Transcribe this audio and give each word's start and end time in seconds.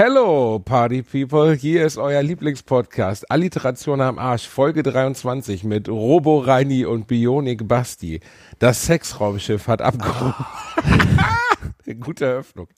Hello, 0.00 0.60
Party 0.60 1.02
People. 1.02 1.54
Hier 1.54 1.84
ist 1.84 1.98
euer 1.98 2.22
Lieblingspodcast. 2.22 3.32
Alliteration 3.32 4.00
am 4.00 4.16
Arsch, 4.16 4.46
Folge 4.46 4.84
23 4.84 5.64
mit 5.64 5.88
Robo 5.88 6.38
Reini 6.38 6.84
und 6.84 7.08
Bionik 7.08 7.66
Basti. 7.66 8.20
Das 8.60 8.86
Sexraumschiff 8.86 9.66
hat 9.66 9.82
abgehoben. 9.82 10.34
Gute 12.00 12.26
Eröffnung. 12.26 12.68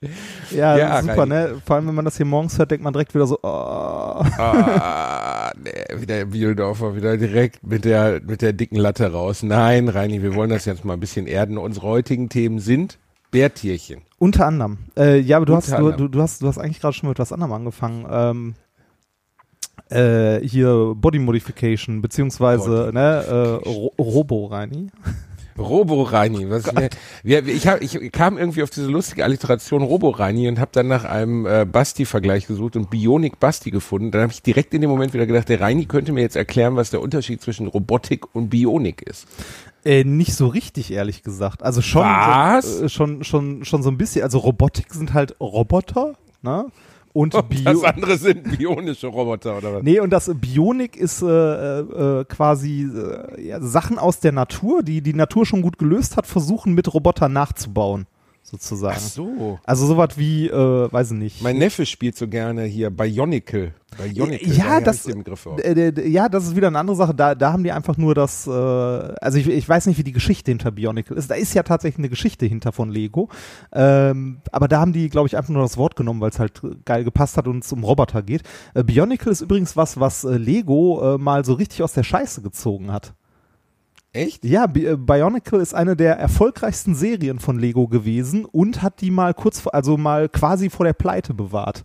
Ja, 0.50 0.78
ja 0.78 1.02
super, 1.02 1.18
Reini. 1.18 1.28
ne? 1.28 1.62
Vor 1.62 1.76
allem, 1.76 1.88
wenn 1.88 1.95
man 1.95 2.06
das 2.06 2.16
hier 2.16 2.24
morgens 2.24 2.56
hört, 2.56 2.70
denkt 2.70 2.84
man 2.84 2.95
direkt 2.95 3.14
wieder 3.14 3.26
so, 3.26 3.38
oh. 3.42 3.46
Ah, 3.46 5.52
nee, 5.62 6.00
wieder 6.00 6.24
Bieldorfer, 6.24 6.96
wieder 6.96 7.18
direkt 7.18 7.62
mit 7.62 7.84
der, 7.84 8.23
mit 8.26 8.40
der 8.40 8.54
dicken 8.54 8.76
Latte 8.76 9.12
raus. 9.12 9.42
Nein, 9.42 9.90
Reini, 9.90 10.23
wir 10.23 10.34
wollen 10.34 10.48
das 10.48 10.64
jetzt 10.64 10.87
mal 10.87 10.95
ein 10.95 11.00
bisschen 11.00 11.26
erden. 11.26 11.59
Unsere 11.59 11.87
heutigen 11.87 12.30
Themen 12.30 12.60
sind 12.60 12.98
Bärtierchen. 13.30 14.00
Unter 14.20 14.47
anderem. 14.47 14.77
Äh, 14.98 15.19
ja, 15.20 15.38
aber 15.38 15.47
du 15.47 15.56
hast, 15.56 15.73
du, 15.73 15.92
du, 15.92 16.06
du, 16.06 16.20
hast, 16.20 16.42
du 16.42 16.47
hast 16.47 16.59
eigentlich 16.59 16.79
gerade 16.79 16.92
schon 16.92 17.09
mit 17.09 17.19
was 17.19 17.33
anderem 17.33 17.55
angefangen. 17.55 18.06
Ähm, 18.10 18.55
äh, 19.88 20.46
hier 20.46 20.93
Body 20.95 21.19
Modification, 21.19 22.02
beziehungsweise 22.02 22.93
Body. 22.93 22.93
Ne, 22.93 23.60
äh, 23.65 24.02
Robo-Reini. 24.02 24.88
Robo-Reini. 25.59 26.51
Was 26.51 26.69
oh 26.77 26.80
ich, 27.24 27.35
ich, 27.35 27.66
hab, 27.66 27.80
ich 27.80 28.12
kam 28.12 28.37
irgendwie 28.37 28.62
auf 28.62 28.68
diese 28.68 28.88
lustige 28.88 29.24
Alliteration 29.24 29.80
Robo-Reini 29.80 30.49
und 30.49 30.60
habe 30.60 30.71
dann 30.74 30.88
nach 30.88 31.05
einem 31.05 31.46
äh, 31.46 31.65
Basti-Vergleich 31.65 32.46
gesucht 32.46 32.77
und 32.77 32.90
Bionik 32.90 33.40
Basti 33.40 33.71
gefunden. 33.71 34.10
Dann 34.10 34.21
habe 34.21 34.32
ich 34.32 34.43
direkt 34.43 34.74
in 34.74 34.82
dem 34.82 34.90
Moment 34.90 35.15
wieder 35.15 35.24
gedacht, 35.24 35.49
der 35.49 35.62
Reini 35.62 35.87
könnte 35.87 36.12
mir 36.12 36.21
jetzt 36.21 36.37
erklären, 36.37 36.77
was 36.77 36.90
der 36.90 37.01
Unterschied 37.01 37.40
zwischen 37.40 37.68
Robotik 37.68 38.34
und 38.34 38.51
Bionik 38.51 39.01
ist. 39.01 39.27
Äh, 39.84 40.04
nicht 40.04 40.34
so 40.34 40.46
richtig, 40.46 40.92
ehrlich 40.92 41.23
gesagt. 41.23 41.62
Also 41.62 41.82
schon? 41.82 42.06
So, 42.62 42.84
äh, 42.84 42.88
schon, 42.88 43.24
schon, 43.24 43.64
schon 43.64 43.82
so 43.82 43.90
ein 43.90 43.98
bisschen. 43.98 44.22
Also 44.22 44.38
Robotik 44.38 44.92
sind 44.92 45.14
halt 45.14 45.37
Roboter, 45.40 46.14
ne? 46.42 46.66
Und 47.12 47.32
Bio 47.48 47.64
das 47.64 47.82
andere 47.95 48.16
sind 48.18 48.56
bionische 48.56 49.09
Roboter 49.09 49.59
oder 49.59 49.74
was? 49.74 49.82
Nee, 49.82 49.98
und 49.98 50.10
das 50.10 50.30
Bionik 50.32 50.96
ist 50.96 51.22
äh, 51.22 51.80
äh, 51.80 52.24
quasi 52.24 52.82
äh, 52.82 53.48
ja, 53.48 53.60
Sachen 53.60 53.98
aus 53.98 54.20
der 54.20 54.32
Natur, 54.32 54.82
die 54.84 55.00
die 55.00 55.14
Natur 55.14 55.45
schon 55.45 55.62
gut 55.62 55.76
gelöst 55.78 56.16
hat, 56.16 56.26
versuchen 56.26 56.72
mit 56.74 56.92
Robotern 56.92 57.32
nachzubauen 57.32 58.06
sozusagen. 58.51 58.96
Ach 58.98 59.01
so. 59.01 59.59
Also 59.65 59.87
sowas 59.87 60.10
wie, 60.16 60.48
äh, 60.48 60.93
weiß 60.93 61.12
ich 61.12 61.18
nicht. 61.18 61.43
Mein 61.43 61.59
Neffe 61.59 61.87
spielt 61.87 62.16
so 62.16 62.26
gerne 62.26 62.65
hier 62.65 62.90
Bionicle. 62.90 63.74
Bionicle. 63.96 64.53
Ja, 64.53 64.81
das, 64.81 65.06
äh, 65.06 66.09
ja, 66.09 66.28
das 66.28 66.44
ist 66.44 66.56
wieder 66.56 66.69
eine 66.69 66.78
andere 66.78 66.97
Sache. 66.97 67.15
Da, 67.15 67.34
da 67.34 67.53
haben 67.53 67.65
die 67.65 67.72
einfach 67.72 67.97
nur 67.97 68.15
das, 68.15 68.47
äh, 68.47 68.50
also 68.50 69.38
ich, 69.38 69.48
ich 69.48 69.69
weiß 69.69 69.87
nicht, 69.87 69.98
wie 69.98 70.04
die 70.04 70.12
Geschichte 70.12 70.50
hinter 70.50 70.71
Bionicle 70.71 71.16
ist. 71.16 71.31
Da 71.31 71.34
ist 71.34 71.54
ja 71.54 71.62
tatsächlich 71.62 71.98
eine 71.98 72.09
Geschichte 72.09 72.47
hinter 72.47 72.72
von 72.72 72.91
Lego. 72.91 73.28
Ähm, 73.72 74.38
aber 74.50 74.69
da 74.69 74.81
haben 74.81 74.93
die, 74.93 75.09
glaube 75.09 75.28
ich, 75.28 75.37
einfach 75.37 75.50
nur 75.50 75.62
das 75.62 75.76
Wort 75.76 75.97
genommen, 75.97 76.21
weil 76.21 76.31
es 76.31 76.38
halt 76.38 76.60
geil 76.84 77.04
gepasst 77.04 77.37
hat 77.37 77.47
und 77.47 77.65
es 77.65 77.72
um 77.72 77.84
Roboter 77.84 78.22
geht. 78.22 78.43
Äh, 78.75 78.82
Bionicle 78.84 79.31
ist 79.31 79.41
übrigens 79.41 79.76
was, 79.76 79.98
was 80.00 80.25
äh, 80.25 80.37
Lego 80.37 81.15
äh, 81.15 81.19
mal 81.19 81.44
so 81.44 81.54
richtig 81.54 81.82
aus 81.82 81.93
der 81.93 82.04
Scheiße 82.04 82.43
gezogen 82.43 82.93
hat. 82.93 83.15
Echt? 84.12 84.44
Ja, 84.44 84.64
äh, 84.64 84.97
Bionicle 84.97 85.60
ist 85.60 85.75
eine 85.75 85.97
der 85.97 86.16
erfolgreichsten 86.16 86.94
Serien 86.94 87.38
von 87.38 87.58
Lego 87.58 87.86
gewesen 87.86 88.44
und 88.44 88.82
hat 88.82 89.00
die 89.00 89.10
mal 89.10 89.34
kurz, 89.34 89.66
also 89.66 89.97
mal 89.97 90.28
quasi 90.28 90.69
vor 90.69 90.84
der 90.84 90.94
Pleite 90.94 91.32
bewahrt. 91.32 91.84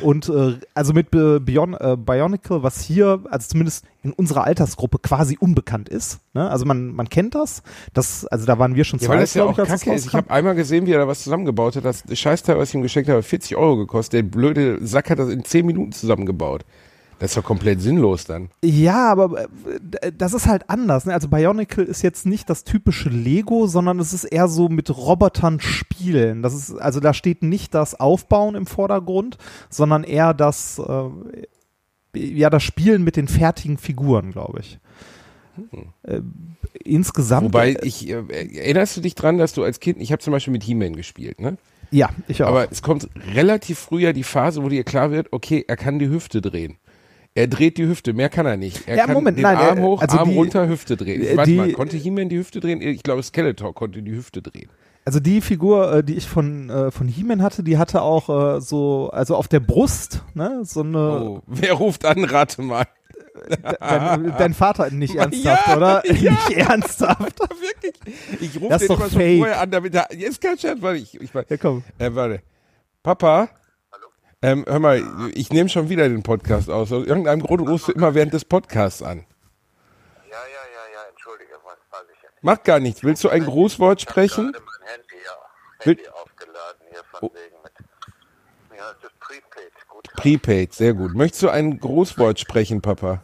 Und 0.00 0.28
äh, 0.30 0.58
also 0.74 0.94
mit 0.94 1.10
Bion, 1.10 1.74
äh, 1.74 1.96
Bionicle, 1.98 2.62
was 2.62 2.80
hier, 2.80 3.20
also 3.30 3.48
zumindest 3.48 3.84
in 4.02 4.12
unserer 4.12 4.44
Altersgruppe 4.44 4.98
quasi 4.98 5.36
unbekannt 5.38 5.88
ist. 5.88 6.20
Ne? 6.32 6.48
Also 6.48 6.64
man, 6.64 6.94
man 6.94 7.10
kennt 7.10 7.34
das. 7.34 7.62
das. 7.92 8.26
Also 8.26 8.46
da 8.46 8.58
waren 8.58 8.74
wir 8.74 8.84
schon 8.84 8.98
ja, 9.00 9.06
zwei. 9.06 9.14
Weil 9.14 9.20
das 9.20 9.34
ja 9.34 9.44
auch 9.44 9.56
kacke 9.56 9.92
ist. 9.92 10.06
Ich 10.06 10.14
habe 10.14 10.30
einmal 10.30 10.54
gesehen, 10.54 10.86
wie 10.86 10.92
er 10.92 11.00
da 11.00 11.08
was 11.08 11.22
zusammengebaut 11.22 11.76
hat. 11.76 11.84
Das 11.84 12.04
Scheißteil, 12.10 12.56
was 12.58 12.70
ich 12.70 12.74
ihm 12.74 12.82
geschenkt 12.82 13.10
habe, 13.10 13.22
40 13.22 13.56
Euro 13.56 13.76
gekostet. 13.76 14.14
Der 14.14 14.22
blöde 14.22 14.78
Sack 14.86 15.10
hat 15.10 15.18
das 15.18 15.28
in 15.28 15.44
10 15.44 15.66
Minuten 15.66 15.92
zusammengebaut. 15.92 16.64
Das 17.18 17.30
ist 17.30 17.36
doch 17.36 17.44
komplett 17.44 17.80
sinnlos 17.80 18.24
dann. 18.24 18.50
Ja, 18.62 19.10
aber 19.10 19.44
äh, 19.44 20.12
das 20.16 20.34
ist 20.34 20.46
halt 20.46 20.68
anders. 20.68 21.06
Ne? 21.06 21.14
Also 21.14 21.28
Bionicle 21.28 21.84
ist 21.84 22.02
jetzt 22.02 22.26
nicht 22.26 22.50
das 22.50 22.64
typische 22.64 23.08
Lego, 23.08 23.66
sondern 23.66 23.98
es 24.00 24.12
ist 24.12 24.24
eher 24.24 24.48
so 24.48 24.68
mit 24.68 24.94
Robotern 24.94 25.60
spielen. 25.60 26.42
Das 26.42 26.54
ist, 26.54 26.74
also 26.74 27.00
da 27.00 27.14
steht 27.14 27.42
nicht 27.42 27.74
das 27.74 27.98
Aufbauen 27.98 28.54
im 28.54 28.66
Vordergrund, 28.66 29.38
sondern 29.70 30.04
eher 30.04 30.34
das, 30.34 30.78
äh, 30.78 32.18
ja, 32.18 32.50
das 32.50 32.62
Spielen 32.62 33.02
mit 33.02 33.16
den 33.16 33.28
fertigen 33.28 33.78
Figuren, 33.78 34.32
glaube 34.32 34.60
ich. 34.60 34.78
Hm. 35.56 35.86
Äh, 36.02 36.20
insgesamt. 36.84 37.46
Wobei 37.46 37.72
äh, 37.72 37.86
ich, 37.86 38.08
äh, 38.08 38.24
erinnerst 38.58 38.96
du 38.96 39.00
dich 39.00 39.14
dran, 39.14 39.38
dass 39.38 39.54
du 39.54 39.62
als 39.62 39.80
Kind, 39.80 40.00
ich 40.00 40.12
habe 40.12 40.20
zum 40.20 40.32
Beispiel 40.32 40.52
mit 40.52 40.64
He-Man 40.64 40.94
gespielt, 40.96 41.40
ne? 41.40 41.56
Ja, 41.90 42.10
ich 42.28 42.42
auch. 42.42 42.48
Aber 42.48 42.70
es 42.70 42.82
kommt 42.82 43.08
relativ 43.34 43.78
früh 43.78 44.02
ja 44.02 44.12
die 44.12 44.24
Phase, 44.24 44.62
wo 44.62 44.68
dir 44.68 44.84
klar 44.84 45.12
wird, 45.12 45.32
okay, 45.32 45.64
er 45.66 45.76
kann 45.76 45.98
die 45.98 46.08
Hüfte 46.08 46.42
drehen. 46.42 46.76
Er 47.36 47.48
dreht 47.48 47.76
die 47.76 47.86
Hüfte, 47.86 48.14
mehr 48.14 48.30
kann 48.30 48.46
er 48.46 48.56
nicht. 48.56 48.88
Er 48.88 48.96
ja, 48.96 49.04
kann 49.04 49.12
Moment, 49.12 49.36
den 49.36 49.42
nein, 49.42 49.58
Arm 49.58 49.80
hoch, 49.80 50.00
also 50.00 50.16
Arm 50.16 50.30
die, 50.30 50.36
runter, 50.36 50.66
Hüfte 50.68 50.96
drehen. 50.96 51.20
Ich 51.22 51.36
weiß 51.36 51.48
mal, 51.50 51.70
konnte 51.72 51.98
He-Man 51.98 52.30
die 52.30 52.38
Hüfte 52.38 52.60
drehen? 52.60 52.80
Ich 52.80 53.02
glaube, 53.02 53.22
Skeletor 53.22 53.74
konnte 53.74 54.02
die 54.02 54.12
Hüfte 54.12 54.40
drehen. 54.40 54.70
Also 55.04 55.20
die 55.20 55.42
Figur, 55.42 55.92
äh, 55.92 56.02
die 56.02 56.14
ich 56.14 56.26
von 56.26 56.70
äh, 56.70 56.90
von 56.90 57.08
He-Man 57.08 57.42
hatte, 57.42 57.62
die 57.62 57.76
hatte 57.76 58.00
auch 58.00 58.56
äh, 58.56 58.60
so, 58.62 59.10
also 59.12 59.36
auf 59.36 59.48
der 59.48 59.60
Brust, 59.60 60.22
ne, 60.32 60.62
so 60.64 60.80
eine. 60.80 60.98
Oh, 60.98 61.42
wer 61.46 61.74
ruft 61.74 62.06
an? 62.06 62.24
Rate 62.24 62.62
mal. 62.62 62.86
Dein, 63.80 64.32
dein, 64.38 64.54
Vater 64.54 64.90
nicht 64.90 65.14
ernsthaft, 65.16 65.68
ja, 65.68 65.76
oder? 65.76 66.02
Ja. 66.14 66.32
Nicht 66.32 66.52
ernsthaft. 66.52 67.38
Wirklich. 67.60 67.94
Ich 68.40 68.58
rufe 68.58 68.78
den 68.78 68.86
immer 68.86 69.10
schon 69.10 69.38
vorher 69.38 69.60
an, 69.60 69.70
damit 69.70 69.94
er. 69.94 70.08
Jetzt 70.16 70.40
kein 70.40 70.58
Scherz, 70.58 70.80
warte, 70.80 71.00
ich, 71.00 71.20
ich, 71.20 71.30
ja, 71.34 71.56
komm. 71.58 71.84
Äh, 71.98 72.14
warte. 72.14 72.40
Papa? 73.02 73.50
Ähm, 74.42 74.64
hör 74.68 74.78
mal, 74.78 75.02
ich 75.34 75.50
nehme 75.50 75.68
schon 75.68 75.88
wieder 75.88 76.08
den 76.08 76.22
Podcast 76.22 76.68
aus. 76.68 76.92
Aus 76.92 77.06
irgendeinem 77.06 77.42
Grund 77.42 77.66
rufst 77.66 77.88
du 77.88 77.92
immer 77.92 78.14
während 78.14 78.34
des 78.34 78.44
Podcasts 78.44 79.02
an. 79.02 79.24
Ja, 80.28 80.32
ja, 80.32 80.38
ja, 80.38 80.92
ja, 80.92 81.08
entschuldige, 81.08 81.54
was 81.64 81.78
weiß 81.90 82.06
ich 82.14 82.22
ja 82.22 82.28
Macht 82.42 82.64
gar 82.64 82.78
nichts. 82.78 83.02
Willst 83.02 83.24
du 83.24 83.30
ein 83.30 83.44
Grußwort 83.44 84.02
sprechen? 84.02 84.50
Ich 84.50 84.56
habe 84.56 84.66
mein 84.78 84.88
Handy, 84.88 85.14
ja, 85.24 85.84
Handy 85.84 86.02
Will 86.02 86.10
aufgeladen 86.10 86.86
hier 86.90 87.04
von 87.10 87.20
oh. 87.22 87.34
wegen 87.34 87.56
mit. 87.62 88.76
Ja, 88.76 88.92
das 89.00 89.10
ist 89.10 89.20
Prepaid. 89.20 89.72
Gut. 89.88 90.12
Prepaid, 90.12 90.74
sehr 90.74 90.92
gut. 90.92 91.14
Möchtest 91.14 91.42
du 91.42 91.48
ein 91.48 91.80
Grußwort 91.80 92.38
sprechen, 92.38 92.82
Papa? 92.82 93.22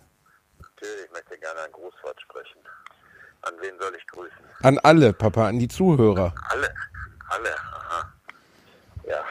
Natürlich, 0.58 1.04
ich 1.04 1.12
möchte 1.12 1.38
gerne 1.38 1.60
ein 1.60 1.72
Grußwort 1.72 2.20
sprechen. 2.22 2.60
An 3.42 3.54
wen 3.60 3.78
soll 3.78 3.94
ich 3.96 4.06
grüßen? 4.06 4.44
An 4.62 4.78
alle, 4.78 5.12
Papa, 5.12 5.48
an 5.48 5.58
die 5.58 5.68
Zuhörer. 5.68 6.34
Alle? 6.48 6.74
Alle, 7.28 7.54
aha. 7.54 8.12
Ja. 9.06 9.24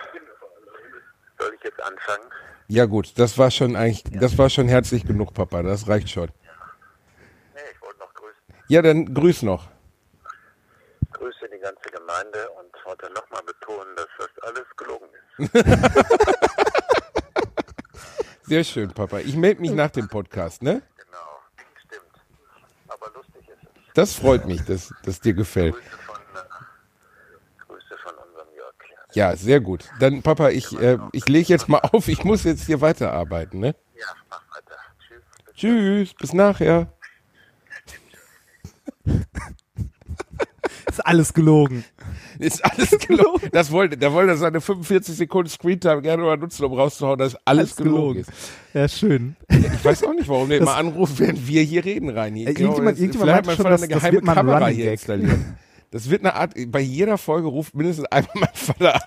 Soll 1.40 1.54
ich 1.56 1.64
jetzt 1.64 1.71
anfangen? 1.82 2.28
Ja 2.68 2.86
gut, 2.86 3.20
das 3.20 3.38
war 3.38 3.52
schon 3.52 3.76
eigentlich, 3.76 4.04
ja. 4.14 4.20
das 4.22 4.38
war 4.38 4.50
schon 4.50 4.68
herzlich 4.68 5.06
genug, 5.06 5.34
Papa. 5.34 5.62
Das 5.62 5.88
reicht 5.88 6.10
schon. 6.10 6.30
Ja. 6.44 6.52
Nee, 7.54 7.60
ich 7.74 7.82
wollte 7.82 8.00
noch 8.00 8.14
grüßen. 8.14 8.42
Ja, 8.70 8.82
dann 8.82 9.14
grüß 9.14 9.42
noch. 9.44 9.68
Grüße 11.12 11.50
die 11.54 11.60
ganze 11.60 11.90
Gemeinde 11.92 12.50
und 12.52 12.86
wollte 12.86 13.12
nochmal 13.12 13.44
betonen, 13.44 13.96
dass 13.98 14.08
das 14.18 14.30
alles 14.44 14.66
gelogen 14.78 15.08
ist. 15.38 15.52
Sehr 18.44 18.64
schön, 18.64 18.92
Papa. 18.94 19.20
Ich 19.20 19.36
melde 19.36 19.62
mich 19.62 19.72
nach 19.72 19.92
dem 19.92 20.08
Podcast, 20.08 20.62
ne? 20.62 20.82
Genau, 20.98 21.40
stimmt. 21.86 22.04
Aber 22.88 23.12
lustig 23.14 23.48
ist 23.48 23.64
es. 23.64 23.94
Das 23.94 24.14
freut 24.14 24.46
mich, 24.46 24.64
dass 24.66 24.94
das 25.04 25.20
dir 25.20 25.34
gefällt. 25.34 25.76
Grüße 27.68 27.98
von 28.04 28.16
unserem 28.16 28.54
Jörg. 28.56 28.74
Ja, 29.14 29.36
sehr 29.36 29.60
gut. 29.60 29.90
Dann, 30.00 30.22
Papa, 30.22 30.50
ich, 30.50 30.78
äh, 30.80 30.98
ich 31.12 31.28
lege 31.28 31.50
jetzt 31.50 31.68
mal 31.70 31.80
auf. 31.80 32.08
Ich 32.08 32.24
muss 32.24 32.44
jetzt 32.44 32.66
hier 32.66 32.82
weiterarbeiten, 32.82 33.60
ne? 33.60 33.76
Ja, 34.00 34.06
mach 34.30 34.44
weiter. 34.56 34.78
Tschüss. 35.08 35.22
Bis 35.46 35.56
Tschüss, 35.56 36.14
bis 36.16 36.34
nachher. 36.34 36.94
Ist 40.92 41.06
alles 41.06 41.34
gelogen. 41.34 41.86
Ist 42.40 42.64
alles 42.66 42.90
gelogen. 43.00 43.48
Das 43.52 43.72
wollte, 43.72 43.98
der 43.98 44.12
wollte 44.14 44.36
seine 44.36 44.60
45 44.60 45.16
Sekunden 45.16 45.50
Screentime 45.50 46.02
gerne 46.02 46.24
mal 46.24 46.38
nutzen, 46.38 46.66
um 46.66 46.74
rauszuhauen, 46.74 47.18
dass 47.18 47.36
alles, 47.36 47.46
alles 47.46 47.76
gelogen, 47.76 48.22
ist. 48.22 48.32
Ja, 48.74 48.88
schön. 48.88 49.36
Ich 49.50 49.86
weiß 49.86 50.04
auch 50.04 50.14
nicht, 50.14 50.28
warum 50.28 50.50
der 50.50 50.60
immer 50.60 50.76
anruft, 50.76 51.20
während 51.20 51.48
wir 51.48 51.62
hier 51.64 51.86
reden, 51.86 52.10
rein. 52.10 52.36
Äh, 52.36 52.50
irgendjemand, 52.50 53.00
irgendjemand 53.00 53.32
hat 53.32 53.46
mein 53.46 53.58
Vater 53.58 53.76
eine 53.76 53.88
geheime 53.88 54.22
Kamera 54.22 54.68
hier 54.68 54.92
installiert. 54.92 55.40
Das 55.92 56.10
wird 56.10 56.22
eine 56.22 56.36
Art, 56.36 56.54
bei 56.68 56.80
jeder 56.80 57.18
Folge 57.18 57.48
ruft 57.48 57.76
mindestens 57.76 58.06
einmal 58.06 58.32
mein 58.36 58.50
Vater 58.54 58.96
an. 58.96 59.02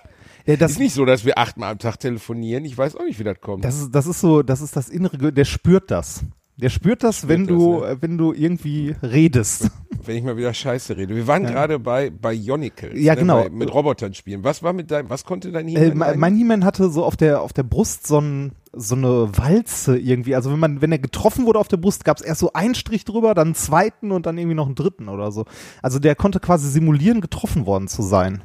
Ja, 0.45 0.55
das 0.55 0.73
ist 0.73 0.79
nicht 0.79 0.93
so, 0.93 1.05
dass 1.05 1.25
wir 1.25 1.39
achtmal 1.39 1.71
am 1.71 1.79
Tag 1.79 1.99
telefonieren. 1.99 2.63
Ich 2.65 2.77
weiß 2.77 2.95
auch 2.95 3.03
nicht, 3.03 3.19
wie 3.19 3.23
das 3.23 3.41
kommt. 3.41 3.65
Das 3.65 3.81
ist, 3.81 3.91
das 3.91 4.05
ist 4.05 4.21
so, 4.21 4.43
das 4.43 4.61
ist 4.61 4.75
das 4.75 4.89
innere, 4.89 5.33
der 5.33 5.45
spürt 5.45 5.89
das. 5.89 6.23
Der 6.57 6.69
spürt 6.69 7.03
das, 7.03 7.17
spürt 7.17 7.29
wenn 7.29 7.47
das, 7.47 7.57
du, 7.57 7.79
ne? 7.79 7.97
wenn 7.99 8.17
du 8.17 8.31
irgendwie 8.31 8.95
redest. 9.01 9.71
wenn 10.05 10.17
ich 10.17 10.23
mal 10.23 10.37
wieder 10.37 10.53
Scheiße 10.53 10.95
rede. 10.95 11.15
Wir 11.15 11.27
waren 11.27 11.43
ja. 11.43 11.49
gerade 11.49 11.79
bei 11.79 12.11
Bionicles. 12.11 12.97
Ja, 13.01 13.15
ne, 13.15 13.21
genau. 13.21 13.43
Bei, 13.43 13.49
mit 13.49 13.73
Robotern 13.73 14.13
spielen. 14.13 14.43
Was 14.43 14.61
war 14.61 14.71
mit 14.71 14.91
deinem, 14.91 15.09
was 15.09 15.25
konnte 15.25 15.51
dein 15.51 15.67
He-Man? 15.67 16.13
Äh, 16.13 16.17
mein 16.17 16.35
He-Man 16.35 16.63
hatte 16.63 16.89
so 16.89 17.03
auf 17.03 17.17
der, 17.17 17.41
auf 17.41 17.51
der 17.51 17.63
Brust 17.63 18.07
so, 18.07 18.21
ein, 18.21 18.51
so 18.75 18.95
eine 18.95 19.37
Walze 19.37 19.97
irgendwie. 19.97 20.35
Also 20.35 20.51
wenn 20.51 20.59
man, 20.59 20.81
wenn 20.81 20.91
er 20.91 20.99
getroffen 20.99 21.45
wurde 21.45 21.59
auf 21.59 21.67
der 21.67 21.77
Brust, 21.77 22.05
gab 22.05 22.17
es 22.17 22.23
erst 22.23 22.39
so 22.41 22.53
einen 22.53 22.75
Strich 22.75 23.05
drüber, 23.05 23.33
dann 23.33 23.47
einen 23.47 23.55
zweiten 23.55 24.11
und 24.11 24.25
dann 24.25 24.37
irgendwie 24.37 24.55
noch 24.55 24.65
einen 24.65 24.75
dritten 24.75 25.09
oder 25.09 25.31
so. 25.31 25.45
Also 25.81 25.99
der 25.99 26.15
konnte 26.15 26.39
quasi 26.39 26.69
simulieren, 26.69 27.21
getroffen 27.21 27.65
worden 27.65 27.87
zu 27.87 28.01
sein 28.01 28.41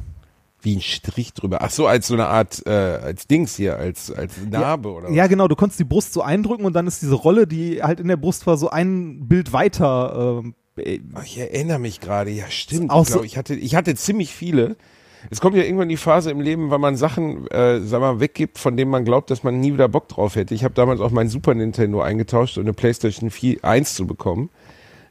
wie 0.63 0.77
ein 0.77 0.81
Strich 0.81 1.33
drüber. 1.33 1.63
Ach 1.63 1.71
so, 1.71 1.87
als 1.87 2.07
so 2.07 2.15
eine 2.15 2.27
Art, 2.27 2.63
äh, 2.67 2.71
als 2.71 3.27
Dings 3.27 3.57
hier, 3.57 3.77
als, 3.77 4.11
als 4.11 4.35
Narbe 4.51 4.89
ja, 4.89 4.95
oder 4.95 5.09
was? 5.09 5.15
Ja, 5.15 5.27
genau, 5.27 5.49
du 5.49 5.57
konntest 5.57 5.81
die 5.81 5.85
Brust 5.85 6.13
so 6.13 6.23
eindrücken 6.23 6.65
und 6.65 6.75
dann 6.75 6.87
ist 6.87 7.03
diese 7.03 7.15
Rolle, 7.15 7.47
die 7.47 7.83
halt 7.83 8.01
in 8.01 8.09
der 8.09 8.17
Brust 8.17 8.47
war, 8.47 8.57
so 8.57 8.71
ein 8.71 9.27
Bild 9.27 9.53
weiter. 9.53 10.43
Äh, 10.77 11.01
ich 11.25 11.39
erinnere 11.39 11.79
mich 11.79 12.01
gerade, 12.01 12.31
ja 12.31 12.51
stimmt. 12.51 12.93
Ich, 12.95 13.07
glaub, 13.07 13.25
ich, 13.25 13.37
hatte, 13.37 13.55
ich 13.55 13.75
hatte 13.75 13.95
ziemlich 13.95 14.35
viele. 14.35 14.77
Es 15.29 15.41
kommt 15.41 15.57
ja 15.57 15.63
irgendwann 15.63 15.89
die 15.89 15.97
Phase 15.97 16.31
im 16.31 16.41
Leben, 16.41 16.71
weil 16.71 16.79
man 16.79 16.97
Sachen, 16.97 17.47
äh, 17.49 17.81
sag 17.81 18.01
mal, 18.01 18.21
weggibt, 18.21 18.59
von 18.59 18.77
denen 18.77 18.91
man 18.91 19.05
glaubt, 19.05 19.31
dass 19.31 19.43
man 19.43 19.61
nie 19.61 19.73
wieder 19.73 19.89
Bock 19.89 20.09
drauf 20.09 20.37
hätte. 20.37 20.55
Ich 20.55 20.65
habe 20.65 20.75
damals 20.75 21.01
auch 21.01 21.11
mein 21.11 21.29
Super 21.29 21.55
Nintendo 21.55 22.01
eingetauscht, 22.01 22.57
um 22.57 22.65
eine 22.65 22.73
PlayStation 22.73 23.31
4 23.31 23.65
1 23.65 23.95
zu 23.95 24.07
bekommen. 24.07 24.51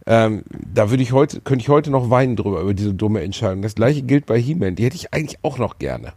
Ähm, 0.07 0.43
da 0.51 0.89
würde 0.89 1.03
ich 1.03 1.11
heute, 1.11 1.41
könnte 1.41 1.61
ich 1.61 1.69
heute 1.69 1.91
noch 1.91 2.09
weinen 2.09 2.35
drüber, 2.35 2.61
über 2.61 2.73
diese 2.73 2.93
dumme 2.93 3.21
Entscheidung. 3.21 3.61
Das 3.61 3.75
gleiche 3.75 4.01
gilt 4.01 4.25
bei 4.25 4.39
He-Man. 4.39 4.75
Die 4.75 4.83
hätte 4.85 4.95
ich 4.95 5.13
eigentlich 5.13 5.37
auch 5.43 5.59
noch 5.59 5.77
gerne. 5.77 6.13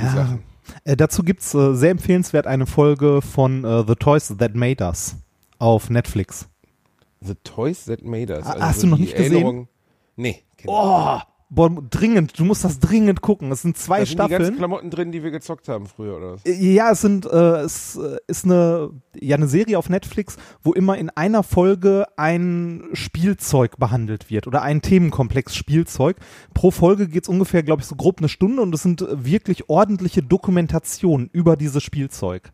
Ja. 0.00 0.38
Äh, 0.84 0.96
dazu 0.96 1.22
gibt's 1.22 1.52
äh, 1.54 1.74
sehr 1.74 1.90
empfehlenswert 1.90 2.46
eine 2.46 2.66
Folge 2.66 3.20
von 3.20 3.64
äh, 3.64 3.84
The 3.86 3.96
Toys 3.96 4.34
That 4.38 4.54
Made 4.54 4.82
Us 4.84 5.16
auf 5.58 5.90
Netflix. 5.90 6.48
The 7.20 7.34
Toys 7.44 7.84
That 7.84 8.02
Made 8.02 8.32
Us. 8.34 8.46
Also 8.46 8.62
Hast 8.62 8.82
du 8.82 8.86
noch 8.86 8.98
nicht 8.98 9.16
gesehen? 9.16 9.68
Nee. 10.16 10.42
Oh, 10.66 11.18
Boah, 11.52 11.68
dringend, 11.68 12.38
du 12.38 12.44
musst 12.44 12.62
das 12.62 12.78
dringend 12.78 13.22
gucken. 13.22 13.50
Es 13.50 13.62
sind 13.62 13.76
zwei 13.76 14.00
da 14.00 14.06
sind 14.06 14.14
Staffeln. 14.14 14.38
Die 14.38 14.44
ganzen 14.44 14.56
Klamotten 14.56 14.90
drin, 14.90 15.10
die 15.10 15.24
wir 15.24 15.32
gezockt 15.32 15.68
haben 15.68 15.86
früher, 15.86 16.16
oder 16.16 16.32
was? 16.34 16.46
Äh, 16.46 16.52
ja, 16.52 16.92
es 16.92 17.00
sind, 17.00 17.26
äh, 17.26 17.62
es 17.62 17.96
äh, 17.96 18.18
ist 18.28 18.44
eine, 18.44 18.90
ja, 19.20 19.34
eine 19.34 19.48
Serie 19.48 19.76
auf 19.76 19.88
Netflix, 19.88 20.36
wo 20.62 20.72
immer 20.72 20.96
in 20.96 21.10
einer 21.10 21.42
Folge 21.42 22.06
ein 22.16 22.84
Spielzeug 22.92 23.78
behandelt 23.78 24.30
wird 24.30 24.46
oder 24.46 24.62
ein 24.62 24.80
Themenkomplex 24.80 25.56
Spielzeug. 25.56 26.18
Pro 26.54 26.70
Folge 26.70 27.08
geht's 27.08 27.28
ungefähr, 27.28 27.64
glaube 27.64 27.82
ich, 27.82 27.88
so 27.88 27.96
grob 27.96 28.18
eine 28.18 28.28
Stunde 28.28 28.62
und 28.62 28.72
es 28.72 28.82
sind 28.82 29.04
wirklich 29.10 29.68
ordentliche 29.68 30.22
Dokumentationen 30.22 31.30
über 31.32 31.56
dieses 31.56 31.82
Spielzeug. 31.82 32.52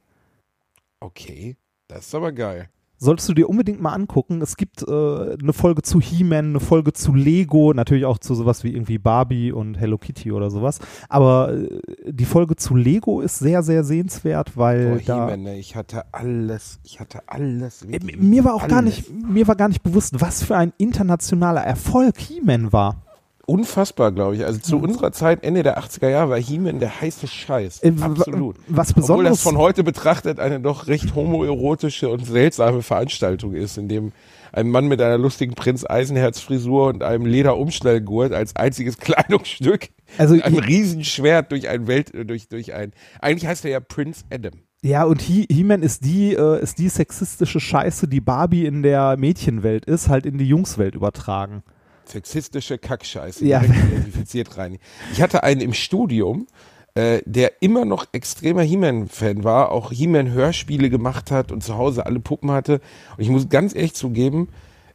Okay, 1.00 1.58
das 1.86 2.06
ist 2.06 2.14
aber 2.14 2.32
geil 2.32 2.70
solltest 2.98 3.28
du 3.28 3.34
dir 3.34 3.48
unbedingt 3.48 3.80
mal 3.80 3.92
angucken. 3.92 4.40
Es 4.42 4.56
gibt 4.56 4.82
äh, 4.82 4.84
eine 4.90 5.52
Folge 5.52 5.82
zu 5.82 6.00
He-Man, 6.00 6.46
eine 6.46 6.60
Folge 6.60 6.92
zu 6.92 7.14
Lego, 7.14 7.72
natürlich 7.74 8.04
auch 8.04 8.18
zu 8.18 8.34
sowas 8.34 8.64
wie 8.64 8.72
irgendwie 8.72 8.98
Barbie 8.98 9.52
und 9.52 9.74
Hello 9.74 9.98
Kitty 9.98 10.32
oder 10.32 10.50
sowas. 10.50 10.78
Aber 11.08 11.52
äh, 11.52 11.80
die 12.06 12.24
Folge 12.24 12.56
zu 12.56 12.74
Lego 12.74 13.20
ist 13.20 13.38
sehr, 13.38 13.62
sehr 13.62 13.84
sehenswert, 13.84 14.56
weil 14.56 14.96
Boah, 14.96 15.00
da. 15.06 15.36
Ne? 15.36 15.58
Ich 15.58 15.76
hatte 15.76 16.04
alles, 16.12 16.80
ich 16.84 17.00
hatte 17.00 17.20
alles. 17.26 17.82
Äh, 17.82 18.00
mir 18.18 18.44
war 18.44 18.54
auch 18.54 18.62
alles. 18.62 18.70
gar 18.70 18.82
nicht, 18.82 19.10
mir 19.10 19.46
war 19.46 19.56
gar 19.56 19.68
nicht 19.68 19.82
bewusst, 19.82 20.20
was 20.20 20.42
für 20.42 20.56
ein 20.56 20.72
internationaler 20.78 21.62
Erfolg 21.62 22.18
He-Man 22.18 22.72
war 22.72 23.05
unfassbar, 23.46 24.12
glaube 24.12 24.36
ich. 24.36 24.44
Also 24.44 24.58
zu 24.58 24.78
unserer 24.78 25.12
Zeit, 25.12 25.44
Ende 25.44 25.62
der 25.62 25.78
80er 25.78 26.08
Jahre, 26.08 26.30
war 26.30 26.38
He-Man 26.38 26.80
der 26.80 27.00
heiße 27.00 27.26
Scheiß. 27.26 27.82
Äh, 27.82 27.92
Absolut. 28.00 28.56
Was 28.68 28.92
besonders. 28.92 29.10
Obwohl 29.10 29.24
das 29.24 29.42
von 29.42 29.56
heute 29.56 29.84
betrachtet 29.84 30.40
eine 30.40 30.60
doch 30.60 30.88
recht 30.88 31.14
homoerotische 31.14 32.08
und 32.08 32.26
seltsame 32.26 32.82
Veranstaltung 32.82 33.54
ist, 33.54 33.78
in 33.78 33.88
dem 33.88 34.12
ein 34.52 34.68
Mann 34.68 34.86
mit 34.86 35.00
einer 35.00 35.18
lustigen 35.18 35.54
Prinz 35.54 35.84
Eisenherz-Frisur 35.84 36.88
und 36.88 37.02
einem 37.02 37.26
Lederumschnallgurt 37.26 38.32
als 38.32 38.56
einziges 38.56 38.98
Kleidungsstück 38.98 39.90
also 40.18 40.40
ein 40.40 40.58
Riesenschwert 40.58 41.52
durch 41.52 41.68
ein 41.68 41.86
Welt, 41.86 42.12
durch, 42.28 42.48
durch 42.48 42.74
ein, 42.74 42.92
eigentlich 43.20 43.46
heißt 43.46 43.64
er 43.64 43.70
ja 43.72 43.80
Prince 43.80 44.24
Adam. 44.30 44.52
Ja, 44.82 45.04
und 45.04 45.20
He-Man 45.20 45.82
ist 45.82 46.04
die, 46.04 46.34
äh, 46.34 46.62
ist 46.62 46.78
die 46.78 46.88
sexistische 46.88 47.58
Scheiße, 47.60 48.06
die 48.06 48.20
Barbie 48.20 48.66
in 48.66 48.82
der 48.82 49.16
Mädchenwelt 49.16 49.84
ist, 49.84 50.08
halt 50.08 50.26
in 50.26 50.38
die 50.38 50.46
Jungswelt 50.46 50.94
übertragen. 50.94 51.62
Sexistische 52.08 52.78
Kackscheiße. 52.78 53.44
Ja. 53.44 53.62
Identifiziert 53.62 54.56
rein. 54.56 54.78
Ich 55.12 55.22
hatte 55.22 55.42
einen 55.42 55.60
im 55.60 55.72
Studium, 55.72 56.46
äh, 56.94 57.20
der 57.26 57.60
immer 57.60 57.84
noch 57.84 58.06
extremer 58.12 58.62
He-Man-Fan 58.62 59.44
war, 59.44 59.70
auch 59.70 59.92
He-Man-Hörspiele 59.92 60.90
gemacht 60.90 61.30
hat 61.30 61.52
und 61.52 61.62
zu 61.62 61.76
Hause 61.76 62.06
alle 62.06 62.20
Puppen 62.20 62.50
hatte. 62.50 62.80
Und 63.16 63.22
ich 63.22 63.28
muss 63.28 63.48
ganz 63.48 63.74
ehrlich 63.74 63.94
zugeben, 63.94 64.48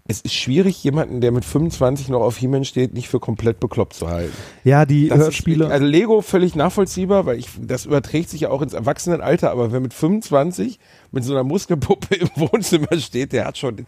es 0.07 0.21
ist 0.21 0.33
schwierig, 0.33 0.83
jemanden, 0.83 1.21
der 1.21 1.31
mit 1.31 1.45
25 1.45 2.09
noch 2.09 2.21
auf 2.21 2.37
He-Man 2.37 2.65
steht, 2.65 2.93
nicht 2.93 3.07
für 3.07 3.19
komplett 3.19 3.59
bekloppt 3.59 3.93
zu 3.93 4.09
halten. 4.09 4.33
Ja, 4.63 4.85
die 4.85 5.09
das 5.09 5.19
Hörspiele. 5.19 5.65
Ist, 5.65 5.71
also 5.71 5.85
Lego 5.85 6.21
völlig 6.21 6.55
nachvollziehbar, 6.55 7.25
weil 7.25 7.37
ich, 7.37 7.49
das 7.61 7.85
überträgt 7.85 8.29
sich 8.29 8.41
ja 8.41 8.49
auch 8.49 8.61
ins 8.61 8.73
Erwachsenenalter, 8.73 9.51
aber 9.51 9.71
wer 9.71 9.79
mit 9.79 9.93
25 9.93 10.79
mit 11.11 11.23
so 11.23 11.33
einer 11.33 11.43
Muskelpuppe 11.43 12.15
im 12.19 12.29
Wohnzimmer 12.35 12.97
steht, 12.97 13.31
der 13.31 13.45
hat 13.45 13.57
schon, 13.57 13.85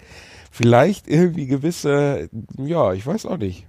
vielleicht 0.54 1.08
irgendwie 1.08 1.48
gewisse, 1.48 2.30
ja, 2.58 2.94
ich 2.94 3.06
weiß 3.08 3.26
auch 3.26 3.38
nicht. 3.38 3.66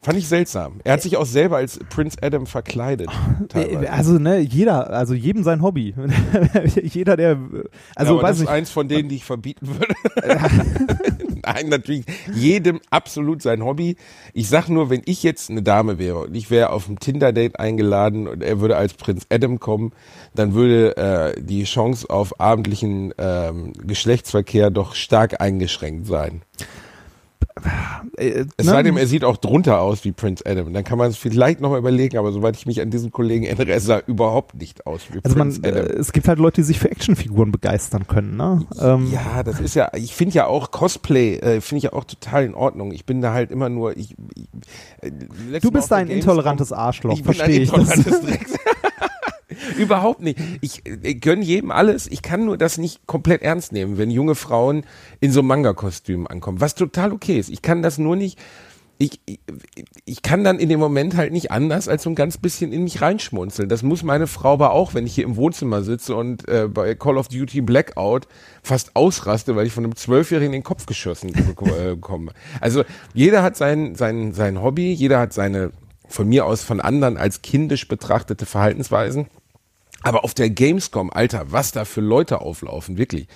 Fand 0.00 0.16
ich 0.16 0.28
seltsam. 0.28 0.80
Er 0.82 0.94
hat 0.94 1.02
sich 1.02 1.18
auch 1.18 1.26
selber 1.26 1.58
als 1.58 1.78
Prince 1.90 2.16
Adam 2.22 2.46
verkleidet. 2.46 3.10
Teilweise. 3.50 3.92
Also 3.92 4.18
ne, 4.18 4.38
jeder, 4.38 4.88
also 4.88 5.12
jedem 5.12 5.42
sein 5.44 5.60
Hobby. 5.60 5.94
jeder, 6.82 7.18
der, 7.18 7.38
also 7.94 8.16
ja, 8.16 8.22
weiß 8.22 8.38
das 8.38 8.40
ist 8.40 8.48
eins 8.48 8.70
von 8.70 8.88
denen, 8.88 9.10
die 9.10 9.16
ich 9.16 9.26
verbieten 9.26 9.68
würde. 9.68 9.94
Nein, 11.46 11.68
natürlich 11.68 12.04
jedem 12.34 12.80
absolut 12.90 13.42
sein 13.42 13.64
Hobby. 13.64 13.96
Ich 14.34 14.48
sag 14.48 14.68
nur, 14.68 14.90
wenn 14.90 15.02
ich 15.04 15.22
jetzt 15.22 15.50
eine 15.50 15.62
Dame 15.62 15.98
wäre 15.98 16.18
und 16.20 16.34
ich 16.34 16.50
wäre 16.50 16.70
auf 16.70 16.88
ein 16.88 16.98
Tinder-Date 16.98 17.58
eingeladen 17.58 18.26
und 18.26 18.42
er 18.42 18.60
würde 18.60 18.76
als 18.76 18.94
Prinz 18.94 19.26
Adam 19.30 19.60
kommen, 19.60 19.92
dann 20.34 20.54
würde 20.54 20.96
äh, 20.96 21.40
die 21.40 21.64
Chance 21.64 22.08
auf 22.10 22.40
abendlichen 22.40 23.14
ähm, 23.18 23.72
Geschlechtsverkehr 23.84 24.70
doch 24.70 24.94
stark 24.94 25.40
eingeschränkt 25.40 26.06
sein. 26.06 26.42
Äh, 28.16 28.46
es 28.56 28.66
ne? 28.66 28.72
sei 28.72 28.82
denn, 28.82 28.96
er 28.96 29.06
sieht 29.06 29.24
auch 29.24 29.36
drunter 29.36 29.80
aus 29.80 30.04
wie 30.04 30.12
Prince 30.12 30.44
Adam. 30.46 30.72
Dann 30.72 30.84
kann 30.84 30.98
man 30.98 31.10
es 31.10 31.16
vielleicht 31.16 31.60
nochmal 31.60 31.78
überlegen, 31.78 32.18
aber 32.18 32.32
soweit 32.32 32.56
ich 32.56 32.66
mich 32.66 32.80
an 32.80 32.90
diesen 32.90 33.10
Kollegen 33.10 33.44
erinnere, 33.44 33.72
er 33.72 33.80
sah 33.80 33.98
überhaupt 34.06 34.54
nicht 34.54 34.86
aus 34.86 35.02
wie 35.10 35.20
also 35.22 35.36
Prince 35.36 35.60
man, 35.60 35.70
Adam. 35.70 35.86
Äh, 35.86 35.92
es 35.92 36.12
gibt 36.12 36.28
halt 36.28 36.38
Leute, 36.38 36.60
die 36.60 36.64
sich 36.64 36.78
für 36.78 36.90
Actionfiguren 36.90 37.52
begeistern 37.52 38.06
können, 38.06 38.36
ne? 38.36 38.66
Ähm, 38.80 39.10
ja, 39.12 39.42
das 39.42 39.60
ist 39.60 39.74
ja, 39.74 39.90
ich 39.94 40.14
finde 40.14 40.34
ja 40.36 40.46
auch 40.46 40.70
Cosplay, 40.70 41.36
äh, 41.36 41.60
finde 41.60 41.78
ich 41.78 41.84
ja 41.84 41.92
auch 41.92 42.04
total 42.04 42.44
in 42.44 42.54
Ordnung. 42.54 42.92
Ich 42.92 43.04
bin 43.04 43.20
da 43.20 43.32
halt 43.32 43.50
immer 43.50 43.68
nur, 43.68 43.96
ich, 43.96 44.16
ich 44.34 44.48
äh, 45.02 45.60
Du 45.60 45.70
bist 45.70 45.92
ein 45.92 46.08
intolerantes 46.08 46.72
Arschloch, 46.72 47.18
verstehe 47.22 47.60
ich. 47.60 47.68
Intolerantes 47.72 48.20
Überhaupt 49.80 50.20
nicht. 50.20 50.38
Ich, 50.60 50.82
ich 50.86 51.20
gönne 51.20 51.42
jedem 51.42 51.70
alles. 51.70 52.06
Ich 52.06 52.22
kann 52.22 52.44
nur 52.44 52.58
das 52.58 52.78
nicht 52.78 53.06
komplett 53.06 53.42
ernst 53.42 53.72
nehmen, 53.72 53.96
wenn 53.98 54.10
junge 54.10 54.34
Frauen 54.34 54.84
in 55.20 55.32
so 55.32 55.42
Manga-Kostümen 55.42 56.26
ankommen. 56.26 56.60
Was 56.60 56.74
total 56.74 57.12
okay 57.12 57.38
ist. 57.38 57.48
Ich 57.48 57.62
kann 57.62 57.82
das 57.82 57.98
nur 57.98 58.16
nicht. 58.16 58.38
Ich, 58.98 59.18
ich, 59.24 59.40
ich 60.04 60.20
kann 60.20 60.44
dann 60.44 60.58
in 60.58 60.68
dem 60.68 60.78
Moment 60.78 61.16
halt 61.16 61.32
nicht 61.32 61.50
anders 61.50 61.88
als 61.88 62.02
so 62.02 62.10
ein 62.10 62.14
ganz 62.14 62.36
bisschen 62.36 62.70
in 62.70 62.84
mich 62.84 63.00
reinschmunzeln. 63.00 63.70
Das 63.70 63.82
muss 63.82 64.02
meine 64.02 64.26
Frau 64.26 64.52
aber 64.52 64.72
auch, 64.72 64.92
wenn 64.92 65.06
ich 65.06 65.14
hier 65.14 65.24
im 65.24 65.36
Wohnzimmer 65.36 65.82
sitze 65.82 66.14
und 66.14 66.46
äh, 66.46 66.68
bei 66.68 66.94
Call 66.94 67.16
of 67.16 67.28
Duty 67.28 67.62
Blackout 67.62 68.28
fast 68.62 68.94
ausraste, 68.96 69.56
weil 69.56 69.66
ich 69.66 69.72
von 69.72 69.84
einem 69.84 69.96
Zwölfjährigen 69.96 70.52
den 70.52 70.62
Kopf 70.62 70.84
geschossen 70.84 71.34
äh, 71.34 71.94
bekomme. 71.94 72.32
Also 72.60 72.84
jeder 73.14 73.42
hat 73.42 73.56
sein, 73.56 73.94
sein, 73.94 74.34
sein 74.34 74.60
Hobby, 74.60 74.92
jeder 74.92 75.18
hat 75.18 75.32
seine 75.32 75.70
von 76.06 76.28
mir 76.28 76.44
aus 76.44 76.62
von 76.62 76.80
anderen 76.80 77.16
als 77.16 77.40
kindisch 77.40 77.88
betrachtete 77.88 78.44
Verhaltensweisen. 78.44 79.28
Aber 80.02 80.24
auf 80.24 80.34
der 80.34 80.50
Gamescom, 80.50 81.10
Alter, 81.10 81.52
was 81.52 81.72
da 81.72 81.84
für 81.84 82.00
Leute 82.00 82.40
auflaufen, 82.40 82.96
wirklich. 82.98 83.26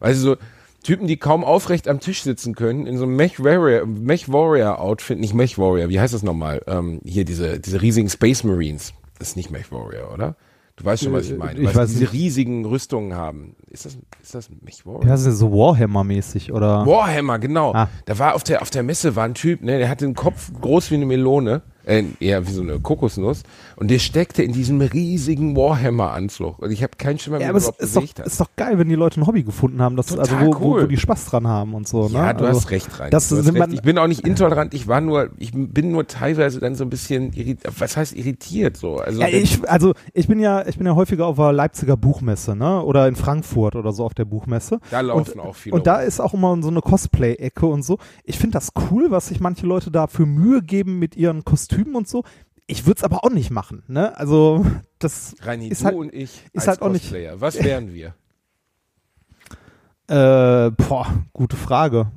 Weißt 0.00 0.20
du, 0.20 0.22
so 0.22 0.36
Typen, 0.84 1.06
die 1.06 1.16
kaum 1.16 1.44
aufrecht 1.44 1.88
am 1.88 1.98
Tisch 1.98 2.22
sitzen 2.22 2.54
können, 2.54 2.86
in 2.86 2.98
so 2.98 3.04
einem 3.04 3.16
Mech 3.16 3.42
Warrior, 3.42 3.86
Mech 3.86 4.30
Warrior 4.30 4.80
Outfit, 4.80 5.18
nicht 5.18 5.32
Mech 5.32 5.58
Warrior, 5.58 5.88
wie 5.88 5.98
heißt 5.98 6.12
das 6.12 6.22
nochmal? 6.22 6.60
Ähm, 6.66 7.00
hier 7.04 7.24
diese, 7.24 7.58
diese 7.58 7.80
riesigen 7.80 8.10
Space 8.10 8.44
Marines. 8.44 8.92
Das 9.18 9.28
ist 9.28 9.36
nicht 9.36 9.50
Mech 9.50 9.72
Warrior, 9.72 10.12
oder? 10.12 10.36
Du 10.76 10.84
weißt 10.84 11.04
schon, 11.04 11.12
was 11.12 11.30
ich 11.30 11.38
meine. 11.38 11.60
Ich 11.60 11.74
weiß 11.74 11.88
diese 11.88 12.12
riesigen 12.12 12.66
Rüstungen 12.66 13.14
haben. 13.14 13.54
Ist 13.70 13.86
das, 13.86 13.96
ist 14.22 14.34
das 14.34 14.50
Mech 14.60 14.84
Warrior? 14.84 15.04
Ja, 15.04 15.10
das 15.10 15.24
ist 15.24 15.38
so 15.38 15.52
Warhammer-mäßig, 15.52 16.52
oder? 16.52 16.84
Warhammer, 16.84 17.38
genau. 17.38 17.72
Ah. 17.72 17.88
Da 18.04 18.18
war 18.18 18.34
auf 18.34 18.42
der, 18.42 18.60
auf 18.60 18.70
der 18.70 18.82
Messe 18.82 19.16
war 19.16 19.24
ein 19.24 19.34
Typ, 19.34 19.62
ne, 19.62 19.78
der 19.78 19.88
hatte 19.88 20.04
einen 20.04 20.14
Kopf 20.14 20.50
groß 20.60 20.90
wie 20.90 20.96
eine 20.96 21.06
Melone 21.06 21.62
äh, 21.86 22.04
eher 22.20 22.46
wie 22.46 22.52
so 22.52 22.62
eine 22.62 22.80
Kokosnuss. 22.80 23.42
Und 23.76 23.90
der 23.90 23.98
steckte 23.98 24.42
in 24.42 24.52
diesem 24.52 24.80
riesigen 24.80 25.56
Warhammer-Anzug. 25.56 26.58
Und 26.58 26.70
ich 26.70 26.82
habe 26.82 26.92
keinen 26.96 27.18
Schimmer, 27.18 27.40
ja, 27.40 27.48
aber 27.48 27.58
es 27.58 27.68
ist 27.68 27.96
doch, 27.96 28.02
ist 28.02 28.40
doch 28.40 28.50
geil, 28.56 28.78
wenn 28.78 28.88
die 28.88 28.94
Leute 28.94 29.20
ein 29.20 29.26
Hobby 29.26 29.42
gefunden 29.42 29.82
haben, 29.82 29.96
das, 29.96 30.16
also 30.16 30.38
wo, 30.40 30.44
cool. 30.46 30.54
wo, 30.60 30.82
wo, 30.82 30.86
die 30.86 30.96
Spaß 30.96 31.26
dran 31.26 31.48
haben 31.48 31.74
und 31.74 31.88
so. 31.88 32.08
Ne? 32.08 32.14
Ja, 32.14 32.32
du 32.32 32.44
also, 32.44 32.60
hast 32.60 32.70
recht 32.70 33.00
rein. 33.00 33.10
Das 33.10 33.30
hast 33.30 33.52
recht. 33.52 33.72
Ich 33.72 33.82
bin 33.82 33.98
auch 33.98 34.06
nicht 34.06 34.26
intolerant, 34.26 34.74
ich 34.74 34.88
war 34.88 35.00
nur, 35.00 35.30
ich 35.38 35.52
bin 35.52 35.92
nur 35.92 36.06
teilweise 36.06 36.60
dann 36.60 36.74
so 36.74 36.84
ein 36.84 36.90
bisschen 36.90 37.32
irritiert, 37.32 37.72
was 37.78 37.96
heißt 37.96 38.14
irritiert 38.14 38.76
so? 38.76 38.96
Also, 38.96 39.20
ja, 39.20 39.28
ich, 39.28 39.68
also 39.68 39.94
ich 40.12 40.28
bin 40.28 40.38
ja, 40.38 40.66
ich 40.66 40.78
bin 40.78 40.86
ja 40.86 40.94
häufiger 40.94 41.26
auf 41.26 41.36
der 41.36 41.52
Leipziger 41.52 41.96
Buchmesse, 41.96 42.54
ne? 42.56 42.82
Oder 42.82 43.08
in 43.08 43.16
Frankfurt 43.16 43.76
oder 43.76 43.92
so 43.92 44.04
auf 44.04 44.14
der 44.14 44.24
Buchmesse. 44.24 44.80
Da 44.90 45.00
laufen 45.00 45.40
und, 45.40 45.46
auch 45.46 45.54
viele. 45.54 45.74
Und 45.74 45.86
da 45.86 46.00
ist 46.00 46.20
auch 46.20 46.34
immer 46.34 46.56
so 46.62 46.68
eine 46.68 46.80
Cosplay-Ecke 46.80 47.66
und 47.66 47.82
so. 47.82 47.98
Ich 48.24 48.38
finde 48.38 48.52
das 48.52 48.72
cool, 48.90 49.10
was 49.10 49.28
sich 49.28 49.40
manche 49.40 49.66
Leute 49.66 49.90
da 49.90 50.06
für 50.06 50.26
Mühe 50.26 50.62
geben 50.62 50.98
mit 50.98 51.16
ihren 51.16 51.44
Kostümen 51.44 51.94
und 51.94 52.08
so. 52.08 52.24
Ich 52.66 52.86
würde 52.86 52.98
es 52.98 53.04
aber 53.04 53.24
auch 53.24 53.30
nicht 53.30 53.50
machen, 53.50 53.82
ne? 53.88 54.16
Also 54.16 54.64
das 54.98 55.34
Reini, 55.42 55.68
ist 55.68 55.82
du 55.82 55.86
halt, 55.86 55.96
und 55.96 56.14
ich 56.14 56.30
ist 56.52 56.66
halt 56.66 56.80
auch 56.80 56.90
Cosplayer. 56.90 57.32
nicht. 57.32 57.40
Was 57.40 57.62
wären 57.62 57.92
wir? 57.92 58.14
Äh, 60.06 60.70
boah, 60.70 61.06
gute 61.32 61.56
Frage. 61.56 62.10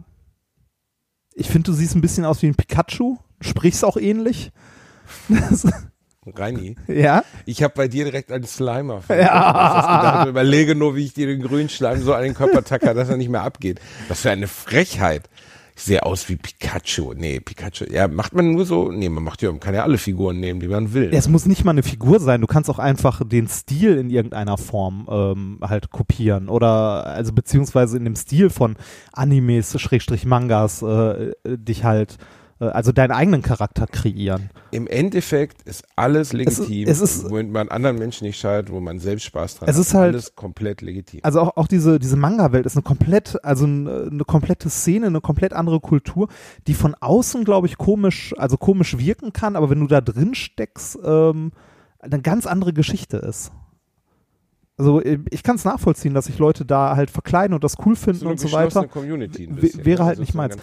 Ich 1.34 1.50
finde, 1.50 1.72
du 1.72 1.74
siehst 1.74 1.96
ein 1.96 2.01
bisschen 2.01 2.25
aus 2.25 2.42
wie 2.42 2.48
ein 2.48 2.56
Pikachu, 2.56 3.18
sprichst 3.42 3.84
auch 3.86 3.98
ähnlich. 3.98 4.51
Reini. 6.25 6.75
Ja. 6.88 7.24
Ich 7.46 7.63
habe 7.63 7.74
bei 7.75 7.88
dir 7.88 8.04
direkt 8.06 8.32
einen 8.32 8.46
Slimer. 8.46 9.01
Ja. 9.10 10.24
Ich 10.24 10.30
überlege 10.30 10.75
nur, 10.75 10.96
wie 10.96 11.06
ich 11.06 11.13
dir 11.13 11.27
den 11.27 11.42
grünen 11.42 11.70
Schleim 11.70 12.01
so 12.01 12.13
an 12.13 12.24
den 12.24 12.34
Körper 12.34 12.63
tacke, 12.63 12.94
dass 12.94 13.08
er 13.10 13.18
nicht 13.18 13.30
mehr 13.30 13.44
abgeht. 13.44 13.80
Was 14.10 14.22
für 14.22 14.32
eine 14.32 14.48
Frechheit. 14.48 15.30
Ich 15.77 15.84
sehe 15.84 16.03
aus 16.03 16.27
wie 16.27 16.38
Pikachu. 16.38 17.13
Nee, 17.15 17.39
Pikachu. 17.39 17.86
Ja, 17.91 18.07
macht 18.07 18.34
man 18.34 18.51
nur 18.51 18.65
so? 18.65 18.91
Nee, 18.91 19.10
man 19.10 19.24
macht 19.24 19.43
ja, 19.43 19.51
man 19.51 19.60
kann 19.60 19.75
ja 19.75 19.84
alle 19.84 20.00
Figuren 20.00 20.39
nehmen, 20.39 20.60
die 20.60 20.67
man 20.67 20.91
will. 20.91 21.12
Es 21.13 21.29
muss 21.29 21.46
nicht 21.46 21.65
mal 21.65 21.72
eine 21.72 21.84
Figur 21.84 22.19
sein. 22.19 22.41
Du 22.41 22.48
kannst 22.48 22.67
auch 22.72 22.79
einfach 22.79 23.22
den 23.24 23.48
Stil 23.48 23.96
in 24.00 24.10
irgendeiner 24.10 24.57
Form 24.57 25.07
ähm, 25.07 25.60
halt 25.62 25.91
kopieren 25.91 26.50
oder 26.50 27.05
also 27.05 27.31
beziehungsweise 27.31 27.96
in 27.96 28.05
dem 28.05 28.15
Stil 28.15 28.50
von 28.50 28.75
Animes, 29.13 29.79
Schrägstrich 29.79 30.25
Mangas 30.25 30.81
äh, 30.81 31.34
dich 31.46 31.84
halt 31.84 32.13
äh, 32.13 32.37
also 32.66 32.92
deinen 32.92 33.12
eigenen 33.12 33.42
Charakter 33.42 33.86
kreieren. 33.86 34.50
Im 34.72 34.88
Endeffekt 34.88 35.62
ist 35.64 35.84
alles 35.96 36.34
legitim, 36.34 36.88
es 36.88 37.02
ist, 37.02 37.18
es 37.18 37.24
ist, 37.24 37.30
wo 37.30 37.42
man 37.44 37.70
anderen 37.70 38.00
Menschen 38.00 38.26
nicht 38.26 38.40
schadet, 38.40 38.72
wo 38.72 38.80
man 38.80 39.00
selbst 39.00 39.26
Spaß 39.26 39.58
dran 39.58 39.70
es 39.70 39.76
hat. 39.76 39.82
Es 39.82 39.88
ist 39.88 39.94
halt 39.94 40.14
alles 40.14 40.36
komplett 40.36 40.82
legitim. 40.82 41.20
Also 41.24 41.42
auch, 41.42 41.58
auch 41.58 41.68
diese, 41.68 42.00
diese 42.00 42.18
Manga-Welt 42.18 42.66
ist 42.66 42.76
eine 42.76 42.84
komplett, 42.84 43.44
also 43.44 43.66
eine, 43.66 44.10
eine 44.12 44.24
komplette 44.24 44.70
Szene, 44.70 45.08
eine 45.08 45.22
komplett 45.22 45.54
andere 45.54 45.80
Kultur, 45.80 46.30
die 46.66 46.74
von 46.74 46.96
außen, 46.96 47.44
glaube 47.44 47.68
ich, 47.68 47.78
komisch, 47.78 48.34
also 48.38 48.58
komisch 48.58 48.98
wirken 48.98 49.34
kann, 49.34 49.56
aber 49.56 49.70
wenn 49.70 49.80
du 49.80 49.88
da 49.88 50.02
drin 50.02 50.34
steckst, 50.34 50.98
ähm, 51.06 51.52
eine 52.00 52.22
ganz 52.22 52.48
andere 52.48 52.74
Geschichte 52.74 53.18
ist. 53.18 53.52
Also 54.78 55.02
ich 55.04 55.42
kann 55.42 55.56
es 55.56 55.66
nachvollziehen, 55.66 56.14
dass 56.14 56.26
sich 56.26 56.38
Leute 56.38 56.64
da 56.64 56.96
halt 56.96 57.10
verkleiden 57.10 57.56
und 57.56 57.64
das 57.64 57.76
cool 57.84 57.96
finden 57.96 58.20
so 58.20 58.30
und 58.30 58.40
so 58.40 58.52
weiter. 58.52 58.88
Community 58.88 59.48
bisschen, 59.48 59.86
wäre 59.86 60.04
halt 60.04 60.20
also 60.20 60.22
nicht 60.22 60.36
meins 60.36 60.56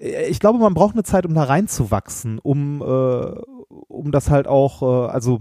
ich 0.00 0.40
glaube, 0.40 0.58
man 0.58 0.72
braucht 0.72 0.94
eine 0.94 1.02
Zeit, 1.02 1.26
um 1.26 1.34
da 1.34 1.44
reinzuwachsen, 1.44 2.38
um, 2.38 2.80
äh, 2.80 2.84
um 2.84 4.10
das 4.10 4.30
halt 4.30 4.48
auch, 4.48 4.82
äh, 4.82 5.10
also 5.10 5.40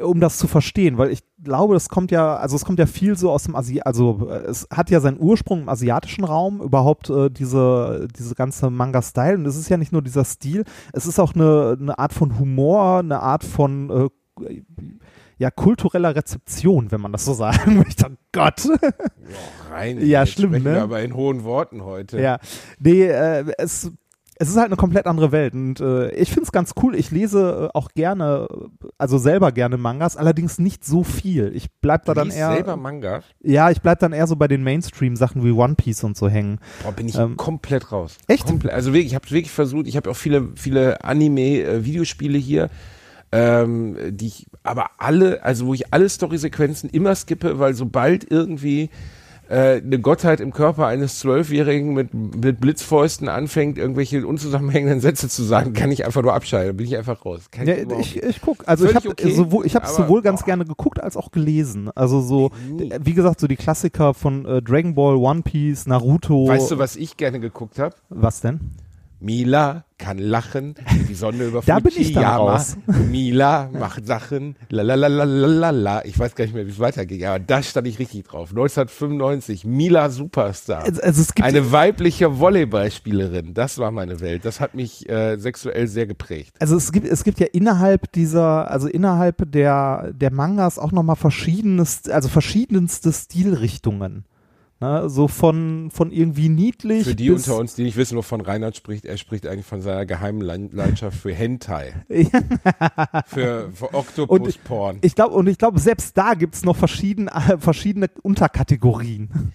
um 0.00 0.20
das 0.20 0.38
zu 0.38 0.46
verstehen, 0.46 0.96
weil 0.96 1.10
ich 1.10 1.24
glaube, 1.42 1.74
das 1.74 1.88
kommt 1.88 2.12
ja, 2.12 2.36
also 2.36 2.54
es 2.54 2.64
kommt 2.64 2.78
ja 2.78 2.86
viel 2.86 3.16
so 3.16 3.32
aus 3.32 3.44
dem 3.44 3.56
Asi 3.56 3.80
also 3.80 4.28
äh, 4.30 4.44
es 4.44 4.68
hat 4.72 4.90
ja 4.90 5.00
seinen 5.00 5.18
Ursprung 5.18 5.62
im 5.62 5.68
asiatischen 5.68 6.22
Raum, 6.22 6.60
überhaupt 6.60 7.10
äh, 7.10 7.30
diese, 7.30 8.06
diese 8.16 8.36
ganze 8.36 8.70
Manga-Style. 8.70 9.34
Und 9.38 9.46
es 9.46 9.56
ist 9.56 9.68
ja 9.68 9.76
nicht 9.76 9.92
nur 9.92 10.02
dieser 10.02 10.24
Stil, 10.24 10.64
es 10.92 11.06
ist 11.06 11.18
auch 11.18 11.34
eine, 11.34 11.76
eine 11.80 11.98
Art 11.98 12.12
von 12.12 12.38
Humor, 12.38 12.98
eine 12.98 13.20
Art 13.20 13.42
von 13.42 13.90
äh, 13.90 14.62
ja, 15.38 15.50
kultureller 15.50 16.14
Rezeption, 16.14 16.90
wenn 16.90 17.00
man 17.00 17.12
das 17.12 17.24
so 17.24 17.32
sagen 17.32 17.76
möchte. 17.86 18.06
Oh 18.10 18.16
Gott. 18.32 18.62
Boah, 18.64 19.70
rein. 19.70 20.04
Ja, 20.04 20.26
schlimm, 20.26 20.62
ne? 20.62 20.82
Aber 20.82 21.00
in 21.00 21.14
hohen 21.14 21.44
Worten 21.44 21.84
heute. 21.84 22.20
Ja. 22.20 22.38
Nee, 22.80 23.04
äh, 23.04 23.44
es, 23.56 23.90
es 24.40 24.48
ist 24.48 24.56
halt 24.56 24.66
eine 24.66 24.76
komplett 24.76 25.06
andere 25.06 25.30
Welt 25.30 25.54
und 25.54 25.80
äh, 25.80 26.10
ich 26.10 26.28
finde 26.30 26.44
es 26.44 26.52
ganz 26.52 26.72
cool. 26.82 26.96
Ich 26.96 27.10
lese 27.12 27.70
äh, 27.72 27.76
auch 27.76 27.90
gerne, 27.94 28.48
also 28.96 29.18
selber 29.18 29.52
gerne 29.52 29.76
Mangas, 29.76 30.16
allerdings 30.16 30.58
nicht 30.58 30.84
so 30.84 31.04
viel. 31.04 31.52
Ich 31.54 31.68
bleib 31.80 32.04
da 32.04 32.14
du 32.14 32.20
dann 32.20 32.30
eher. 32.30 32.52
selber 32.52 32.76
Mangas? 32.76 33.24
Ja, 33.40 33.70
ich 33.70 33.80
bleib 33.80 34.00
dann 34.00 34.12
eher 34.12 34.26
so 34.26 34.34
bei 34.34 34.48
den 34.48 34.64
Mainstream-Sachen 34.64 35.44
wie 35.44 35.52
One 35.52 35.74
Piece 35.74 36.02
und 36.02 36.16
so 36.16 36.28
hängen. 36.28 36.58
Boah, 36.82 36.92
bin 36.92 37.08
ich 37.08 37.16
ähm, 37.16 37.36
komplett 37.36 37.92
raus. 37.92 38.18
Echt? 38.26 38.46
Komplett. 38.46 38.72
Also 38.72 38.92
wirklich, 38.92 39.06
ich 39.06 39.14
habe 39.14 39.30
wirklich 39.30 39.52
versucht. 39.52 39.86
Ich 39.86 39.96
habe 39.96 40.10
auch 40.10 40.16
viele, 40.16 40.48
viele 40.56 41.04
Anime-Videospiele 41.04 42.38
hier 42.38 42.70
ähm, 43.32 43.96
die 44.10 44.26
ich 44.26 44.46
aber 44.62 44.90
alle, 44.98 45.42
also 45.42 45.66
wo 45.66 45.74
ich 45.74 45.92
alle 45.92 46.08
Storysequenzen 46.08 46.90
immer 46.90 47.14
skippe, 47.14 47.58
weil 47.58 47.74
sobald 47.74 48.30
irgendwie 48.30 48.90
äh, 49.48 49.80
eine 49.80 49.98
Gottheit 49.98 50.40
im 50.40 50.52
Körper 50.52 50.86
eines 50.86 51.20
Zwölfjährigen 51.20 51.94
mit, 51.94 52.12
mit 52.12 52.60
Blitzfäusten 52.60 53.28
anfängt, 53.28 53.78
irgendwelche 53.78 54.26
unzusammenhängenden 54.26 55.00
Sätze 55.00 55.28
zu 55.28 55.42
sagen, 55.42 55.72
kann 55.72 55.90
ich 55.90 56.04
einfach 56.04 56.22
nur 56.22 56.34
abschalten. 56.34 56.76
bin 56.76 56.86
ich 56.86 56.96
einfach 56.96 57.24
raus. 57.24 57.48
Ja, 57.64 57.74
ich, 57.74 58.16
ich, 58.16 58.22
ich 58.22 58.40
guck, 58.40 58.68
also 58.68 58.86
ich 58.86 58.94
habe 58.94 59.08
okay, 59.08 59.30
sowohl, 59.30 59.64
ich 59.66 59.74
habe 59.74 59.86
sowohl 59.86 60.22
ganz 60.22 60.40
boah. 60.40 60.46
gerne 60.46 60.64
geguckt 60.64 61.02
als 61.02 61.16
auch 61.16 61.30
gelesen. 61.30 61.90
Also 61.94 62.20
so, 62.20 62.50
wie 63.00 63.14
gesagt, 63.14 63.40
so 63.40 63.46
die 63.46 63.56
Klassiker 63.56 64.12
von 64.12 64.44
äh, 64.44 64.62
Dragon 64.62 64.94
Ball, 64.94 65.16
One 65.16 65.42
Piece, 65.42 65.86
Naruto. 65.86 66.48
Weißt 66.48 66.70
du, 66.70 66.78
was 66.78 66.96
ich 66.96 67.16
gerne 67.16 67.40
geguckt 67.40 67.78
habe? 67.78 67.94
Was 68.10 68.40
denn? 68.40 68.60
Mila 69.20 69.84
kann 69.98 70.18
lachen, 70.18 70.76
die 71.08 71.14
Sonne 71.14 71.44
über 71.48 71.62
Da 71.66 71.80
bin 71.80 71.92
ich 71.96 72.12
dann 72.12 72.24
raus. 72.24 72.76
Mila 72.86 73.68
macht 73.72 74.06
Sachen, 74.06 74.56
la 74.70 76.02
Ich 76.04 76.18
weiß 76.18 76.34
gar 76.34 76.44
nicht 76.44 76.54
mehr, 76.54 76.66
wie 76.66 76.70
es 76.70 76.78
weitergeht, 76.78 77.24
aber 77.24 77.40
da 77.40 77.62
stand 77.62 77.86
ich 77.88 77.98
richtig 77.98 78.24
drauf. 78.24 78.50
1995, 78.50 79.64
Mila 79.64 80.08
Superstar. 80.10 80.84
Also, 80.84 81.02
also 81.02 81.32
Eine 81.42 81.72
weibliche 81.72 82.38
Volleyballspielerin, 82.38 83.54
das 83.54 83.78
war 83.78 83.90
meine 83.90 84.20
Welt. 84.20 84.44
Das 84.44 84.60
hat 84.60 84.74
mich 84.74 85.08
äh, 85.08 85.36
sexuell 85.36 85.88
sehr 85.88 86.06
geprägt. 86.06 86.54
Also 86.60 86.76
es 86.76 86.92
gibt, 86.92 87.06
es 87.06 87.24
gibt 87.24 87.40
ja 87.40 87.46
innerhalb 87.52 88.12
dieser, 88.12 88.70
also 88.70 88.86
innerhalb 88.86 89.50
der, 89.50 90.12
der 90.12 90.32
Mangas 90.32 90.78
auch 90.78 90.92
nochmal 90.92 91.16
verschiedenes, 91.16 92.08
also 92.08 92.28
verschiedenste 92.28 93.12
Stilrichtungen. 93.12 94.24
Ne, 94.80 95.10
so 95.10 95.26
von, 95.26 95.90
von 95.90 96.12
irgendwie 96.12 96.48
niedlich. 96.48 97.02
Für 97.02 97.16
die 97.16 97.32
unter 97.32 97.56
uns, 97.56 97.74
die 97.74 97.82
nicht 97.82 97.96
wissen, 97.96 98.16
wovon 98.16 98.40
Reinhard 98.40 98.76
spricht, 98.76 99.04
er 99.04 99.16
spricht 99.16 99.44
eigentlich 99.44 99.66
von 99.66 99.80
seiner 99.80 100.06
geheimen 100.06 100.40
Leidenschaft 100.40 101.18
für 101.18 101.34
Hentai. 101.34 101.94
für, 103.26 103.72
für 103.72 103.92
Octopus-Porn. 103.92 104.98
Ich 105.00 105.16
glaube, 105.16 105.34
und 105.34 105.48
ich 105.48 105.58
glaube, 105.58 105.80
selbst 105.80 106.16
da 106.16 106.34
gibt 106.34 106.54
es 106.54 106.64
noch 106.64 106.76
verschiedene, 106.76 107.32
verschiedene 107.58 108.08
Unterkategorien. 108.22 109.52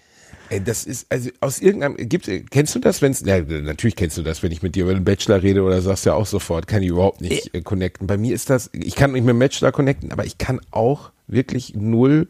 Ey, 0.50 0.62
das 0.62 0.84
ist, 0.84 1.10
also 1.10 1.30
aus 1.40 1.58
irgendeinem, 1.58 1.96
gibt, 1.96 2.30
kennst 2.50 2.74
du 2.74 2.78
das, 2.78 3.00
wenn 3.00 3.14
ja, 3.24 3.40
natürlich 3.40 3.96
kennst 3.96 4.18
du 4.18 4.22
das, 4.22 4.42
wenn 4.42 4.52
ich 4.52 4.62
mit 4.62 4.74
dir 4.74 4.84
über 4.84 4.92
den 4.92 5.04
Bachelor 5.04 5.42
rede 5.42 5.62
oder 5.62 5.80
sagst 5.80 6.04
ja 6.04 6.12
auch 6.12 6.26
sofort, 6.26 6.66
kann 6.66 6.82
ich 6.82 6.90
überhaupt 6.90 7.22
nicht 7.22 7.54
äh, 7.54 7.62
connecten. 7.62 8.06
Bei 8.06 8.18
mir 8.18 8.34
ist 8.34 8.50
das, 8.50 8.68
ich 8.74 8.94
kann 8.94 9.12
nicht 9.12 9.24
mit 9.24 9.32
dem 9.32 9.38
Bachelor 9.38 9.72
connecten, 9.72 10.12
aber 10.12 10.26
ich 10.26 10.36
kann 10.36 10.60
auch 10.70 11.12
wirklich 11.26 11.74
null 11.74 12.28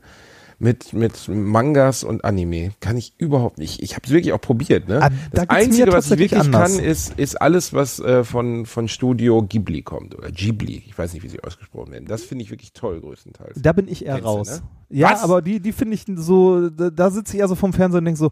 mit, 0.58 0.92
mit 0.92 1.28
Mangas 1.28 2.04
und 2.04 2.24
Anime. 2.24 2.72
Kann 2.80 2.96
ich 2.96 3.14
überhaupt 3.18 3.58
nicht. 3.58 3.82
Ich 3.82 3.94
habe 3.94 4.06
es 4.06 4.12
wirklich 4.12 4.32
auch 4.32 4.40
probiert. 4.40 4.88
Ne? 4.88 5.02
Ah, 5.02 5.10
das 5.32 5.46
da 5.46 5.54
Einzige, 5.54 5.92
was 5.92 6.10
ich 6.10 6.18
wirklich 6.18 6.40
anders. 6.40 6.76
kann, 6.76 6.84
ist, 6.84 7.18
ist 7.18 7.40
alles, 7.40 7.72
was 7.72 8.00
äh, 8.00 8.24
von, 8.24 8.66
von 8.66 8.88
Studio 8.88 9.42
Ghibli 9.42 9.82
kommt. 9.82 10.14
Oder 10.16 10.30
Ghibli. 10.30 10.84
Ich 10.86 10.96
weiß 10.96 11.12
nicht, 11.14 11.22
wie 11.22 11.28
sie 11.28 11.42
ausgesprochen 11.42 11.92
werden. 11.92 12.06
Das 12.06 12.22
finde 12.22 12.44
ich 12.44 12.50
wirklich 12.50 12.72
toll, 12.72 13.00
größtenteils. 13.00 13.60
Da 13.60 13.72
bin 13.72 13.88
ich 13.88 14.04
eher 14.04 14.14
Kennst 14.14 14.26
raus. 14.26 14.48
Du, 14.48 14.54
ne? 14.54 14.62
Ja, 15.00 15.12
was? 15.12 15.22
aber 15.22 15.42
die, 15.42 15.60
die 15.60 15.72
finde 15.72 15.94
ich 15.94 16.04
so, 16.16 16.70
da, 16.70 16.90
da 16.90 17.10
sitze 17.10 17.34
ich 17.34 17.40
eher 17.40 17.48
so 17.48 17.54
vom 17.54 17.72
Fernseher 17.72 17.98
und 17.98 18.04
denke 18.04 18.18
so, 18.18 18.30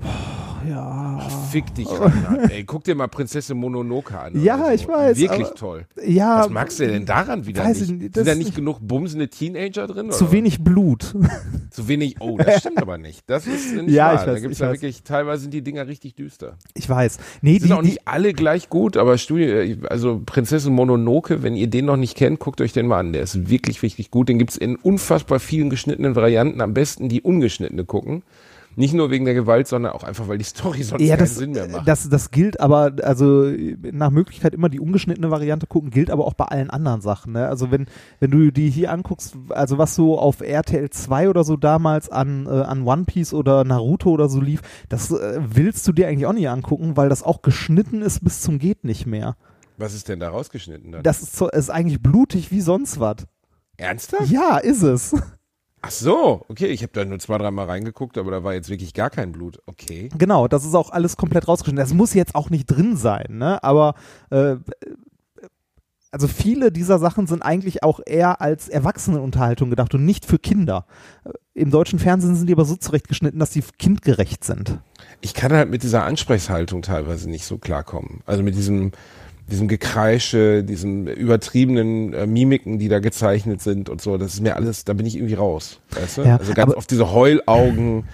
Oh, 0.00 0.04
ja. 0.68 1.18
Fick 1.50 1.74
dich, 1.74 1.88
Reinhard. 1.88 2.50
Ey, 2.50 2.64
guck 2.64 2.84
dir 2.84 2.94
mal 2.94 3.08
Prinzessin 3.08 3.58
Mononoke 3.58 4.18
an. 4.18 4.42
Ja, 4.42 4.66
so. 4.66 4.70
ich 4.72 4.88
weiß. 4.88 5.18
Wirklich 5.18 5.48
toll. 5.50 5.86
Ja. 6.04 6.40
Was 6.40 6.50
magst 6.50 6.80
du 6.80 6.86
denn 6.86 7.06
daran 7.06 7.46
wieder 7.46 7.64
weiß 7.64 7.80
nicht? 7.80 8.00
nicht 8.00 8.14
Sind 8.14 8.26
da 8.26 8.34
nicht 8.34 8.54
genug 8.54 8.78
bumsende 8.80 9.28
Teenager 9.28 9.86
drin? 9.86 10.10
Zu 10.10 10.24
oder? 10.24 10.32
wenig 10.32 10.62
Blut. 10.62 11.14
Zu 11.70 11.88
wenig, 11.88 12.16
oh, 12.20 12.38
das 12.38 12.58
stimmt 12.60 12.80
aber 12.80 12.98
nicht. 12.98 13.22
Das 13.26 13.46
ist 13.46 13.74
nicht 13.74 13.90
ja, 13.90 14.06
wahr. 14.06 14.14
Ich 14.14 14.20
weiß, 14.20 14.26
da 14.26 14.40
gibt's 14.40 14.58
ja 14.58 14.72
wirklich, 14.72 15.02
teilweise 15.02 15.42
sind 15.42 15.54
die 15.54 15.62
Dinger 15.62 15.86
richtig 15.86 16.14
düster. 16.14 16.56
Ich 16.74 16.88
weiß. 16.88 17.18
Nee, 17.42 17.54
die, 17.54 17.60
sind 17.60 17.72
auch 17.72 17.82
die, 17.82 17.88
nicht 17.88 18.08
alle 18.08 18.32
gleich 18.32 18.68
gut, 18.68 18.96
aber 18.96 19.18
Studie, 19.18 19.78
also 19.88 20.22
Prinzessin 20.24 20.72
Mononoke, 20.72 21.42
wenn 21.42 21.56
ihr 21.56 21.68
den 21.68 21.84
noch 21.84 21.96
nicht 21.96 22.16
kennt, 22.16 22.40
guckt 22.40 22.60
euch 22.60 22.72
den 22.72 22.86
mal 22.86 23.00
an. 23.00 23.12
Der 23.12 23.22
ist 23.22 23.50
wirklich, 23.50 23.82
wirklich 23.82 24.10
gut. 24.10 24.28
Den 24.28 24.38
gibt's 24.38 24.56
in 24.56 24.76
unfassbar 24.76 25.40
vielen 25.40 25.70
geschnittenen 25.70 26.16
Varianten. 26.16 26.60
Am 26.60 26.74
besten 26.74 27.08
die 27.08 27.22
ungeschnittene 27.22 27.84
gucken. 27.84 28.22
Nicht 28.76 28.94
nur 28.94 29.10
wegen 29.10 29.24
der 29.24 29.34
Gewalt, 29.34 29.66
sondern 29.66 29.92
auch 29.92 30.04
einfach, 30.04 30.28
weil 30.28 30.38
die 30.38 30.44
Story 30.44 30.82
sonst 30.82 31.02
ja, 31.02 31.16
keinen 31.16 31.26
das, 31.26 31.36
Sinn 31.36 31.50
mehr 31.52 31.68
macht. 31.68 31.88
Das, 31.88 32.08
das 32.08 32.30
gilt 32.30 32.60
aber, 32.60 32.92
also 33.02 33.50
nach 33.92 34.10
Möglichkeit 34.10 34.54
immer 34.54 34.68
die 34.68 34.78
ungeschnittene 34.78 35.30
Variante 35.30 35.66
gucken, 35.66 35.90
gilt 35.90 36.10
aber 36.10 36.26
auch 36.26 36.34
bei 36.34 36.44
allen 36.44 36.70
anderen 36.70 37.00
Sachen. 37.00 37.32
Ne? 37.32 37.48
Also 37.48 37.70
wenn, 37.70 37.86
wenn 38.20 38.30
du 38.30 38.52
die 38.52 38.70
hier 38.70 38.92
anguckst, 38.92 39.36
also 39.50 39.78
was 39.78 39.94
so 39.94 40.18
auf 40.18 40.40
RTL 40.40 40.90
2 40.90 41.28
oder 41.28 41.42
so 41.44 41.56
damals 41.56 42.08
an, 42.08 42.46
äh, 42.46 42.50
an 42.50 42.86
One 42.86 43.04
Piece 43.04 43.34
oder 43.34 43.64
Naruto 43.64 44.10
oder 44.10 44.28
so 44.28 44.40
lief, 44.40 44.60
das 44.88 45.10
äh, 45.10 45.40
willst 45.40 45.86
du 45.88 45.92
dir 45.92 46.06
eigentlich 46.06 46.26
auch 46.26 46.32
nicht 46.32 46.48
angucken, 46.48 46.96
weil 46.96 47.08
das 47.08 47.22
auch 47.22 47.42
geschnitten 47.42 48.02
ist 48.02 48.22
bis 48.22 48.42
zum 48.42 48.58
geht 48.58 48.84
nicht 48.84 49.06
mehr. 49.06 49.36
Was 49.76 49.94
ist 49.94 50.08
denn 50.08 50.20
da 50.20 50.28
rausgeschnitten 50.28 50.92
dann? 50.92 51.02
Das 51.02 51.22
ist, 51.22 51.36
so, 51.36 51.48
ist 51.48 51.70
eigentlich 51.70 52.02
blutig 52.02 52.50
wie 52.50 52.60
sonst 52.60 52.98
was. 53.00 53.26
Ernsthaft? 53.76 54.28
Ja, 54.30 54.58
ist 54.58 54.82
es. 54.82 55.14
Ach 55.88 55.92
so, 55.92 56.44
okay, 56.48 56.66
ich 56.66 56.82
habe 56.82 56.92
da 56.92 57.02
nur 57.06 57.18
zwei, 57.18 57.38
dreimal 57.38 57.64
reingeguckt, 57.64 58.18
aber 58.18 58.30
da 58.30 58.44
war 58.44 58.52
jetzt 58.52 58.68
wirklich 58.68 58.92
gar 58.92 59.08
kein 59.08 59.32
Blut. 59.32 59.62
Okay. 59.64 60.10
Genau, 60.18 60.46
das 60.46 60.66
ist 60.66 60.74
auch 60.74 60.90
alles 60.90 61.16
komplett 61.16 61.48
rausgeschnitten. 61.48 61.82
Das 61.82 61.94
muss 61.94 62.12
jetzt 62.12 62.34
auch 62.34 62.50
nicht 62.50 62.66
drin 62.66 62.98
sein, 62.98 63.38
ne? 63.38 63.62
Aber 63.64 63.94
äh, 64.28 64.56
also 66.10 66.28
viele 66.28 66.70
dieser 66.72 66.98
Sachen 66.98 67.26
sind 67.26 67.40
eigentlich 67.40 67.82
auch 67.82 68.00
eher 68.04 68.42
als 68.42 68.68
Erwachsenenunterhaltung 68.68 69.70
gedacht 69.70 69.94
und 69.94 70.04
nicht 70.04 70.26
für 70.26 70.38
Kinder. 70.38 70.84
Im 71.54 71.70
deutschen 71.70 71.98
Fernsehen 71.98 72.34
sind 72.34 72.48
die 72.48 72.52
aber 72.52 72.66
so 72.66 72.76
zurechtgeschnitten, 72.76 73.40
dass 73.40 73.54
sie 73.54 73.64
kindgerecht 73.78 74.44
sind. 74.44 74.80
Ich 75.22 75.32
kann 75.32 75.52
halt 75.52 75.70
mit 75.70 75.82
dieser 75.82 76.04
Ansprechhaltung 76.04 76.82
teilweise 76.82 77.30
nicht 77.30 77.46
so 77.46 77.56
klarkommen. 77.56 78.20
Also 78.26 78.42
mit 78.42 78.54
diesem, 78.56 78.92
diesem 79.50 79.68
Gekreische, 79.68 80.62
diesen 80.62 81.06
übertriebenen 81.06 82.12
äh, 82.12 82.26
Mimiken, 82.26 82.78
die 82.78 82.88
da 82.88 82.98
gezeichnet 82.98 83.62
sind 83.62 83.88
und 83.88 84.00
so. 84.00 84.18
Das 84.18 84.34
ist 84.34 84.40
mir 84.40 84.56
alles, 84.56 84.84
da 84.84 84.92
bin 84.92 85.06
ich 85.06 85.16
irgendwie 85.16 85.34
raus. 85.34 85.80
Weißt 85.90 86.18
du? 86.18 86.22
Ja, 86.22 86.36
also 86.36 86.52
ganz 86.54 86.74
oft 86.74 86.90
diese 86.90 87.12
Heulaugen. 87.12 88.04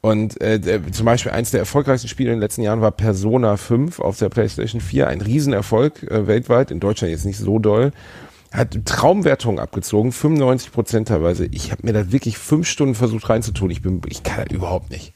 Und 0.00 0.40
äh, 0.40 0.60
der, 0.60 0.92
zum 0.92 1.06
Beispiel 1.06 1.32
eins 1.32 1.50
der 1.50 1.60
erfolgreichsten 1.60 2.08
Spiele 2.08 2.30
in 2.30 2.36
den 2.36 2.40
letzten 2.40 2.62
Jahren 2.62 2.80
war 2.80 2.92
Persona 2.92 3.56
5 3.56 3.98
auf 3.98 4.18
der 4.18 4.28
PlayStation 4.28 4.80
4. 4.80 5.08
Ein 5.08 5.20
Riesenerfolg 5.20 6.04
äh, 6.04 6.26
weltweit, 6.26 6.70
in 6.70 6.78
Deutschland 6.78 7.10
jetzt 7.10 7.24
nicht 7.24 7.38
so 7.38 7.58
doll. 7.58 7.90
Hat 8.52 8.78
Traumwertungen 8.86 9.58
abgezogen, 9.58 10.12
95 10.12 10.72
Prozent 10.72 11.08
teilweise. 11.08 11.46
Ich 11.46 11.72
habe 11.72 11.84
mir 11.84 11.92
da 11.92 12.12
wirklich 12.12 12.38
fünf 12.38 12.66
Stunden 12.66 12.94
versucht 12.94 13.28
reinzutun. 13.28 13.70
Ich 13.70 13.82
bin, 13.82 14.00
ich 14.06 14.22
kann 14.22 14.44
das 14.44 14.54
überhaupt 14.54 14.90
nicht. 14.90 15.12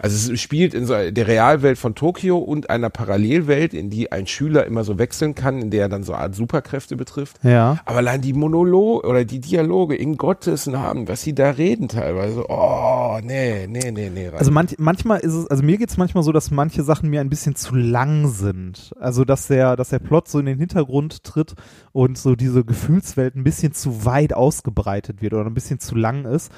Also 0.00 0.32
es 0.32 0.40
spielt 0.40 0.74
in 0.74 0.86
so 0.86 0.94
der 0.94 1.26
Realwelt 1.26 1.78
von 1.78 1.94
Tokio 1.94 2.38
und 2.38 2.70
einer 2.70 2.90
Parallelwelt, 2.90 3.74
in 3.74 3.90
die 3.90 4.12
ein 4.12 4.26
Schüler 4.26 4.66
immer 4.66 4.84
so 4.84 4.98
wechseln 4.98 5.34
kann, 5.34 5.60
in 5.60 5.70
der 5.70 5.82
er 5.82 5.88
dann 5.88 6.02
so 6.02 6.12
eine 6.12 6.22
Art 6.22 6.34
Superkräfte 6.34 6.96
betrifft. 6.96 7.38
Ja. 7.42 7.78
Aber 7.84 7.98
allein 7.98 8.20
die 8.20 8.32
Monologe 8.32 9.06
oder 9.06 9.24
die 9.24 9.40
Dialoge 9.40 9.96
in 9.96 10.16
Gottes 10.16 10.66
Namen, 10.66 11.08
was 11.08 11.22
sie 11.22 11.34
da 11.34 11.50
reden 11.50 11.88
teilweise, 11.88 12.44
oh, 12.48 13.18
nee, 13.22 13.66
nee, 13.66 13.90
nee, 13.90 14.10
nee. 14.10 14.28
Also 14.28 14.50
manch, 14.50 14.76
manchmal 14.78 15.20
ist 15.20 15.34
es, 15.34 15.46
also 15.46 15.62
mir 15.62 15.78
geht 15.78 15.90
es 15.90 15.96
manchmal 15.96 16.22
so, 16.22 16.32
dass 16.32 16.50
manche 16.50 16.82
Sachen 16.82 17.10
mir 17.10 17.20
ein 17.20 17.30
bisschen 17.30 17.56
zu 17.56 17.74
lang 17.74 18.28
sind. 18.28 18.94
Also 19.00 19.24
dass 19.24 19.46
der, 19.48 19.76
dass 19.76 19.88
der 19.88 19.98
Plot 19.98 20.28
so 20.28 20.38
in 20.38 20.46
den 20.46 20.58
Hintergrund 20.58 21.24
tritt 21.24 21.54
und 21.92 22.18
so 22.18 22.36
diese 22.36 22.64
Gefühlswelt 22.64 23.34
ein 23.34 23.44
bisschen 23.44 23.72
zu 23.72 24.04
weit 24.04 24.34
ausgebreitet 24.34 25.22
wird 25.22 25.34
oder 25.34 25.46
ein 25.46 25.54
bisschen 25.54 25.80
zu 25.80 25.94
lang 25.94 26.24
ist. 26.24 26.52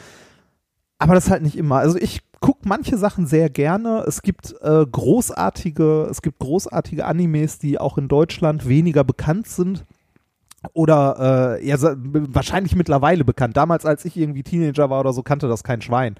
Aber 0.98 1.14
das 1.14 1.30
halt 1.30 1.42
nicht 1.42 1.56
immer. 1.56 1.76
Also 1.76 1.96
ich 1.96 2.27
gucke 2.40 2.68
manche 2.68 2.96
Sachen 2.98 3.26
sehr 3.26 3.50
gerne. 3.50 4.04
Es 4.06 4.22
gibt 4.22 4.54
äh, 4.60 4.84
großartige, 4.86 6.08
es 6.10 6.22
gibt 6.22 6.38
großartige 6.38 7.04
Animes, 7.04 7.58
die 7.58 7.78
auch 7.78 7.98
in 7.98 8.08
Deutschland 8.08 8.68
weniger 8.68 9.04
bekannt 9.04 9.46
sind. 9.48 9.84
Oder 10.72 11.58
äh, 11.60 11.66
ja, 11.66 11.76
wahrscheinlich 11.80 12.74
mittlerweile 12.74 13.24
bekannt. 13.24 13.56
Damals, 13.56 13.86
als 13.86 14.04
ich 14.04 14.16
irgendwie 14.16 14.42
Teenager 14.42 14.90
war 14.90 15.00
oder 15.00 15.12
so, 15.12 15.22
kannte 15.22 15.46
das 15.48 15.62
kein 15.62 15.80
Schwein. 15.80 16.16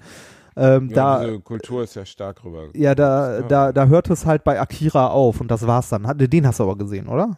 Ähm, 0.55 0.89
ja, 0.89 0.95
da, 0.95 1.25
diese 1.25 1.39
Kultur 1.41 1.83
ist 1.83 1.95
ja 1.95 2.05
stark 2.05 2.43
rüber. 2.43 2.69
ja, 2.73 2.95
da, 2.95 3.39
Ja. 3.39 3.41
da, 3.47 3.71
da 3.73 3.85
hört 3.87 4.09
es 4.09 4.25
halt 4.25 4.43
bei 4.43 4.59
Akira 4.59 5.07
auf 5.07 5.39
und 5.41 5.49
das 5.51 5.67
war's 5.67 5.89
dann. 5.89 6.03
Den 6.17 6.47
hast 6.47 6.59
du 6.59 6.63
aber 6.63 6.77
gesehen, 6.77 7.07
oder? 7.07 7.37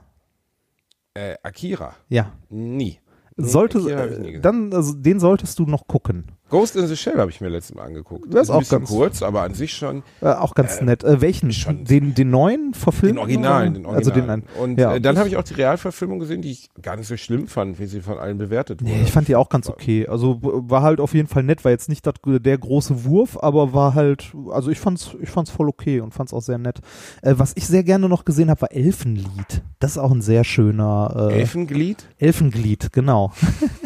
Äh, 1.13 1.35
Akira, 1.43 1.93
Ja. 2.09 2.31
nie. 2.49 2.99
Nee, 3.37 3.47
Sollte, 3.47 4.39
dann, 4.41 4.73
also, 4.73 4.93
den 4.93 5.19
solltest 5.19 5.57
du 5.57 5.65
noch 5.65 5.87
gucken. 5.87 6.25
Ghost 6.51 6.75
in 6.75 6.85
the 6.85 6.95
Shell 6.95 7.17
habe 7.17 7.31
ich 7.31 7.41
mir 7.41 7.49
letztes 7.49 7.75
Mal 7.75 7.85
angeguckt. 7.85 8.31
Das 8.33 8.43
ist 8.43 8.49
auch 8.51 8.67
ganz- 8.69 8.89
kurz, 8.89 9.21
aber 9.23 9.41
an 9.41 9.55
sich 9.55 9.73
schon 9.73 10.03
Äh, 10.21 10.27
auch 10.27 10.53
ganz 10.53 10.79
nett. 10.81 11.03
Äh, 11.03 11.19
welchen? 11.21 11.51
schon- 11.51 11.85
Den, 11.85 12.13
den 12.13 12.29
neuen 12.29 12.73
verfilmt? 12.75 13.15
den 13.15 13.19
Originalen, 13.19 13.73
den 13.73 13.85
Originalen. 13.85 13.97
Also 13.97 14.11
den 14.11 14.29
einen. 14.29 14.43
Und 14.61 14.79
ja. 14.79 14.93
äh, 14.95 15.01
dann 15.01 15.17
habe 15.17 15.27
ich 15.29 15.37
auch 15.37 15.43
die 15.43 15.55
Realverfilmung 15.55 16.19
gesehen, 16.19 16.41
die 16.43 16.51
ich 16.51 16.69
gar 16.81 16.95
nicht 16.97 17.07
so 17.07 17.17
schlimm 17.17 17.47
fand, 17.47 17.79
wie 17.79 17.87
sie 17.87 18.01
von 18.01 18.19
allen 18.19 18.37
bewertet 18.37 18.81
wurde. 18.83 18.91
Nee, 18.93 19.01
ich 19.03 19.11
fand 19.11 19.27
die 19.27 19.35
auch 19.35 19.49
ganz 19.49 19.67
okay. 19.69 20.07
Also 20.07 20.37
war 20.41 20.83
halt 20.83 20.99
auf 20.99 21.13
jeden 21.13 21.27
Fall 21.27 21.43
nett, 21.43 21.63
war 21.63 21.71
jetzt 21.71 21.89
nicht 21.89 22.05
dat, 22.05 22.19
der 22.25 22.57
große 22.57 23.05
Wurf, 23.05 23.37
aber 23.41 23.73
war 23.73 23.95
halt, 23.95 24.33
also 24.51 24.69
ich 24.69 24.79
fand's, 24.79 25.11
ich 25.21 25.29
fand's 25.29 25.49
voll 25.49 25.69
okay 25.69 26.01
und 26.01 26.13
fand's 26.13 26.33
auch 26.33 26.41
sehr 26.41 26.57
nett. 26.57 26.79
Äh, 27.21 27.35
was 27.37 27.53
ich 27.55 27.65
sehr 27.65 27.83
gerne 27.83 28.07
noch 28.09 28.25
gesehen 28.25 28.49
habe, 28.49 28.61
war 28.61 28.71
Elfenlied. 28.71 29.63
Das 29.79 29.91
ist 29.91 29.97
auch 29.97 30.11
ein 30.11 30.21
sehr 30.21 30.43
schöner 30.43 31.29
äh, 31.31 31.39
Elfenglied? 31.39 32.05
Elfenglied, 32.19 32.91
genau. 32.91 33.31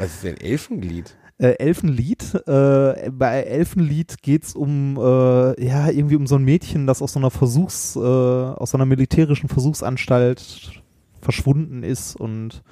Was 0.00 0.14
ist 0.14 0.24
denn 0.24 0.36
Elfenglied? 0.38 1.14
äh, 1.40 1.58
Elfenlied. 1.58 2.34
Äh, 2.46 3.10
bei 3.10 3.42
Elfenlied 3.42 4.22
geht's 4.22 4.54
um, 4.54 4.96
äh, 4.96 5.64
ja, 5.64 5.90
irgendwie 5.90 6.16
um 6.16 6.26
so 6.26 6.36
ein 6.36 6.44
Mädchen, 6.44 6.86
das 6.86 7.02
aus 7.02 7.12
so 7.14 7.18
einer 7.18 7.30
Versuchs, 7.30 7.96
äh, 7.96 7.98
aus 7.98 8.70
so 8.70 8.78
einer 8.78 8.86
militärischen 8.86 9.48
Versuchsanstalt 9.48 10.82
verschwunden 11.20 11.82
ist 11.82 12.16
und 12.16 12.62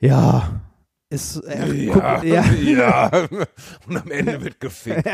ja, 0.00 0.60
ist, 1.10 1.36
äh, 1.46 1.86
guck, 1.90 2.02
ja, 2.22 2.44
ja. 2.44 3.10
Und 3.88 3.96
am 3.96 4.10
Ende 4.10 4.42
wird 4.42 4.60
gefickt. 4.60 5.06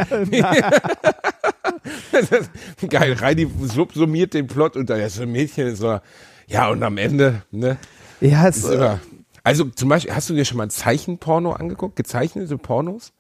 Das 2.11 2.31
ist 2.33 2.51
Geil, 2.91 3.13
Reini 3.13 3.49
subsumiert 3.63 4.35
den 4.35 4.49
Plot 4.49 4.77
und 4.77 4.91
da 4.91 4.97
ist 4.97 5.15
so 5.15 5.23
ein 5.23 5.31
Mädchen 5.31 5.77
so, 5.77 6.01
ja, 6.49 6.69
und 6.69 6.83
am 6.83 6.99
Ende, 6.99 7.43
ne? 7.53 7.79
ja, 8.21 8.49
es, 8.49 8.57
Ist 8.59 8.71
immer, 8.71 9.01
also 9.45 9.65
zum 9.67 9.89
Beispiel, 9.89 10.13
hast 10.15 10.29
du 10.29 10.35
dir 10.35 10.45
schon 10.45 10.57
mal 10.57 10.65
ein 10.65 10.71
Zeichenporno 10.71 11.53
angeguckt? 11.53 11.95
Gezeichnete 11.97 12.59
Pornos? 12.59 13.13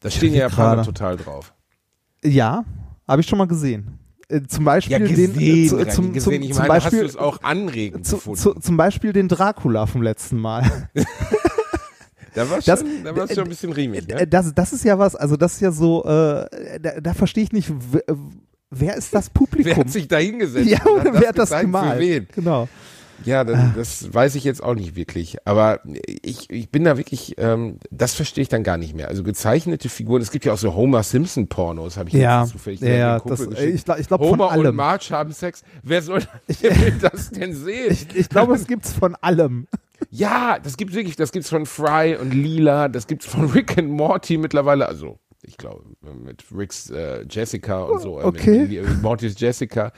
Da 0.00 0.10
stehen 0.10 0.32
ja 0.32 0.48
Japaner 0.48 0.82
total 0.84 1.16
drauf. 1.18 1.52
ja, 2.24 2.64
habe 3.06 3.20
ich 3.20 3.26
schon 3.28 3.38
mal 3.38 3.46
gesehen. 3.46 3.98
Äh, 4.28 4.42
zum 4.48 4.64
Beispiel 4.64 4.92
Ja, 4.92 4.98
gesehen, 4.98 5.34
den, 5.34 5.64
äh, 5.64 5.68
zu, 5.68 5.76
Reini, 5.76 5.90
zum, 5.90 6.12
gesehen. 6.12 6.32
zum, 6.40 6.42
ich 6.42 6.52
zum 6.54 6.62
meine, 6.66 6.74
hast 6.74 6.84
du 6.86 6.90
Beispiel, 6.96 7.04
es 7.04 7.16
auch 7.16 7.42
anregend 7.42 8.06
zu, 8.06 8.16
gefunden? 8.16 8.38
zu, 8.40 8.54
zum 8.54 8.76
Beispiel 8.76 9.12
den 9.12 9.28
Dracula 9.28 9.86
vom 9.86 10.00
letzten 10.02 10.38
Mal. 10.38 10.88
da 12.34 12.48
war 12.48 12.60
das- 12.60 12.80
schon, 12.80 13.04
da 13.04 13.14
war 13.14 13.28
schon 13.28 13.44
ein 13.44 13.48
bisschen 13.48 13.72
riemig, 13.72 14.08
Äh, 14.08 14.14
ne? 14.14 14.26
Das, 14.26 14.54
das 14.54 14.72
ist 14.72 14.84
ja 14.84 14.98
was, 14.98 15.14
also 15.16 15.36
das 15.36 15.54
ist 15.54 15.60
ja 15.60 15.70
so, 15.72 16.04
äh, 16.04 16.78
da, 16.80 17.00
da 17.00 17.14
verstehe 17.14 17.44
ich 17.44 17.52
nicht, 17.52 17.68
äh, 17.70 18.14
wer 18.70 18.96
ist 18.96 19.14
das 19.14 19.28
Publikum? 19.30 19.66
Wer 19.70 19.76
hat 19.76 19.90
sich 19.90 20.08
da 20.08 20.16
hingesetzt? 20.18 20.68
ja, 20.68 20.82
und 20.86 21.04
wer 21.20 21.28
hat 21.28 21.38
das 21.38 21.50
gemalt? 21.50 21.94
Für 21.94 22.00
wen? 22.00 22.28
Genau. 22.34 22.68
Ja, 23.24 23.44
dann, 23.44 23.74
das 23.76 24.12
weiß 24.12 24.34
ich 24.34 24.44
jetzt 24.44 24.62
auch 24.62 24.74
nicht 24.74 24.96
wirklich. 24.96 25.36
Aber 25.46 25.80
ich, 26.22 26.50
ich 26.50 26.70
bin 26.70 26.84
da 26.84 26.96
wirklich, 26.96 27.34
ähm, 27.38 27.78
das 27.90 28.14
verstehe 28.14 28.42
ich 28.42 28.48
dann 28.48 28.62
gar 28.62 28.76
nicht 28.76 28.94
mehr. 28.94 29.08
Also 29.08 29.22
gezeichnete 29.22 29.88
Figuren, 29.88 30.22
es 30.22 30.30
gibt 30.30 30.44
ja 30.44 30.52
auch 30.52 30.58
so 30.58 30.74
Homer 30.74 31.02
Simpson 31.02 31.48
Pornos, 31.48 31.96
habe 31.96 32.08
ich 32.08 32.14
Ja, 32.14 32.42
jetzt 32.42 32.52
zufällig 32.52 32.80
ja, 32.80 32.88
ja, 32.90 33.18
das, 33.20 33.40
ich, 33.40 33.84
glaub- 33.84 33.98
ich 33.98 34.08
glaube 34.08 34.24
von 34.24 34.32
Homer 34.38 34.46
und 34.48 34.52
allem. 34.66 34.76
Marge 34.76 35.06
haben 35.10 35.32
Sex. 35.32 35.62
Wer 35.82 36.02
soll 36.02 36.22
das 37.00 37.30
denn 37.30 37.54
sehen? 37.54 37.90
Ich, 37.92 38.06
ich 38.14 38.28
glaube, 38.28 38.54
es 38.54 38.66
gibt's 38.66 38.92
von 38.92 39.14
allem. 39.16 39.66
Ja, 40.10 40.58
das 40.58 40.76
gibt's 40.76 40.94
wirklich, 40.94 41.16
das 41.16 41.32
gibt's 41.32 41.48
von 41.48 41.64
Fry 41.66 42.16
und 42.20 42.32
Lila, 42.34 42.88
das 42.88 43.06
gibt's 43.06 43.26
von 43.26 43.50
Rick 43.50 43.78
and 43.78 43.88
Morty 43.90 44.36
mittlerweile, 44.36 44.86
also 44.88 45.18
ich 45.44 45.56
glaube 45.56 45.84
mit 46.24 46.44
Ricks 46.56 46.90
äh, 46.90 47.24
Jessica 47.28 47.82
und 47.84 48.00
so, 48.00 48.20
äh, 48.20 48.24
Okay. 48.24 48.66
mit 48.66 49.02
Mortys 49.02 49.34
Jessica. 49.38 49.92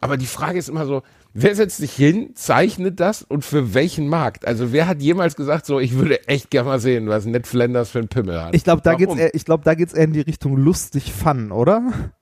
Aber 0.00 0.16
die 0.16 0.26
Frage 0.26 0.58
ist 0.58 0.68
immer 0.68 0.86
so, 0.86 1.02
wer 1.34 1.54
setzt 1.54 1.78
sich 1.78 1.92
hin, 1.92 2.32
zeichnet 2.34 3.00
das 3.00 3.22
und 3.22 3.44
für 3.44 3.74
welchen 3.74 4.08
Markt? 4.08 4.46
Also 4.46 4.72
wer 4.72 4.86
hat 4.86 5.00
jemals 5.00 5.36
gesagt 5.36 5.66
so, 5.66 5.80
ich 5.80 5.94
würde 5.94 6.26
echt 6.28 6.50
gerne 6.50 6.68
mal 6.68 6.80
sehen, 6.80 7.08
was 7.08 7.24
Ned 7.24 7.46
Flanders 7.46 7.90
für 7.90 8.00
ein 8.00 8.08
Pimmel 8.08 8.40
hat? 8.40 8.54
Ich 8.54 8.64
glaube, 8.64 8.82
da 8.82 8.94
geht's 8.94 9.08
Warum? 9.08 9.18
eher, 9.18 9.34
ich 9.34 9.44
glaube, 9.44 9.64
da 9.64 9.74
geht's 9.74 9.94
eher 9.94 10.04
in 10.04 10.12
die 10.12 10.20
Richtung 10.20 10.56
lustig 10.56 11.12
Fun, 11.12 11.52
oder? 11.52 12.12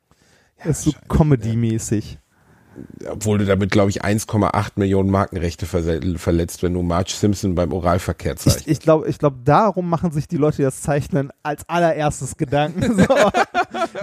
das 0.65 0.87
ist 0.87 0.95
so 0.95 1.01
Comedy-mäßig. 1.09 2.19
Obwohl 3.11 3.39
du 3.39 3.45
damit, 3.45 3.71
glaube 3.71 3.91
ich, 3.91 4.05
1,8 4.05 4.73
Millionen 4.77 5.11
Markenrechte 5.11 5.67
verletzt, 5.67 6.63
wenn 6.63 6.75
du 6.75 6.83
Marge 6.83 7.13
Simpson 7.13 7.55
beim 7.55 7.73
Oralverkehr 7.73 8.37
zeichnest. 8.37 8.67
Ich, 8.67 8.73
ich 8.73 8.81
glaube, 8.81 9.09
ich 9.09 9.19
glaub, 9.19 9.35
darum 9.45 9.89
machen 9.89 10.13
sich 10.13 10.29
die 10.29 10.37
Leute, 10.37 10.59
die 10.59 10.63
das 10.63 10.83
zeichnen, 10.83 11.31
als 11.43 11.69
allererstes 11.69 12.37
Gedanken. 12.37 12.99
So, 13.01 13.07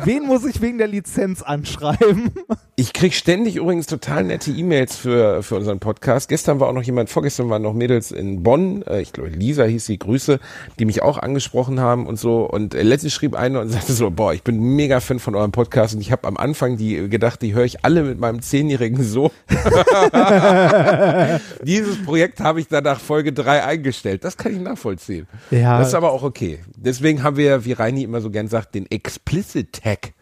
wen 0.06 0.26
muss 0.26 0.46
ich 0.46 0.62
wegen 0.62 0.78
der 0.78 0.88
Lizenz 0.88 1.44
anschreiben? 1.44 2.32
Ich 2.76 2.94
krieg 2.94 3.14
ständig 3.14 3.56
übrigens 3.56 3.88
total 3.88 4.24
nette 4.24 4.52
E-Mails 4.52 4.96
für, 4.96 5.42
für 5.42 5.56
unseren 5.56 5.80
Podcast. 5.80 6.30
Gestern 6.30 6.60
war 6.60 6.68
auch 6.68 6.74
noch 6.74 6.84
jemand, 6.84 7.10
vorgestern 7.10 7.50
waren 7.50 7.64
noch 7.64 7.74
Mädels 7.74 8.12
in 8.12 8.44
Bonn, 8.44 8.84
äh, 8.84 9.02
ich 9.02 9.14
glaube 9.14 9.30
Lisa 9.30 9.64
hieß 9.64 9.86
sie, 9.86 9.98
Grüße, 9.98 10.40
die 10.78 10.86
mich 10.86 11.02
auch 11.02 11.18
angesprochen 11.18 11.80
haben 11.80 12.06
und 12.06 12.20
so. 12.20 12.48
Und 12.48 12.76
äh, 12.76 12.84
letztens 12.84 13.14
schrieb 13.14 13.36
eine 13.36 13.62
und 13.62 13.70
sagte 13.70 13.94
so, 13.94 14.12
boah, 14.12 14.32
ich 14.34 14.44
bin 14.44 14.60
mega 14.60 15.00
Fan 15.00 15.18
von 15.18 15.36
eurem 15.36 15.52
Podcast 15.52 15.96
und 15.96 16.02
ich 16.02 16.12
habe 16.12 16.28
am 16.28 16.38
Anfang 16.38 16.78
die 16.78 17.10
gedacht, 17.10 17.42
die 17.42 17.56
höre 17.56 17.66
ich 17.66 17.84
alle 17.84 18.04
mit 18.04 18.20
meinem 18.20 18.42
zehnjährigen 18.68 19.04
Sohn. 19.04 19.32
Dieses 21.64 22.04
Projekt 22.04 22.40
habe 22.40 22.60
ich 22.60 22.68
dann 22.68 22.84
nach 22.84 23.00
Folge 23.00 23.34
drei 23.34 23.64
eingestellt. 23.64 24.24
Das 24.24 24.38
kann 24.38 24.54
ich 24.54 24.62
nachvollziehen. 24.62 25.28
Ja. 25.52 25.80
Das 25.80 25.90
ist 25.90 25.94
aber 25.94 26.12
auch 26.12 26.24
okay. 26.24 26.60
Deswegen 26.76 27.24
haben 27.24 27.38
wir, 27.38 27.66
wie 27.66 27.74
Reini 27.74 28.04
immer 28.04 28.22
so 28.22 28.30
gern 28.30 28.48
sagt, 28.48 28.76
den 28.76 28.90
Explicit 28.90 29.82
Tag. 29.84 30.14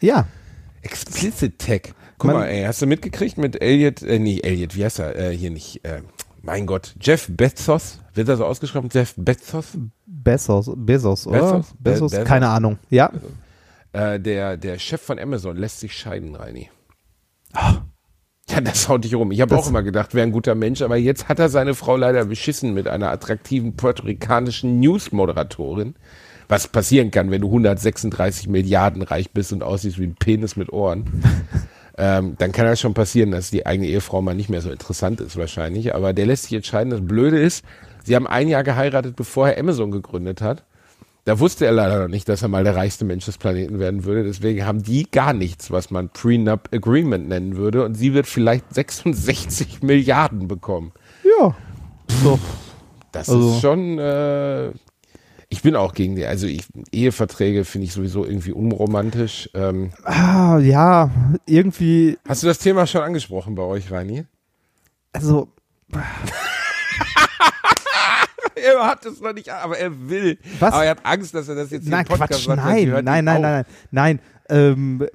Ja. 0.00 0.26
Explicit 0.82 1.58
Tech. 1.58 1.92
Guck 2.18 2.30
Man- 2.32 2.40
mal, 2.40 2.46
ey, 2.46 2.64
hast 2.64 2.82
du 2.82 2.86
mitgekriegt 2.86 3.38
mit 3.38 3.60
Elliot, 3.60 4.02
äh, 4.02 4.18
nee, 4.18 4.40
Elliot, 4.40 4.76
wie 4.76 4.84
heißt 4.84 4.98
er, 5.00 5.16
äh, 5.16 5.36
hier 5.36 5.50
nicht, 5.50 5.84
äh, 5.84 6.02
mein 6.40 6.66
Gott, 6.66 6.94
Jeff 7.00 7.26
Bezos, 7.30 8.00
wird 8.14 8.28
er 8.28 8.36
so 8.36 8.44
ausgeschrieben, 8.44 8.88
Jeff 8.92 9.14
Bezos, 9.16 9.66
Bezos, 10.06 10.70
Bezos, 10.76 11.26
oder? 11.26 11.38
Bezos? 11.38 11.66
Bezos? 11.78 12.10
Be- 12.10 12.10
Bezos? 12.10 12.24
Keine 12.24 12.48
Ahnung. 12.48 12.78
Ja. 12.90 13.10
äh, 13.92 14.18
der, 14.20 14.56
der 14.56 14.78
Chef 14.78 15.00
von 15.02 15.18
Amazon 15.18 15.56
lässt 15.56 15.80
sich 15.80 15.96
scheiden, 15.96 16.34
Reini. 16.34 16.68
Ah. 17.52 17.82
Ja, 18.48 18.60
das 18.60 18.88
haut 18.88 19.04
dich 19.04 19.14
rum. 19.14 19.30
Ich 19.32 19.40
habe 19.40 19.56
auch 19.56 19.68
immer 19.68 19.82
gedacht, 19.82 20.14
wäre 20.14 20.26
ein 20.26 20.32
guter 20.32 20.54
Mensch, 20.54 20.82
aber 20.82 20.96
jetzt 20.96 21.28
hat 21.28 21.38
er 21.38 21.48
seine 21.48 21.74
Frau 21.74 21.96
leider 21.96 22.26
beschissen 22.26 22.74
mit 22.74 22.86
einer 22.86 23.10
attraktiven 23.10 23.76
puerto-ricanischen 23.76 24.80
News-Moderatorin. 24.80 25.94
Was 26.48 26.68
passieren 26.68 27.10
kann, 27.10 27.30
wenn 27.30 27.40
du 27.40 27.46
136 27.46 28.48
Milliarden 28.48 29.02
reich 29.02 29.30
bist 29.30 29.52
und 29.52 29.62
aussiehst 29.62 29.98
wie 29.98 30.04
ein 30.04 30.16
Penis 30.16 30.56
mit 30.56 30.70
Ohren. 30.70 31.22
ähm, 31.96 32.34
dann 32.36 32.52
kann 32.52 32.66
das 32.66 32.80
schon 32.80 32.94
passieren, 32.94 33.30
dass 33.30 33.50
die 33.50 33.64
eigene 33.64 33.88
Ehefrau 33.88 34.20
mal 34.20 34.34
nicht 34.34 34.50
mehr 34.50 34.60
so 34.60 34.70
interessant 34.70 35.20
ist 35.22 35.36
wahrscheinlich. 35.38 35.94
Aber 35.94 36.12
der 36.12 36.26
lässt 36.26 36.44
sich 36.44 36.52
entscheiden. 36.52 36.90
Das 36.90 37.00
Blöde 37.00 37.40
ist, 37.40 37.64
sie 38.04 38.14
haben 38.14 38.26
ein 38.26 38.48
Jahr 38.48 38.64
geheiratet, 38.64 39.16
bevor 39.16 39.48
er 39.48 39.58
Amazon 39.58 39.90
gegründet 39.90 40.42
hat. 40.42 40.64
Da 41.24 41.38
wusste 41.38 41.66
er 41.66 41.72
leider 41.72 42.00
noch 42.00 42.08
nicht, 42.08 42.28
dass 42.28 42.42
er 42.42 42.48
mal 42.48 42.64
der 42.64 42.74
reichste 42.74 43.04
Mensch 43.04 43.26
des 43.26 43.38
Planeten 43.38 43.78
werden 43.78 44.04
würde. 44.04 44.24
Deswegen 44.24 44.66
haben 44.66 44.82
die 44.82 45.08
gar 45.08 45.32
nichts, 45.32 45.70
was 45.70 45.90
man 45.90 46.08
Prenup 46.08 46.68
Agreement 46.72 47.28
nennen 47.28 47.56
würde. 47.56 47.84
Und 47.84 47.94
sie 47.94 48.12
wird 48.12 48.26
vielleicht 48.26 48.64
66 48.74 49.82
Milliarden 49.82 50.48
bekommen. 50.48 50.92
Ja. 51.24 51.54
So. 52.22 52.38
Das 53.12 53.28
also. 53.28 53.54
ist 53.54 53.60
schon. 53.60 53.98
Äh, 53.98 54.70
ich 55.48 55.60
bin 55.62 55.76
auch 55.76 55.92
gegen 55.92 56.16
die. 56.16 56.24
Also 56.24 56.46
ich, 56.46 56.64
Eheverträge 56.90 57.64
finde 57.64 57.84
ich 57.84 57.92
sowieso 57.92 58.24
irgendwie 58.24 58.52
unromantisch. 58.52 59.50
Ähm, 59.54 59.92
ah, 60.02 60.58
ja, 60.58 61.10
irgendwie. 61.46 62.18
Hast 62.26 62.42
du 62.42 62.46
das 62.46 62.58
Thema 62.58 62.86
schon 62.86 63.02
angesprochen 63.02 63.54
bei 63.54 63.62
euch, 63.62 63.90
Reini? 63.92 64.24
Also. 65.12 65.48
er 68.78 68.86
hat 68.86 69.04
es 69.06 69.20
noch 69.20 69.32
nicht, 69.32 69.50
aber 69.50 69.78
er 69.78 70.08
will. 70.08 70.38
Was? 70.58 70.72
Aber 70.72 70.84
er 70.84 70.90
hat 70.92 71.04
Angst, 71.04 71.34
dass 71.34 71.48
er 71.48 71.54
das 71.54 71.70
jetzt 71.70 71.88
nein, 71.88 72.04
Podcast 72.04 72.44
Quatsch, 72.44 72.44
sagt. 72.44 72.64
Nein, 72.64 72.88
nein, 72.88 73.04
nein, 73.04 73.24
nein, 73.24 73.42
nein, 73.42 73.64
nein. 73.90 74.20
Ähm, 74.48 75.06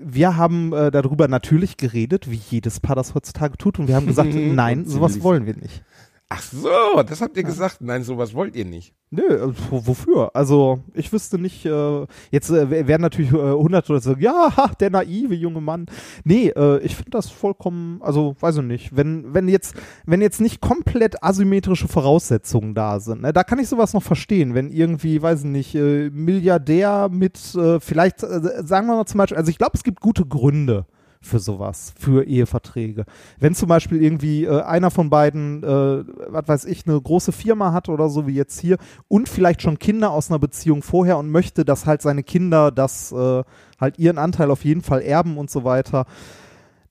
wir 0.00 0.36
haben 0.36 0.72
äh, 0.72 0.90
darüber 0.90 1.28
natürlich 1.28 1.76
geredet, 1.76 2.30
wie 2.30 2.40
jedes 2.50 2.80
Paar 2.80 2.96
das 2.96 3.14
heutzutage 3.14 3.56
tut, 3.58 3.78
und 3.78 3.88
wir 3.88 3.96
haben 3.96 4.06
gesagt, 4.06 4.30
nein, 4.34 4.84
sowas 4.86 5.22
wollen 5.22 5.46
wir 5.46 5.56
nicht. 5.56 5.82
Ach 6.30 6.42
so, 6.42 7.02
das 7.08 7.22
habt 7.22 7.38
ihr 7.38 7.42
ja. 7.42 7.48
gesagt. 7.48 7.78
Nein, 7.80 8.02
sowas 8.02 8.34
wollt 8.34 8.54
ihr 8.54 8.66
nicht. 8.66 8.92
Nö, 9.10 9.22
äh, 9.22 9.52
wofür? 9.70 10.30
Also, 10.34 10.80
ich 10.92 11.10
wüsste 11.10 11.38
nicht, 11.38 11.64
äh, 11.64 12.06
jetzt 12.30 12.50
äh, 12.50 12.86
werden 12.86 13.00
natürlich 13.00 13.32
äh, 13.32 13.52
hunderte 13.52 13.94
Leute 13.94 14.04
sagen, 14.04 14.20
ja, 14.20 14.54
ha, 14.54 14.70
der 14.78 14.90
naive 14.90 15.34
junge 15.34 15.62
Mann. 15.62 15.86
Nee, 16.24 16.48
äh, 16.48 16.80
ich 16.80 16.94
finde 16.96 17.12
das 17.12 17.30
vollkommen, 17.30 18.02
also, 18.02 18.36
weiß 18.40 18.58
ich 18.58 18.62
nicht, 18.62 18.94
wenn, 18.94 19.32
wenn 19.32 19.48
jetzt, 19.48 19.74
wenn 20.04 20.20
jetzt 20.20 20.42
nicht 20.42 20.60
komplett 20.60 21.22
asymmetrische 21.22 21.88
Voraussetzungen 21.88 22.74
da 22.74 23.00
sind, 23.00 23.22
ne, 23.22 23.32
da 23.32 23.42
kann 23.42 23.58
ich 23.58 23.68
sowas 23.68 23.94
noch 23.94 24.02
verstehen, 24.02 24.54
wenn 24.54 24.70
irgendwie, 24.70 25.22
weiß 25.22 25.40
ich 25.40 25.46
nicht, 25.46 25.74
äh, 25.74 26.10
Milliardär 26.10 27.08
mit, 27.10 27.38
äh, 27.54 27.80
vielleicht, 27.80 28.22
äh, 28.22 28.62
sagen 28.62 28.86
wir 28.86 28.96
mal 28.96 29.06
zum 29.06 29.16
Beispiel, 29.16 29.38
also 29.38 29.48
ich 29.50 29.56
glaube, 29.56 29.72
es 29.76 29.82
gibt 29.82 30.00
gute 30.02 30.26
Gründe, 30.26 30.84
für 31.20 31.38
sowas, 31.38 31.92
für 31.98 32.24
Eheverträge. 32.24 33.04
Wenn 33.38 33.54
zum 33.54 33.68
Beispiel 33.68 34.02
irgendwie 34.02 34.44
äh, 34.44 34.62
einer 34.62 34.90
von 34.90 35.10
beiden, 35.10 35.62
äh, 35.62 36.04
was 36.28 36.48
weiß 36.48 36.64
ich, 36.66 36.86
eine 36.86 37.00
große 37.00 37.32
Firma 37.32 37.72
hat 37.72 37.88
oder 37.88 38.08
so 38.08 38.26
wie 38.26 38.34
jetzt 38.34 38.60
hier 38.60 38.78
und 39.08 39.28
vielleicht 39.28 39.62
schon 39.62 39.78
Kinder 39.78 40.10
aus 40.10 40.30
einer 40.30 40.38
Beziehung 40.38 40.82
vorher 40.82 41.18
und 41.18 41.30
möchte, 41.30 41.64
dass 41.64 41.86
halt 41.86 42.02
seine 42.02 42.22
Kinder 42.22 42.70
das 42.70 43.12
äh, 43.12 43.42
halt 43.80 43.98
ihren 43.98 44.18
Anteil 44.18 44.50
auf 44.50 44.64
jeden 44.64 44.82
Fall 44.82 45.02
erben 45.02 45.38
und 45.38 45.50
so 45.50 45.64
weiter, 45.64 46.06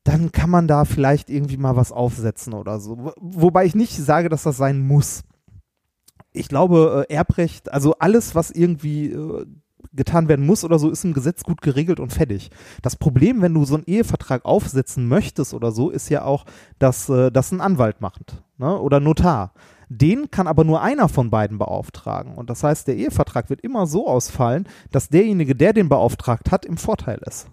dann 0.03 0.31
kann 0.31 0.49
man 0.49 0.67
da 0.67 0.85
vielleicht 0.85 1.29
irgendwie 1.29 1.57
mal 1.57 1.75
was 1.75 1.91
aufsetzen 1.91 2.53
oder 2.53 2.79
so. 2.79 3.11
Wobei 3.17 3.65
ich 3.65 3.75
nicht 3.75 3.95
sage, 3.97 4.29
dass 4.29 4.43
das 4.43 4.57
sein 4.57 4.79
muss. 4.79 5.23
Ich 6.31 6.47
glaube, 6.47 7.05
äh, 7.09 7.13
Erbrecht, 7.13 7.71
also 7.71 7.95
alles, 7.99 8.35
was 8.35 8.51
irgendwie 8.51 9.11
äh, 9.11 9.45
getan 9.93 10.27
werden 10.27 10.45
muss 10.45 10.63
oder 10.63 10.79
so, 10.79 10.89
ist 10.89 11.03
im 11.05 11.13
Gesetz 11.13 11.43
gut 11.43 11.61
geregelt 11.61 11.99
und 11.99 12.13
fertig. 12.13 12.49
Das 12.81 12.95
Problem, 12.95 13.41
wenn 13.41 13.53
du 13.53 13.65
so 13.65 13.75
einen 13.75 13.85
Ehevertrag 13.85 14.45
aufsetzen 14.45 15.07
möchtest 15.07 15.53
oder 15.53 15.71
so, 15.71 15.89
ist 15.89 16.09
ja 16.09 16.23
auch, 16.23 16.45
dass 16.79 17.09
äh, 17.09 17.31
das 17.31 17.51
ein 17.51 17.61
Anwalt 17.61 18.01
macht 18.01 18.41
ne? 18.57 18.77
oder 18.79 18.99
Notar. 18.99 19.53
Den 19.89 20.29
kann 20.31 20.47
aber 20.47 20.65
nur 20.65 20.81
einer 20.81 21.07
von 21.07 21.29
beiden 21.29 21.57
beauftragen. 21.57 22.35
Und 22.35 22.49
das 22.49 22.63
heißt, 22.63 22.87
der 22.87 22.97
Ehevertrag 22.97 23.49
wird 23.49 23.61
immer 23.61 23.87
so 23.87 24.07
ausfallen, 24.07 24.67
dass 24.91 25.09
derjenige, 25.09 25.55
der 25.55 25.71
den 25.71 25.87
beauftragt 25.87 26.51
hat, 26.51 26.65
im 26.65 26.77
Vorteil 26.77 27.19
ist. 27.25 27.47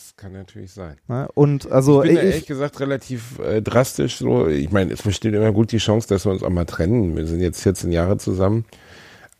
Das 0.00 0.16
kann 0.16 0.32
natürlich 0.32 0.72
sein. 0.72 0.96
Ne? 1.08 1.28
Und 1.34 1.70
also 1.70 2.02
ich 2.02 2.08
bin 2.08 2.16
ich, 2.16 2.24
ehrlich 2.24 2.46
gesagt 2.46 2.80
relativ 2.80 3.38
äh, 3.38 3.60
drastisch 3.60 4.16
so. 4.16 4.48
Ich 4.48 4.72
meine, 4.72 4.92
es 4.94 5.02
besteht 5.02 5.34
immer 5.34 5.52
gut 5.52 5.72
die 5.72 5.78
Chance, 5.78 6.08
dass 6.08 6.24
wir 6.24 6.32
uns 6.32 6.42
auch 6.42 6.48
mal 6.48 6.64
trennen. 6.64 7.16
Wir 7.16 7.26
sind 7.26 7.40
jetzt 7.40 7.62
14 7.62 7.92
Jahre 7.92 8.16
zusammen. 8.16 8.64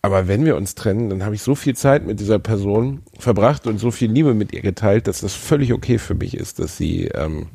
Aber 0.02 0.28
wenn 0.28 0.44
wir 0.44 0.56
uns 0.56 0.74
trennen, 0.74 1.10
dann 1.10 1.24
habe 1.24 1.34
ich 1.34 1.42
so 1.42 1.54
viel 1.54 1.76
Zeit 1.76 2.06
mit 2.06 2.20
dieser 2.20 2.38
Person 2.38 3.02
verbracht 3.18 3.66
und 3.66 3.78
so 3.78 3.90
viel 3.90 4.10
Liebe 4.10 4.32
mit 4.32 4.52
ihr 4.52 4.62
geteilt, 4.62 5.06
dass 5.06 5.20
das 5.20 5.34
völlig 5.34 5.72
okay 5.72 5.98
für 5.98 6.14
mich 6.14 6.34
ist, 6.34 6.58
dass 6.58 6.76
sie, 6.76 7.06
ähm, 7.08 7.48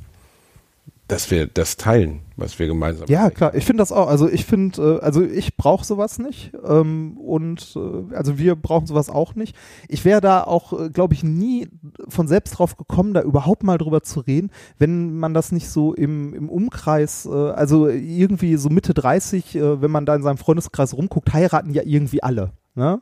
dass 1.07 1.31
wir 1.31 1.47
das 1.47 1.77
teilen, 1.77 2.21
was 2.37 2.57
wir 2.59 2.67
gemeinsam. 2.67 3.07
Ja, 3.09 3.29
klar. 3.29 3.55
Ich 3.55 3.65
finde 3.65 3.81
das 3.81 3.91
auch. 3.91 4.07
Also 4.07 4.29
ich 4.29 4.45
finde, 4.45 4.99
äh, 4.99 5.03
also 5.03 5.21
ich 5.23 5.57
brauche 5.57 5.85
sowas 5.85 6.19
nicht 6.19 6.51
ähm, 6.67 7.17
und 7.17 7.75
äh, 7.75 8.15
also 8.15 8.37
wir 8.37 8.55
brauchen 8.55 8.87
sowas 8.87 9.09
auch 9.09 9.35
nicht. 9.35 9.55
Ich 9.87 10.05
wäre 10.05 10.21
da 10.21 10.43
auch, 10.43 10.73
äh, 10.79 10.89
glaube 10.89 11.13
ich, 11.13 11.23
nie 11.23 11.67
von 12.07 12.27
selbst 12.27 12.51
drauf 12.51 12.77
gekommen, 12.77 13.13
da 13.13 13.21
überhaupt 13.21 13.63
mal 13.63 13.77
drüber 13.77 14.03
zu 14.03 14.19
reden, 14.19 14.51
wenn 14.77 15.17
man 15.17 15.33
das 15.33 15.51
nicht 15.51 15.69
so 15.69 15.93
im, 15.93 16.33
im 16.33 16.49
Umkreis, 16.49 17.27
also 17.27 17.87
irgendwie 17.87 18.55
so 18.57 18.69
Mitte 18.69 18.93
30, 18.93 19.55
äh, 19.55 19.81
wenn 19.81 19.91
man 19.91 20.05
da 20.05 20.15
in 20.15 20.23
seinem 20.23 20.37
Freundeskreis 20.37 20.93
rumguckt, 20.95 21.33
heiraten 21.33 21.73
ja 21.73 21.83
irgendwie 21.85 22.21
alle. 22.23 22.51
Ne? 22.75 22.99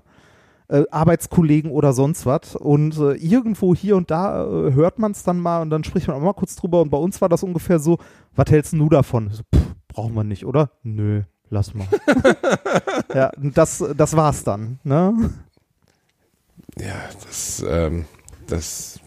Äh, 0.67 0.83
Arbeitskollegen 0.91 1.71
oder 1.71 1.93
sonst 1.93 2.25
was. 2.25 2.55
Und 2.55 2.97
äh, 2.97 3.13
irgendwo 3.13 3.75
hier 3.75 3.95
und 3.95 4.11
da 4.11 4.43
äh, 4.43 4.73
hört 4.73 4.99
man 4.99 5.11
es 5.11 5.23
dann 5.23 5.39
mal 5.39 5.61
und 5.61 5.69
dann 5.69 5.83
spricht 5.83 6.07
man 6.07 6.17
auch 6.17 6.21
mal 6.21 6.33
kurz 6.33 6.55
drüber. 6.55 6.81
Und 6.81 6.89
bei 6.89 6.97
uns 6.97 7.21
war 7.21 7.29
das 7.29 7.43
ungefähr 7.43 7.79
so, 7.79 7.97
was 8.35 8.49
hältst 8.49 8.73
du 8.73 8.89
davon? 8.89 9.29
So, 9.31 9.43
pff, 9.55 9.75
brauchen 9.87 10.13
wir 10.13 10.23
nicht, 10.23 10.45
oder? 10.45 10.71
Nö, 10.83 11.23
lass 11.49 11.73
mal. 11.73 11.87
ja, 13.13 13.31
das, 13.37 13.83
das 13.95 14.15
war's 14.15 14.43
dann, 14.43 14.79
ne? 14.83 15.31
Ja, 16.79 16.95
das, 17.23 17.63
ähm, 17.67 18.05
das 18.47 18.99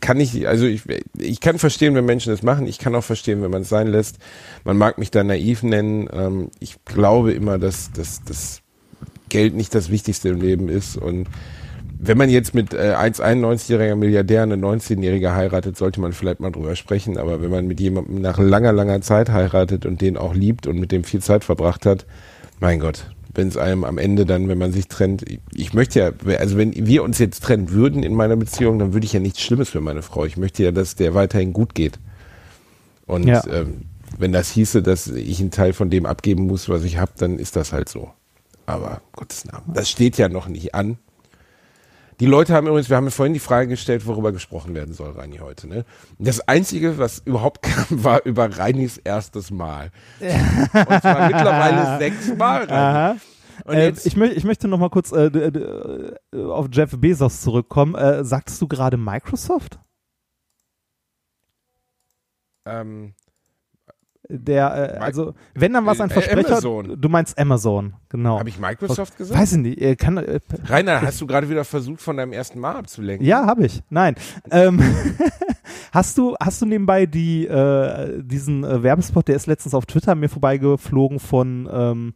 kann 0.00 0.20
ich, 0.20 0.46
also 0.46 0.66
ich, 0.66 0.82
ich 1.18 1.40
kann 1.40 1.58
verstehen, 1.58 1.94
wenn 1.94 2.04
Menschen 2.04 2.30
das 2.30 2.42
machen. 2.42 2.66
Ich 2.66 2.78
kann 2.78 2.94
auch 2.94 3.04
verstehen, 3.04 3.42
wenn 3.42 3.50
man 3.50 3.62
es 3.62 3.68
sein 3.68 3.88
lässt. 3.88 4.18
Man 4.64 4.76
mag 4.76 4.98
mich 4.98 5.10
da 5.10 5.24
naiv 5.24 5.62
nennen. 5.62 6.08
Ähm, 6.12 6.50
ich 6.60 6.84
glaube 6.84 7.32
immer, 7.32 7.58
dass, 7.58 7.90
dass, 7.92 8.22
dass 8.22 8.62
Geld 9.28 9.54
nicht 9.54 9.74
das 9.74 9.90
Wichtigste 9.90 10.28
im 10.30 10.40
Leben 10.40 10.68
ist. 10.68 10.96
Und 10.96 11.28
wenn 11.98 12.18
man 12.18 12.28
jetzt 12.28 12.54
mit 12.54 12.74
äh, 12.74 12.94
1,91-jähriger 12.96 13.96
Milliardär 13.96 14.42
eine 14.42 14.56
19-Jährige 14.56 15.34
heiratet, 15.34 15.76
sollte 15.76 16.00
man 16.00 16.12
vielleicht 16.12 16.40
mal 16.40 16.50
drüber 16.50 16.76
sprechen. 16.76 17.18
Aber 17.18 17.40
wenn 17.40 17.50
man 17.50 17.66
mit 17.66 17.80
jemandem 17.80 18.20
nach 18.20 18.38
langer, 18.38 18.72
langer 18.72 19.00
Zeit 19.00 19.30
heiratet 19.30 19.86
und 19.86 20.00
den 20.00 20.16
auch 20.16 20.34
liebt 20.34 20.66
und 20.66 20.78
mit 20.78 20.92
dem 20.92 21.04
viel 21.04 21.20
Zeit 21.20 21.44
verbracht 21.44 21.86
hat, 21.86 22.06
mein 22.60 22.80
Gott, 22.80 23.10
wenn 23.34 23.48
es 23.48 23.56
einem 23.56 23.84
am 23.84 23.98
Ende 23.98 24.26
dann, 24.26 24.48
wenn 24.48 24.58
man 24.58 24.72
sich 24.72 24.88
trennt, 24.88 25.24
ich 25.54 25.74
möchte 25.74 25.98
ja, 26.00 26.36
also 26.38 26.56
wenn 26.56 26.74
wir 26.74 27.02
uns 27.02 27.18
jetzt 27.18 27.42
trennen 27.42 27.70
würden 27.70 28.02
in 28.02 28.14
meiner 28.14 28.36
Beziehung, 28.36 28.78
dann 28.78 28.92
würde 28.92 29.06
ich 29.06 29.12
ja 29.12 29.20
nichts 29.20 29.40
Schlimmes 29.40 29.68
für 29.68 29.80
meine 29.80 30.02
Frau. 30.02 30.24
Ich 30.24 30.36
möchte 30.36 30.62
ja, 30.62 30.72
dass 30.72 30.94
der 30.96 31.14
weiterhin 31.14 31.52
gut 31.52 31.74
geht. 31.74 31.98
Und 33.06 33.26
ja. 33.26 33.42
ähm, 33.46 33.82
wenn 34.18 34.32
das 34.32 34.50
hieße, 34.50 34.82
dass 34.82 35.08
ich 35.08 35.40
einen 35.40 35.50
Teil 35.50 35.72
von 35.72 35.90
dem 35.90 36.06
abgeben 36.06 36.46
muss, 36.46 36.68
was 36.68 36.84
ich 36.84 36.98
habe, 36.98 37.12
dann 37.18 37.38
ist 37.38 37.56
das 37.56 37.72
halt 37.72 37.88
so. 37.88 38.10
Aber 38.66 39.00
Gottes 39.12 39.44
Namen, 39.44 39.72
das 39.72 39.88
steht 39.88 40.18
ja 40.18 40.28
noch 40.28 40.48
nicht 40.48 40.74
an. 40.74 40.98
Die 42.18 42.26
Leute 42.26 42.54
haben 42.54 42.66
übrigens, 42.66 42.88
wir 42.88 42.96
haben 42.96 43.10
vorhin 43.10 43.34
die 43.34 43.40
Frage 43.40 43.68
gestellt, 43.68 44.06
worüber 44.06 44.32
gesprochen 44.32 44.74
werden 44.74 44.94
soll, 44.94 45.10
Reini, 45.10 45.36
heute. 45.38 45.68
Ne? 45.68 45.84
Das 46.18 46.40
Einzige, 46.48 46.98
was 46.98 47.18
überhaupt 47.24 47.62
kam, 47.62 48.04
war 48.04 48.24
über 48.24 48.58
Reinis 48.58 48.96
erstes 48.96 49.50
Mal. 49.50 49.90
Und 50.20 51.00
zwar 51.00 51.26
mittlerweile 51.26 51.98
sechs 51.98 52.34
Mal. 52.34 52.64
Reini. 52.64 53.20
Äh, 53.68 53.92
ich, 54.04 54.16
mö 54.16 54.26
ich, 54.26 54.44
möchte 54.44 54.68
noch 54.68 54.78
mal 54.78 54.90
kurz 54.90 55.12
äh, 55.12 55.26
äh, 55.26 56.14
auf 56.34 56.68
Jeff 56.72 56.98
Bezos 56.98 57.40
zurückkommen. 57.40 57.94
Äh, 57.94 58.24
sagtest 58.24 58.60
du 58.60 58.68
gerade 58.68 58.96
Microsoft? 58.96 59.78
Ähm, 62.66 63.14
der, 64.28 64.96
äh, 64.96 64.98
also, 64.98 65.34
wenn 65.54 65.72
dann 65.72 65.86
was 65.86 66.00
ein 66.00 66.10
äh, 66.10 66.12
Versprecher, 66.12 66.58
Amazon. 66.58 67.00
du 67.00 67.08
meinst 67.08 67.38
Amazon, 67.38 67.94
genau. 68.08 68.38
Habe 68.38 68.48
ich 68.48 68.58
Microsoft 68.58 69.16
gesagt? 69.16 69.40
Weiß 69.40 69.52
ich 69.52 69.58
nicht. 69.58 69.80
Äh, 69.80 69.96
kann, 69.96 70.16
äh, 70.16 70.40
Rainer, 70.66 71.02
hast 71.02 71.20
du 71.20 71.26
gerade 71.26 71.48
wieder 71.48 71.64
versucht, 71.64 72.00
von 72.00 72.16
deinem 72.16 72.32
ersten 72.32 72.58
Mal 72.58 72.76
abzulenken? 72.76 73.26
Ja, 73.26 73.46
habe 73.46 73.66
ich. 73.66 73.82
Nein. 73.90 74.16
Ähm, 74.50 74.82
hast 75.92 76.18
du, 76.18 76.34
hast 76.40 76.60
du 76.60 76.66
nebenbei 76.66 77.06
die, 77.06 77.46
äh, 77.46 78.22
diesen 78.22 78.64
äh, 78.64 78.82
Werbespot, 78.82 79.28
der 79.28 79.36
ist 79.36 79.46
letztens 79.46 79.74
auf 79.74 79.86
Twitter 79.86 80.14
mir 80.14 80.28
vorbeigeflogen 80.28 81.20
von, 81.20 81.68
ähm, 81.72 82.14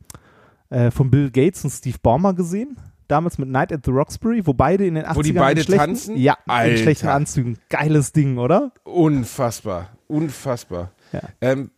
äh, 0.71 0.91
von 0.91 1.11
Bill 1.11 1.31
Gates 1.31 1.65
und 1.65 1.71
Steve 1.71 1.99
Ballmer 2.03 2.35
gesehen? 2.35 2.77
damals 3.11 3.39
mit 3.39 3.49
Night 3.49 3.73
at 3.73 3.85
the 3.85 3.91
Roxbury, 3.91 4.47
wo 4.47 4.55
beide 4.55 4.87
in 4.87 4.95
den 4.95 5.05
80ern 5.05 5.17
Wo 5.17 5.23
die 5.23 5.33
beide 5.33 5.65
tanzen? 5.65 6.17
Ja, 6.17 6.39
Alter. 6.47 6.71
in 6.71 6.79
schlechten 6.79 7.09
Anzügen. 7.09 7.59
Geiles 7.69 8.13
Ding, 8.13 8.39
oder? 8.39 8.71
Unfassbar. 8.85 9.89
Unfassbar. 10.07 10.93
Ja. 11.13 11.23
Ähm, 11.41 11.71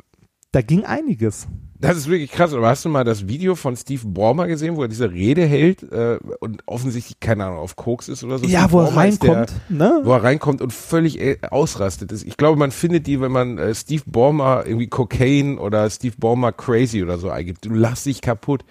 da 0.52 0.60
ging 0.60 0.84
einiges. 0.84 1.48
Das 1.80 1.96
ist 1.96 2.08
wirklich 2.08 2.30
krass. 2.30 2.52
Aber 2.54 2.68
hast 2.68 2.84
du 2.84 2.88
mal 2.88 3.02
das 3.02 3.26
Video 3.26 3.56
von 3.56 3.74
Steve 3.74 4.02
Ballmer 4.06 4.46
gesehen, 4.46 4.76
wo 4.76 4.82
er 4.82 4.88
diese 4.88 5.10
Rede 5.10 5.44
hält 5.44 5.82
äh, 5.90 6.18
und 6.38 6.62
offensichtlich, 6.66 7.18
keine 7.18 7.46
Ahnung, 7.46 7.58
auf 7.58 7.74
Koks 7.74 8.08
ist 8.08 8.22
oder 8.22 8.38
so? 8.38 8.46
Ja, 8.46 8.60
Steve 8.60 8.72
wo 8.72 8.80
er 8.80 8.84
Ballmer 8.84 9.06
ist 9.08 9.24
reinkommt, 9.24 9.52
der, 9.68 9.76
ne? 9.76 10.00
Wo 10.04 10.12
er 10.12 10.22
reinkommt 10.22 10.60
und 10.60 10.72
völlig 10.72 11.20
äh, 11.20 11.38
ausrastet 11.50 12.12
ist. 12.12 12.24
Ich 12.24 12.36
glaube, 12.36 12.56
man 12.56 12.70
findet 12.70 13.08
die, 13.08 13.20
wenn 13.20 13.32
man 13.32 13.58
äh, 13.58 13.74
Steve 13.74 14.02
Ballmer 14.06 14.62
irgendwie 14.64 14.86
Cocaine 14.86 15.58
oder 15.58 15.90
Steve 15.90 16.14
Ballmer 16.18 16.52
Crazy 16.52 17.02
oder 17.02 17.18
so 17.18 17.30
eingibt. 17.30 17.64
Du 17.64 17.70
lachst 17.70 18.06
dich 18.06 18.20
kaputt. 18.20 18.64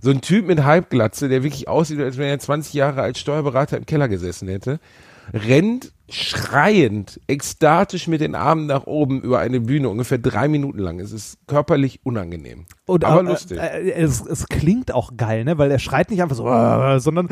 So 0.00 0.10
ein 0.10 0.20
Typ 0.20 0.46
mit 0.46 0.62
Halbglatze, 0.62 1.28
der 1.28 1.42
wirklich 1.42 1.66
aussieht, 1.66 1.98
als 1.98 2.18
wenn 2.18 2.28
er 2.28 2.38
20 2.38 2.74
Jahre 2.74 3.02
als 3.02 3.18
Steuerberater 3.18 3.78
im 3.78 3.86
Keller 3.86 4.06
gesessen 4.06 4.46
hätte, 4.48 4.78
rennt 5.32 5.92
schreiend, 6.08 7.20
ekstatisch 7.26 8.06
mit 8.08 8.20
den 8.20 8.34
Armen 8.34 8.66
nach 8.66 8.86
oben 8.86 9.20
über 9.22 9.38
eine 9.38 9.60
Bühne, 9.60 9.88
ungefähr 9.88 10.18
drei 10.18 10.48
Minuten 10.48 10.78
lang. 10.78 11.00
Es 11.00 11.12
ist 11.12 11.38
körperlich 11.46 12.00
unangenehm. 12.04 12.66
Und, 12.86 13.04
aber 13.04 13.20
äh, 13.20 13.24
lustig. 13.24 13.58
Äh, 13.58 13.92
es, 13.92 14.20
es 14.24 14.46
klingt 14.48 14.92
auch 14.92 15.16
geil, 15.16 15.44
ne? 15.44 15.56
Weil 15.58 15.70
er 15.70 15.78
schreit 15.78 16.10
nicht 16.10 16.22
einfach 16.22 16.36
so, 16.36 16.48
äh, 16.48 17.00
sondern 17.00 17.28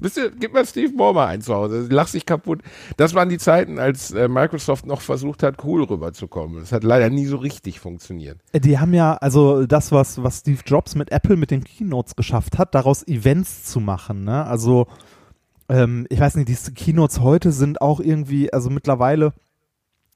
Wisst 0.00 0.16
ihr, 0.16 0.30
gib 0.30 0.52
mal 0.52 0.64
Steve 0.66 0.92
Ballmer 0.96 1.26
ein 1.26 1.42
zu 1.42 1.54
Hause. 1.54 1.86
Lach 1.90 2.08
sich 2.08 2.26
kaputt. 2.26 2.62
Das 2.96 3.14
waren 3.14 3.28
die 3.28 3.38
Zeiten, 3.38 3.78
als 3.78 4.10
äh, 4.10 4.28
Microsoft 4.28 4.86
noch 4.86 5.00
versucht 5.00 5.42
hat, 5.42 5.64
cool 5.64 5.84
rüberzukommen. 5.84 6.60
Das 6.60 6.72
hat 6.72 6.84
leider 6.84 7.10
nie 7.10 7.26
so 7.26 7.36
richtig 7.36 7.80
funktioniert. 7.80 8.38
Die 8.52 8.78
haben 8.78 8.94
ja, 8.94 9.14
also 9.14 9.66
das, 9.66 9.92
was, 9.92 10.22
was 10.22 10.38
Steve 10.38 10.60
Jobs 10.64 10.94
mit 10.94 11.12
Apple 11.12 11.36
mit 11.36 11.50
den 11.50 11.64
Keynotes 11.64 12.16
geschafft 12.16 12.58
hat, 12.58 12.74
daraus 12.74 13.06
Events 13.06 13.64
zu 13.64 13.80
machen. 13.80 14.24
Ne? 14.24 14.44
Also, 14.44 14.86
ähm, 15.68 16.06
ich 16.10 16.20
weiß 16.20 16.36
nicht, 16.36 16.48
diese 16.48 16.72
Keynotes 16.72 17.20
heute 17.20 17.52
sind 17.52 17.80
auch 17.80 18.00
irgendwie, 18.00 18.52
also 18.52 18.70
mittlerweile 18.70 19.32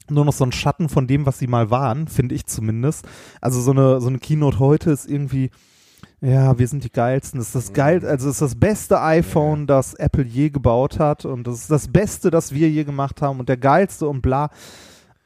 nur 0.09 0.25
noch 0.25 0.33
so 0.33 0.45
ein 0.45 0.53
Schatten 0.53 0.89
von 0.89 1.07
dem, 1.07 1.27
was 1.27 1.39
sie 1.39 1.47
mal 1.47 1.71
waren, 1.71 2.09
finde 2.09 2.35
ich 2.35 2.47
zumindest. 2.47 3.07
Also 3.41 3.61
so 3.61 3.71
eine, 3.71 4.01
so 4.01 4.09
eine 4.09 4.19
Keynote 4.19 4.59
heute 4.59 4.91
ist 4.91 5.09
irgendwie, 5.09 5.51
ja, 6.23 6.57
wir 6.57 6.69
sind 6.69 6.85
die 6.85 6.93
geilsten. 6.93 7.41
Das 7.41 7.49
ist 7.49 7.55
das 7.57 7.73
geil, 7.73 8.07
also 8.07 8.29
das 8.29 8.37
ist 8.37 8.43
das 8.43 8.55
beste 8.55 9.01
iPhone, 9.01 9.67
das 9.67 9.95
Apple 9.95 10.25
je 10.25 10.51
gebaut 10.51 11.01
hat 11.01 11.25
und 11.25 11.47
das 11.49 11.63
ist 11.63 11.71
das 11.71 11.89
Beste, 11.89 12.31
das 12.31 12.53
wir 12.53 12.71
je 12.71 12.85
gemacht 12.85 13.21
haben 13.21 13.41
und 13.41 13.49
der 13.49 13.57
geilste 13.57 14.07
und 14.07 14.23
bla. 14.23 14.51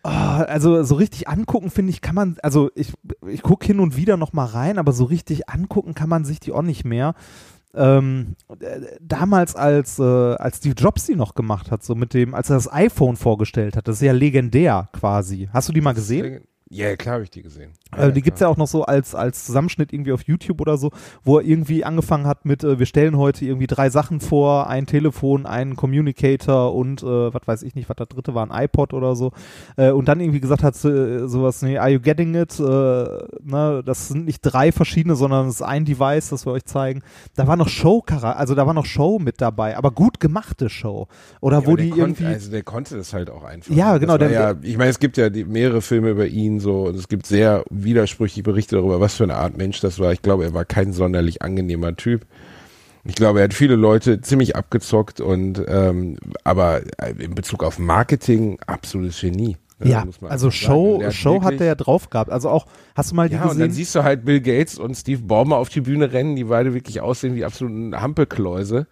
Oh, 0.04 0.09
also 0.09 0.82
so 0.85 0.94
richtig 0.94 1.28
angucken 1.28 1.68
finde 1.68 1.90
ich 1.90 2.00
kann 2.00 2.14
man, 2.14 2.37
also 2.42 2.70
ich, 2.74 2.94
ich 3.26 3.42
gucke 3.42 3.66
hin 3.66 3.80
und 3.80 3.96
wieder 3.96 4.16
noch 4.16 4.32
mal 4.32 4.46
rein, 4.46 4.78
aber 4.78 4.92
so 4.92 5.04
richtig 5.04 5.50
angucken 5.50 5.94
kann 5.94 6.09
man 6.09 6.24
sich 6.24 6.40
die 6.40 6.52
auch 6.52 6.62
nicht 6.62 6.85
mehr. 6.85 7.14
Ähm, 7.74 8.37
äh, 8.61 8.80
damals 9.02 9.54
als, 9.54 9.98
äh, 9.98 10.02
als 10.02 10.59
Steve 10.59 10.76
Jobs 10.78 11.04
die 11.04 11.14
noch 11.14 11.35
gemacht 11.35 11.70
hat, 11.70 11.85
so 11.85 11.94
mit 11.94 12.14
dem, 12.14 12.35
als 12.35 12.48
er 12.48 12.56
das 12.56 12.72
iPhone 12.72 13.16
vorgestellt 13.16 13.76
hat, 13.76 13.87
das 13.87 13.96
ist 13.96 14.02
ja 14.02 14.12
legendär 14.12 14.88
quasi. 14.92 15.50
Hast 15.52 15.68
du 15.68 15.74
die 15.74 15.82
mal 15.82 15.92
gesehen? 15.92 16.46
Ja, 16.70 16.96
klar 16.96 17.16
habe 17.16 17.24
ich 17.24 17.30
die 17.30 17.42
gesehen. 17.42 17.72
Äh, 17.96 18.12
die 18.12 18.22
gibt's 18.22 18.40
ja 18.40 18.49
auch 18.49 18.57
noch 18.57 18.66
so 18.66 18.85
als, 18.85 19.14
als 19.14 19.44
Zusammenschnitt 19.44 19.92
irgendwie 19.92 20.12
auf 20.12 20.22
YouTube 20.22 20.61
oder 20.61 20.77
so, 20.77 20.90
wo 21.25 21.38
er 21.38 21.44
irgendwie 21.44 21.85
angefangen 21.85 22.27
hat 22.27 22.44
mit, 22.44 22.64
äh, 22.64 22.79
wir 22.79 22.87
stellen 22.87 23.16
heute 23.16 23.44
irgendwie 23.44 23.66
drei 23.68 23.90
Sachen 23.90 24.20
vor, 24.20 24.68
ein 24.68 24.87
Telefon, 24.87 25.46
einen 25.46 25.77
Communicator 25.77 26.75
und 26.75 27.03
äh, 27.03 27.07
was 27.07 27.42
weiß 27.46 27.62
ich 27.62 27.75
nicht, 27.75 27.88
was 27.88 27.96
der 27.96 28.07
dritte 28.07 28.35
war, 28.35 28.51
ein 28.51 28.64
iPod 28.64 28.92
oder 28.92 29.14
so. 29.14 29.33
Äh, 29.77 29.90
und 29.90 30.09
dann 30.09 30.20
irgendwie 30.20 30.40
gesagt 30.40 30.62
hat, 30.62 30.75
äh, 30.85 31.29
sowas, 31.29 31.62
nee, 31.62 31.79
are 31.79 31.90
you 31.90 32.01
getting 32.01 32.35
it? 32.35 32.59
Äh, 32.59 32.62
ne, 32.62 33.83
das 33.85 34.09
sind 34.09 34.25
nicht 34.25 34.40
drei 34.42 34.72
verschiedene, 34.72 35.14
sondern 35.14 35.46
es 35.49 35.57
ist 35.57 35.62
ein 35.62 35.85
Device, 35.85 36.31
das 36.31 36.44
wir 36.46 36.53
euch 36.53 36.64
zeigen. 36.64 37.03
Da 37.37 37.46
war 37.46 37.57
noch 37.57 37.68
Show, 37.68 38.03
also 38.22 38.55
da 38.55 38.66
war 38.66 38.75
noch 38.75 38.87
Show 38.87 39.18
mit 39.18 39.40
dabei, 39.40 39.77
aber 39.77 39.90
gut 39.92 40.20
gemachte 40.20 40.68
Show. 40.68 41.07
Oder 41.40 41.61
Ja, 41.61 41.66
wo 41.66 41.77
die 41.77 41.88
irgendwie. 41.90 42.25
Also 42.27 42.51
der 42.51 42.62
konnte 42.62 42.96
das 42.96 43.12
halt 43.12 43.31
auch 43.31 43.44
einfach. 43.44 43.75
Ja, 43.75 43.96
genau, 43.99 44.18
der- 44.18 44.31
ja, 44.31 44.55
ich 44.61 44.77
meine, 44.77 44.90
es 44.90 44.99
gibt 44.99 45.16
ja 45.16 45.31
die, 45.31 45.44
mehrere 45.44 45.81
Filme 45.83 46.11
über 46.11 46.27
ihn 46.27 46.61
so 46.61 46.85
und 46.85 46.96
es 46.96 47.09
gibt 47.09 47.27
sehr 47.27 47.64
widersprüchliche 47.85 48.43
Berichte 48.43 48.77
darüber, 48.77 49.01
was 49.01 49.15
für 49.15 49.25
eine 49.25 49.37
Art 49.37 49.57
Mensch 49.57 49.81
das 49.81 49.99
war. 49.99 50.12
Ich 50.12 50.23
glaube, 50.23 50.45
er 50.45 50.55
war 50.55 50.65
kein 50.65 50.93
sonderlich 50.93 51.43
angenehmer 51.43 51.97
Typ. 51.97 52.27
Ich 53.05 53.15
glaube, 53.15 53.39
er 53.41 53.45
hat 53.45 53.55
viele 53.55 53.77
Leute 53.77 54.21
ziemlich 54.21 54.57
abgezockt 54.57 55.21
und 55.21 55.62
ähm, 55.69 56.17
aber 56.43 56.83
in 57.19 57.35
Bezug 57.35 57.62
auf 57.62 57.79
Marketing 57.79 58.59
absolutes 58.67 59.21
Genie. 59.21 59.57
Ne, 59.79 59.91
ja, 59.91 60.07
also. 60.23 60.51
Show, 60.51 60.99
Der 61.01 61.11
Show 61.12 61.43
hat 61.43 61.61
der 61.61 61.67
ja 61.67 61.75
drauf 61.75 62.09
gehabt. 62.11 62.31
Also 62.31 62.49
auch, 62.49 62.67
hast 62.95 63.11
du 63.12 63.15
mal 63.15 63.29
die 63.29 63.35
Ja, 63.35 63.43
und 63.43 63.49
dann 63.51 63.69
gesehen? 63.69 63.73
siehst 63.73 63.95
du 63.95 64.03
halt 64.03 64.25
Bill 64.25 64.41
Gates 64.41 64.79
und 64.79 64.95
Steve 64.97 65.23
Ballmer 65.23 65.59
auf 65.59 65.69
die 65.69 65.83
Bühne 65.83 66.12
rennen, 66.12 66.35
die 66.35 66.45
beide 66.45 66.73
wirklich 66.75 67.01
aussehen 67.01 67.35
wie 67.35 67.45
absoluten 67.45 67.95
Hampelkläuse. 68.01 68.87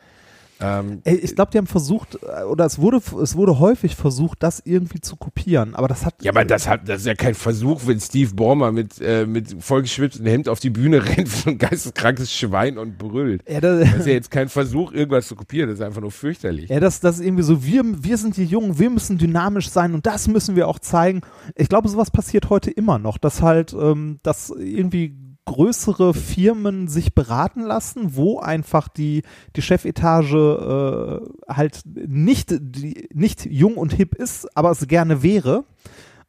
Ähm, 0.60 1.00
ich 1.04 1.34
glaube, 1.34 1.50
die 1.52 1.58
haben 1.58 1.66
versucht, 1.66 2.18
äh, 2.22 2.44
oder 2.44 2.64
es 2.64 2.78
wurde, 2.78 3.00
es 3.22 3.36
wurde 3.36 3.58
häufig 3.58 3.96
versucht, 3.96 4.42
das 4.42 4.62
irgendwie 4.64 5.00
zu 5.00 5.16
kopieren, 5.16 5.74
aber 5.74 5.88
das 5.88 6.06
hat. 6.06 6.14
Ja, 6.22 6.30
aber 6.32 6.44
das 6.44 6.68
hat, 6.68 6.88
das 6.88 7.00
ist 7.00 7.06
ja 7.06 7.14
kein 7.14 7.34
Versuch, 7.34 7.82
wenn 7.86 8.00
Steve 8.00 8.34
Ballmer 8.34 8.72
mit, 8.72 9.00
äh, 9.00 9.26
mit 9.26 9.62
vollgeschwitztem 9.62 10.26
Hemd 10.26 10.48
auf 10.48 10.60
die 10.60 10.70
Bühne 10.70 11.04
rennt, 11.04 11.32
wie 11.32 11.36
so 11.36 11.50
ein 11.50 11.58
geisteskrankes 11.58 12.32
Schwein 12.32 12.78
und 12.78 12.98
brüllt. 12.98 13.42
Ja, 13.48 13.60
das, 13.60 13.80
Das 13.80 14.00
ist 14.00 14.06
ja 14.06 14.12
jetzt 14.12 14.30
kein 14.30 14.48
Versuch, 14.48 14.92
irgendwas 14.92 15.26
zu 15.26 15.36
kopieren, 15.36 15.68
das 15.68 15.80
ist 15.80 15.84
einfach 15.84 16.00
nur 16.00 16.12
fürchterlich. 16.12 16.70
ja, 16.70 16.80
das, 16.80 17.00
das 17.00 17.16
ist 17.16 17.26
irgendwie 17.26 17.42
so, 17.42 17.64
wir, 17.64 17.82
wir 17.84 18.16
sind 18.16 18.36
die 18.36 18.44
Jungen, 18.44 18.78
wir 18.78 18.90
müssen 18.90 19.18
dynamisch 19.18 19.70
sein 19.70 19.94
und 19.94 20.06
das 20.06 20.28
müssen 20.28 20.56
wir 20.56 20.68
auch 20.68 20.78
zeigen. 20.78 21.22
Ich 21.56 21.68
glaube, 21.68 21.88
sowas 21.88 22.10
passiert 22.10 22.50
heute 22.50 22.70
immer 22.70 22.98
noch, 22.98 23.18
dass 23.18 23.42
halt, 23.42 23.72
ähm, 23.72 24.20
dass 24.22 24.50
irgendwie 24.50 25.14
größere 25.46 26.14
Firmen 26.14 26.88
sich 26.88 27.14
beraten 27.14 27.60
lassen, 27.62 28.16
wo 28.16 28.38
einfach 28.40 28.88
die, 28.88 29.22
die 29.56 29.62
Chefetage 29.62 30.34
äh, 30.34 31.52
halt 31.52 31.82
nicht, 31.84 32.54
die, 32.58 33.08
nicht 33.12 33.44
jung 33.44 33.76
und 33.76 33.92
hip 33.92 34.14
ist, 34.14 34.56
aber 34.56 34.70
es 34.70 34.86
gerne 34.86 35.22
wäre. 35.22 35.64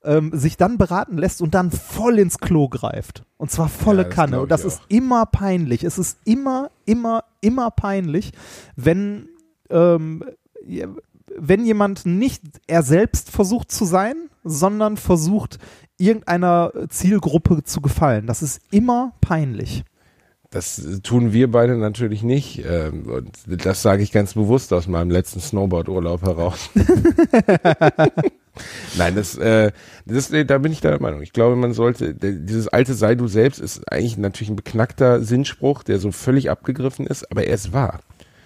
Ähm, 0.04 0.32
sich 0.38 0.56
dann 0.56 0.78
beraten 0.78 1.18
lässt 1.18 1.42
und 1.42 1.56
dann 1.56 1.72
voll 1.72 2.20
ins 2.20 2.38
Klo 2.38 2.70
greift. 2.70 3.24
Und 3.38 3.50
zwar 3.50 3.70
volle 3.70 4.04
Ja, 4.04 4.10
Kanne. 4.10 4.42
Und 4.42 4.52
das 4.52 4.64
ist 4.64 4.84
immer 4.88 5.26
peinlich. 5.26 5.84
Es 5.84 5.98
ist 5.98 6.20
immer, 6.26 6.70
immer, 6.86 7.24
immer 7.42 7.72
peinlich, 7.72 8.32
wenn, 8.76 9.30
ähm, 9.72 10.24
wenn 11.36 11.66
jemand 11.66 12.06
nicht 12.06 12.44
er 12.68 12.84
selbst 12.84 13.32
versucht 13.32 13.72
zu 13.72 13.84
sein, 13.86 14.30
sondern 14.44 14.96
versucht, 14.96 15.58
irgendeiner 15.98 16.72
Zielgruppe 16.90 17.64
zu 17.64 17.82
gefallen. 17.82 18.28
Das 18.28 18.42
ist 18.42 18.62
immer 18.72 19.14
peinlich. 19.22 19.84
Das 20.50 20.80
äh, 20.80 21.00
tun 21.02 21.34
wir 21.34 21.52
beide 21.52 21.76
natürlich 21.76 22.24
nicht. 22.24 22.64
Ähm, 22.66 23.10
und 23.10 23.66
das 23.66 23.82
sage 23.82 24.04
ich 24.04 24.12
ganz 24.12 24.36
bewusst 24.36 24.72
aus 24.74 24.88
meinem 24.88 25.12
letzten 25.12 25.40
Snowboard-Urlaub 25.42 26.22
heraus. 26.22 26.70
Nein, 28.98 29.16
das, 29.16 29.38
äh, 29.38 29.72
das, 30.06 30.32
äh, 30.32 30.46
da 30.46 30.58
bin 30.60 30.72
ich 30.72 30.80
deiner 30.80 31.02
Meinung. 31.02 31.22
Ich 31.22 31.34
glaube, 31.34 31.58
man 31.58 31.74
sollte, 31.74 32.14
der, 32.16 32.32
dieses 32.32 32.68
alte 32.70 32.94
Sei 32.94 33.16
du 33.16 33.28
selbst 33.28 33.60
ist 33.60 33.92
eigentlich 33.92 34.18
natürlich 34.18 34.50
ein 34.50 34.56
beknackter 34.56 35.22
Sinnspruch, 35.22 35.84
der 35.84 36.00
so 36.00 36.12
völlig 36.12 36.50
abgegriffen 36.50 37.06
ist, 37.06 37.30
aber 37.32 37.44
er 37.46 37.56
ist 37.56 37.74
wahr. 37.74 38.00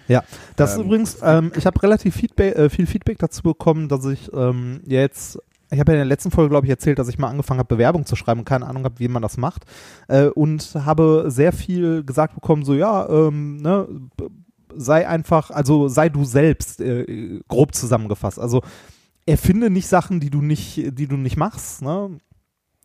Ja, 0.08 0.24
das 0.56 0.72
ist 0.72 0.78
Ähm, 0.78 0.86
übrigens, 0.86 1.18
ähm, 1.22 1.52
ich 1.56 1.66
habe 1.66 1.80
relativ 1.80 2.16
Feedback, 2.16 2.56
äh, 2.56 2.70
viel 2.70 2.86
Feedback 2.86 3.18
dazu 3.18 3.42
bekommen, 3.42 3.88
dass 3.88 4.04
ich 4.06 4.32
ähm, 4.34 4.80
jetzt, 4.84 5.38
ich 5.70 5.78
habe 5.78 5.92
ja 5.92 5.96
in 5.96 6.00
der 6.00 6.04
letzten 6.04 6.30
Folge, 6.30 6.50
glaube 6.50 6.66
ich, 6.66 6.70
erzählt, 6.70 6.98
dass 6.98 7.08
ich 7.08 7.18
mal 7.18 7.28
angefangen 7.28 7.58
habe, 7.58 7.74
Bewerbung 7.74 8.04
zu 8.04 8.16
schreiben 8.16 8.40
und 8.40 8.46
keine 8.46 8.66
Ahnung 8.66 8.84
habe, 8.84 8.98
wie 8.98 9.08
man 9.08 9.22
das 9.22 9.36
macht. 9.36 9.64
Äh, 10.08 10.26
und 10.26 10.74
habe 10.74 11.26
sehr 11.28 11.52
viel 11.52 12.04
gesagt 12.04 12.34
bekommen, 12.34 12.64
so 12.64 12.74
ja, 12.74 13.08
ähm, 13.08 13.58
ne, 13.58 13.86
sei 14.74 15.06
einfach, 15.06 15.50
also 15.50 15.88
sei 15.88 16.08
du 16.08 16.24
selbst, 16.24 16.80
äh, 16.80 17.40
grob 17.48 17.74
zusammengefasst. 17.74 18.38
Also 18.38 18.62
erfinde 19.26 19.70
nicht 19.70 19.86
Sachen, 19.86 20.20
die 20.20 20.30
du 20.30 20.42
nicht, 20.42 20.98
die 20.98 21.06
du 21.06 21.16
nicht 21.16 21.36
machst, 21.36 21.82
ne? 21.82 22.18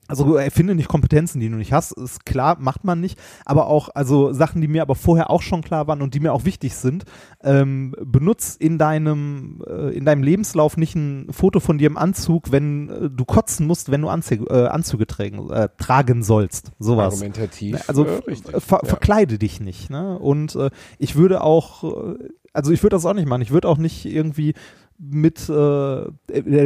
Also 0.08 0.36
erfinde 0.36 0.76
nicht 0.76 0.88
Kompetenzen, 0.88 1.40
die 1.40 1.50
du 1.50 1.56
nicht 1.56 1.74
hast, 1.74 1.92
ist 1.94 2.26
klar, 2.26 2.58
macht 2.60 2.84
man 2.84 3.02
nicht, 3.02 3.20
aber 3.44 3.66
auch, 3.68 3.90
also 3.96 4.34
Sachen, 4.34 4.62
die 4.62 4.68
mir 4.68 4.84
aber 4.84 4.94
vorher 4.94 5.32
auch 5.32 5.42
schon 5.42 5.64
klar 5.64 5.88
waren 5.88 6.04
und 6.04 6.14
die 6.14 6.20
mir 6.20 6.32
auch 6.32 6.46
wichtig 6.46 6.76
sind, 6.76 7.06
ähm, 7.44 7.96
benutz 8.00 8.56
in 8.56 8.78
deinem, 8.78 9.64
äh, 9.68 9.96
in 9.96 10.06
deinem 10.06 10.22
Lebenslauf 10.22 10.78
nicht 10.78 10.96
ein 10.96 11.28
Foto 11.32 11.60
von 11.60 11.80
dir 11.80 11.88
im 11.88 11.98
Anzug, 11.98 12.52
wenn 12.52 12.90
äh, 12.90 13.10
du 13.10 13.26
kotzen 13.26 13.66
musst, 13.66 13.90
wenn 13.90 14.02
du 14.02 14.10
Anzüge, 14.10 14.46
äh, 14.46 14.68
Anzüge 14.68 15.08
tragen, 15.08 15.50
äh, 15.50 15.70
tragen 15.78 16.22
sollst, 16.22 16.72
sowas. 16.78 17.16
Argumentativ. 17.16 17.82
Also 17.88 18.06
äh, 18.06 18.22
richtig. 18.28 18.64
ver 18.64 18.82
ja. 18.84 18.90
verkleide 18.90 19.40
dich 19.40 19.60
nicht, 19.60 19.90
ne? 19.90 20.20
Und 20.20 20.56
äh, 20.56 20.70
ich 21.00 21.16
würde 21.16 21.42
auch, 21.42 21.84
äh, 21.84 22.30
also 22.54 22.72
ich 22.72 22.84
würde 22.84 22.96
das 22.96 23.06
auch 23.06 23.14
nicht 23.14 23.28
machen. 23.28 23.42
Ich 23.42 23.52
würde 23.52 23.68
auch 23.68 23.78
nicht 23.78 24.06
irgendwie 24.06 24.54
mit, 24.98 25.50
äh, 25.50 25.54
äh, 25.54 26.10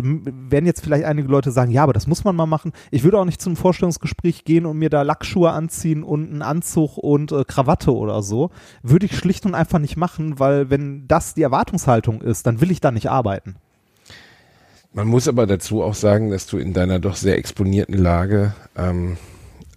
werden 0.04 0.66
jetzt 0.66 0.84
vielleicht 0.84 1.06
einige 1.06 1.28
Leute 1.28 1.52
sagen, 1.52 1.72
ja, 1.72 1.84
aber 1.84 1.94
das 1.94 2.06
muss 2.08 2.24
man 2.24 2.36
mal 2.36 2.46
machen. 2.46 2.74
Ich 2.92 3.04
würde 3.04 3.18
auch 3.18 3.26
nicht 3.26 3.42
zum 3.42 3.56
Vorstellungsgespräch 3.56 4.46
gehen 4.46 4.66
und 4.66 4.78
mir 4.78 4.90
da 4.90 5.02
Lackschuhe 5.02 5.52
anziehen 5.52 6.04
und 6.04 6.30
einen 6.30 6.42
Anzug 6.42 6.98
und 6.98 7.32
äh, 7.32 7.44
Krawatte 7.44 7.94
oder 7.96 8.22
so. 8.22 8.52
Würde 8.84 9.08
ich 9.08 9.18
schlicht 9.18 9.46
und 9.46 9.56
einfach 9.56 9.80
nicht 9.80 9.98
machen, 9.98 10.40
weil 10.40 10.70
wenn 10.70 11.08
das 11.08 11.34
die 11.34 11.42
Erwartungshaltung 11.42 12.22
ist, 12.22 12.46
dann 12.46 12.62
will 12.62 12.70
ich 12.72 12.82
da 12.82 12.92
nicht 12.92 13.10
arbeiten. 13.10 13.56
Man 14.94 15.08
muss 15.08 15.28
aber 15.28 15.46
dazu 15.46 15.84
auch 15.84 15.94
sagen, 15.94 16.32
dass 16.32 16.48
du 16.48 16.58
in 16.58 16.74
deiner 16.74 17.00
doch 17.00 17.16
sehr 17.16 17.38
exponierten 17.38 17.96
Lage 17.98 18.54
ähm, 18.76 19.18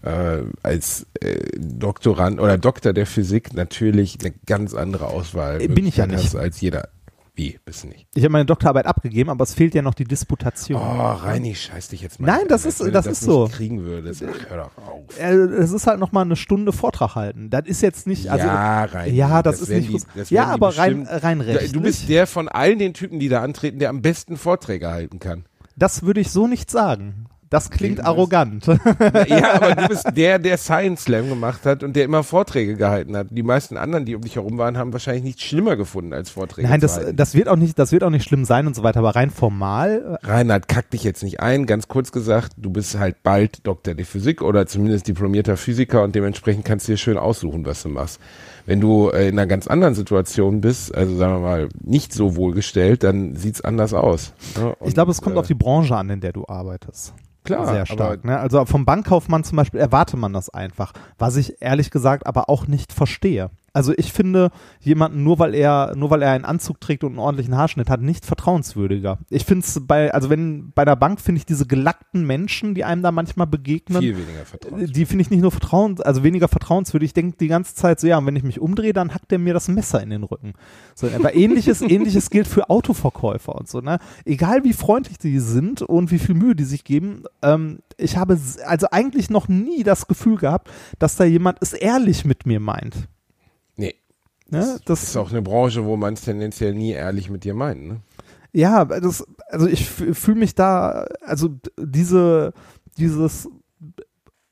äh, 0.03 0.43
als 0.63 1.07
äh, 1.21 1.39
Doktorand 1.59 2.41
oder 2.41 2.59
Doktor 2.59 2.93
der 2.93 3.07
Physik 3.07 3.55
natürlich 3.55 4.19
eine 4.21 4.33
ganz 4.47 4.75
andere 4.75 5.07
Auswahl 5.09 5.61
Äh, 5.61 5.69
bin 5.69 5.87
ich 5.87 5.97
ja 5.99 6.07
nicht. 6.07 6.25
hast 6.25 6.37
als 6.37 6.61
jeder. 6.61 6.89
Wie, 7.35 7.59
bist 7.65 7.85
du 7.85 7.89
nicht? 7.89 8.07
Ich 8.15 8.25
habe 8.25 8.33
meine 8.33 8.45
Doktorarbeit 8.45 8.85
abgegeben, 8.85 9.31
aber 9.31 9.43
es 9.43 9.55
fehlt 9.55 9.75
ja 9.75 9.81
noch 9.81 9.95
die 9.95 10.05
Disputation. 10.05 10.81
Oh, 10.83 11.13
Reini, 11.13 11.55
scheiß 11.55 11.89
dich 11.89 12.03
jetzt 12.03 12.21
mal. 12.21 12.27
Nein, 12.27 12.47
das 12.49 12.67
ist, 12.67 12.81
das, 12.81 12.91
das 12.91 13.07
ist 13.07 13.21
so. 13.23 13.49
kriegen 13.51 13.85
würdest. 13.85 14.23
Ach, 14.23 14.51
hör 14.51 14.57
doch 14.59 14.87
auf. 14.87 15.19
Es 15.19 15.73
ist 15.73 15.87
halt 15.87 15.99
nochmal 15.99 16.25
eine 16.25 16.37
Stunde 16.37 16.73
Vortrag 16.73 17.15
halten. 17.15 17.49
Das 17.49 17.67
ist 17.67 17.81
jetzt 17.81 18.07
nicht, 18.07 18.31
also. 18.31 18.47
Ja, 18.47 18.85
Reini. 18.85 19.17
Ja, 19.17 19.43
das, 19.43 19.61
das 19.61 19.71
ist 19.71 19.91
nicht. 19.91 20.07
Die, 20.29 20.35
ja, 20.35 20.49
aber 20.49 20.77
rein, 20.77 21.07
rein 21.09 21.41
recht. 21.41 21.75
Du 21.75 21.81
bist 21.81 22.07
der 22.11 22.27
von 22.27 22.49
allen 22.49 22.79
den 22.79 22.93
Typen, 22.93 23.19
die 23.19 23.31
da 23.31 23.43
antreten, 23.43 23.79
der 23.79 23.89
am 23.89 24.03
besten 24.03 24.37
Vorträge 24.37 24.91
halten 24.91 25.19
kann. 25.19 25.45
Das 25.75 26.03
würde 26.03 26.21
ich 26.21 26.31
so 26.31 26.47
nicht 26.47 26.71
sagen. 26.71 27.22
Das 27.53 27.69
klingt 27.69 27.97
Klingt 27.97 28.07
arrogant. 28.07 28.67
Ja, 29.29 29.55
aber 29.55 29.75
du 29.75 29.89
bist 29.89 30.07
der, 30.17 30.39
der 30.39 30.57
Science 30.57 31.03
Slam 31.03 31.29
gemacht 31.29 31.67
hat 31.67 31.83
und 31.83 31.95
der 31.95 32.05
immer 32.05 32.23
Vorträge 32.23 32.77
gehalten 32.77 33.15
hat. 33.15 33.27
Die 33.31 33.43
meisten 33.43 33.77
anderen, 33.77 34.07
die 34.07 34.15
um 34.15 34.23
dich 34.23 34.37
herum 34.37 34.57
waren, 34.57 34.79
haben 34.79 34.95
wahrscheinlich 34.95 35.23
nichts 35.23 35.43
schlimmer 35.43 35.77
gefunden 35.77 36.15
als 36.15 36.31
Vorträge. 36.31 36.67
Nein, 36.67 36.81
das, 36.81 36.99
das 37.13 37.35
wird 37.35 37.49
auch 37.49 37.57
nicht, 37.57 37.79
das 37.79 37.93
wird 37.93 38.05
auch 38.05 38.11
nicht 38.11 38.25
schlimm 38.25 38.47
sein 38.47 38.67
und 38.67 38.75
so 38.75 38.83
weiter, 38.83 39.01
aber 39.01 39.15
rein 39.15 39.29
formal. 39.29 40.19
Äh, 40.23 40.27
Reinhard, 40.27 40.67
kack 40.67 40.91
dich 40.91 41.05
jetzt 41.05 41.23
nicht 41.23 41.41
ein. 41.41 41.67
Ganz 41.67 41.89
kurz 41.89 42.11
gesagt, 42.11 42.53
du 42.57 42.71
bist 42.71 42.99
halt 42.99 43.23
bald 43.23 43.67
Doktor 43.67 43.95
der 43.95 44.07
Physik 44.07 44.41
oder 44.41 44.67
zumindest 44.67 45.07
diplomierter 45.07 45.59
Physiker 45.59 46.05
und 46.05 46.15
dementsprechend 46.15 46.65
kannst 46.65 46.89
du 46.89 46.93
dir 46.93 46.99
schön 46.99 47.19
aussuchen, 47.19 47.67
was 47.67 47.83
du 47.83 47.91
machst. 47.91 48.19
Wenn 48.65 48.81
du 48.81 49.11
äh, 49.11 49.29
in 49.29 49.39
einer 49.39 49.47
ganz 49.47 49.67
anderen 49.67 49.95
Situation 49.95 50.63
bist, 50.63 50.95
also 50.95 51.17
sagen 51.17 51.35
wir 51.35 51.41
mal 51.41 51.69
nicht 51.83 52.15
so 52.15 52.35
wohlgestellt, 52.35 53.03
dann 53.03 53.37
sieht's 53.37 53.61
anders 53.61 53.93
aus. 53.93 54.33
Ne? 54.57 54.75
Und, 54.77 54.89
ich 54.89 54.95
glaube, 54.95 55.11
es 55.11 55.21
kommt 55.21 55.37
äh, 55.37 55.39
auf 55.41 55.47
die 55.47 55.55
Branche 55.55 55.95
an, 55.95 56.09
in 56.09 56.21
der 56.21 56.33
du 56.33 56.47
arbeitest. 56.47 57.13
Klar, 57.45 57.67
sehr 57.67 57.87
stark. 57.87 58.25
Ne? 58.25 58.39
Also 58.39 58.65
vom 58.67 58.85
Bankkaufmann 58.85 59.45
zum 59.45 59.57
Beispiel 59.57 59.81
erwarte 59.81 60.17
man 60.17 60.33
das 60.33 60.51
einfach, 60.51 60.93
was 61.19 61.37
ich 61.37 61.61
ehrlich 61.61 61.91
gesagt 61.91 62.27
aber 62.27 62.49
auch 62.49 62.67
nicht 62.67 62.93
verstehe. 62.93 63.51
Also 63.73 63.95
ich 63.97 64.13
finde 64.13 64.51
jemanden 64.81 65.23
nur 65.23 65.39
weil 65.39 65.55
er 65.55 65.95
nur 65.97 66.11
weil 66.11 66.23
er 66.23 66.33
einen 66.33 66.45
Anzug 66.45 66.81
trägt 66.81 67.05
und 67.05 67.13
einen 67.13 67.19
ordentlichen 67.19 67.57
Haarschnitt 67.57 67.89
hat 67.89 68.03
nicht 68.03 68.27
vertrauenswürdiger. 68.27 69.19
Ich 69.31 69.45
finde 69.45 69.65
es 69.67 69.81
bei 69.87 70.13
also 70.13 70.29
wenn 70.29 70.73
bei 70.75 70.85
der 70.85 70.97
Bank 70.97 71.21
finde 71.21 71.39
ich 71.39 71.47
diese 71.47 71.67
gelackten 71.67 72.27
Menschen, 72.27 72.75
die 72.75 72.85
einem 72.85 73.03
da 73.03 73.13
manchmal 73.13 73.47
begegnen, 73.47 74.01
viel 74.01 74.17
weniger 74.17 74.45
vertrauenswürdig. 74.45 74.93
Die 74.93 75.07
finde 75.07 75.23
ich 75.23 75.31
nicht 75.31 75.41
nur 75.41 75.51
vertrauens 75.51 76.01
also 76.01 76.23
weniger 76.23 76.49
vertrauenswürdig. 76.49 77.09
Ich 77.09 77.15
denke 77.15 77.37
die 77.39 77.49
ganze 77.49 77.75
Zeit 77.75 77.99
so 77.99 78.07
ja, 78.07 78.19
und 78.19 78.27
wenn 78.27 78.37
ich 78.37 78.43
mich 78.43 78.61
umdrehe, 78.61 78.93
dann 78.93 79.15
hackt 79.15 79.33
er 79.33 79.39
mir 79.39 79.55
das 79.55 79.69
Messer 79.69 80.03
in 80.03 80.11
den 80.11 80.25
Rücken. 80.25 80.53
So, 80.95 81.09
aber 81.09 81.35
ähnliches 81.35 81.81
ähnliches 81.83 82.29
gilt 82.29 82.49
für 82.49 82.69
Autoverkäufer 82.69 83.55
und 83.55 83.69
so, 83.69 83.81
ne? 83.81 83.99
Egal 84.25 84.65
wie 84.65 84.75
freundlich 84.75 85.19
die 85.19 85.39
sind 85.39 85.81
und 85.81 86.11
wie 86.11 86.19
viel 86.19 86.35
Mühe 86.35 86.55
die 86.55 86.65
sich 86.65 86.85
geben, 86.85 87.25
ähm, 87.41 87.79
ich 87.97 88.17
habe 88.17 88.39
also 88.67 88.87
eigentlich 88.91 89.31
noch 89.31 89.49
nie 89.49 89.83
das 89.83 90.07
Gefühl 90.07 90.37
gehabt, 90.37 90.71
dass 90.99 91.17
da 91.17 91.25
jemand 91.25 91.59
es 91.61 91.73
ehrlich 91.73 92.25
mit 92.25 92.47
mir 92.47 92.61
meint. 92.61 93.09
Ne? 94.51 94.79
Das 94.85 95.03
ist 95.03 95.17
auch 95.17 95.31
eine 95.31 95.43
Branche, 95.43 95.85
wo 95.85 95.97
man 95.97 96.15
es 96.15 96.23
tendenziell 96.23 96.75
nie 96.75 96.93
ehrlich 96.93 97.31
mit 97.31 97.45
dir 97.45 97.55
meint. 97.55 97.83
Ne? 97.83 98.01
Ja, 98.53 98.85
das, 98.85 99.27
also 99.49 99.67
ich 99.67 99.89
fühle 99.89 100.39
mich 100.39 100.55
da, 100.55 101.07
also 101.25 101.49
diese, 101.79 102.53
dieses, 102.99 103.49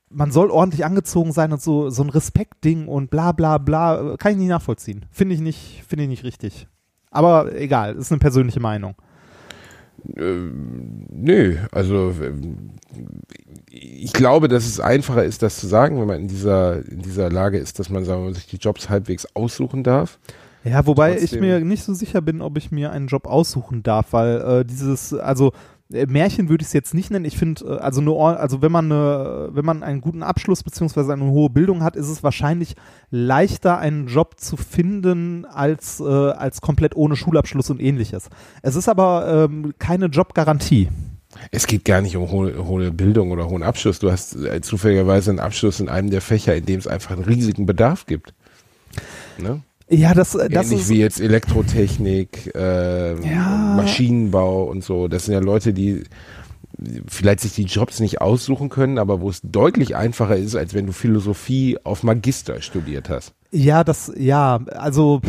man 0.09 0.33
soll 0.33 0.51
ordentlich 0.51 0.85
angezogen 0.85 1.33
sein 1.33 1.53
und 1.53 1.61
so, 1.61 1.91
so 1.91 2.03
ein 2.03 2.09
Respektding 2.09 2.89
und 2.89 3.11
bla 3.11 3.33
bla 3.33 3.59
bla, 3.59 4.17
kann 4.17 4.33
ich 4.33 4.39
nicht 4.39 4.49
nachvollziehen. 4.49 5.05
Finde 5.11 5.35
ich 5.35 5.41
nicht, 5.41 5.85
finde 5.87 6.05
ich 6.05 6.11
nicht 6.11 6.25
richtig. 6.25 6.67
Aber 7.11 7.55
egal, 7.55 7.97
ist 7.97 8.11
eine 8.11 8.21
persönliche 8.21 8.61
Meinung. 8.61 8.95
Äh, 10.17 10.51
nö, 11.11 11.57
also 11.73 12.15
ich 13.71 14.13
glaube, 14.13 14.49
dass 14.49 14.67
es 14.67 14.81
einfacher 14.81 15.25
ist, 15.25 15.43
das 15.43 15.59
zu 15.59 15.69
sagen, 15.69 16.01
wenn 16.01 16.09
man 16.09 16.21
in 16.21 16.29
dieser, 16.29 16.85
in 16.87 17.03
dieser 17.03 17.31
Lage 17.31 17.59
ist, 17.59 17.79
dass 17.79 17.89
man 17.89 18.05
sagen 18.05 18.25
wir, 18.25 18.35
sich 18.35 18.47
die 18.47 18.57
Jobs 18.57 18.89
halbwegs 18.89 19.27
aussuchen 19.35 19.85
darf. 19.85 20.19
Ja, 20.65 20.85
wobei 20.87 21.13
Trotzdem. 21.13 21.39
ich 21.39 21.41
mir 21.41 21.61
nicht 21.61 21.85
so 21.85 21.95
sicher 21.95 22.21
bin, 22.21 22.43
ob 22.43 22.59
ich 22.59 22.71
mir 22.71 22.91
einen 22.91 23.07
Job 23.07 23.27
aussuchen 23.27 23.83
darf, 23.83 24.13
weil 24.13 24.41
äh, 24.41 24.65
dieses, 24.65 25.15
also 25.15 25.53
äh, 25.93 26.07
Märchen 26.07 26.49
würde 26.49 26.63
ich 26.63 26.69
es 26.69 26.73
jetzt 26.73 26.95
nicht 26.95 27.11
nennen. 27.11 27.25
Ich 27.25 27.39
finde, 27.39 27.65
äh, 27.65 27.79
also 27.79 28.01
nur, 28.01 28.39
also 28.39 28.61
wenn 28.61 28.73
man 28.73 28.91
eine, 28.91 29.51
wenn 29.53 29.65
man 29.65 29.83
einen 29.83 30.01
guten 30.01 30.23
Abschluss 30.23 30.63
beziehungsweise 30.63 31.13
eine 31.13 31.25
hohe 31.25 31.49
Bildung 31.49 31.83
hat, 31.83 31.97
ist 31.97 32.09
es 32.09 32.23
wahrscheinlich 32.23 32.75
leichter, 33.11 33.79
einen 33.79 34.09
Job 34.09 34.39
zu 34.39 34.57
finden 34.57 35.45
als, 35.47 36.01
äh, 36.01 36.05
als 36.05 36.61
komplett 36.61 36.97
ohne 36.97 37.17
Schulabschluss 37.17 37.71
und 37.71 37.81
ähnliches. 37.81 38.29
Es 38.63 38.75
ist 38.75 38.89
aber 38.89 39.49
ähm, 39.49 39.75
keine 39.79 40.07
Jobgarantie. 40.07 40.89
Es 41.51 41.67
geht 41.67 41.85
gar 41.85 42.01
nicht 42.01 42.17
um 42.17 42.31
hohe, 42.31 42.67
hohe 42.67 42.91
Bildung 42.91 43.31
oder 43.31 43.49
hohen 43.49 43.63
Abschluss. 43.63 43.99
Du 43.99 44.11
hast 44.11 44.37
äh, 44.37 44.61
zufälligerweise 44.61 45.31
einen 45.31 45.41
Abschluss 45.41 45.81
in 45.81 45.89
einem 45.89 46.11
der 46.11 46.21
Fächer, 46.21 46.57
in 46.57 46.67
dem 46.67 46.79
es 46.79 46.87
einfach 46.87 47.13
einen 47.13 47.25
riesigen 47.25 47.67
Bedarf 47.67 48.07
gibt. 48.07 48.35
Ne? 49.39 49.63
Ja, 49.89 50.15
das, 50.15 50.35
äh, 50.35 50.49
das 50.49 50.67
Ähnlich 50.67 50.83
ist 50.83 50.89
wie 50.89 50.99
jetzt 50.99 51.21
Elektrotechnik, 51.21 52.55
äh, 52.55 53.21
ja. 53.21 53.75
Maschinenbau 53.77 54.65
und 54.65 54.85
so. 54.85 55.09
Das 55.09 55.25
sind 55.27 55.35
ja 55.35 55.41
Leute, 55.41 55.73
die 55.73 56.05
vielleicht 57.07 57.41
sich 57.41 57.55
die 57.55 57.65
Jobs 57.65 58.01
nicht 58.01 58.21
aussuchen 58.21 58.69
können, 58.69 58.99
aber 58.99 59.21
wo 59.21 59.29
es 59.29 59.41
deutlich 59.43 59.97
einfacher 59.97 60.37
ist, 60.37 60.57
als 60.57 60.75
wenn 60.75 60.87
du 60.87 60.93
Philosophie 60.93 61.79
auf 61.85 62.03
Magister 62.03 62.63
studiert 62.63 63.11
hast. 63.11 63.35
Ja, 63.51 63.85
das, 63.85 64.13
ja, 64.17 64.61
also 64.71 65.21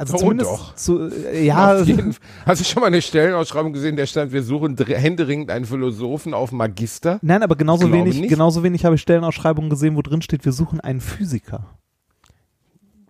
also 0.00 0.14
oh, 0.14 0.18
zumindest 0.18 0.50
doch. 0.50 0.74
Zu, 0.76 1.10
äh, 1.10 1.44
ja. 1.44 1.82
Jeden, 1.82 2.16
hast 2.46 2.62
du 2.62 2.64
schon 2.64 2.80
mal 2.80 2.86
eine 2.86 3.02
Stellenausschreibung 3.02 3.74
gesehen, 3.74 3.96
der 3.96 4.06
stand, 4.06 4.32
wir 4.32 4.42
suchen 4.42 4.74
händeringend 4.78 5.50
einen 5.50 5.66
Philosophen 5.66 6.32
auf 6.32 6.52
Magister? 6.52 7.18
Nein, 7.20 7.42
aber 7.42 7.54
genauso 7.54 7.92
wenig, 7.92 8.26
genauso 8.26 8.62
wenig 8.62 8.86
habe 8.86 8.94
ich 8.94 9.02
Stellenausschreibungen 9.02 9.68
gesehen, 9.68 9.96
wo 9.96 10.02
drin 10.02 10.22
steht, 10.22 10.46
wir 10.46 10.52
suchen 10.52 10.80
einen 10.80 11.02
Physiker. 11.02 11.66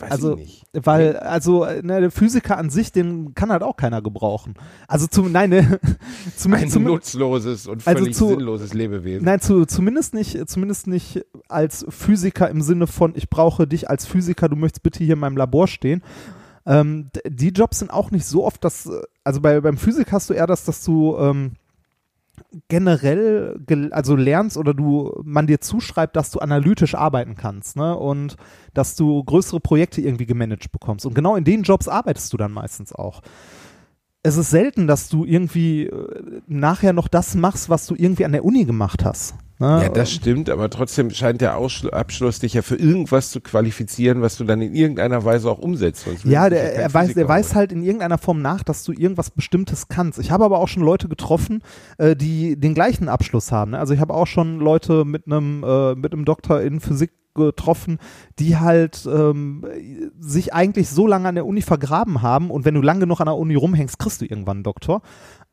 Weiß 0.01 0.11
also, 0.11 0.37
weil, 0.73 1.17
also, 1.19 1.65
ne, 1.65 2.01
der 2.01 2.11
Physiker 2.11 2.59
an 2.59 2.71
sich, 2.71 2.91
den 2.91 3.37
kann 3.37 3.53
halt 3.53 3.63
auch 3.63 3.77
keiner 3.77 4.03
gebrauchen. 4.03 4.55
Also, 4.89 5.07
zum, 5.07 5.31
nein, 5.31 5.51
ne, 5.51 5.79
zumindest. 6.37 6.77
Ein 6.77 6.83
nutzloses 6.83 7.69
und 7.69 7.87
also 7.87 8.01
völlig 8.01 8.17
also 8.17 8.27
zu, 8.27 8.35
sinnloses 8.35 8.75
Lebewesen. 8.75 9.25
Nein, 9.25 9.41
zu, 9.41 9.65
zumindest 9.65 10.13
nicht, 10.15 10.49
zumindest 10.49 10.89
nicht 10.89 11.25
als 11.49 11.87
Physiker 11.89 12.51
im 12.51 12.63
Sinne 12.63 12.89
von, 12.89 13.13
ich 13.15 13.31
brauche 13.31 13.69
dich 13.69 13.89
als 13.89 14.07
Physiker, 14.07 14.49
du 14.49 14.57
möchtest 14.57 14.83
bitte 14.83 15.05
hier 15.05 15.15
in 15.15 15.21
meinem 15.21 15.37
Labor 15.37 15.69
stehen. 15.69 16.03
Ähm, 16.71 17.11
die 17.27 17.49
Jobs 17.49 17.81
sind 17.81 17.91
auch 17.91 18.13
nicht 18.13 18.25
so 18.25 18.45
oft, 18.47 18.63
dass, 18.63 18.89
also 19.25 19.41
bei, 19.41 19.61
beim 19.61 19.77
Physik 19.77 20.13
hast 20.13 20.31
du 20.31 20.35
eher 20.35 20.47
das, 20.47 20.65
dass 20.65 20.85
du, 20.85 21.19
ähm, 21.19 21.53
generell 22.69 23.61
also 23.91 24.17
lernst 24.17 24.57
oder 24.57 24.73
du 24.73 25.21
man 25.25 25.47
dir 25.47 25.61
zuschreibt, 25.61 26.17
dass 26.17 26.31
du 26.31 26.39
analytisch 26.39 26.95
arbeiten 26.95 27.35
kannst, 27.35 27.77
ne? 27.77 27.97
Und 27.97 28.37
dass 28.73 28.97
du 28.97 29.23
größere 29.23 29.61
Projekte 29.61 30.01
irgendwie 30.01 30.27
gemanagt 30.27 30.73
bekommst. 30.73 31.05
Und 31.05 31.15
genau 31.15 31.37
in 31.37 31.45
den 31.45 31.65
Jobs 31.65 31.89
arbeitest 31.89 32.33
du 32.33 32.37
dann 32.37 32.53
meistens 32.53 32.95
auch. 32.95 33.21
Es 34.23 34.37
ist 34.37 34.51
selten, 34.51 34.87
dass 34.87 35.09
du 35.09 35.25
irgendwie 35.25 35.87
äh, 35.87 36.43
nachher 36.47 36.93
noch 36.93 37.09
das 37.09 37.35
machst, 37.35 37.71
was 37.71 37.87
du 37.87 37.95
irgendwie 37.97 38.25
an 38.27 38.33
der 38.33 38.45
Uni 38.45 38.65
gemacht 38.65 39.05
hast. 39.05 39.35
Ne? 39.61 39.83
Ja, 39.83 39.89
das 39.91 40.11
stimmt, 40.11 40.49
aber 40.49 40.71
trotzdem 40.71 41.11
scheint 41.11 41.43
der 41.43 41.59
Ausschl 41.59 41.91
Abschluss 41.91 42.39
dich 42.39 42.55
ja 42.55 42.63
für 42.63 42.77
irgendwas 42.77 43.31
zu 43.31 43.43
qualifizieren, 43.43 44.23
was 44.23 44.39
du 44.39 44.45
dann 44.45 44.63
in 44.63 44.75
irgendeiner 44.75 45.23
Weise 45.27 45.51
auch 45.51 45.59
umsetzt. 45.59 46.07
Ja, 46.25 46.49
der, 46.49 46.75
er, 46.75 46.93
weiß, 46.93 47.15
er 47.15 47.29
weiß 47.29 47.55
halt 47.55 47.71
in 47.71 47.83
irgendeiner 47.83 48.17
Form 48.17 48.41
nach, 48.41 48.63
dass 48.63 48.85
du 48.85 48.93
irgendwas 48.93 49.31
Bestimmtes 49.31 49.89
kannst. 49.89 50.19
Ich 50.19 50.31
habe 50.31 50.47
aber 50.47 50.61
auch 50.61 50.69
schon 50.69 50.83
Leute 50.83 51.09
getroffen, 51.09 51.63
äh, 51.99 52.17
die 52.17 52.59
den 52.59 52.73
gleichen 52.73 53.11
Abschluss 53.11 53.53
haben. 53.53 53.73
Ne? 53.73 53.79
Also 53.79 53.93
ich 53.93 54.01
habe 54.01 54.15
auch 54.15 54.27
schon 54.27 54.61
Leute 54.61 55.05
mit 55.05 55.27
einem 55.27 55.63
äh, 55.63 55.95
mit 55.95 56.15
einem 56.15 56.25
Doktor 56.25 56.63
in 56.63 56.81
Physik 56.81 57.13
getroffen, 57.47 57.99
die 58.39 58.57
halt 58.57 59.09
ähm, 59.11 59.65
sich 60.19 60.55
eigentlich 60.55 60.89
so 60.89 61.07
lange 61.07 61.29
an 61.29 61.35
der 61.35 61.47
Uni 61.47 61.63
vergraben 61.63 62.23
haben 62.23 62.51
und 62.51 62.65
wenn 62.65 62.75
du 62.75 62.83
lange 62.83 63.01
genug 63.01 63.21
an 63.21 63.27
der 63.27 63.37
Uni 63.37 63.55
rumhängst, 63.55 63.99
kriegst 63.99 64.21
du 64.21 64.25
irgendwann 64.25 64.59
einen 64.59 64.65
Doktor. 64.65 65.03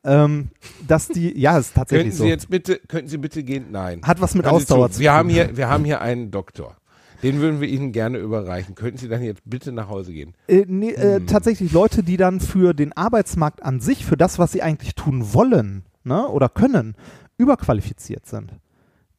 Ähm, 0.04 0.50
dass 0.86 1.08
die, 1.08 1.38
ja, 1.38 1.58
ist 1.58 1.74
tatsächlich 1.74 2.10
könnten 2.10 2.18
so. 2.18 2.24
Sie 2.24 2.30
jetzt 2.30 2.50
bitte, 2.50 2.80
könnten 2.86 3.08
Sie 3.08 3.18
bitte 3.18 3.42
gehen? 3.42 3.66
Nein. 3.70 4.00
Hat 4.02 4.20
was 4.20 4.34
mit 4.34 4.46
Hören 4.46 4.54
Ausdauer 4.54 4.90
zu, 4.90 4.96
zu 4.96 5.00
wir 5.00 5.12
Haben 5.12 5.28
hier, 5.28 5.56
wir 5.56 5.68
haben 5.68 5.84
hier 5.84 6.00
einen 6.00 6.30
Doktor. 6.30 6.76
Den 7.22 7.40
würden 7.40 7.60
wir 7.60 7.68
Ihnen 7.68 7.90
gerne 7.90 8.18
überreichen. 8.18 8.76
Könnten 8.76 8.98
Sie 8.98 9.08
dann 9.08 9.22
jetzt 9.24 9.42
bitte 9.44 9.72
nach 9.72 9.88
Hause 9.88 10.12
gehen? 10.12 10.34
Äh, 10.46 10.64
nee, 10.68 10.90
äh, 10.90 11.16
hm. 11.16 11.26
Tatsächlich 11.26 11.72
Leute, 11.72 12.04
die 12.04 12.16
dann 12.16 12.38
für 12.38 12.74
den 12.74 12.96
Arbeitsmarkt 12.96 13.64
an 13.64 13.80
sich, 13.80 14.04
für 14.04 14.16
das, 14.16 14.38
was 14.38 14.52
sie 14.52 14.62
eigentlich 14.62 14.94
tun 14.94 15.34
wollen 15.34 15.84
ne, 16.04 16.28
oder 16.28 16.48
können, 16.48 16.94
überqualifiziert 17.36 18.24
sind 18.24 18.52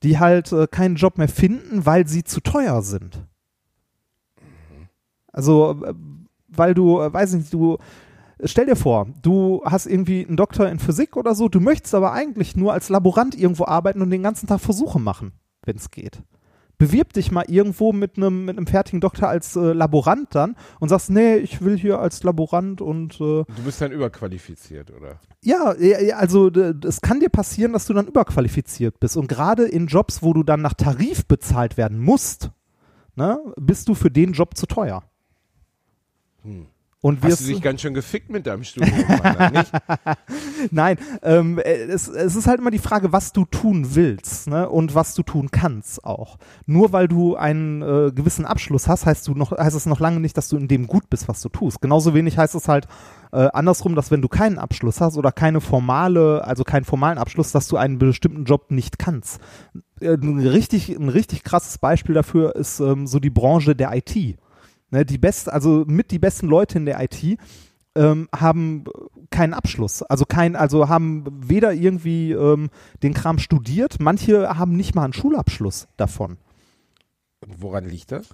die 0.03 0.19
halt 0.19 0.51
äh, 0.51 0.67
keinen 0.67 0.95
Job 0.95 1.17
mehr 1.17 1.27
finden, 1.27 1.85
weil 1.85 2.07
sie 2.07 2.23
zu 2.23 2.41
teuer 2.41 2.81
sind. 2.81 3.25
Also, 5.31 5.83
äh, 5.83 5.93
weil 6.47 6.73
du, 6.73 7.01
äh, 7.01 7.13
weiß 7.13 7.33
nicht, 7.33 7.53
du, 7.53 7.77
stell 8.43 8.65
dir 8.65 8.75
vor, 8.75 9.07
du 9.21 9.61
hast 9.65 9.85
irgendwie 9.85 10.25
einen 10.25 10.37
Doktor 10.37 10.69
in 10.69 10.79
Physik 10.79 11.17
oder 11.17 11.35
so, 11.35 11.49
du 11.49 11.59
möchtest 11.59 11.93
aber 11.95 12.13
eigentlich 12.13 12.55
nur 12.55 12.73
als 12.73 12.89
Laborant 12.89 13.35
irgendwo 13.35 13.65
arbeiten 13.65 14.01
und 14.01 14.09
den 14.09 14.23
ganzen 14.23 14.47
Tag 14.47 14.59
Versuche 14.61 14.99
machen, 14.99 15.33
wenn 15.63 15.75
es 15.75 15.91
geht 15.91 16.23
bewirb 16.79 17.13
dich 17.13 17.31
mal 17.31 17.45
irgendwo 17.47 17.93
mit 17.93 18.17
einem 18.17 18.45
mit 18.45 18.57
einem 18.57 18.65
fertigen 18.65 19.01
Doktor 19.01 19.29
als 19.29 19.55
äh, 19.55 19.73
Laborant 19.73 20.33
dann 20.33 20.55
und 20.79 20.89
sagst, 20.89 21.11
nee, 21.11 21.35
ich 21.35 21.61
will 21.61 21.77
hier 21.77 21.99
als 21.99 22.23
Laborant 22.23 22.81
und 22.81 23.15
äh, 23.15 23.43
Du 23.43 23.63
bist 23.63 23.79
dann 23.81 23.91
überqualifiziert, 23.91 24.89
oder? 24.89 25.19
Ja, 25.43 25.75
also 26.15 26.49
es 26.49 27.01
kann 27.01 27.19
dir 27.19 27.29
passieren, 27.29 27.73
dass 27.73 27.85
du 27.85 27.93
dann 27.93 28.07
überqualifiziert 28.07 28.99
bist 28.99 29.15
und 29.15 29.27
gerade 29.27 29.65
in 29.65 29.87
Jobs, 29.87 30.23
wo 30.23 30.33
du 30.33 30.43
dann 30.43 30.61
nach 30.61 30.73
Tarif 30.73 31.25
bezahlt 31.27 31.77
werden 31.77 31.99
musst, 31.99 32.49
ne, 33.15 33.39
bist 33.57 33.87
du 33.87 33.93
für 33.93 34.09
den 34.09 34.33
Job 34.33 34.57
zu 34.57 34.65
teuer. 34.65 35.03
Hm. 36.43 36.67
Und 37.01 37.23
Hast 37.23 37.41
du 37.41 37.45
dich 37.45 37.61
ganz 37.61 37.79
schön 37.79 37.93
gefickt 37.93 38.29
mit 38.29 38.45
deinem 38.45 38.65
Studium? 38.65 38.97
nicht? 39.53 39.71
Nein, 40.71 40.97
ähm, 41.23 41.57
es, 41.57 42.09
es 42.09 42.35
ist 42.35 42.45
halt 42.45 42.59
immer 42.59 42.71
die 42.71 42.77
Frage, 42.77 43.13
was 43.13 43.31
du 43.31 43.45
tun 43.45 43.95
willst 43.95 44.49
ne? 44.49 44.67
und 44.67 44.95
was 44.95 45.15
du 45.15 45.23
tun 45.23 45.49
kannst 45.49 46.03
auch. 46.03 46.37
Nur 46.65 46.91
weil 46.91 47.07
du 47.07 47.37
einen 47.37 47.81
äh, 47.81 48.11
gewissen 48.11 48.45
Abschluss 48.45 48.89
hast, 48.89 49.05
heißt, 49.05 49.29
du 49.29 49.33
noch, 49.33 49.51
heißt 49.51 49.77
es 49.77 49.85
noch 49.85 50.01
lange 50.01 50.19
nicht, 50.19 50.35
dass 50.35 50.49
du 50.49 50.57
in 50.57 50.67
dem 50.67 50.87
gut 50.87 51.09
bist, 51.09 51.29
was 51.29 51.39
du 51.41 51.47
tust. 51.47 51.79
Genauso 51.81 52.13
wenig 52.13 52.37
heißt 52.37 52.55
es 52.55 52.67
halt 52.67 52.85
äh, 53.31 53.47
andersrum, 53.53 53.95
dass 53.95 54.11
wenn 54.11 54.21
du 54.21 54.27
keinen 54.27 54.59
Abschluss 54.59 54.99
hast 54.99 55.15
oder 55.15 55.31
keine 55.31 55.61
formale, 55.61 56.43
also 56.43 56.65
keinen 56.65 56.83
formalen 56.83 57.17
Abschluss, 57.17 57.53
dass 57.53 57.69
du 57.69 57.77
einen 57.77 57.97
bestimmten 57.97 58.43
Job 58.43 58.71
nicht 58.71 58.99
kannst. 58.99 59.39
Äh, 60.01 60.15
ein, 60.15 60.39
richtig, 60.39 60.89
ein 60.89 61.07
richtig 61.07 61.45
krasses 61.45 61.77
Beispiel 61.77 62.13
dafür 62.13 62.57
ist 62.57 62.81
ähm, 62.81 63.07
so 63.07 63.19
die 63.19 63.29
Branche 63.29 63.73
der 63.73 63.95
IT 63.95 64.37
Ne, 64.91 65.05
die 65.05 65.17
best, 65.19 65.51
also 65.51 65.85
mit 65.87 66.11
die 66.11 66.19
besten 66.19 66.47
Leute 66.47 66.79
in 66.79 66.85
der 66.85 67.01
IT 67.01 67.37
ähm, 67.95 68.27
haben 68.35 68.85
keinen 69.29 69.53
Abschluss. 69.53 70.01
Also 70.03 70.25
kein, 70.25 70.55
also 70.55 70.89
haben 70.89 71.25
weder 71.29 71.73
irgendwie 71.73 72.31
ähm, 72.31 72.69
den 73.03 73.13
Kram 73.13 73.37
studiert, 73.37 73.97
manche 73.99 74.57
haben 74.57 74.75
nicht 74.75 74.95
mal 74.95 75.03
einen 75.03 75.13
Schulabschluss 75.13 75.87
davon. 75.97 76.37
Und 77.41 77.61
woran 77.61 77.85
liegt 77.85 78.11
das? 78.11 78.27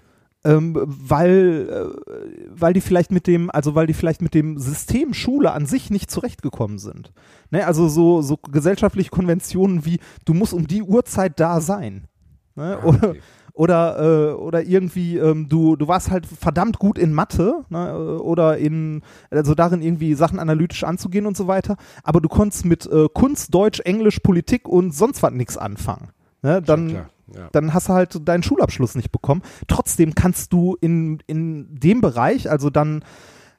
Ähm, 0.45 0.75
weil, 0.85 1.67
äh, 1.69 2.49
weil 2.49 2.73
die 2.73 2.81
vielleicht 2.81 3.11
mit 3.11 3.25
dem, 3.25 3.49
also 3.49 3.73
weil 3.73 3.87
die 3.87 3.93
vielleicht 3.93 4.21
mit 4.21 4.35
dem 4.35 4.59
System 4.59 5.13
Schule 5.13 5.51
an 5.51 5.65
sich 5.65 5.89
nicht 5.89 6.11
zurechtgekommen 6.11 6.77
sind. 6.77 7.11
Ne? 7.49 7.65
Also 7.65 7.87
so, 7.89 8.21
so 8.21 8.37
gesellschaftliche 8.37 9.09
Konventionen 9.09 9.85
wie, 9.85 9.99
du 10.23 10.33
musst 10.35 10.53
um 10.53 10.67
die 10.67 10.83
Uhrzeit 10.83 11.39
da 11.39 11.61
sein. 11.61 12.07
Ne? 12.55 12.77
Ah, 12.79 12.85
okay 12.85 12.97
oder, 12.97 13.15
äh, 13.57 14.33
oder 14.33 14.63
irgendwie 14.63 15.17
ähm, 15.17 15.47
du, 15.49 15.75
du 15.75 15.87
warst 15.87 16.11
halt 16.11 16.25
verdammt 16.25 16.79
gut 16.79 16.97
in 16.97 17.13
Mathe 17.13 17.65
ne, 17.69 18.19
oder 18.19 18.57
in, 18.57 19.01
also 19.29 19.55
darin 19.55 19.81
irgendwie 19.81 20.13
Sachen 20.13 20.39
analytisch 20.39 20.83
anzugehen 20.83 21.25
und 21.25 21.37
so 21.37 21.47
weiter, 21.47 21.77
aber 22.03 22.21
du 22.21 22.29
konntest 22.29 22.65
mit 22.65 22.85
äh, 22.85 23.07
Kunst, 23.13 23.53
Deutsch, 23.53 23.79
Englisch, 23.79 24.19
Politik 24.19 24.67
und 24.67 24.93
sonst 24.93 25.23
was 25.23 25.31
nichts 25.31 25.57
anfangen. 25.57 26.09
Ne, 26.41 26.61
dann, 26.61 26.89
ja. 26.89 27.49
dann 27.53 27.73
hast 27.73 27.89
du 27.89 27.93
halt 27.93 28.27
deinen 28.27 28.43
Schulabschluss 28.43 28.95
nicht 28.95 29.11
bekommen. 29.11 29.41
Trotzdem 29.67 30.13
kannst 30.13 30.53
du 30.53 30.77
in, 30.79 31.23
in 31.25 31.67
dem 31.73 32.01
Bereich, 32.01 32.51
also 32.51 32.69
dann 32.69 33.03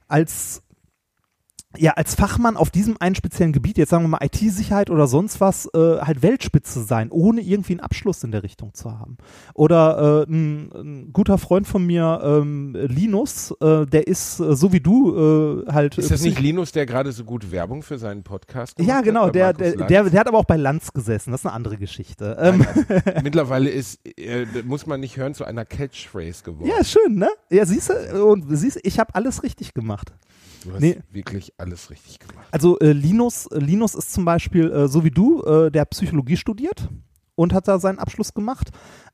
als 0.09 0.63
ja, 1.79 1.93
als 1.93 2.15
Fachmann 2.15 2.57
auf 2.57 2.71
diesem 2.71 2.97
einen 3.01 3.15
speziellen 3.15 3.53
Gebiet, 3.53 3.79
jetzt 3.79 3.91
sagen 3.91 4.05
wir 4.05 4.09
mal 4.09 4.19
IT-Sicherheit 4.23 4.91
oder 4.91 5.07
sonst 5.07 5.41
was, 5.41 5.67
äh, 5.75 5.99
halt 6.01 6.23
Weltspitze 6.23 6.83
sein, 6.83 7.11
ohne 7.11 7.41
irgendwie 7.41 7.75
einen 7.75 7.81
Abschluss 7.81 8.23
in 8.25 8.31
der 8.31 8.43
Richtung 8.43 8.75
zu 8.75 8.99
haben. 8.99 9.17
Oder 9.55 10.27
äh, 10.29 10.33
ein, 10.33 10.71
ein, 10.73 11.13
guter 11.13 11.39
Freund 11.39 11.67
von 11.67 11.85
mir, 11.85 12.21
ähm, 12.23 12.77
Linus, 12.77 13.53
äh, 13.61 13.87
der 13.87 14.07
ist 14.07 14.41
äh, 14.41 14.55
so 14.57 14.73
wie 14.73 14.81
du 14.81 15.65
äh, 15.67 15.73
halt. 15.73 15.99
Ist 15.99 16.11
das 16.11 16.23
nicht 16.23 16.41
Linus, 16.41 16.73
der 16.73 16.87
gerade 16.87 17.13
so 17.13 17.25
gut 17.25 17.51
Werbung 17.51 17.83
für 17.83 17.99
seinen 17.99 18.23
Podcast 18.23 18.77
gemacht 18.77 18.89
Ja, 18.89 19.01
genau, 19.01 19.27
hat, 19.27 19.35
der, 19.35 19.53
der, 19.53 19.77
der, 19.77 20.05
der, 20.05 20.21
hat 20.21 20.29
aber 20.29 20.39
auch 20.39 20.45
bei 20.45 20.57
Lanz 20.57 20.93
gesessen, 20.93 21.31
das 21.33 21.41
ist 21.41 21.47
eine 21.47 21.55
andere 21.55 21.77
Geschichte. 21.77 22.37
Ähm. 22.41 22.67
Nein, 22.89 23.03
mittlerweile 23.23 23.71
ist, 23.71 24.01
äh, 24.19 24.47
muss 24.65 24.87
man 24.87 25.01
nicht 25.01 25.17
hören, 25.17 25.35
zu 25.35 25.45
einer 25.45 25.65
Catchphrase 25.65 26.43
geworden. 26.43 26.69
Ja, 26.69 26.85
schön, 26.85 27.17
ne? 27.17 27.29
Ja, 27.51 27.67
siehst 27.67 27.91
du, 27.91 28.25
und 28.25 28.45
siehst 28.57 28.81
ich 28.83 28.99
habe 28.99 29.15
alles 29.15 29.43
richtig 29.43 29.75
gemacht. 29.75 30.13
Du 30.67 30.73
hast 30.73 30.81
nee. 30.81 30.99
wirklich 31.13 31.59
alles 31.67 31.91
richtig 31.91 32.19
gemacht. 32.21 32.47
Also 32.51 32.79
äh, 32.79 32.93
Linus, 32.93 33.47
äh, 33.47 33.59
Linus 33.59 33.95
ist 33.95 34.13
zum 34.13 34.25
Beispiel, 34.25 34.71
äh, 34.71 34.89
so 34.89 35.05
wie 35.05 35.11
du, 35.11 35.43
äh, 35.43 35.71
der 35.71 35.85
Psychologie 35.87 36.37
studiert 36.37 36.89
und 37.35 37.53
hat 37.53 37.69
da 37.69 37.79
seinen 37.79 37.99
Abschluss 37.99 38.33
gemacht, 38.33 38.71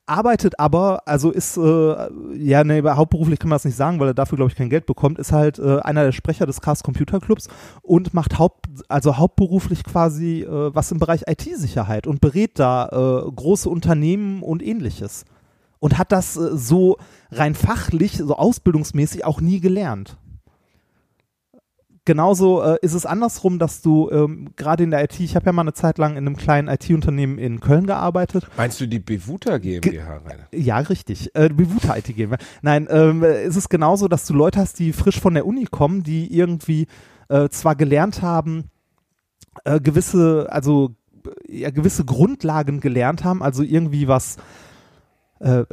arbeitet 0.07 0.59
aber, 0.59 1.03
also 1.07 1.31
ist, 1.31 1.57
äh, 1.57 2.09
ja, 2.37 2.65
nee, 2.65 2.83
hauptberuflich 2.83 3.39
kann 3.39 3.49
man 3.49 3.57
das 3.57 3.65
nicht 3.65 3.77
sagen, 3.77 4.01
weil 4.01 4.09
er 4.09 4.15
dafür, 4.15 4.37
glaube 4.37 4.51
ich, 4.51 4.57
kein 4.57 4.69
Geld 4.69 4.87
bekommt, 4.87 5.19
ist 5.19 5.33
halt 5.33 5.59
äh, 5.59 5.79
einer 5.81 6.05
der 6.05 6.13
Sprecher 6.13 6.45
des 6.45 6.61
Cars 6.61 6.83
Computer 6.83 7.21
Clubs 7.21 7.49
und 7.83 8.13
macht 8.13 8.39
haupt, 8.39 8.67
also 8.89 9.17
hauptberuflich 9.17 9.85
quasi 9.85 10.45
was 10.49 10.93
im 10.93 10.99
Bereich 10.99 11.23
IT-Sicherheit 11.27 12.07
und 12.07 12.21
berät 12.21 12.59
da 12.59 12.89
große 13.35 13.69
Unternehmen 13.69 14.43
und 14.43 14.63
ähnliches. 14.63 15.25
Und 15.79 15.99
hat 15.99 16.13
das 16.13 16.35
so 16.35 16.97
rein 17.33 17.55
fachlich, 17.55 18.19
so 18.19 18.37
ausbildungsmäßig 18.37 19.25
auch 19.25 19.41
nie 19.41 19.61
gelernt 19.61 20.17
genauso 22.05 22.63
äh, 22.63 22.79
ist 22.83 22.95
es 22.95 23.07
andersrum, 23.07 23.59
dass 23.59 23.83
du 23.83 24.11
ähm, 24.11 24.51
gerade 24.57 24.85
in 24.85 24.91
der 24.91 25.05
IT, 25.05 25.21
ich 25.21 25.37
habe 25.37 25.47
ja 25.47 25.53
mal 25.53 25.63
eine 25.63 25.73
Zeit 25.73 25.99
lang 25.99 26.13
in 26.13 26.27
einem 26.27 26.37
kleinen 26.37 26.69
IT-Unternehmen 26.69 27.39
in 27.39 27.61
Köln 27.61 27.87
gearbeitet. 27.87 28.47
Meinst 28.57 28.81
du 28.81 28.87
die 28.87 28.99
Bevuta 28.99 29.59
GmbH? 29.59 30.19
Ge 30.19 30.61
ja, 30.61 30.79
richtig. 30.79 31.35
Äh, 31.35 31.49
Bevuta 31.49 31.97
IT 31.97 32.15
GmbH. 32.15 32.39
Nein, 32.63 32.89
ähm, 32.91 33.23
ist 33.23 33.57
es 33.57 33.69
genauso, 33.69 34.09
dass 34.09 34.27
du 34.27 34.35
Leute 34.35 34.61
hast, 34.61 34.79
die 34.79 34.93
frisch 34.93 35.21
von 35.21 35.35
der 35.35 35.47
Uni 35.47 35.65
kommen, 35.65 36.03
die 36.03 36.37
irgendwie 36.37 36.87
äh, 37.29 37.49
zwar 37.49 37.77
gelernt 37.77 38.23
haben, 38.23 38.71
äh, 39.65 39.81
gewisse, 39.81 40.49
also 40.51 40.95
ja, 41.47 41.71
gewisse 41.71 42.05
Grundlagen 42.05 42.81
gelernt 42.81 43.25
haben, 43.25 43.43
also 43.43 43.63
irgendwie 43.63 44.09
was 44.09 44.37
äh, 45.41 45.65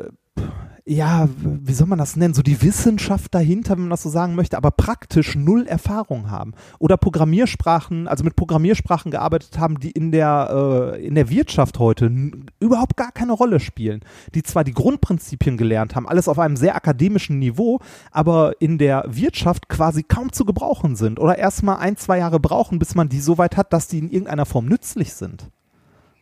ja, 0.89 1.29
wie 1.43 1.73
soll 1.73 1.85
man 1.85 1.99
das 1.99 2.15
nennen, 2.15 2.33
so 2.33 2.41
die 2.41 2.63
Wissenschaft 2.63 3.35
dahinter, 3.35 3.73
wenn 3.73 3.81
man 3.81 3.89
das 3.91 4.01
so 4.01 4.09
sagen 4.09 4.33
möchte, 4.33 4.57
aber 4.57 4.71
praktisch 4.71 5.35
null 5.35 5.67
Erfahrung 5.67 6.31
haben. 6.31 6.53
Oder 6.79 6.97
Programmiersprachen, 6.97 8.07
also 8.07 8.23
mit 8.23 8.35
Programmiersprachen 8.35 9.11
gearbeitet 9.11 9.59
haben, 9.59 9.79
die 9.79 9.91
in 9.91 10.11
der, 10.11 10.95
äh, 10.95 11.05
in 11.05 11.13
der 11.13 11.29
Wirtschaft 11.29 11.77
heute 11.77 12.11
überhaupt 12.59 12.97
gar 12.97 13.11
keine 13.11 13.33
Rolle 13.33 13.59
spielen. 13.59 14.01
Die 14.33 14.41
zwar 14.41 14.63
die 14.63 14.73
Grundprinzipien 14.73 15.57
gelernt 15.57 15.95
haben, 15.95 16.07
alles 16.07 16.27
auf 16.27 16.39
einem 16.39 16.57
sehr 16.57 16.75
akademischen 16.75 17.37
Niveau, 17.37 17.79
aber 18.11 18.59
in 18.59 18.79
der 18.79 19.05
Wirtschaft 19.07 19.69
quasi 19.69 20.01
kaum 20.01 20.31
zu 20.31 20.43
gebrauchen 20.43 20.95
sind. 20.95 21.19
Oder 21.19 21.37
erstmal 21.37 21.77
ein, 21.77 21.97
zwei 21.97 22.17
Jahre 22.17 22.39
brauchen, 22.39 22.79
bis 22.79 22.95
man 22.95 23.09
die 23.09 23.21
so 23.21 23.37
weit 23.37 23.57
hat, 23.57 23.73
dass 23.73 23.89
die 23.89 23.99
in 23.99 24.09
irgendeiner 24.09 24.47
Form 24.47 24.65
nützlich 24.65 25.13
sind. 25.13 25.51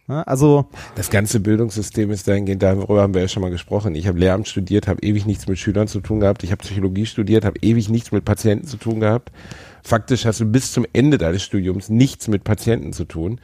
Ne? 0.07 0.25
Also 0.25 0.69
das 0.95 1.09
ganze 1.09 1.39
Bildungssystem 1.39 2.11
ist 2.11 2.27
dahingehend, 2.27 2.63
darüber 2.63 3.01
haben 3.01 3.13
wir 3.13 3.21
ja 3.21 3.27
schon 3.27 3.41
mal 3.41 3.51
gesprochen. 3.51 3.93
Ich 3.93 4.07
habe 4.07 4.17
Lehramt 4.17 4.47
studiert, 4.47 4.87
habe 4.87 5.01
ewig 5.03 5.25
nichts 5.25 5.47
mit 5.47 5.59
Schülern 5.59 5.87
zu 5.87 5.99
tun 5.99 6.21
gehabt. 6.21 6.43
Ich 6.43 6.51
habe 6.51 6.63
Psychologie 6.63 7.05
studiert, 7.05 7.45
habe 7.45 7.59
ewig 7.61 7.89
nichts 7.89 8.11
mit 8.11 8.23
Patienten 8.25 8.65
zu 8.65 8.77
tun 8.77 8.99
gehabt. 8.99 9.31
Faktisch 9.83 10.25
hast 10.25 10.39
du 10.39 10.45
bis 10.45 10.71
zum 10.71 10.85
Ende 10.93 11.17
deines 11.17 11.43
Studiums 11.43 11.89
nichts 11.89 12.27
mit 12.27 12.43
Patienten 12.43 12.93
zu 12.93 13.05
tun. 13.05 13.39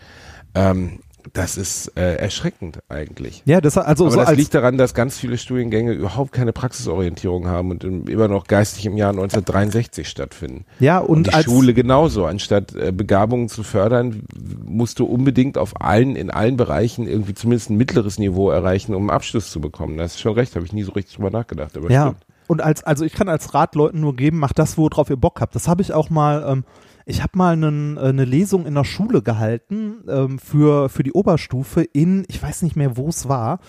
Ähm, 0.56 1.00
das 1.34 1.58
ist 1.58 1.92
äh, 1.96 2.16
erschreckend 2.16 2.80
eigentlich. 2.90 3.44
Ja, 3.46 3.62
das 3.62 3.78
also 3.78 4.06
Aber 4.06 4.14
so 4.14 4.20
das 4.20 4.36
liegt 4.36 4.54
daran, 4.54 4.78
dass 4.78 4.94
ganz 4.94 5.18
viele 5.18 5.38
Studiengänge 5.38 5.94
überhaupt 5.94 6.32
keine 6.32 6.54
Praxisorientierung 6.54 7.48
haben 7.48 7.72
und 7.72 7.84
immer 7.84 8.28
noch 8.28 8.46
geistig 8.46 8.86
im 8.86 8.98
Jahr 8.98 9.12
1963 9.12 10.08
stattfinden. 10.08 10.66
Ja, 10.80 11.00
und, 11.00 11.28
und 11.28 11.36
die 11.36 11.44
Schule 11.44 11.74
genauso. 11.74 12.26
Anstatt 12.26 12.76
äh, 12.76 12.92
Begabungen 12.92 13.50
zu 13.50 13.64
fördern, 13.64 14.24
musst 14.66 15.00
du 15.00 15.06
unbedingt 15.06 15.58
auf 15.58 15.80
allen 15.82 16.16
in 16.16 16.30
allen 16.30 16.58
Bereichen 16.58 17.08
irgendwie 17.08 17.34
zumindest 17.34 17.70
ein 17.70 17.78
mittleres 17.78 18.20
Niveau 18.20 18.50
erreichen, 18.50 18.94
um 18.94 19.04
einen 19.04 19.10
Abschluss 19.12 19.52
zu 19.52 19.62
bekommen. 19.62 19.98
Das 19.98 20.16
ist 20.16 20.22
schon 20.22 20.34
recht, 20.34 20.56
habe 20.56 20.66
ich 20.66 20.74
nie 20.74 20.84
so 20.84 20.92
richtig 20.92 21.16
drüber 21.16 21.32
nachgedacht. 21.32 21.78
Aber 21.78 21.90
ja. 21.90 22.08
Stimmt. 22.08 22.26
Und 22.48 22.62
als 22.62 22.84
also 22.84 23.06
ich 23.06 23.14
kann 23.14 23.30
als 23.30 23.54
Rat 23.54 23.76
Leuten 23.76 24.02
nur 24.02 24.16
geben, 24.16 24.38
macht 24.38 24.60
das, 24.60 24.78
worauf 24.78 25.10
ihr 25.10 25.16
Bock 25.16 25.40
habt. 25.40 25.56
Das 25.56 25.68
habe 25.68 25.82
ich 25.82 25.94
auch 25.94 26.10
mal 26.10 26.46
ähm, 26.48 26.64
ich 27.06 27.22
habe 27.22 27.38
mal 27.38 27.54
einen, 27.54 27.98
äh, 27.98 28.02
eine 28.02 28.26
Lesung 28.26 28.66
in 28.66 28.76
der 28.76 28.84
Schule 28.84 29.22
gehalten 29.22 30.04
ähm, 30.08 30.40
für, 30.40 30.90
für 30.90 31.04
die 31.04 31.14
Oberstufe 31.14 31.82
in, 31.82 32.26
ich 32.28 32.42
weiß 32.42 32.62
nicht 32.62 32.76
mehr, 32.76 32.98
wo 32.98 33.10
es 33.10 33.28
war. 33.28 33.60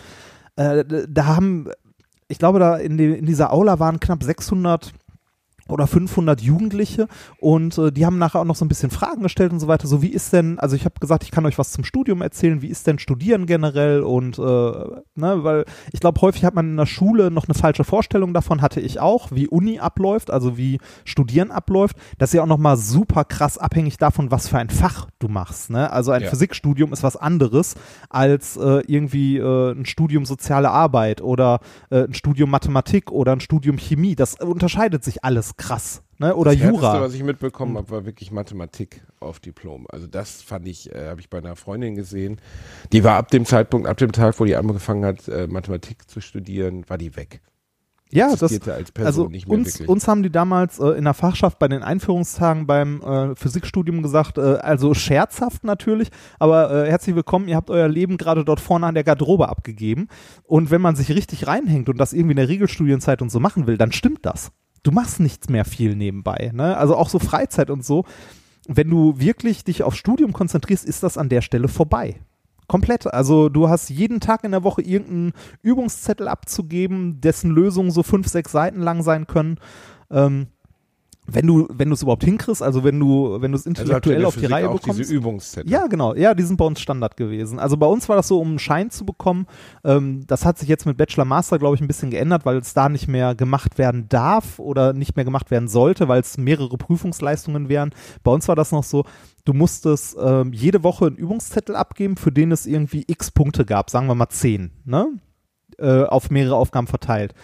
Äh, 0.57 0.85
da 1.09 1.27
haben, 1.27 1.69
ich 2.29 2.39
glaube, 2.39 2.59
da 2.59 2.77
in, 2.77 2.97
die, 2.97 3.07
in 3.07 3.27
dieser 3.27 3.53
Aula 3.53 3.79
waren 3.79 4.01
knapp 4.01 4.23
600 4.23 4.93
oder 5.69 5.87
500 5.87 6.41
Jugendliche 6.41 7.09
und 7.39 7.79
äh, 7.79 7.91
die 7.91 8.05
haben 8.07 8.19
nachher 8.19 8.41
auch 8.41 8.45
noch 8.45 8.57
so 8.57 8.65
ein 8.65 8.69
bisschen 8.69 8.91
Fragen 8.91 9.23
gestellt 9.23 9.53
und 9.53 9.61
so 9.61 9.69
weiter. 9.69 9.87
So 9.87 10.03
wie 10.03 10.09
ist 10.09 10.33
denn, 10.33 10.59
also 10.59 10.77
ich 10.77 10.85
habe 10.85 11.01
gesagt, 11.01 11.25
ich 11.25 11.31
kann 11.31 11.47
euch 11.47 11.59
was 11.59 11.73
zum 11.73 11.85
Studium 11.85 12.23
erzählen, 12.23 12.63
wie 12.63 12.69
ist 12.69 12.87
denn 12.87 12.99
Studieren 12.99 13.47
generell 13.47 14.03
und 14.03 14.39
äh, 14.39 14.43
ne, 14.43 15.45
weil 15.45 15.65
ich 15.93 16.01
glaube, 16.01 16.21
häufig 16.21 16.45
hat 16.45 16.55
man 16.55 16.71
in 16.71 16.77
der 16.77 16.87
Schule 16.87 17.31
noch 17.31 17.47
eine 17.49 17.55
falsche 17.55 17.85
Vorstellung 17.85 18.35
davon, 18.35 18.63
hatte 18.63 18.81
ich 18.81 19.01
auch, 19.01 19.31
wie 19.31 19.49
Uni 19.49 19.79
abläuft, 19.79 20.31
also 20.31 20.57
wie 20.57 20.79
Studieren 21.05 21.51
abläuft. 21.51 21.97
Das 22.19 22.31
ist 22.31 22.35
ja 22.35 22.43
auch 22.43 22.47
nochmal 22.47 22.77
super 22.77 23.25
krass 23.25 23.59
abhängig 23.59 23.97
davon, 23.97 24.31
was 24.31 24.49
für 24.49 24.59
ein 24.59 24.71
Fach 24.71 25.09
du 25.19 25.29
machst. 25.29 25.71
Ne? 25.71 25.91
Also 25.91 26.13
ein 26.13 26.23
ja. 26.23 26.29
Physikstudium 26.29 26.93
ist 26.93 27.03
was 27.03 27.17
anderes 27.17 27.75
als 28.11 28.57
äh, 28.57 28.83
irgendwie 28.87 29.39
äh, 29.39 29.73
ein 29.73 29.87
Studium 29.87 30.25
Soziale 30.25 30.71
Arbeit 30.71 31.21
oder 31.21 31.61
äh, 31.91 32.05
ein 32.05 32.15
Studium 32.15 32.51
Mathematik 32.51 33.11
oder 33.11 33.33
ein 33.33 33.41
Studium 33.41 33.79
Chemie. 33.79 34.15
Das 34.15 34.35
unterscheidet 34.41 35.05
sich 35.05 35.25
alles 35.25 35.54
krass. 35.57 36.03
Ne? 36.19 36.35
Oder 36.35 36.53
das 36.53 36.63
Jura. 36.63 36.93
Das, 36.95 37.03
was 37.03 37.15
ich 37.15 37.23
mitbekommen 37.23 37.77
habe, 37.77 37.91
war 37.91 38.05
wirklich 38.05 38.31
Mathematik 38.31 39.03
auf 39.21 39.41
Diplom. 39.41 39.87
Also 39.91 40.07
das 40.07 40.43
fand 40.43 40.69
ich, 40.69 40.95
äh, 40.95 41.09
habe 41.09 41.21
ich 41.21 41.29
bei 41.29 41.39
einer 41.39 41.57
Freundin 41.57 41.95
gesehen. 41.95 42.41
Die 42.93 43.05
war 43.05 43.17
ab 43.17 43.31
dem 43.31 43.45
Zeitpunkt, 43.45 43.89
ab 43.89 43.97
dem 43.97 44.13
Tag, 44.13 44.39
wo 44.39 44.45
die 44.45 44.57
angefangen 44.57 45.05
hat, 45.05 45.29
äh, 45.29 45.47
Mathematik 45.47 46.09
zu 46.09 46.21
studieren, 46.21 46.89
war 46.89 46.99
die 46.99 47.17
weg. 47.17 47.41
Ja, 48.11 48.37
das, 48.37 48.61
also 49.03 49.29
uns, 49.49 49.81
uns 49.81 50.07
haben 50.07 50.23
die 50.23 50.31
damals 50.31 50.79
äh, 50.79 50.91
in 50.91 51.03
der 51.03 51.15
Fachschaft 51.15 51.59
bei 51.59 51.67
den 51.67 51.83
Einführungstagen 51.83 52.65
beim 52.65 53.03
äh, 53.03 53.35
Physikstudium 53.35 54.03
gesagt, 54.03 54.39
äh, 54.39 54.59
also 54.61 54.95
scherzhaft 54.95 55.65
natürlich, 55.65 56.11
aber 56.39 56.85
äh, 56.85 56.91
herzlich 56.91 57.17
willkommen, 57.17 57.49
ihr 57.49 57.57
habt 57.57 57.71
euer 57.71 57.89
Leben 57.89 58.17
gerade 58.17 58.45
dort 58.45 58.61
vorne 58.61 58.87
an 58.87 58.95
der 58.95 59.03
Garderobe 59.03 59.49
abgegeben 59.49 60.07
und 60.45 60.71
wenn 60.71 60.81
man 60.81 60.95
sich 60.95 61.11
richtig 61.11 61.49
reinhängt 61.49 61.89
und 61.89 61.99
das 61.99 62.13
irgendwie 62.13 62.33
in 62.33 62.37
der 62.37 62.49
Regelstudienzeit 62.49 63.21
und 63.21 63.31
so 63.31 63.41
machen 63.41 63.67
will, 63.67 63.79
dann 63.79 63.91
stimmt 63.91 64.25
das 64.25 64.53
du 64.85 64.93
machst 64.93 65.19
nichts 65.19 65.49
mehr 65.49 65.65
viel 65.65 65.97
nebenbei. 65.97 66.53
Ne? 66.55 66.77
Also 66.77 66.95
auch 66.95 67.09
so 67.09 67.19
Freizeit 67.19 67.71
und 67.71 67.85
so. 67.85 68.05
Wenn 68.69 68.89
du 68.89 69.19
wirklich 69.19 69.65
dich 69.65 69.83
aufs 69.83 69.99
Studium 69.99 70.33
konzentrierst, 70.33 70.85
ist 70.85 71.03
das 71.03 71.19
an 71.19 71.29
der 71.29 71.43
Stelle 71.43 71.69
vorbei. 71.69 72.21
Komplett. 72.69 73.13
Also 73.13 73.49
du 73.49 73.69
hast 73.69 73.91
jeden 73.91 74.21
Tag 74.21 74.45
in 74.45 74.53
der 74.53 74.63
Woche 74.63 74.81
irgendeinen 74.81 75.33
Übungszettel 75.63 76.29
abzugeben, 76.29 77.21
dessen 77.21 77.51
Lösungen 77.51 77.91
so 77.91 78.03
fünf, 78.03 78.29
sechs 78.29 78.53
Seiten 78.53 78.81
lang 78.81 79.03
sein 79.03 79.27
können. 79.27 79.59
Ähm, 80.11 80.47
wenn 81.27 81.47
du 81.47 81.67
wenn 81.71 81.89
du 81.89 81.95
es 81.95 82.03
überhaupt 82.03 82.25
hinkriegst, 82.25 82.63
also 82.63 82.85
wenn 82.85 83.01
du 83.01 83.41
wenn 83.41 83.53
du 83.53 83.57
es 83.57 83.67
also 83.67 83.81
intellektuell 83.83 84.17
also 84.17 84.29
auf 84.29 84.37
die 84.37 84.47
Reihe 84.47 84.69
bekommst. 84.69 84.99
Diese 84.99 85.15
Übungszettel. 85.15 85.71
Ja, 85.71 85.87
genau. 85.87 86.15
Ja, 86.15 86.35
die 86.35 86.43
sind 86.43 86.57
bei 86.57 86.65
uns 86.65 86.81
Standard 86.81 87.17
gewesen. 87.17 87.59
Also 87.59 87.77
bei 87.77 87.87
uns 87.87 88.09
war 88.09 88.17
das 88.17 88.29
so, 88.29 88.41
um 88.41 88.49
einen 88.49 88.59
Schein 88.59 88.91
zu 88.91 89.07
bekommen. 89.07 89.47
Ähm, 89.85 90.27
das 90.27 90.45
hat 90.45 90.59
sich 90.59 90.69
jetzt 90.69 90.85
mit 90.85 90.97
Bachelor 90.97 91.25
Master, 91.25 91.59
glaube 91.59 91.77
ich, 91.77 91.81
ein 91.81 91.87
bisschen 91.87 92.11
geändert, 92.11 92.45
weil 92.45 92.59
es 92.59 92.75
da 92.75 92.89
nicht 92.89 93.09
mehr 93.09 93.35
gemacht 93.35 93.79
werden 93.79 94.07
darf 94.09 94.59
oder 94.59 94.93
nicht 94.93 95.17
mehr 95.17 95.25
gemacht 95.25 95.51
werden 95.51 95.69
sollte, 95.69 96.09
weil 96.09 96.21
es 96.21 96.37
mehrere 96.37 96.77
Prüfungsleistungen 96.77 97.69
wären. 97.69 97.91
Bei 98.23 98.31
uns 98.31 98.47
war 98.49 98.57
das 98.57 98.73
noch 98.73 98.85
so, 98.85 99.05
du 99.45 99.55
musstest 99.55 100.17
ähm, 100.23 100.53
jede 100.53 100.83
Woche 100.83 101.07
einen 101.07 101.17
Übungszettel 101.17 101.75
abgeben, 101.75 102.17
für 102.17 102.33
den 102.33 102.53
es 102.53 102.67
irgendwie 102.67 103.05
x 103.07 103.31
Punkte 103.31 103.65
gab, 103.65 103.89
sagen 103.89 104.07
wir 104.09 104.15
mal 104.15 104.29
zehn, 104.29 104.71
ne? 104.85 105.09
Äh, 105.79 106.05
auf 106.05 106.31
mehrere 106.31 106.55
Aufgaben 106.55 106.87
verteilt 106.87 107.35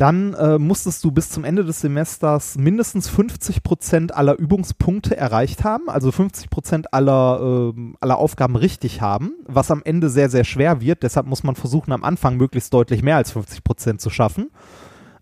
dann 0.00 0.32
äh, 0.32 0.58
musstest 0.58 1.04
du 1.04 1.10
bis 1.10 1.28
zum 1.28 1.44
Ende 1.44 1.62
des 1.62 1.82
Semesters 1.82 2.56
mindestens 2.56 3.08
50 3.08 3.62
Prozent 3.62 4.14
aller 4.14 4.38
Übungspunkte 4.38 5.14
erreicht 5.14 5.62
haben, 5.62 5.90
also 5.90 6.10
50 6.10 6.48
Prozent 6.48 6.94
aller, 6.94 7.72
äh, 7.76 7.92
aller 8.00 8.16
Aufgaben 8.16 8.56
richtig 8.56 9.02
haben, 9.02 9.32
was 9.46 9.70
am 9.70 9.82
Ende 9.84 10.08
sehr, 10.08 10.30
sehr 10.30 10.44
schwer 10.44 10.80
wird. 10.80 11.02
Deshalb 11.02 11.26
muss 11.26 11.42
man 11.42 11.54
versuchen, 11.54 11.92
am 11.92 12.02
Anfang 12.02 12.38
möglichst 12.38 12.72
deutlich 12.72 13.02
mehr 13.02 13.16
als 13.16 13.32
50 13.32 13.62
Prozent 13.62 14.00
zu 14.00 14.08
schaffen. 14.08 14.50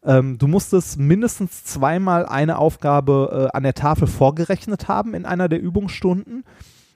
Ähm, 0.05 0.39
du 0.39 0.47
musstest 0.47 0.97
mindestens 0.97 1.65
zweimal 1.65 2.25
eine 2.27 2.59
Aufgabe 2.59 3.51
äh, 3.53 3.57
an 3.57 3.65
der 3.65 3.75
Tafel 3.75 4.07
vorgerechnet 4.07 4.87
haben 4.87 5.15
in 5.15 5.27
einer 5.27 5.49
der 5.49 5.61
Übungsstunden. 5.61 6.45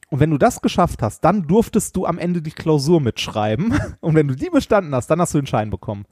Und 0.09 0.21
wenn 0.21 0.31
du 0.31 0.39
das 0.39 0.61
geschafft 0.61 1.03
hast, 1.03 1.25
dann 1.25 1.49
durftest 1.49 1.97
du 1.97 2.07
am 2.07 2.19
Ende 2.19 2.43
die 2.43 2.53
Klausur 2.53 3.01
mitschreiben. 3.01 3.75
Und 4.01 4.15
wenn 4.15 4.29
du 4.29 4.37
die 4.37 4.51
bestanden 4.51 4.95
hast, 4.95 5.09
dann 5.09 5.21
hast 5.21 5.35
du 5.35 5.39
den 5.39 5.47
Schein 5.47 5.71
bekommen. 5.71 6.05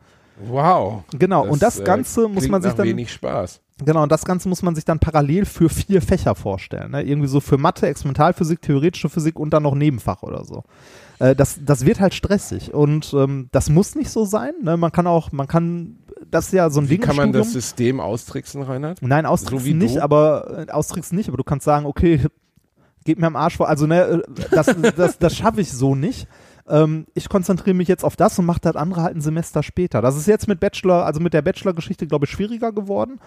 Wow. 0.46 1.04
Genau, 1.18 1.44
das, 1.44 1.52
und 1.52 1.62
das 1.62 1.80
äh, 1.80 1.84
Ganze 1.84 2.24
äh, 2.24 2.28
muss 2.28 2.48
man 2.48 2.62
sich 2.62 2.72
dann. 2.72 2.86
wenig 2.86 3.12
Spaß. 3.12 3.60
Genau, 3.84 4.02
und 4.02 4.12
das 4.12 4.24
Ganze 4.24 4.48
muss 4.48 4.62
man 4.62 4.74
sich 4.74 4.84
dann 4.84 4.98
parallel 4.98 5.44
für 5.46 5.68
vier 5.68 6.02
Fächer 6.02 6.34
vorstellen. 6.34 6.90
Ne? 6.90 7.02
Irgendwie 7.02 7.28
so 7.28 7.40
für 7.40 7.58
Mathe, 7.58 7.86
Experimentalphysik, 7.86 8.60
theoretische 8.60 9.08
Physik 9.08 9.38
und 9.38 9.50
dann 9.50 9.62
noch 9.62 9.74
Nebenfach 9.74 10.22
oder 10.22 10.44
so. 10.44 10.64
Äh, 11.18 11.34
das, 11.34 11.58
das 11.64 11.86
wird 11.86 12.00
halt 12.00 12.14
stressig 12.14 12.74
und 12.74 13.14
ähm, 13.14 13.48
das 13.52 13.70
muss 13.70 13.94
nicht 13.94 14.10
so 14.10 14.24
sein. 14.24 14.52
Ne? 14.62 14.76
Man 14.76 14.92
kann 14.92 15.06
auch, 15.06 15.32
man 15.32 15.46
kann, 15.46 15.98
das 16.30 16.46
ist 16.46 16.52
ja 16.52 16.68
so 16.70 16.80
ein 16.80 16.88
Wie 16.88 16.98
Ding. 16.98 17.06
Kann 17.06 17.16
man 17.16 17.32
das 17.32 17.52
System 17.52 18.00
austricksen, 18.00 18.62
Reinhard? 18.62 19.00
Nein, 19.00 19.26
austricksen 19.26 19.72
so 19.72 19.76
nicht, 19.76 19.96
du? 19.96 20.02
aber 20.02 20.66
äh, 20.68 20.70
austricksen 20.70 21.16
nicht, 21.16 21.28
aber 21.28 21.38
du 21.38 21.44
kannst 21.44 21.64
sagen, 21.64 21.86
okay, 21.86 22.26
geht 23.04 23.18
mir 23.18 23.26
am 23.26 23.36
Arsch 23.36 23.56
vor. 23.56 23.68
Also 23.68 23.86
ne, 23.86 24.02
äh, 24.02 24.22
das, 24.50 24.74
das, 24.96 25.18
das 25.18 25.36
schaffe 25.36 25.60
ich 25.60 25.72
so 25.72 25.94
nicht 25.94 26.28
ähm, 26.70 27.06
ich 27.14 27.28
konzentriere 27.28 27.76
mich 27.76 27.88
jetzt 27.88 28.04
auf 28.04 28.16
das 28.16 28.38
und 28.38 28.46
mache 28.46 28.60
das 28.60 28.76
andere 28.76 29.02
halt 29.02 29.16
ein 29.16 29.20
Semester 29.20 29.62
später. 29.62 30.00
Das 30.00 30.16
ist 30.16 30.26
jetzt 30.26 30.48
mit 30.48 30.60
Bachelor, 30.60 31.04
also 31.04 31.20
mit 31.20 31.34
der 31.34 31.42
Bachelor-Geschichte, 31.42 32.06
glaube 32.06 32.26
ich, 32.26 32.30
schwieriger 32.30 32.72
geworden. 32.72 33.20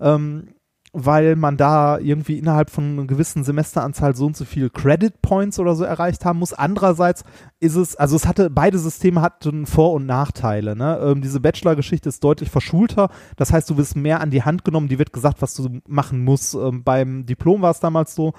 Ähm, 0.00 0.48
weil 0.92 1.36
man 1.36 1.56
da 1.56 1.98
irgendwie 1.98 2.38
innerhalb 2.38 2.70
von 2.70 2.84
einer 2.84 3.06
gewissen 3.06 3.44
Semesteranzahl 3.44 4.16
so 4.16 4.26
und 4.26 4.36
so 4.36 4.44
viel 4.44 4.70
Credit 4.70 5.20
Points 5.20 5.58
oder 5.58 5.74
so 5.74 5.84
erreicht 5.84 6.24
haben 6.24 6.38
muss. 6.38 6.54
Andererseits 6.54 7.24
ist 7.60 7.76
es, 7.76 7.96
also 7.96 8.16
es 8.16 8.26
hatte, 8.26 8.48
beide 8.48 8.78
Systeme 8.78 9.20
hatten 9.20 9.66
Vor- 9.66 9.92
und 9.92 10.06
Nachteile. 10.06 10.74
Ne? 10.76 10.98
Ähm, 11.02 11.20
diese 11.20 11.40
Bachelor-Geschichte 11.40 12.08
ist 12.08 12.24
deutlich 12.24 12.50
verschulter. 12.50 13.10
Das 13.36 13.52
heißt, 13.52 13.68
du 13.68 13.76
wirst 13.76 13.96
mehr 13.96 14.20
an 14.20 14.30
die 14.30 14.42
Hand 14.42 14.64
genommen, 14.64 14.88
die 14.88 14.98
wird 14.98 15.12
gesagt, 15.12 15.42
was 15.42 15.54
du 15.54 15.80
machen 15.86 16.24
musst. 16.24 16.54
Ähm, 16.54 16.84
beim 16.84 17.26
Diplom 17.26 17.60
war 17.60 17.70
es 17.70 17.80
damals 17.80 18.14
so, 18.14 18.32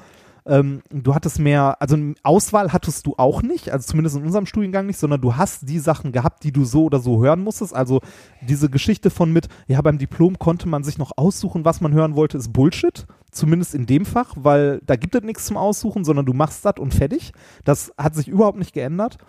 ähm, 0.50 0.82
du 0.89 1.14
hattest 1.14 1.39
mehr, 1.39 1.78
also 1.80 1.95
Auswahl 2.24 2.74
hattest 2.74 3.06
du 3.06 3.14
auch 3.18 3.43
nicht, 3.43 3.70
also 3.70 3.88
zumindest 3.88 4.18
in 4.18 4.24
unserem 4.24 4.47
Studiengang 4.47 4.88
nicht, 4.88 4.97
sondern 4.97 5.22
du 5.22 5.36
hast 5.36 5.70
die 5.70 5.78
Sachen 5.78 6.12
gehabt, 6.12 6.43
die 6.43 6.52
du 6.52 6.66
so 6.66 6.86
oder 6.86 7.00
so 7.00 7.22
hören 7.24 7.41
musstest. 7.41 7.76
Also 7.76 8.02
diese 8.41 8.70
Geschichte 8.70 9.12
von 9.12 9.32
mit, 9.32 9.47
ja, 9.68 9.80
beim 9.82 10.00
Diplom 10.00 10.39
konnte 10.39 10.68
man 10.68 10.84
sich 10.84 10.97
noch 10.97 11.12
aussuchen, 11.18 11.66
was 11.66 11.82
man 11.82 11.93
hören 11.93 12.16
wollte, 12.16 12.38
ist 12.38 12.52
Bullshit. 12.52 13.06
Zumindest 13.32 13.76
in 13.76 13.86
dem 13.86 14.06
Fach, 14.06 14.34
weil 14.36 14.82
da 14.86 14.95
gibt 14.95 15.14
es 15.14 15.22
nichts 15.22 15.45
zum 15.45 15.56
Aussuchen, 15.56 16.04
sondern 16.04 16.26
du 16.26 16.34
machst 16.34 16.66
das 16.66 16.76
und 16.80 16.95
fertig. 16.95 17.32
Das 17.64 17.93
hat 17.95 18.16
sich 18.16 18.28
überhaupt 18.28 18.58
nicht 18.58 18.74
geändert. 18.74 19.20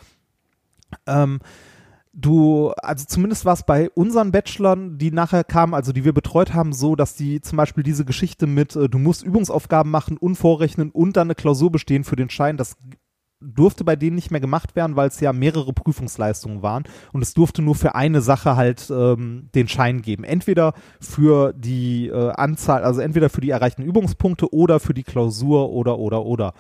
Ähm, 1.07 1.41
du, 2.13 2.71
also 2.77 3.05
zumindest 3.07 3.45
war 3.45 3.55
es 3.55 3.63
bei 3.63 3.91
unseren 3.91 4.33
Bachelorn, 4.33 4.99
die 4.99 5.11
nachher 5.11 5.45
kamen, 5.45 5.75
also 5.75 5.93
die 5.93 6.05
wir 6.05 6.13
betreut 6.13 6.55
haben, 6.55 6.73
so, 6.73 6.97
dass 6.97 7.15
die 7.15 7.41
zum 7.41 7.57
Beispiel 7.57 7.83
diese 7.83 8.05
Geschichte 8.05 8.47
mit, 8.47 8.77
äh, 8.77 8.89
du 8.89 8.99
musst 8.99 9.23
Übungsaufgaben 9.23 9.91
machen 9.91 10.17
und 10.17 10.37
vorrechnen 10.37 10.91
und 10.91 11.17
dann 11.17 11.29
eine 11.29 11.35
Klausur 11.35 11.71
bestehen 11.71 12.05
für 12.05 12.17
den 12.17 12.31
Schein, 12.31 12.57
das 12.57 12.77
durfte 13.43 13.85
bei 13.85 13.97
denen 13.97 14.17
nicht 14.17 14.31
mehr 14.31 14.41
gemacht 14.41 14.77
werden, 14.77 14.97
weil 14.97 15.09
es 15.09 15.21
ja 15.21 15.33
mehrere 15.33 15.73
Prüfungsleistungen 15.73 16.63
waren 16.63 16.85
und 17.13 17.23
es 17.23 17.33
durfte 17.33 17.63
nur 17.63 17.75
für 17.75 17.95
eine 17.95 18.21
Sache 18.21 18.57
halt 18.57 18.91
ähm, 18.91 19.49
den 19.55 19.67
Schein 19.67 20.03
geben. 20.03 20.25
Entweder 20.25 20.75
für 21.01 21.55
die 21.55 22.09
äh, 22.09 22.33
Anzahl, 22.33 22.85
also 22.85 23.01
entweder 23.01 23.31
für 23.31 23.41
die 23.41 23.51
erreichten 23.51 23.83
Übungspunkte 23.83 24.53
oder 24.53 24.79
für 24.79 24.95
die 24.95 25.05
Klausur 25.05 25.71
oder 25.71 25.99
oder 25.99 26.25
oder. 26.27 26.53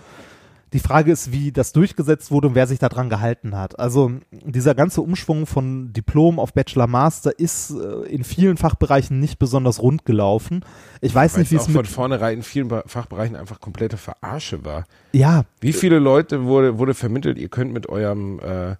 Die 0.72 0.78
Frage 0.78 1.10
ist, 1.10 1.32
wie 1.32 1.52
das 1.52 1.72
durchgesetzt 1.72 2.30
wurde 2.30 2.48
und 2.48 2.54
wer 2.54 2.66
sich 2.66 2.78
daran 2.78 3.10
gehalten 3.10 3.56
hat. 3.56 3.78
Also 3.78 4.12
dieser 4.30 4.74
ganze 4.74 5.02
Umschwung 5.02 5.46
von 5.46 5.92
Diplom 5.92 6.38
auf 6.38 6.52
Bachelor 6.52 6.86
Master 6.86 7.38
ist 7.38 7.70
äh, 7.70 8.08
in 8.08 8.24
vielen 8.24 8.56
Fachbereichen 8.56 9.18
nicht 9.18 9.38
besonders 9.38 9.82
rund 9.82 10.04
gelaufen. 10.04 10.64
Ich 11.00 11.14
weiß 11.14 11.34
Weil 11.34 11.40
nicht, 11.40 11.50
wie 11.50 11.56
es 11.56 11.66
von 11.66 11.84
vornherein 11.84 12.38
in 12.38 12.42
vielen 12.42 12.70
Fachbereichen 12.86 13.36
einfach 13.36 13.60
komplette 13.60 13.96
Verarsche 13.96 14.64
war. 14.64 14.84
Ja. 15.12 15.44
Wie 15.60 15.72
viele 15.72 15.98
Leute 15.98 16.44
wurde 16.44 16.78
wurde 16.78 16.94
vermittelt, 16.94 17.38
ihr 17.38 17.48
könnt 17.48 17.72
mit 17.72 17.88
eurem 17.88 18.38
äh, 18.40 18.76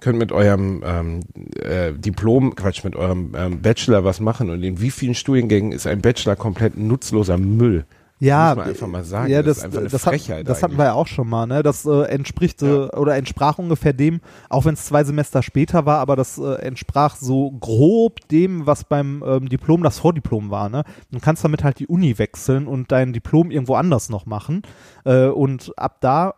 könnt 0.00 0.18
mit 0.18 0.32
eurem 0.32 0.82
ähm, 0.86 1.20
äh, 1.60 1.92
Diplom, 1.92 2.54
Quatsch, 2.54 2.84
mit 2.84 2.96
eurem 2.96 3.34
ähm, 3.36 3.60
Bachelor 3.60 4.04
was 4.04 4.20
machen 4.20 4.50
und 4.50 4.62
in 4.62 4.80
wie 4.80 4.90
vielen 4.90 5.14
Studiengängen 5.14 5.72
ist 5.72 5.86
ein 5.86 6.00
Bachelor 6.00 6.36
komplett 6.36 6.76
nutzloser 6.76 7.36
Müll? 7.36 7.84
Ja, 8.20 8.48
muss 8.48 8.56
man 8.56 8.68
einfach 8.68 8.86
mal 8.86 9.04
sagen. 9.04 9.30
Ja, 9.30 9.42
das, 9.42 9.60
das, 9.60 9.92
das, 9.92 10.06
hat, 10.06 10.48
das 10.48 10.62
hatten 10.62 10.76
wir 10.76 10.86
ja 10.86 10.92
auch 10.94 11.06
schon 11.06 11.28
mal. 11.28 11.46
Ne? 11.46 11.62
Das 11.62 11.84
äh, 11.84 12.02
entspricht 12.04 12.62
ja. 12.62 12.86
äh, 12.86 12.96
oder 12.96 13.16
entsprach 13.16 13.58
ungefähr 13.58 13.92
dem, 13.92 14.20
auch 14.48 14.64
wenn 14.64 14.74
es 14.74 14.86
zwei 14.86 15.04
Semester 15.04 15.42
später 15.42 15.86
war, 15.86 15.98
aber 15.98 16.16
das 16.16 16.38
äh, 16.38 16.54
entsprach 16.56 17.16
so 17.16 17.52
grob 17.52 18.26
dem, 18.28 18.66
was 18.66 18.84
beim 18.84 19.22
ähm, 19.26 19.48
Diplom 19.48 19.82
das 19.82 20.00
Vordiplom 20.00 20.50
war. 20.50 20.68
Ne? 20.68 20.82
Du 21.12 21.20
kannst 21.20 21.44
damit 21.44 21.62
halt 21.62 21.78
die 21.78 21.86
Uni 21.86 22.18
wechseln 22.18 22.66
und 22.66 22.90
dein 22.90 23.12
Diplom 23.12 23.50
irgendwo 23.50 23.74
anders 23.74 24.08
noch 24.08 24.26
machen. 24.26 24.62
Äh, 25.04 25.26
und 25.26 25.72
ab 25.76 25.98
da 26.00 26.34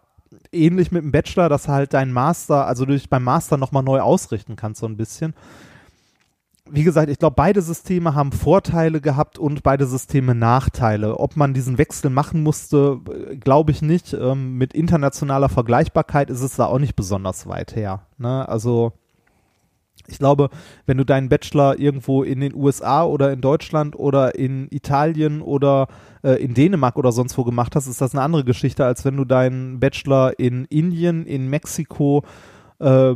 ähnlich 0.53 0.93
mit 0.93 1.03
dem 1.03 1.13
Bachelor, 1.13 1.49
dass 1.49 1.69
halt 1.69 1.95
dein 1.95 2.13
Master, 2.13 2.67
also 2.67 2.85
du 2.85 2.93
dich 2.93 3.09
beim 3.09 3.25
Master 3.25 3.57
nochmal 3.57 3.83
neu 3.83 4.01
ausrichten 4.01 4.57
kannst, 4.57 4.81
so 4.81 4.87
ein 4.87 4.97
bisschen 4.97 5.35
wie 6.73 6.85
gesagt, 6.85 7.11
ich 7.11 7.19
glaube, 7.19 7.35
beide 7.37 7.63
Systeme 7.63 8.15
haben 8.15 8.33
Vorteile 8.33 9.01
gehabt 9.01 9.39
und 9.39 9.63
beide 9.63 9.87
Systeme 9.87 10.35
Nachteile. 10.35 11.19
Ob 11.19 11.37
man 11.37 11.55
diesen 11.55 11.79
Wechsel 11.79 12.11
machen 12.11 12.43
musste, 12.43 13.01
glaube 13.41 13.71
ich 13.73 13.83
nicht. 13.83 14.13
Ähm, 14.13 14.57
mit 14.57 14.73
internationaler 14.73 15.49
Vergleichbarkeit 15.49 16.31
ist 16.31 16.43
es 16.43 16.57
da 16.57 16.67
auch 16.67 16.79
nicht 16.79 16.97
besonders 16.97 17.47
weit 17.47 17.77
her. 17.77 18.07
Ne? 18.19 18.49
Also 18.49 18.93
ich 20.09 20.19
glaube, 20.19 20.51
wenn 20.87 20.97
du 20.97 21.05
deinen 21.05 21.29
Bachelor 21.29 21.79
irgendwo 21.79 22.23
in 22.23 22.41
den 22.41 22.55
USA 22.55 23.05
oder 23.05 23.33
in 23.33 23.41
Deutschland 23.41 23.97
oder 23.99 24.35
in 24.35 24.69
Italien 24.71 25.43
oder 25.43 25.89
äh, 26.23 26.43
in 26.43 26.55
Dänemark 26.55 26.97
oder 26.97 27.13
sonst 27.13 27.39
wo 27.39 27.45
gemacht 27.45 27.77
hast, 27.77 27.87
ist 27.87 28.01
das 28.01 28.15
eine 28.15 28.23
andere 28.23 28.45
Geschichte, 28.45 28.85
als 28.85 29.05
wenn 29.05 29.17
du 29.17 29.25
deinen 29.25 29.79
Bachelor 29.81 30.39
in 30.39 30.65
Indien, 30.67 31.27
in 31.27 31.49
Mexiko 31.49 32.25
äh, 32.81 33.15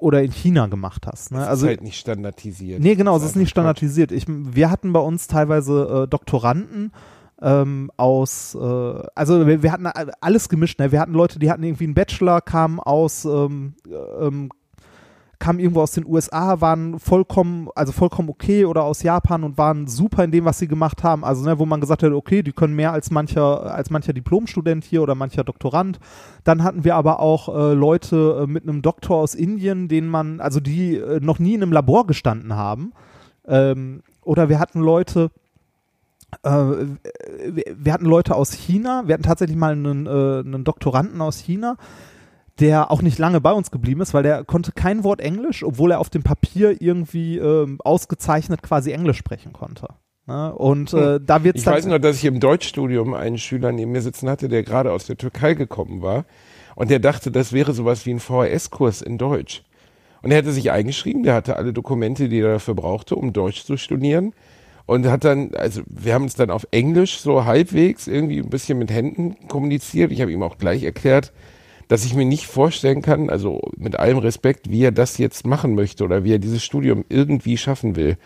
oder 0.00 0.22
in 0.22 0.32
China 0.32 0.66
gemacht 0.66 1.06
hast. 1.06 1.32
Ne? 1.32 1.38
Das 1.38 1.48
also, 1.48 1.66
ist 1.66 1.70
halt 1.70 1.82
nicht 1.82 1.98
standardisiert. 1.98 2.80
Nee, 2.80 2.94
genau, 2.94 3.16
es 3.16 3.22
ist 3.22 3.36
nicht 3.36 3.50
standardisiert. 3.50 4.12
Ich, 4.12 4.24
wir 4.28 4.70
hatten 4.70 4.92
bei 4.92 5.00
uns 5.00 5.26
teilweise 5.26 6.04
äh, 6.04 6.08
Doktoranden, 6.08 6.92
ähm, 7.42 7.90
aus, 7.96 8.54
äh, 8.54 8.58
also 9.14 9.46
wir, 9.46 9.62
wir, 9.62 9.72
hatten 9.72 9.86
alles 9.86 10.48
gemischt. 10.48 10.78
Ne? 10.78 10.92
Wir 10.92 11.00
hatten 11.00 11.12
Leute, 11.12 11.38
die 11.38 11.50
hatten 11.50 11.62
irgendwie 11.62 11.84
einen 11.84 11.94
Bachelor, 11.94 12.40
kamen 12.40 12.80
aus 12.80 13.24
ähm, 13.24 13.74
ähm, 14.20 14.50
kamen 15.40 15.58
irgendwo 15.58 15.80
aus 15.80 15.92
den 15.92 16.06
USA, 16.06 16.60
waren 16.60 17.00
vollkommen, 17.00 17.68
also 17.74 17.92
vollkommen 17.92 18.28
okay 18.28 18.66
oder 18.66 18.84
aus 18.84 19.02
Japan 19.02 19.42
und 19.42 19.58
waren 19.58 19.88
super 19.88 20.22
in 20.22 20.30
dem, 20.30 20.44
was 20.44 20.58
sie 20.58 20.68
gemacht 20.68 21.02
haben. 21.02 21.24
Also, 21.24 21.44
ne, 21.44 21.58
wo 21.58 21.66
man 21.66 21.80
gesagt 21.80 22.02
hat, 22.02 22.12
okay, 22.12 22.42
die 22.42 22.52
können 22.52 22.76
mehr 22.76 22.92
als 22.92 23.10
mancher, 23.10 23.74
als 23.74 23.90
mancher 23.90 24.12
Diplomstudent 24.12 24.84
hier 24.84 25.02
oder 25.02 25.14
mancher 25.14 25.42
Doktorand. 25.42 25.98
Dann 26.44 26.62
hatten 26.62 26.84
wir 26.84 26.94
aber 26.94 27.20
auch 27.20 27.48
äh, 27.48 27.72
Leute 27.72 28.42
äh, 28.42 28.46
mit 28.46 28.62
einem 28.64 28.82
Doktor 28.82 29.16
aus 29.16 29.34
Indien, 29.34 29.88
denen 29.88 30.08
man, 30.08 30.40
also 30.40 30.60
die 30.60 30.96
äh, 30.96 31.20
noch 31.20 31.38
nie 31.38 31.54
in 31.54 31.62
einem 31.62 31.72
Labor 31.72 32.06
gestanden 32.06 32.54
haben. 32.54 32.92
Ähm, 33.46 34.02
oder 34.22 34.50
wir 34.50 34.60
hatten 34.60 34.80
Leute, 34.80 35.30
äh, 36.42 36.50
wir 36.50 37.92
hatten 37.92 38.04
Leute 38.04 38.34
aus 38.34 38.52
China, 38.52 39.04
wir 39.06 39.14
hatten 39.14 39.24
tatsächlich 39.24 39.56
mal 39.56 39.72
einen, 39.72 40.06
äh, 40.06 40.40
einen 40.46 40.64
Doktoranden 40.64 41.22
aus 41.22 41.38
China, 41.38 41.76
der 42.60 42.90
auch 42.90 43.02
nicht 43.02 43.18
lange 43.18 43.40
bei 43.40 43.52
uns 43.52 43.70
geblieben 43.70 44.00
ist, 44.00 44.14
weil 44.14 44.22
der 44.22 44.44
konnte 44.44 44.72
kein 44.72 45.02
Wort 45.02 45.20
Englisch, 45.20 45.64
obwohl 45.64 45.92
er 45.92 46.00
auf 46.00 46.10
dem 46.10 46.22
Papier 46.22 46.80
irgendwie 46.80 47.38
ähm, 47.38 47.78
ausgezeichnet 47.82 48.62
quasi 48.62 48.92
Englisch 48.92 49.16
sprechen 49.16 49.52
konnte. 49.52 49.88
Ne? 50.26 50.54
Und 50.54 50.92
äh, 50.92 51.16
hm. 51.16 51.26
da 51.26 51.42
wird 51.42 51.56
Ich 51.56 51.66
weiß 51.66 51.86
noch, 51.86 51.98
dass 51.98 52.16
ich 52.16 52.24
im 52.24 52.38
Deutschstudium 52.38 53.14
einen 53.14 53.38
Schüler 53.38 53.72
neben 53.72 53.92
mir 53.92 54.02
sitzen 54.02 54.28
hatte, 54.28 54.48
der 54.48 54.62
gerade 54.62 54.92
aus 54.92 55.06
der 55.06 55.16
Türkei 55.16 55.54
gekommen 55.54 56.02
war 56.02 56.24
und 56.76 56.90
der 56.90 56.98
dachte, 56.98 57.30
das 57.30 57.52
wäre 57.52 57.72
sowas 57.72 58.06
wie 58.06 58.14
ein 58.14 58.20
VHS-Kurs 58.20 59.02
in 59.02 59.18
Deutsch. 59.18 59.62
Und 60.22 60.30
er 60.30 60.38
hatte 60.38 60.52
sich 60.52 60.70
eingeschrieben, 60.70 61.22
der 61.22 61.34
hatte 61.34 61.56
alle 61.56 61.72
Dokumente, 61.72 62.28
die 62.28 62.40
er 62.40 62.52
dafür 62.54 62.74
brauchte, 62.74 63.16
um 63.16 63.32
Deutsch 63.32 63.64
zu 63.64 63.76
studieren. 63.76 64.34
Und 64.84 65.06
hat 65.06 65.24
dann, 65.24 65.54
also 65.54 65.82
wir 65.86 66.14
haben 66.14 66.24
uns 66.24 66.34
dann 66.34 66.50
auf 66.50 66.66
Englisch 66.72 67.20
so 67.20 67.44
halbwegs 67.44 68.06
irgendwie 68.06 68.38
ein 68.38 68.50
bisschen 68.50 68.78
mit 68.78 68.90
Händen 68.90 69.36
kommuniziert. 69.48 70.10
Ich 70.10 70.20
habe 70.20 70.32
ihm 70.32 70.42
auch 70.42 70.58
gleich 70.58 70.82
erklärt, 70.82 71.32
dass 71.90 72.04
ich 72.04 72.14
mir 72.14 72.24
nicht 72.24 72.46
vorstellen 72.46 73.02
kann, 73.02 73.30
also 73.30 73.60
mit 73.76 73.98
allem 73.98 74.18
Respekt, 74.18 74.70
wie 74.70 74.84
er 74.84 74.92
das 74.92 75.18
jetzt 75.18 75.44
machen 75.44 75.74
möchte 75.74 76.04
oder 76.04 76.22
wie 76.22 76.32
er 76.32 76.38
dieses 76.38 76.62
Studium 76.62 77.04
irgendwie 77.08 77.56
schaffen 77.56 77.96
will. 77.96 78.16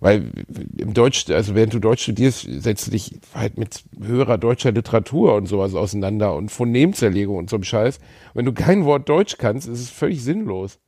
Weil 0.00 0.30
im 0.78 0.94
Deutsch, 0.94 1.28
also 1.28 1.54
während 1.54 1.74
du 1.74 1.78
Deutsch 1.78 2.04
studierst, 2.04 2.48
setzt 2.48 2.86
du 2.86 2.90
dich 2.90 3.20
halt 3.34 3.58
mit 3.58 3.84
höherer 4.02 4.38
deutscher 4.38 4.72
Literatur 4.72 5.34
und 5.34 5.46
sowas 5.46 5.74
auseinander 5.74 6.34
und 6.34 6.50
Phonемzerlegung 6.50 7.36
und 7.36 7.50
so 7.50 7.56
einem 7.56 7.64
Scheiß. 7.64 7.98
wenn 8.32 8.46
du 8.46 8.54
kein 8.54 8.86
Wort 8.86 9.10
Deutsch 9.10 9.36
kannst, 9.36 9.68
ist 9.68 9.80
es 9.80 9.90
völlig 9.90 10.24
sinnlos. 10.24 10.78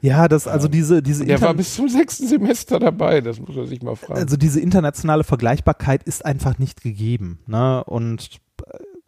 Ja, 0.00 0.26
das, 0.26 0.48
also 0.48 0.68
diese, 0.68 1.02
diese. 1.02 1.26
Der 1.26 1.42
war 1.42 1.52
bis 1.52 1.74
zum 1.74 1.90
sechsten 1.90 2.26
Semester 2.26 2.78
dabei, 2.78 3.20
das 3.20 3.38
muss 3.40 3.54
man 3.54 3.66
sich 3.66 3.82
mal 3.82 3.94
fragen. 3.94 4.20
Also 4.20 4.38
diese 4.38 4.58
internationale 4.58 5.22
Vergleichbarkeit 5.22 6.02
ist 6.04 6.24
einfach 6.24 6.58
nicht 6.58 6.80
gegeben, 6.80 7.40
ne? 7.46 7.84
Und 7.84 8.40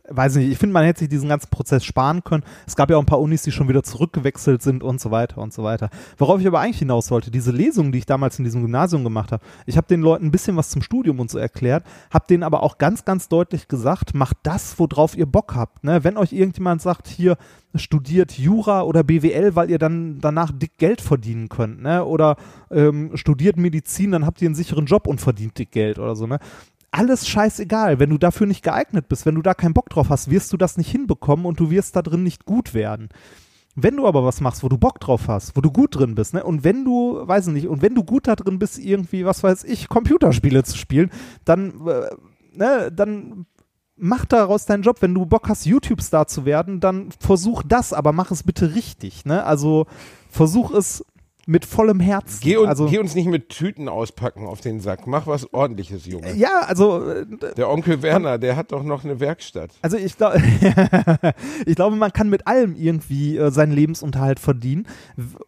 weiß 0.08 0.36
nicht, 0.36 0.50
ich 0.50 0.58
finde, 0.58 0.72
man 0.72 0.84
hätte 0.84 1.00
sich 1.00 1.08
diesen 1.08 1.28
ganzen 1.28 1.50
Prozess 1.50 1.84
sparen 1.84 2.22
können. 2.24 2.44
Es 2.66 2.76
gab 2.76 2.90
ja 2.90 2.96
auch 2.96 3.02
ein 3.02 3.06
paar 3.06 3.20
Unis, 3.20 3.42
die 3.42 3.52
schon 3.52 3.68
wieder 3.68 3.82
zurückgewechselt 3.82 4.62
sind 4.62 4.82
und 4.82 5.00
so 5.00 5.10
weiter 5.10 5.38
und 5.38 5.52
so 5.52 5.62
weiter. 5.62 5.90
Worauf 6.18 6.40
ich 6.40 6.46
aber 6.46 6.60
eigentlich 6.60 6.78
hinaus 6.78 7.10
wollte, 7.10 7.30
diese 7.30 7.52
Lesungen, 7.52 7.92
die 7.92 7.98
ich 7.98 8.06
damals 8.06 8.38
in 8.38 8.44
diesem 8.44 8.62
Gymnasium 8.62 9.04
gemacht 9.04 9.32
habe, 9.32 9.44
ich 9.66 9.76
habe 9.76 9.86
den 9.86 10.00
Leuten 10.00 10.26
ein 10.26 10.30
bisschen 10.30 10.56
was 10.56 10.70
zum 10.70 10.82
Studium 10.82 11.20
und 11.20 11.30
so 11.30 11.38
erklärt, 11.38 11.84
habe 12.10 12.26
denen 12.28 12.42
aber 12.42 12.62
auch 12.62 12.78
ganz, 12.78 13.04
ganz 13.04 13.28
deutlich 13.28 13.68
gesagt, 13.68 14.14
macht 14.14 14.36
das, 14.42 14.78
worauf 14.78 15.16
ihr 15.16 15.26
Bock 15.26 15.54
habt. 15.54 15.84
Ne? 15.84 16.04
Wenn 16.04 16.16
euch 16.16 16.32
irgendjemand 16.32 16.82
sagt, 16.82 17.08
hier, 17.08 17.36
studiert 17.78 18.38
Jura 18.38 18.82
oder 18.82 19.04
BWL, 19.04 19.54
weil 19.54 19.70
ihr 19.70 19.78
dann 19.78 20.18
danach 20.20 20.50
dick 20.52 20.78
Geld 20.78 21.00
verdienen 21.00 21.48
könnt, 21.48 21.82
ne? 21.82 22.04
Oder 22.04 22.36
ähm, 22.70 23.10
studiert 23.16 23.56
Medizin, 23.56 24.12
dann 24.12 24.26
habt 24.26 24.40
ihr 24.42 24.48
einen 24.48 24.54
sicheren 24.54 24.86
Job 24.86 25.06
und 25.06 25.20
verdient 25.20 25.58
dick 25.58 25.72
Geld 25.72 25.98
oder 25.98 26.16
so, 26.16 26.26
ne? 26.26 26.38
Alles 26.96 27.28
scheißegal. 27.28 27.98
Wenn 27.98 28.10
du 28.10 28.18
dafür 28.18 28.46
nicht 28.46 28.62
geeignet 28.62 29.08
bist, 29.08 29.26
wenn 29.26 29.34
du 29.34 29.42
da 29.42 29.54
keinen 29.54 29.74
Bock 29.74 29.90
drauf 29.90 30.08
hast, 30.08 30.30
wirst 30.30 30.52
du 30.52 30.56
das 30.56 30.78
nicht 30.78 30.90
hinbekommen 30.90 31.44
und 31.44 31.60
du 31.60 31.70
wirst 31.70 31.94
da 31.94 32.02
drin 32.02 32.22
nicht 32.22 32.46
gut 32.46 32.72
werden. 32.74 33.10
Wenn 33.74 33.96
du 33.96 34.06
aber 34.06 34.24
was 34.24 34.40
machst, 34.40 34.62
wo 34.62 34.70
du 34.70 34.78
Bock 34.78 35.00
drauf 35.00 35.28
hast, 35.28 35.54
wo 35.54 35.60
du 35.60 35.70
gut 35.70 35.96
drin 35.96 36.14
bist, 36.14 36.32
ne, 36.32 36.42
und 36.42 36.64
wenn 36.64 36.84
du, 36.84 37.20
weiß 37.22 37.48
ich 37.48 37.52
nicht, 37.52 37.68
und 37.68 37.82
wenn 37.82 37.94
du 37.94 38.04
gut 38.04 38.26
da 38.26 38.34
drin 38.34 38.58
bist, 38.58 38.78
irgendwie, 38.78 39.26
was 39.26 39.42
weiß 39.42 39.64
ich, 39.64 39.88
Computerspiele 39.88 40.64
zu 40.64 40.78
spielen, 40.78 41.10
dann, 41.44 41.86
äh, 41.86 42.08
ne, 42.54 42.90
dann 42.90 43.44
mach 43.96 44.24
daraus 44.24 44.64
deinen 44.64 44.82
Job. 44.82 45.02
Wenn 45.02 45.12
du 45.12 45.26
Bock 45.26 45.50
hast, 45.50 45.66
YouTube-Star 45.66 46.26
zu 46.26 46.46
werden, 46.46 46.80
dann 46.80 47.10
versuch 47.20 47.62
das, 47.62 47.92
aber 47.92 48.12
mach 48.12 48.30
es 48.30 48.42
bitte 48.42 48.74
richtig, 48.74 49.26
ne, 49.26 49.44
also 49.44 49.84
versuch 50.30 50.72
es 50.72 51.04
mit 51.46 51.64
vollem 51.64 52.00
Herzen. 52.00 52.40
Geh, 52.42 52.56
und, 52.56 52.68
also, 52.68 52.86
geh 52.86 52.98
uns 52.98 53.14
nicht 53.14 53.28
mit 53.28 53.48
Tüten 53.48 53.88
auspacken 53.88 54.46
auf 54.46 54.60
den 54.60 54.80
Sack. 54.80 55.06
Mach 55.06 55.28
was 55.28 55.52
ordentliches, 55.54 56.04
Junge. 56.04 56.34
Ja, 56.34 56.62
also. 56.66 57.08
Äh, 57.08 57.24
der 57.56 57.70
Onkel 57.70 58.02
Werner, 58.02 58.38
der 58.38 58.56
hat 58.56 58.72
doch 58.72 58.82
noch 58.82 59.04
eine 59.04 59.20
Werkstatt. 59.20 59.70
Also 59.80 59.96
ich 59.96 60.16
glaube, 60.16 60.42
ich 61.66 61.76
glaube, 61.76 61.94
man 61.94 62.12
kann 62.12 62.28
mit 62.28 62.48
allem 62.48 62.74
irgendwie 62.74 63.36
äh, 63.36 63.52
seinen 63.52 63.72
Lebensunterhalt 63.72 64.40
verdienen 64.40 64.88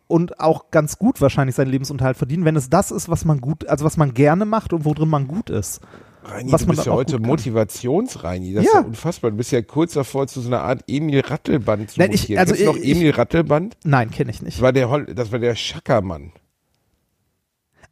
und 0.06 0.38
auch 0.38 0.70
ganz 0.70 0.98
gut 0.98 1.20
wahrscheinlich 1.20 1.56
seinen 1.56 1.70
Lebensunterhalt 1.70 2.16
verdienen, 2.16 2.44
wenn 2.44 2.56
es 2.56 2.70
das 2.70 2.92
ist, 2.92 3.08
was 3.08 3.24
man 3.24 3.40
gut, 3.40 3.68
also 3.68 3.84
was 3.84 3.96
man 3.96 4.14
gerne 4.14 4.44
macht 4.44 4.72
und 4.72 4.84
worin 4.84 5.08
man 5.08 5.26
gut 5.26 5.50
ist. 5.50 5.80
Reini, 6.28 6.52
was 6.52 6.62
du 6.62 6.68
bist 6.68 6.86
ja 6.86 6.92
heute 6.92 7.18
Motivationsreini. 7.18 8.54
Das 8.54 8.64
ja. 8.64 8.70
ist 8.70 8.74
ja 8.74 8.80
unfassbar. 8.82 9.30
Du 9.30 9.36
bist 9.36 9.52
ja 9.52 9.62
kurz 9.62 9.94
davor, 9.94 10.26
zu 10.26 10.40
so 10.40 10.48
einer 10.48 10.62
Art 10.62 10.84
Emil 10.86 11.20
Rattelband 11.20 11.90
zu 11.90 12.00
Nein, 12.00 12.12
ich, 12.12 12.38
also 12.38 12.54
Kennst 12.54 12.68
du 12.68 12.72
noch 12.72 12.82
Emil 12.82 13.10
Rattelband? 13.10 13.76
Nein, 13.84 14.10
kenne 14.10 14.30
ich 14.30 14.42
nicht. 14.42 14.56
Das 14.56 14.62
war 14.62 14.72
der, 14.72 14.88
das 15.14 15.32
war 15.32 15.38
der 15.38 15.54
Schackermann. 15.54 16.32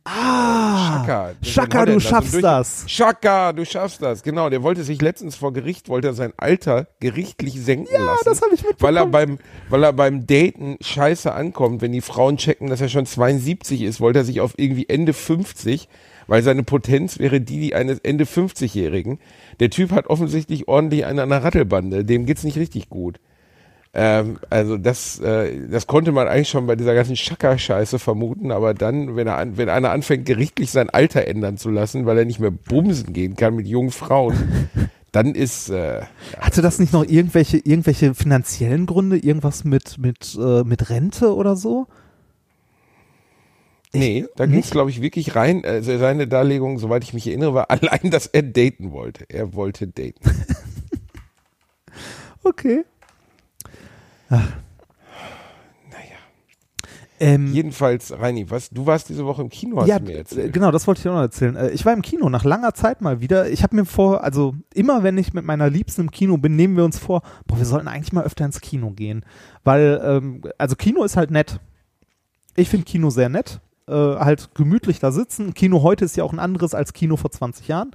Ah, 0.09 1.05
Schaka, 1.05 1.35
Schaka 1.43 1.85
du 1.85 1.99
schaffst 1.99 2.35
durch, 2.35 2.43
das. 2.43 2.85
Schaka, 2.87 3.53
du 3.53 3.67
schaffst 3.67 4.01
das. 4.03 4.23
Genau, 4.23 4.49
der 4.49 4.63
wollte 4.63 4.85
sich 4.85 5.03
letztens 5.03 5.35
vor 5.35 5.53
Gericht, 5.53 5.89
wollte 5.89 6.07
er 6.07 6.15
sein 6.15 6.33
Alter 6.37 6.87
gerichtlich 7.01 7.55
senken 7.55 7.93
ja, 7.93 8.05
lassen. 8.05 8.23
Ja, 8.25 8.31
das 8.31 8.41
habe 8.41 8.55
ich 8.55 8.63
mitbekommen. 8.63 8.83
Weil 8.83 8.97
er 8.97 9.07
beim, 9.07 9.39
weil 9.69 9.83
er 9.83 9.93
beim 9.93 10.25
Daten 10.25 10.77
scheiße 10.81 11.33
ankommt, 11.33 11.83
wenn 11.83 11.91
die 11.91 12.03
Frauen 12.03 12.37
checken, 12.37 12.69
dass 12.69 12.81
er 12.81 12.89
schon 12.89 13.05
72 13.05 13.83
ist, 13.83 14.01
wollte 14.01 14.21
er 14.21 14.25
sich 14.25 14.41
auf 14.41 14.55
irgendwie 14.57 14.89
Ende 14.89 15.13
50 15.13 15.89
weil 16.27 16.43
seine 16.43 16.63
Potenz 16.63 17.19
wäre 17.19 17.41
die, 17.41 17.61
die 17.61 17.75
eines 17.75 17.99
Ende 18.01 18.25
50-Jährigen. 18.25 19.19
Der 19.61 19.71
Typ 19.71 19.93
hat 19.93 20.09
offensichtlich 20.09 20.69
ordentlich 20.69 21.07
eine 21.07 21.23
an 21.23 21.31
der 21.31 21.45
Rattelbande, 21.45 22.05
dem 22.05 22.27
geht's 22.27 22.45
nicht 22.45 22.59
richtig 22.59 22.89
gut. 22.89 23.19
Ähm, 23.99 24.39
also 24.51 24.77
das, 24.77 25.19
äh, 25.21 25.69
das 25.71 25.87
konnte 25.87 26.13
man 26.13 26.29
eigentlich 26.29 26.51
schon 26.51 26.67
bei 26.67 26.77
dieser 26.77 26.95
ganzen 26.95 27.17
Schacker-Scheiße 27.17 27.99
vermuten, 27.99 28.53
aber 28.53 28.75
dann, 28.75 29.17
wenn, 29.17 29.27
er 29.27 29.57
wenn 29.57 29.71
einer 29.71 29.91
anfängt, 29.91 30.27
gerichtlich 30.27 30.71
sein 30.71 30.91
Alter 30.91 31.27
ändern 31.27 31.57
zu 31.57 31.71
lassen, 31.71 32.05
weil 32.05 32.19
er 32.19 32.27
nicht 32.27 32.39
mehr 32.39 32.51
bumsen 32.51 33.15
gehen 33.15 33.37
kann 33.37 33.57
mit 33.57 33.67
jungen 33.67 33.91
Frauen, 33.91 34.37
dann 35.13 35.35
ist. 35.35 35.71
Äh, 35.71 36.03
Hatte 36.39 36.61
das 36.61 36.79
nicht 36.79 36.93
noch 36.93 37.05
irgendwelche, 37.05 37.57
irgendwelche 37.57 38.15
finanziellen 38.15 38.85
Gründe, 38.85 39.17
irgendwas 39.17 39.65
mit, 39.65 39.97
mit, 39.97 40.37
äh, 40.39 40.63
mit 40.63 40.91
Rente 40.91 41.35
oder 41.35 41.57
so? 41.57 41.87
Nee, 43.99 44.27
da 44.37 44.47
ging 44.47 44.61
es, 44.61 44.71
glaube 44.71 44.91
ich, 44.91 45.01
wirklich 45.01 45.35
rein. 45.35 45.65
Also 45.65 45.97
seine 45.99 46.27
Darlegung, 46.29 46.79
soweit 46.79 47.05
ich 47.05 47.15
mich 47.15 47.27
erinnere, 47.27 47.55
war 47.55 47.71
allein, 47.71 48.11
dass 48.11 48.27
er 48.27 48.43
daten 48.43 48.93
wollte. 48.93 49.25
Er 49.29 49.55
wollte 49.55 49.87
daten. 49.89 50.21
okay. 52.43 52.85
Ach. 54.29 54.49
Naja. 55.91 56.17
Ähm, 57.21 57.53
Jedenfalls, 57.53 58.13
Reini, 58.19 58.51
was, 58.51 58.71
du 58.71 58.87
warst 58.87 59.09
diese 59.09 59.25
Woche 59.25 59.43
im 59.43 59.51
Kino, 59.51 59.81
hast 59.81 59.89
ja, 59.89 59.99
du 59.99 60.07
mir 60.07 60.19
erzählt. 60.19 60.53
Genau, 60.53 60.71
das 60.71 60.87
wollte 60.87 61.01
ich 61.01 61.09
auch 61.09 61.15
noch 61.15 61.21
erzählen. 61.21 61.57
Äh, 61.57 61.71
ich 61.71 61.85
war 61.87 61.93
im 61.93 62.03
Kino 62.03 62.29
nach 62.29 62.45
langer 62.45 62.75
Zeit 62.75 63.01
mal 63.01 63.21
wieder. 63.21 63.49
Ich 63.51 63.63
habe 63.63 63.77
mir 63.77 63.85
vor, 63.85 64.25
also 64.25 64.55
immer 64.75 65.03
wenn 65.03 65.17
ich 65.17 65.33
mit 65.33 65.45
meiner 65.45 65.71
Liebsten 65.71 66.03
im 66.03 66.11
Kino 66.11 66.39
bin, 66.39 66.57
nehmen 66.57 66.77
wir 66.77 66.85
uns 66.85 66.99
vor, 66.99 67.23
boah, 67.47 67.59
wir 67.59 67.65
sollten 67.65 67.89
eigentlich 67.89 68.13
mal 68.13 68.25
öfter 68.25 68.45
ins 68.45 68.61
Kino 68.61 68.91
gehen. 68.91 69.25
Weil, 69.65 70.01
ähm, 70.05 70.43
also 70.59 70.75
Kino 70.77 71.05
ist 71.05 71.17
halt 71.17 71.31
nett. 71.31 71.61
Ich 72.57 72.69
finde 72.69 72.85
Kino 72.85 73.11
sehr 73.11 73.29
nett 73.29 73.61
äh, 73.89 73.93
halt 73.93 74.55
gemütlich 74.55 74.99
da 74.99 75.13
sitzen. 75.13 75.55
Kino 75.55 75.83
heute 75.83 76.05
ist 76.05 76.17
ja 76.17 76.25
auch 76.25 76.33
ein 76.33 76.39
anderes 76.39 76.75
als 76.75 76.93
Kino 76.93 77.17
vor 77.17 77.31
20 77.31 77.69
Jahren. 77.69 77.93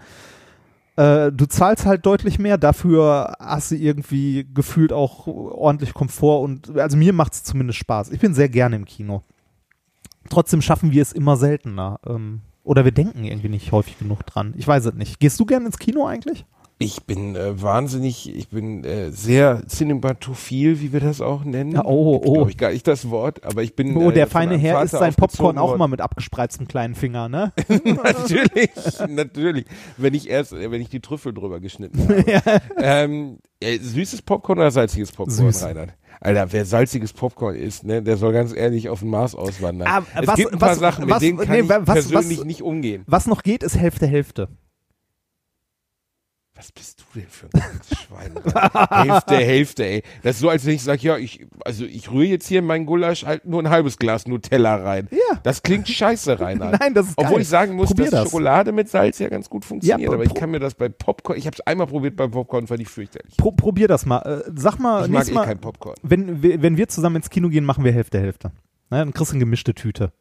Äh, 0.95 1.31
du 1.31 1.45
zahlst 1.45 1.85
halt 1.85 2.05
deutlich 2.05 2.39
mehr, 2.39 2.57
dafür 2.57 3.35
hast 3.39 3.71
du 3.71 3.75
irgendwie 3.75 4.47
gefühlt 4.53 4.93
auch 4.93 5.27
ordentlich 5.27 5.93
Komfort 5.93 6.43
und 6.43 6.77
also 6.77 6.97
mir 6.97 7.13
macht 7.13 7.33
es 7.33 7.43
zumindest 7.43 7.79
Spaß. 7.79 8.11
Ich 8.11 8.19
bin 8.19 8.33
sehr 8.33 8.49
gerne 8.49 8.75
im 8.75 8.85
Kino. 8.85 9.23
Trotzdem 10.29 10.61
schaffen 10.61 10.91
wir 10.91 11.01
es 11.01 11.13
immer 11.13 11.37
seltener. 11.37 11.99
Ähm, 12.05 12.41
oder 12.63 12.85
wir 12.85 12.91
denken 12.91 13.23
irgendwie 13.23 13.49
nicht 13.49 13.71
häufig 13.71 13.97
genug 13.97 14.25
dran. 14.25 14.53
Ich 14.55 14.67
weiß 14.67 14.85
es 14.85 14.93
nicht. 14.93 15.19
Gehst 15.19 15.39
du 15.39 15.45
gerne 15.45 15.65
ins 15.65 15.79
Kino 15.79 16.05
eigentlich? 16.05 16.45
Ich 16.81 17.03
bin 17.03 17.35
äh, 17.35 17.61
wahnsinnig, 17.61 18.33
ich 18.35 18.49
bin 18.49 18.83
äh, 18.83 19.11
sehr 19.11 19.61
cinematophil, 19.67 20.81
wie 20.81 20.91
wir 20.91 20.99
das 20.99 21.21
auch 21.21 21.43
nennen. 21.43 21.73
Ja, 21.73 21.85
oh, 21.85 22.19
oh. 22.23 22.33
Glaube 22.33 22.49
ich 22.49 22.57
gar 22.57 22.71
nicht 22.71 22.87
das 22.87 23.09
Wort, 23.11 23.43
aber 23.43 23.61
ich 23.61 23.75
bin. 23.75 23.95
Oh, 23.95 24.09
der 24.09 24.25
äh, 24.25 24.29
feine 24.29 24.57
Herr 24.57 24.81
ist 24.81 24.91
sein 24.91 25.13
Popcorn 25.13 25.59
auch 25.59 25.77
mal 25.77 25.87
mit 25.87 26.01
abgespreiztem 26.01 26.67
kleinen 26.67 26.95
Finger, 26.95 27.29
ne? 27.29 27.53
natürlich, 27.85 28.71
natürlich. 29.07 29.65
Wenn 29.97 30.15
ich 30.15 30.27
erst, 30.27 30.53
äh, 30.53 30.71
wenn 30.71 30.81
ich 30.81 30.89
die 30.89 31.01
Trüffel 31.01 31.33
drüber 31.33 31.59
geschnitten 31.59 32.01
habe. 32.01 32.25
ja. 32.31 32.41
ähm, 32.77 33.37
äh, 33.59 33.77
süßes 33.77 34.23
Popcorn 34.23 34.57
oder 34.57 34.71
salziges 34.71 35.11
Popcorn, 35.11 35.51
Süß. 35.51 35.63
Reinhard? 35.63 35.93
Alter, 36.19 36.51
wer 36.51 36.65
salziges 36.65 37.13
Popcorn 37.13 37.55
isst, 37.55 37.83
ne, 37.83 38.01
der 38.01 38.17
soll 38.17 38.33
ganz 38.33 38.55
ehrlich 38.55 38.89
auf 38.89 38.99
den 38.99 39.09
Mars 39.09 39.35
auswandern. 39.35 39.87
Aber 39.87 40.05
ah, 40.13 40.21
es 40.21 40.27
was, 40.27 40.35
gibt 40.35 40.53
ein 40.53 40.59
paar 40.59 40.69
was, 40.71 40.79
Sachen, 40.79 41.05
mit 41.05 41.13
was, 41.13 41.19
denen 41.19 41.37
kann 41.37 41.49
nee, 41.49 41.61
ich 41.61 41.69
was, 41.69 41.83
persönlich 41.83 42.43
nicht 42.43 42.61
umgehen. 42.61 43.03
Was 43.07 43.27
noch 43.27 43.43
geht, 43.43 43.63
ist 43.63 43.77
Hälfte 43.77 44.07
Hälfte 44.07 44.49
was 46.61 46.71
bist 46.71 46.99
du 46.99 47.19
denn 47.19 47.27
für 47.27 47.47
ein 47.53 47.81
Schwein? 48.05 49.09
Hälfte, 49.09 49.35
Hälfte, 49.35 49.83
ey. 49.83 50.03
Das 50.21 50.35
ist 50.35 50.41
so, 50.41 50.49
als 50.49 50.63
wenn 50.63 50.75
ich 50.75 50.83
sage, 50.83 51.01
ja, 51.01 51.17
ich, 51.17 51.47
also 51.65 51.85
ich 51.85 52.11
rühre 52.11 52.25
jetzt 52.25 52.47
hier 52.47 52.59
in 52.59 52.65
meinen 52.65 52.85
Gulasch 52.85 53.25
halt 53.25 53.45
nur 53.45 53.63
ein 53.63 53.69
halbes 53.69 53.97
Glas 53.97 54.27
Nutella 54.27 54.75
rein. 54.75 55.07
Ja. 55.09 55.39
Das 55.41 55.63
klingt 55.63 55.89
scheiße, 55.89 56.39
Reinhard. 56.39 56.79
Nein, 56.79 56.93
das 56.93 57.07
ist 57.07 57.17
Obwohl 57.17 57.33
geil. 57.33 57.41
ich 57.41 57.47
sagen 57.47 57.73
muss, 57.75 57.89
dass 57.89 58.11
das. 58.11 58.25
Schokolade 58.25 58.73
mit 58.73 58.89
Salz 58.89 59.17
ja 59.17 59.29
ganz 59.29 59.49
gut 59.49 59.65
funktioniert. 59.65 60.07
Ja, 60.07 60.13
aber 60.15 60.23
ich 60.23 60.35
kann 60.35 60.51
mir 60.51 60.59
das 60.59 60.75
bei 60.75 60.87
Popcorn, 60.87 61.35
ich 61.39 61.47
habe 61.47 61.55
es 61.55 61.65
einmal 61.65 61.87
probiert 61.87 62.15
bei 62.15 62.27
Popcorn, 62.27 62.67
fand 62.67 62.79
ich 62.79 62.89
fürchterlich. 62.89 63.37
Pro, 63.37 63.51
probier 63.51 63.87
das 63.87 64.05
mal. 64.05 64.19
Äh, 64.19 64.51
sag 64.55 64.77
mal, 64.77 65.05
ich 65.05 65.11
mag 65.11 65.27
eh 65.27 65.31
mal, 65.31 65.45
kein 65.45 65.59
Popcorn. 65.59 65.95
Wenn, 66.03 66.43
wenn 66.43 66.77
wir 66.77 66.87
zusammen 66.89 67.15
ins 67.15 67.31
Kino 67.31 67.49
gehen, 67.49 67.65
machen 67.65 67.83
wir 67.83 67.91
Hälfte, 67.91 68.19
Hälfte. 68.19 68.51
Ne, 68.91 68.97
dann 68.99 69.13
kriegst 69.13 69.31
du 69.31 69.35
eine 69.35 69.39
gemischte 69.45 69.73
Tüte. 69.73 70.11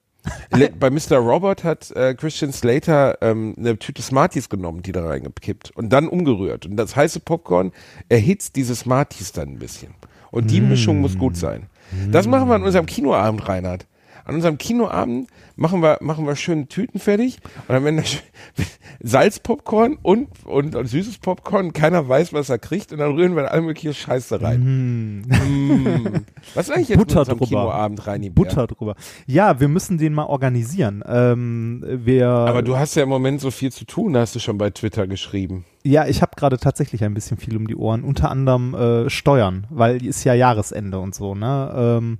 Bei 0.78 0.90
Mr. 0.90 1.16
Robot 1.16 1.64
hat 1.64 1.90
äh, 1.92 2.14
Christian 2.14 2.52
Slater 2.52 3.18
ähm, 3.22 3.54
eine 3.58 3.78
Tüte 3.78 4.02
Smarties 4.02 4.48
genommen, 4.48 4.82
die 4.82 4.92
da 4.92 5.06
reingekippt 5.06 5.70
und 5.70 5.90
dann 5.90 6.08
umgerührt. 6.08 6.66
Und 6.66 6.76
das 6.76 6.96
heiße 6.96 7.20
Popcorn 7.20 7.72
erhitzt 8.08 8.56
diese 8.56 8.74
Smarties 8.74 9.32
dann 9.32 9.50
ein 9.50 9.58
bisschen. 9.58 9.94
Und 10.30 10.50
die 10.50 10.60
mm. 10.60 10.68
Mischung 10.68 11.00
muss 11.00 11.18
gut 11.18 11.36
sein. 11.36 11.66
Das 12.12 12.28
machen 12.28 12.48
wir 12.48 12.54
an 12.54 12.62
unserem 12.62 12.86
Kinoabend, 12.86 13.48
Reinhard. 13.48 13.86
An 14.24 14.34
unserem 14.34 14.58
Kinoabend 14.58 15.28
machen 15.56 15.82
wir, 15.82 15.98
machen 16.00 16.26
wir 16.26 16.36
schön 16.36 16.68
Tüten 16.68 16.98
fertig 16.98 17.38
und 17.68 17.74
dann 17.74 17.84
werden 17.84 17.96
da 17.98 18.02
Salzpopcorn 19.02 19.98
und, 20.02 20.28
und, 20.44 20.74
und, 20.74 20.86
süßes 20.86 21.18
Popcorn, 21.18 21.72
keiner 21.72 22.08
weiß, 22.08 22.32
was 22.32 22.48
er 22.48 22.58
kriegt 22.58 22.92
und 22.92 22.98
dann 22.98 23.12
rühren 23.12 23.36
wir 23.36 23.50
alle 23.50 23.62
mögliche 23.62 23.94
Scheiße 23.94 24.40
rein. 24.40 25.22
Mm. 25.22 25.28
Mm. 25.28 26.24
Was 26.54 26.68
ist 26.68 26.74
eigentlich 26.74 26.88
jetzt 26.90 26.98
Butter 26.98 27.24
drüber. 27.24 27.46
Kinoabend 27.46 28.06
rein? 28.06 28.32
Butter 28.34 28.66
drüber. 28.66 28.94
Ja, 29.26 29.60
wir 29.60 29.68
müssen 29.68 29.98
den 29.98 30.14
mal 30.14 30.24
organisieren. 30.24 31.04
Ähm, 31.06 31.84
wir, 31.86 32.28
Aber 32.28 32.62
du 32.62 32.76
hast 32.76 32.94
ja 32.94 33.02
im 33.02 33.08
Moment 33.08 33.40
so 33.40 33.50
viel 33.50 33.72
zu 33.72 33.84
tun, 33.84 34.16
hast 34.16 34.34
du 34.34 34.38
schon 34.38 34.58
bei 34.58 34.70
Twitter 34.70 35.06
geschrieben. 35.06 35.64
Ja, 35.82 36.06
ich 36.06 36.20
habe 36.20 36.32
gerade 36.36 36.58
tatsächlich 36.58 37.04
ein 37.04 37.14
bisschen 37.14 37.38
viel 37.38 37.56
um 37.56 37.66
die 37.66 37.76
Ohren, 37.76 38.02
unter 38.02 38.30
anderem 38.30 38.74
äh, 38.74 39.10
Steuern, 39.10 39.66
weil 39.70 40.04
ist 40.04 40.24
ja 40.24 40.34
Jahresende 40.34 40.98
und 40.98 41.14
so, 41.14 41.34
ne? 41.34 41.72
Ähm, 41.74 42.18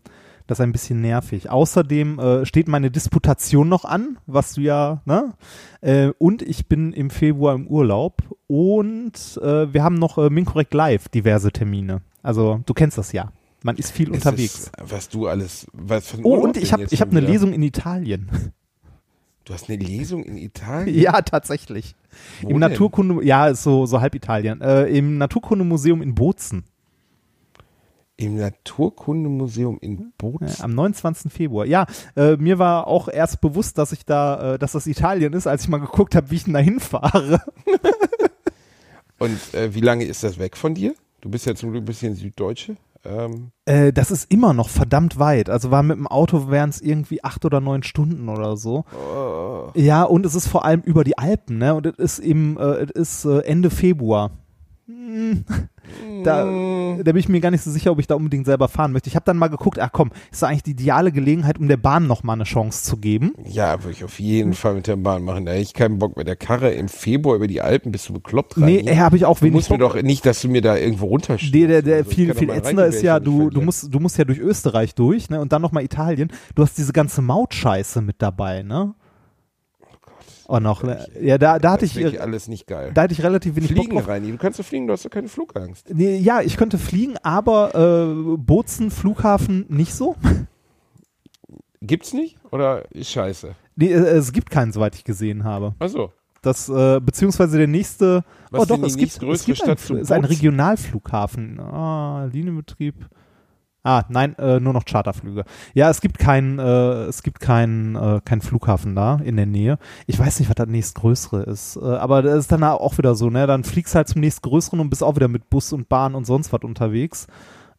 das 0.51 0.59
ist 0.59 0.65
ein 0.65 0.73
bisschen 0.73 1.01
nervig. 1.01 1.49
Außerdem 1.49 2.19
äh, 2.19 2.45
steht 2.45 2.67
meine 2.67 2.91
Disputation 2.91 3.69
noch 3.69 3.85
an, 3.85 4.19
was 4.27 4.55
du 4.55 4.63
ja, 4.63 5.01
ne? 5.05 5.35
Äh, 5.81 6.09
und 6.19 6.43
ich 6.43 6.67
bin 6.67 6.93
im 6.93 7.11
Februar 7.11 7.55
im 7.55 7.69
Urlaub 7.69 8.23
und 8.49 9.39
äh, 9.41 9.73
wir 9.73 9.85
haben 9.85 9.95
noch 9.95 10.19
äh, 10.19 10.29
Minkorrekt 10.29 10.75
Live 10.75 11.09
diverse 11.09 11.53
Termine. 11.53 12.03
Also 12.25 12.61
du 12.67 12.75
kennst 12.75 12.99
das 12.99 13.13
ja. 13.13 13.31
Man 13.63 13.77
ist 13.77 13.93
viel 13.93 14.09
es 14.09 14.17
unterwegs. 14.17 14.55
Ist, 14.59 14.73
was 14.81 15.09
du 15.09 15.29
alles. 15.29 15.69
Was 15.73 16.15
oh, 16.21 16.39
und 16.39 16.57
ich 16.57 16.73
habe 16.73 16.85
ich 16.91 17.01
hab 17.01 17.11
eine 17.11 17.21
Lesung 17.21 17.53
in 17.53 17.63
Italien. 17.63 18.53
Du 19.45 19.55
hast 19.55 19.69
eine 19.69 19.79
Lesung 19.79 20.25
in 20.25 20.37
Italien? 20.37 21.01
Ja, 21.01 21.23
tatsächlich. 21.23 21.95
Wo 22.43 22.49
Im 22.49 22.61
denn? 22.61 22.71
Naturkunde, 22.71 23.25
ja, 23.25 23.49
ist 23.49 23.63
so, 23.63 23.87
so 23.87 24.01
halb 24.01 24.15
Italien. 24.15 24.61
Äh, 24.61 24.87
Im 24.87 25.17
Naturkundemuseum 25.19 26.03
in 26.03 26.15
Bozen. 26.15 26.65
Im 28.21 28.37
Naturkundemuseum 28.37 29.79
in 29.81 30.13
Bozen. 30.19 30.49
Ja, 30.49 30.65
am 30.65 30.75
29. 30.75 31.33
Februar. 31.33 31.65
Ja, 31.65 31.87
äh, 32.17 32.37
mir 32.37 32.59
war 32.59 32.87
auch 32.87 33.09
erst 33.09 33.41
bewusst, 33.41 33.79
dass 33.79 33.93
ich 33.93 34.05
da, 34.05 34.55
äh, 34.55 34.59
dass 34.59 34.73
das 34.73 34.87
Italien 34.87 35.33
ist, 35.33 35.47
als 35.47 35.63
ich 35.63 35.69
mal 35.69 35.79
geguckt 35.79 36.15
habe, 36.15 36.31
wie 36.31 36.37
ich 36.37 36.45
denn 36.45 36.55
da 36.55 36.61
hinfahre. 36.61 37.41
Und 39.19 39.55
äh, 39.55 39.75
wie 39.75 39.81
lange 39.81 40.05
ist 40.05 40.23
das 40.23 40.39
weg 40.39 40.57
von 40.57 40.75
dir? 40.75 40.95
Du 41.21 41.31
bist 41.31 41.47
ja 41.47 41.55
zum 41.55 41.71
Glück 41.71 41.83
ein 41.83 41.87
bisschen 41.87 42.15
Süddeutsche. 42.15 42.77
Ähm. 43.05 43.53
Äh, 43.65 43.93
das 43.93 44.11
ist 44.11 44.31
immer 44.31 44.53
noch 44.53 44.69
verdammt 44.69 45.19
weit. 45.19 45.49
Also 45.49 45.71
war 45.71 45.83
mit 45.83 45.97
dem 45.97 46.07
Auto 46.07 46.51
wären 46.51 46.71
es 46.71 46.81
irgendwie 46.81 47.25
acht 47.25 47.45
oder 47.45 47.61
neun 47.61 47.83
Stunden 47.83 48.29
oder 48.29 48.57
so. 48.57 48.85
Oh. 48.95 49.71
Ja, 49.75 50.03
und 50.03 50.27
es 50.27 50.35
ist 50.35 50.49
vor 50.49 50.65
allem 50.65 50.81
über 50.83 51.05
die 51.05 51.17
Alpen, 51.17 51.59
ne? 51.59 51.75
Und 51.75 51.87
es 51.87 51.97
ist 51.97 52.19
im, 52.19 52.59
äh, 52.59 52.87
es 52.95 53.25
ist 53.25 53.25
äh, 53.25 53.41
Ende 53.41 53.71
Februar. 53.71 54.31
Hm. 54.91 55.45
Da, 56.25 56.45
da 56.45 57.13
bin 57.13 57.17
ich 57.17 57.29
mir 57.29 57.41
gar 57.41 57.51
nicht 57.51 57.63
so 57.63 57.71
sicher, 57.71 57.91
ob 57.91 57.99
ich 57.99 58.07
da 58.07 58.15
unbedingt 58.15 58.47
selber 58.47 58.69
fahren 58.69 58.93
möchte. 58.93 59.09
Ich 59.09 59.17
habe 59.17 59.25
dann 59.25 59.39
mal 59.39 59.49
geguckt, 59.49 59.79
ach 59.79 59.91
komm, 59.93 60.11
ist 60.31 60.43
eigentlich 60.45 60.63
die 60.63 60.73
ideale 60.73 61.13
Gelegenheit, 61.13 61.59
um 61.59 61.69
der 61.69 61.77
Bahn 61.77 62.07
nochmal 62.07 62.35
eine 62.35 62.45
Chance 62.45 62.85
zu 62.85 62.97
geben. 62.97 63.33
Ja, 63.45 63.83
würde 63.83 63.93
ich 63.93 64.05
auf 64.05 64.21
jeden 64.21 64.53
Fall 64.53 64.75
mit 64.75 64.87
der 64.87 64.97
Bahn 64.97 65.25
machen. 65.25 65.47
Da 65.47 65.53
hätte 65.53 65.63
ich 65.63 65.75
keinen 65.75 65.99
Bock 65.99 66.17
mit 66.17 66.27
der 66.27 66.37
Karre 66.37 66.71
im 66.71 66.89
Februar 66.89 67.37
über 67.37 67.47
die 67.47 67.61
Alpen, 67.61 67.93
bist 67.93 68.09
du 68.09 68.13
bekloppt 68.13 68.57
rein. 68.57 68.67
Nee, 68.85 68.97
habe 68.97 69.17
ich 69.17 69.25
auch 69.25 69.41
wenig. 69.41 69.53
Du 69.53 69.59
musst 69.59 69.71
mir 69.71 69.79
doch 69.79 70.01
nicht, 70.01 70.27
dass 70.27 70.43
du 70.43 70.49
mir 70.49 70.63
da 70.63 70.77
irgendwo 70.77 71.07
runterstehst. 71.07 71.55
Nee, 71.55 71.67
der, 71.67 71.83
der 71.83 71.97
also, 71.99 72.11
viel, 72.11 72.35
viel 72.35 72.51
ätzender 72.51 72.87
ist 72.87 73.03
ja, 73.03 73.19
du, 73.21 73.51
du 73.51 73.61
musst, 73.61 73.93
du 73.93 74.01
musst 74.01 74.19
ja 74.19 74.25
durch 74.25 74.39
Österreich 74.39 74.95
durch, 74.95 75.31
ne, 75.31 75.41
und 75.41 75.53
dann 75.53 75.63
nochmal 75.63 75.85
Italien. 75.85 76.31
Du 76.55 76.63
hast 76.63 76.77
diese 76.79 76.93
ganze 76.93 77.23
Mautscheiße 77.23 78.03
mit 78.03 78.17
dabei, 78.19 78.63
ne? 78.63 78.95
Oh 80.53 80.59
noch, 80.59 80.83
ne? 80.83 81.07
Ja, 81.21 81.39
da, 81.39 81.61
da 81.61 81.71
hatte 81.71 81.85
ich. 81.85 82.21
Alles 82.21 82.49
nicht 82.49 82.67
geil. 82.67 82.91
Da 82.93 83.03
hatte 83.03 83.13
ich 83.13 83.23
relativ 83.23 83.55
wenig 83.55 83.71
Fliegen 83.71 83.95
Bock 83.95 84.09
rein. 84.09 84.27
Du 84.27 84.37
kannst 84.37 84.59
du 84.59 84.65
fliegen, 84.65 84.89
du 84.89 84.93
hast 84.93 85.05
doch 85.05 85.11
keine 85.11 85.29
Flugangst. 85.29 85.95
Nee, 85.95 86.17
ja, 86.17 86.41
ich 86.41 86.57
könnte 86.57 86.77
fliegen, 86.77 87.15
aber 87.23 87.73
äh, 87.73 88.37
Bozen, 88.37 88.91
Flughafen 88.91 89.67
nicht 89.69 89.95
so. 89.95 90.17
Gibt's 91.81 92.13
nicht? 92.13 92.37
Oder 92.51 92.91
ist 92.91 93.11
scheiße? 93.11 93.55
Nee, 93.77 93.93
äh, 93.93 94.17
es 94.17 94.33
gibt 94.33 94.51
keinen, 94.51 94.73
soweit 94.73 94.97
ich 94.97 95.05
gesehen 95.05 95.45
habe. 95.45 95.77
Ach 95.79 95.89
so. 95.89 96.11
Das, 96.43 96.69
äh, 96.69 96.99
beziehungsweise 96.99 97.57
der 97.57 97.69
nächste. 97.69 98.25
Was 98.51 98.63
oh 98.63 98.65
doch, 98.65 98.83
es 98.83 98.97
gibt, 98.97 99.23
es 99.23 99.45
gibt 99.45 99.63
ein, 99.63 99.99
ist 99.99 100.11
ein 100.11 100.25
Regionalflughafen. 100.25 101.61
Ah, 101.61 102.29
Linienbetrieb. 102.33 102.97
Ah, 103.83 104.03
nein, 104.11 104.37
äh, 104.39 104.61
nur 104.61 104.75
noch 104.75 104.85
Charterflüge. 104.85 105.45
Ja, 105.73 105.89
es 105.89 106.03
gibt 106.03 106.19
keinen, 106.19 106.59
äh, 106.59 107.05
es 107.05 107.23
gibt 107.23 107.41
keinen, 107.41 107.97
äh, 107.97 108.21
keinen 108.23 108.43
Flughafen 108.43 108.95
da 108.95 109.17
in 109.25 109.37
der 109.37 109.47
Nähe. 109.47 109.79
Ich 110.07 110.19
weiß 110.19 110.39
nicht, 110.39 110.51
was 110.51 110.57
das 110.57 110.69
nächstgrößere 110.69 111.45
ist, 111.45 111.77
äh, 111.77 111.85
aber 111.85 112.21
das 112.21 112.41
ist 112.41 112.53
dann 112.53 112.63
auch 112.63 112.99
wieder 112.99 113.15
so, 113.15 113.31
ne? 113.31 113.47
Dann 113.47 113.65
fliegst 113.65 113.95
halt 113.95 114.09
zum 114.09 114.21
nächstgrößeren 114.21 114.81
und 114.81 114.91
bist 114.91 115.03
auch 115.03 115.17
wieder 115.17 115.29
mit 115.29 115.49
Bus 115.49 115.73
und 115.73 115.89
Bahn 115.89 116.15
und 116.15 116.27
sonst 116.27 116.53
was 116.53 116.61
unterwegs. 116.63 117.27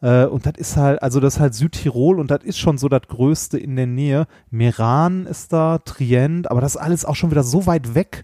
Äh, 0.02 0.26
und 0.26 0.48
das 0.48 0.54
ist 0.58 0.76
halt, 0.76 1.04
also 1.04 1.20
das 1.20 1.36
ist 1.36 1.40
halt 1.40 1.54
Südtirol 1.54 2.20
und 2.20 2.32
das 2.32 2.44
ist 2.44 2.58
schon 2.58 2.80
so 2.80 2.90
das 2.90 3.04
Größte 3.08 3.60
in 3.60 3.76
der 3.76 3.88
Nähe. 3.88 4.26
Meran 4.50 5.28
ist 5.28 5.54
da, 5.54 5.78
Trient, 5.78 6.50
aber 6.50 6.62
das 6.62 6.76
ist 6.76 6.82
alles 6.82 7.06
auch 7.06 7.16
schon 7.16 7.30
wieder 7.30 7.44
so 7.44 7.68
weit 7.68 7.94
weg. 7.94 8.24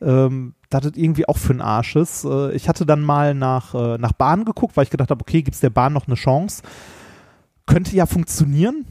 Ähm, 0.00 0.54
das 0.70 0.84
irgendwie 0.94 1.26
auch 1.26 1.38
für 1.38 1.54
den 1.54 1.60
Arsch 1.60 1.96
ist. 1.96 2.24
Äh, 2.24 2.52
ich 2.52 2.68
hatte 2.68 2.86
dann 2.86 3.02
mal 3.02 3.34
nach, 3.34 3.74
äh, 3.74 3.98
nach 3.98 4.12
Bahn 4.12 4.44
geguckt, 4.44 4.76
weil 4.76 4.84
ich 4.84 4.90
gedacht 4.90 5.10
habe, 5.10 5.22
okay, 5.22 5.42
gibt's 5.42 5.58
der 5.60 5.70
Bahn 5.70 5.92
noch 5.92 6.06
eine 6.06 6.14
Chance? 6.14 6.62
Könnte 7.68 7.94
ja 7.94 8.06
funktionieren. 8.06 8.86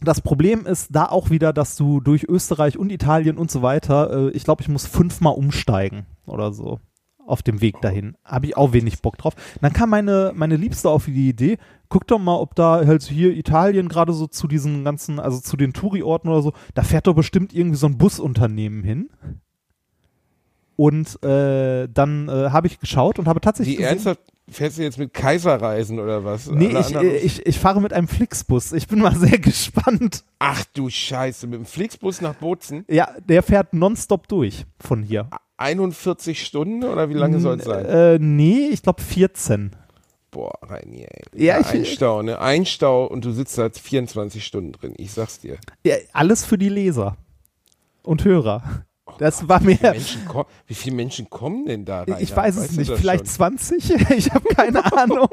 Das 0.00 0.22
Problem 0.22 0.64
ist 0.64 0.88
da 0.94 1.06
auch 1.06 1.28
wieder, 1.28 1.52
dass 1.52 1.76
du 1.76 2.00
durch 2.00 2.24
Österreich 2.24 2.78
und 2.78 2.90
Italien 2.90 3.36
und 3.36 3.50
so 3.50 3.60
weiter, 3.60 4.28
äh, 4.28 4.30
ich 4.30 4.44
glaube, 4.44 4.62
ich 4.62 4.68
muss 4.68 4.86
fünfmal 4.86 5.34
umsteigen 5.34 6.06
oder 6.26 6.52
so 6.52 6.80
auf 7.26 7.42
dem 7.42 7.60
Weg 7.60 7.80
dahin. 7.80 8.16
Habe 8.24 8.46
ich 8.46 8.56
auch 8.56 8.72
wenig 8.72 9.00
Bock 9.00 9.16
drauf. 9.18 9.34
Dann 9.60 9.72
kam 9.72 9.90
meine, 9.90 10.32
meine 10.34 10.56
Liebste 10.56 10.90
auf 10.90 11.06
die 11.06 11.28
Idee, 11.28 11.58
guck 11.88 12.06
doch 12.06 12.18
mal, 12.18 12.36
ob 12.36 12.54
da 12.54 12.84
halt 12.86 13.02
hier 13.02 13.34
Italien 13.34 13.88
gerade 13.88 14.12
so 14.12 14.26
zu 14.26 14.46
diesen 14.46 14.84
ganzen, 14.84 15.18
also 15.18 15.40
zu 15.40 15.56
den 15.56 15.72
Touri-Orten 15.72 16.28
oder 16.28 16.42
so, 16.42 16.52
da 16.74 16.82
fährt 16.82 17.06
doch 17.06 17.14
bestimmt 17.14 17.54
irgendwie 17.54 17.78
so 17.78 17.86
ein 17.86 17.98
Busunternehmen 17.98 18.82
hin. 18.84 19.10
Und 20.76 21.22
äh, 21.22 21.88
dann 21.88 22.28
äh, 22.28 22.50
habe 22.50 22.66
ich 22.66 22.80
geschaut 22.80 23.18
und 23.18 23.28
habe 23.28 23.40
tatsächlich. 23.40 23.76
Die 23.76 23.82
gesehen, 23.82 23.92
ernsthaft, 23.92 24.33
Fährst 24.50 24.76
du 24.76 24.82
jetzt 24.82 24.98
mit 24.98 25.14
Kaiserreisen 25.14 25.98
oder 25.98 26.22
was? 26.24 26.50
Nee, 26.50 26.76
ich, 26.78 26.94
ich, 26.94 27.46
ich, 27.46 27.58
fahre 27.58 27.80
mit 27.80 27.94
einem 27.94 28.08
Flixbus. 28.08 28.72
Ich 28.72 28.86
bin 28.86 28.98
mal 28.98 29.16
sehr 29.16 29.38
gespannt. 29.38 30.22
Ach 30.38 30.64
du 30.74 30.90
Scheiße, 30.90 31.46
mit 31.46 31.58
dem 31.60 31.64
Flixbus 31.64 32.20
nach 32.20 32.34
Bozen? 32.34 32.84
Ja, 32.88 33.08
der 33.26 33.42
fährt 33.42 33.72
nonstop 33.72 34.28
durch 34.28 34.66
von 34.78 35.02
hier. 35.02 35.30
41 35.56 36.44
Stunden 36.44 36.84
oder 36.84 37.08
wie 37.08 37.14
lange 37.14 37.40
soll 37.40 37.58
es 37.58 37.64
sein? 37.64 37.86
Äh, 37.86 38.18
nee, 38.18 38.68
ich 38.70 38.82
glaube 38.82 39.00
14. 39.00 39.70
Boah, 40.30 40.52
Reini, 40.62 41.04
ey. 41.04 41.22
Ja, 41.42 41.60
ich, 41.60 41.68
ein 41.68 41.84
Stau, 41.86 42.22
ne? 42.22 42.40
Ein 42.40 42.66
Stau 42.66 43.06
und 43.06 43.24
du 43.24 43.30
sitzt 43.30 43.56
da 43.56 43.70
24 43.70 44.44
Stunden 44.44 44.72
drin. 44.72 44.92
Ich 44.98 45.12
sag's 45.12 45.38
dir. 45.38 45.58
Ja, 45.86 45.94
alles 46.12 46.44
für 46.44 46.58
die 46.58 46.68
Leser 46.68 47.16
und 48.02 48.24
Hörer. 48.24 48.84
Das 49.18 49.48
war 49.48 49.60
mir. 49.60 49.78
Wie 50.66 50.74
viele, 50.74 50.96
Menschen 50.96 51.28
kommen 51.30 51.66
denn 51.66 51.84
da 51.84 52.02
rein? 52.02 52.16
Ich 52.20 52.34
weiß 52.34 52.56
es 52.56 52.72
nicht, 52.76 52.92
vielleicht 52.92 53.26
schon? 53.26 53.58
20? 53.58 54.10
ich 54.10 54.30
habe 54.30 54.48
keine 54.54 54.84
Ahnung. 54.96 55.28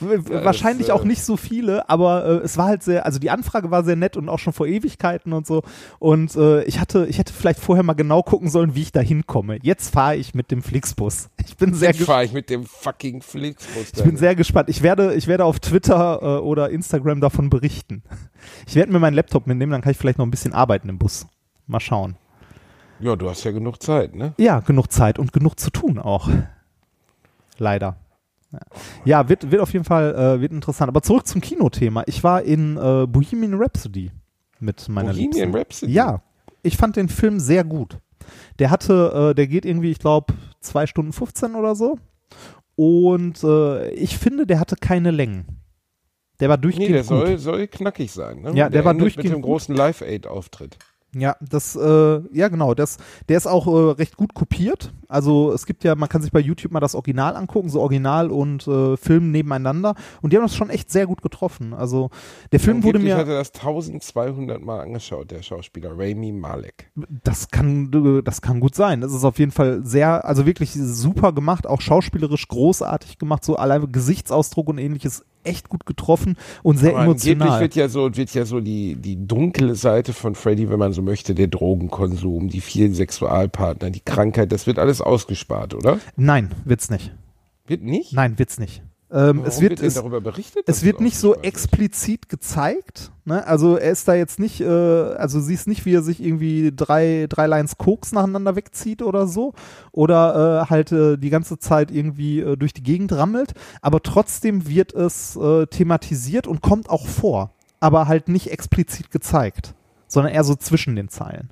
Ja, 0.00 0.44
Wahrscheinlich 0.44 0.88
das, 0.88 0.96
auch 0.96 1.04
äh, 1.04 1.08
nicht 1.08 1.22
so 1.22 1.36
viele, 1.36 1.88
aber 1.88 2.24
äh, 2.24 2.44
es 2.44 2.56
war 2.56 2.66
halt 2.66 2.82
sehr, 2.82 3.04
also 3.06 3.18
die 3.18 3.30
Anfrage 3.30 3.70
war 3.70 3.84
sehr 3.84 3.96
nett 3.96 4.16
und 4.16 4.28
auch 4.28 4.38
schon 4.38 4.52
vor 4.52 4.66
Ewigkeiten 4.66 5.32
und 5.32 5.46
so. 5.46 5.62
Und 5.98 6.34
äh, 6.34 6.64
ich 6.64 6.80
hatte, 6.80 7.06
ich 7.06 7.18
hätte 7.18 7.32
vielleicht 7.32 7.60
vorher 7.60 7.82
mal 7.82 7.92
genau 7.94 8.22
gucken 8.22 8.48
sollen, 8.48 8.74
wie 8.74 8.82
ich 8.82 8.92
da 8.92 9.00
hinkomme. 9.00 9.58
Jetzt 9.62 9.92
fahre 9.92 10.16
ich 10.16 10.34
mit 10.34 10.50
dem 10.50 10.62
Flixbus. 10.62 11.28
Ich 11.50 11.56
bin 11.56 11.74
sehr 11.74 11.90
Jetzt 11.90 12.04
fahre 12.04 12.24
ich 12.24 12.32
mit 12.32 12.48
dem 12.48 12.64
fucking 12.64 13.22
Flixbus. 13.22 13.92
Ich 13.94 14.04
bin 14.04 14.16
sehr 14.16 14.34
gespannt. 14.34 14.68
Ich 14.68 14.82
werde, 14.82 15.14
ich 15.14 15.26
werde 15.26 15.44
auf 15.44 15.58
Twitter 15.58 16.20
äh, 16.22 16.40
oder 16.40 16.70
Instagram 16.70 17.20
davon 17.20 17.50
berichten. 17.50 18.02
Ich 18.66 18.76
werde 18.76 18.92
mir 18.92 18.98
meinen 18.98 19.14
Laptop 19.14 19.46
mitnehmen, 19.46 19.72
dann 19.72 19.82
kann 19.82 19.90
ich 19.90 19.98
vielleicht 19.98 20.18
noch 20.18 20.26
ein 20.26 20.30
bisschen 20.30 20.54
arbeiten 20.54 20.88
im 20.88 20.98
Bus. 20.98 21.26
Mal 21.66 21.80
schauen. 21.80 22.16
Ja, 23.00 23.16
du 23.16 23.28
hast 23.28 23.44
ja 23.44 23.50
genug 23.50 23.82
Zeit, 23.82 24.14
ne? 24.14 24.34
Ja, 24.38 24.60
genug 24.60 24.92
Zeit 24.92 25.18
und 25.18 25.32
genug 25.32 25.58
zu 25.58 25.70
tun 25.70 25.98
auch. 25.98 26.28
Leider. 27.58 27.96
Ja, 29.04 29.28
wird, 29.28 29.50
wird 29.50 29.62
auf 29.62 29.72
jeden 29.72 29.84
Fall 29.84 30.14
äh, 30.14 30.40
wird 30.40 30.52
interessant. 30.52 30.88
Aber 30.88 31.02
zurück 31.02 31.26
zum 31.26 31.40
Kinothema. 31.40 32.02
Ich 32.06 32.24
war 32.24 32.42
in 32.42 32.76
äh, 32.76 33.06
Bohemian 33.06 33.54
Rhapsody 33.54 34.10
mit 34.58 34.88
meiner 34.88 35.10
Bohemian 35.10 35.32
Liebsten. 35.32 35.54
Rhapsody? 35.56 35.92
Ja, 35.92 36.22
ich 36.62 36.76
fand 36.76 36.96
den 36.96 37.08
Film 37.08 37.38
sehr 37.38 37.64
gut. 37.64 37.98
Der 38.58 38.70
hatte, 38.70 39.30
äh, 39.30 39.34
der 39.34 39.46
geht 39.46 39.64
irgendwie, 39.64 39.90
ich 39.90 39.98
glaube, 39.98 40.34
zwei 40.60 40.86
Stunden 40.86 41.12
15 41.12 41.54
oder 41.54 41.74
so. 41.74 41.98
Und 42.76 43.42
äh, 43.44 43.90
ich 43.90 44.18
finde, 44.18 44.46
der 44.46 44.58
hatte 44.58 44.76
keine 44.76 45.10
Längen. 45.10 45.60
Der 46.40 46.48
war 46.48 46.56
durchgehend 46.58 46.90
Nee, 46.90 46.94
der 46.94 47.04
soll, 47.04 47.38
soll 47.38 47.66
knackig 47.66 48.10
sein. 48.10 48.40
Ne? 48.40 48.48
Ja, 48.48 48.68
der, 48.68 48.70
der 48.70 48.84
war 48.84 48.94
durchgehend 48.94 49.28
mit 49.28 49.36
dem 49.36 49.42
großen 49.42 49.74
Live-Aid-Auftritt. 49.76 50.78
Ja, 51.14 51.36
das, 51.40 51.74
äh, 51.74 52.20
ja 52.32 52.48
genau, 52.48 52.74
das, 52.74 52.98
der 53.28 53.36
ist 53.36 53.46
auch 53.46 53.66
äh, 53.66 53.92
recht 53.92 54.16
gut 54.16 54.34
kopiert. 54.34 54.92
Also 55.08 55.52
es 55.52 55.66
gibt 55.66 55.82
ja, 55.82 55.96
man 55.96 56.08
kann 56.08 56.22
sich 56.22 56.30
bei 56.30 56.38
YouTube 56.38 56.70
mal 56.70 56.78
das 56.78 56.94
Original 56.94 57.34
angucken, 57.34 57.68
so 57.68 57.80
Original 57.80 58.30
und 58.30 58.66
äh, 58.68 58.96
Film 58.96 59.32
nebeneinander. 59.32 59.96
Und 60.22 60.32
die 60.32 60.36
haben 60.36 60.44
das 60.44 60.54
schon 60.54 60.70
echt 60.70 60.90
sehr 60.90 61.08
gut 61.08 61.20
getroffen. 61.20 61.74
Also 61.74 62.10
der 62.52 62.60
Film 62.60 62.84
wurde 62.84 63.00
mir. 63.00 63.14
Ich 63.14 63.20
hatte 63.20 63.32
das 63.32 63.52
1200 63.52 64.62
Mal 64.62 64.80
angeschaut, 64.80 65.32
der 65.32 65.42
Schauspieler 65.42 65.90
Rami 65.92 66.30
Malek. 66.30 66.92
Das 67.24 67.50
kann, 67.50 68.22
das 68.24 68.40
kann 68.40 68.60
gut 68.60 68.76
sein. 68.76 69.00
Das 69.00 69.12
ist 69.12 69.24
auf 69.24 69.40
jeden 69.40 69.50
Fall 69.50 69.84
sehr, 69.84 70.24
also 70.24 70.46
wirklich 70.46 70.72
super 70.72 71.32
gemacht, 71.32 71.66
auch 71.66 71.80
schauspielerisch 71.80 72.46
großartig 72.46 73.18
gemacht, 73.18 73.44
so 73.44 73.56
allein 73.56 73.90
Gesichtsausdruck 73.90 74.68
und 74.68 74.78
ähnliches 74.78 75.24
echt 75.44 75.68
gut 75.68 75.86
getroffen 75.86 76.36
und 76.62 76.76
sehr 76.78 76.92
Aber 76.92 77.04
emotional. 77.04 77.60
wird 77.60 77.74
ja 77.74 77.88
so, 77.88 78.16
wird 78.16 78.34
ja 78.34 78.44
so 78.44 78.60
die, 78.60 78.96
die 78.96 79.26
dunkle 79.26 79.74
Seite 79.74 80.12
von 80.12 80.34
Freddy, 80.34 80.68
wenn 80.70 80.78
man 80.78 80.92
so 80.92 81.02
möchte, 81.02 81.34
der 81.34 81.48
Drogenkonsum, 81.48 82.48
die 82.48 82.60
vielen 82.60 82.94
Sexualpartner, 82.94 83.90
die 83.90 84.00
Krankheit, 84.00 84.52
das 84.52 84.66
wird 84.66 84.78
alles 84.78 85.00
ausgespart, 85.00 85.74
oder? 85.74 85.98
Nein, 86.16 86.50
wird's 86.64 86.90
nicht. 86.90 87.12
Wird 87.66 87.82
nicht? 87.82 88.12
Nein, 88.12 88.38
wird's 88.38 88.58
nicht. 88.58 88.82
Ähm, 89.12 89.42
es 89.44 89.60
wird, 89.60 89.72
wird 89.72 89.82
es, 89.82 89.94
darüber 89.94 90.20
berichtet? 90.20 90.64
Es 90.68 90.84
wird 90.84 91.00
nicht 91.00 91.18
so 91.18 91.34
explizit 91.34 92.28
gezeigt. 92.28 93.10
Ne? 93.24 93.44
Also 93.44 93.76
er 93.76 93.90
ist 93.90 94.06
da 94.06 94.14
jetzt 94.14 94.38
nicht, 94.38 94.60
äh, 94.60 94.66
also 94.66 95.40
siehst 95.40 95.66
nicht, 95.66 95.84
wie 95.84 95.94
er 95.94 96.02
sich 96.02 96.22
irgendwie 96.22 96.72
drei, 96.74 97.26
drei 97.28 97.48
Lines 97.48 97.76
Koks 97.76 98.12
nacheinander 98.12 98.54
wegzieht 98.54 99.02
oder 99.02 99.26
so. 99.26 99.54
Oder 99.90 100.62
äh, 100.62 100.70
halt 100.70 100.92
äh, 100.92 101.16
die 101.16 101.30
ganze 101.30 101.58
Zeit 101.58 101.90
irgendwie 101.90 102.40
äh, 102.40 102.56
durch 102.56 102.72
die 102.72 102.84
Gegend 102.84 103.12
rammelt. 103.12 103.54
Aber 103.82 104.00
trotzdem 104.02 104.68
wird 104.68 104.94
es 104.94 105.34
äh, 105.36 105.66
thematisiert 105.66 106.46
und 106.46 106.60
kommt 106.60 106.88
auch 106.88 107.06
vor. 107.06 107.52
Aber 107.80 108.06
halt 108.06 108.28
nicht 108.28 108.52
explizit 108.52 109.10
gezeigt. 109.10 109.74
Sondern 110.06 110.32
eher 110.32 110.44
so 110.44 110.54
zwischen 110.54 110.94
den 110.94 111.08
Zeilen. 111.08 111.50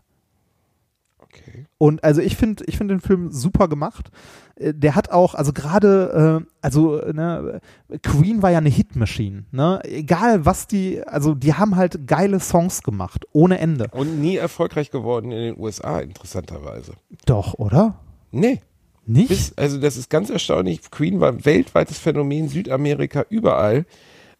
Okay. 1.18 1.66
Und 1.76 2.04
also 2.04 2.20
ich 2.20 2.36
finde 2.36 2.64
ich 2.66 2.76
finde 2.76 2.94
den 2.94 3.00
Film 3.00 3.30
super 3.30 3.68
gemacht. 3.68 4.10
Äh, 4.58 4.74
der 4.74 4.94
hat 4.94 5.10
auch, 5.10 5.34
also 5.34 5.52
gerade, 5.52 6.42
äh, 6.42 6.46
also 6.60 7.00
ne, 7.12 7.60
Queen 8.02 8.42
war 8.42 8.50
ja 8.50 8.58
eine 8.58 8.68
Hitmaschine, 8.68 9.44
ne? 9.50 9.80
Egal 9.84 10.44
was 10.44 10.66
die, 10.66 11.02
also 11.06 11.34
die 11.34 11.54
haben 11.54 11.76
halt 11.76 12.06
geile 12.06 12.40
Songs 12.40 12.82
gemacht, 12.82 13.26
ohne 13.32 13.58
Ende. 13.58 13.88
Und 13.92 14.20
nie 14.20 14.36
erfolgreich 14.36 14.90
geworden 14.90 15.30
in 15.30 15.54
den 15.54 15.60
USA, 15.60 16.00
interessanterweise. 16.00 16.92
Doch, 17.26 17.54
oder? 17.54 17.94
Nee. 18.30 18.60
Nicht? 19.06 19.28
Bis, 19.28 19.52
also 19.56 19.80
das 19.80 19.96
ist 19.96 20.10
ganz 20.10 20.28
erstaunlich. 20.28 20.90
Queen 20.90 21.18
war 21.18 21.32
ein 21.32 21.44
weltweites 21.46 21.98
Phänomen, 21.98 22.48
Südamerika, 22.48 23.24
überall. 23.30 23.86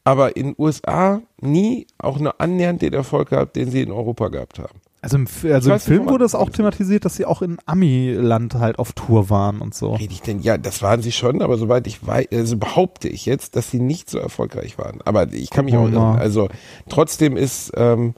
Aber 0.05 0.37
in 0.37 0.49
den 0.49 0.55
USA 0.59 1.23
nie 1.41 1.87
auch 1.99 2.19
nur 2.19 2.39
annähernd 2.41 2.83
den 2.83 2.93
Erfolg 2.93 3.31
gehabt, 3.31 3.57
den 3.57 3.71
sie 3.71 3.83
in 3.83 3.91
Europa 3.91 4.29
gehabt 4.29 4.59
haben. 4.59 4.81
Also 5.09 5.16
im, 5.16 5.52
also 5.52 5.72
im 5.72 5.80
Film 5.80 6.09
wurde 6.09 6.24
es 6.24 6.34
auch 6.34 6.50
thematisiert, 6.50 7.04
dass 7.04 7.16
sie 7.16 7.24
auch 7.24 7.40
in 7.40 7.59
Ami-Land 7.64 8.54
halt 8.54 8.78
auf 8.78 8.92
Tour 8.92 9.30
waren 9.30 9.61
und 9.61 9.74
so. 9.74 9.94
Rede 9.94 10.12
ich 10.12 10.20
denn? 10.20 10.40
Ja, 10.40 10.59
das 10.59 10.82
waren 10.82 11.00
sie 11.00 11.12
schon, 11.12 11.40
aber 11.40 11.56
soweit 11.56 11.86
ich 11.86 12.06
weiß, 12.06 12.28
also 12.32 12.56
behaupte 12.59 13.09
ich 13.09 13.24
jetzt, 13.24 13.56
dass 13.56 13.70
sie 13.70 13.80
nicht 13.80 14.11
so 14.11 14.18
erfolgreich 14.18 14.76
waren. 14.76 15.00
Aber 15.04 15.32
ich 15.32 15.50
kann 15.50 15.64
mich 15.64 15.74
oh, 15.74 15.78
auch 15.78 15.90
irren. 15.90 16.18
Also 16.18 16.48
trotzdem 16.90 17.36
ist, 17.38 17.72
ähm, 17.76 18.14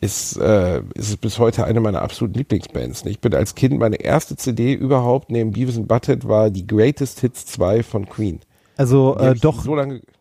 ist, 0.00 0.36
äh, 0.36 0.82
ist 0.94 1.08
es 1.08 1.16
bis 1.16 1.38
heute 1.38 1.64
eine 1.64 1.80
meiner 1.80 2.02
absoluten 2.02 2.36
Lieblingsbands. 2.36 3.06
Ich 3.06 3.20
bin 3.20 3.34
als 3.34 3.54
Kind, 3.54 3.78
meine 3.78 3.96
erste 3.96 4.36
CD 4.36 4.74
überhaupt 4.74 5.30
neben 5.30 5.52
Beavis 5.52 5.78
and 5.78 5.88
Butthead 5.88 6.28
war 6.28 6.50
die 6.50 6.66
Greatest 6.66 7.20
Hits 7.20 7.46
2 7.46 7.82
von 7.82 8.06
Queen. 8.06 8.40
Also 8.76 9.16
äh, 9.16 9.34
doch 9.34 9.62
so 9.62 9.74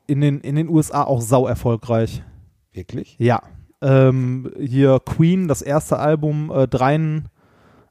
in, 0.08 0.22
den, 0.22 0.40
in 0.40 0.56
den 0.56 0.70
USA 0.70 1.04
auch 1.04 1.22
sau 1.22 1.46
erfolgreich. 1.46 2.24
Wirklich? 2.72 3.16
Ja 3.20 3.42
ähm, 3.86 4.52
hier 4.60 5.00
Queen, 5.06 5.48
das 5.48 5.62
erste 5.62 6.00
Album, 6.00 6.52
äh, 6.52 6.68
83, 6.68 7.30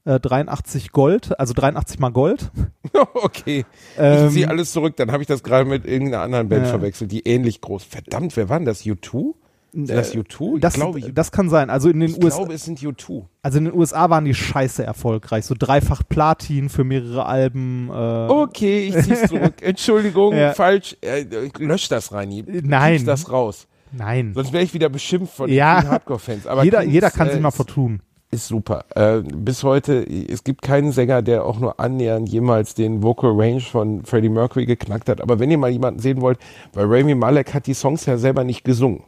äh, 0.05 0.21
83 0.21 0.93
Gold, 0.93 1.39
also 1.39 1.55
83 1.55 1.99
mal 2.01 2.11
Gold. 2.11 2.51
okay. 3.15 3.65
Ähm, 3.97 4.27
ich 4.27 4.35
ziehe 4.35 4.49
alles 4.49 4.73
zurück, 4.73 4.97
dann 4.97 5.13
habe 5.13 5.23
ich 5.23 5.29
das 5.29 5.43
gerade 5.43 5.69
mit 5.69 5.87
irgendeiner 5.87 6.23
anderen 6.23 6.49
Band 6.49 6.67
äh, 6.67 6.69
verwechselt, 6.69 7.13
die 7.13 7.21
ähnlich 7.21 7.61
groß. 7.61 7.85
Verdammt, 7.85 8.37
wer 8.37 8.49
war 8.49 8.59
denn 8.59 8.67
das? 8.67 8.83
U2? 8.83 9.35
Sind 9.73 9.91
das 9.91 10.15
U2? 10.15 10.61
Das, 10.61 10.75
glaube, 10.75 11.01
das 11.01 11.33
kann 11.33 11.51
sein. 11.51 11.69
Also 11.69 11.89
in 11.89 11.99
den 11.99 12.11
ich 12.11 12.23
USA. 12.23 12.39
glaube, 12.39 12.55
es 12.55 12.65
sind 12.65 12.79
U2. 12.79 13.25
Also 13.43 13.59
in 13.59 13.65
den 13.65 13.75
USA 13.75 14.09
waren 14.09 14.25
die 14.25 14.35
scheiße 14.35 14.85
erfolgreich. 14.85 15.45
So 15.47 15.57
dreifach 15.59 16.03
Platin 16.09 16.69
für 16.69 16.85
mehrere 16.85 17.27
Alben. 17.27 17.89
Äh. 17.91 17.93
Okay, 17.93 18.87
ich 18.87 19.05
zieh's 19.05 19.29
zurück. 19.29 19.55
Entschuldigung, 19.63 20.37
ja. 20.37 20.53
falsch. 20.53 20.97
Äh, 21.01 21.25
lösch 21.59 21.89
das, 21.89 22.13
Reini. 22.13 22.45
Nein. 22.47 22.93
Piepst 22.93 23.09
das 23.09 23.33
raus. 23.33 23.67
Nein. 23.97 24.33
Sonst 24.35 24.53
wäre 24.53 24.65
ich 24.65 24.75
wieder 24.75 24.89
beschimpft 24.89 25.35
von 25.35 25.51
ja. 25.51 25.85
Hardcore-Fans. 25.85 26.45
jeder, 26.63 26.81
Kings, 26.81 26.93
jeder 26.93 27.11
kann 27.11 27.29
äh, 27.29 27.33
sich 27.33 27.41
mal 27.41 27.51
vertun. 27.51 28.01
Ist 28.31 28.49
super. 28.49 28.85
Äh, 28.97 29.21
bis 29.21 29.63
heute, 29.63 30.05
es 30.05 30.43
gibt 30.43 30.63
keinen 30.63 30.91
Sänger, 30.91 31.23
der 31.23 31.45
auch 31.45 31.61
nur 31.61 31.79
annähernd 31.79 32.29
jemals 32.29 32.75
den 32.75 33.03
Vocal 33.03 33.31
Range 33.31 33.61
von 33.61 34.05
Freddie 34.05 34.29
Mercury 34.29 34.67
geknackt 34.67 35.09
hat. 35.09 35.21
Aber 35.21 35.39
wenn 35.39 35.53
ihr 35.53 35.59
mal 35.59 35.71
jemanden 35.71 36.01
sehen 36.01 36.21
wollt, 36.21 36.39
weil 36.73 36.87
Rami 36.87 37.15
Malek 37.15 37.55
hat 37.55 37.69
die 37.69 37.75
Songs 37.75 38.07
ja 38.07 38.19
selber 38.19 38.43
nicht 38.43 38.65
gesungen. 38.65 39.05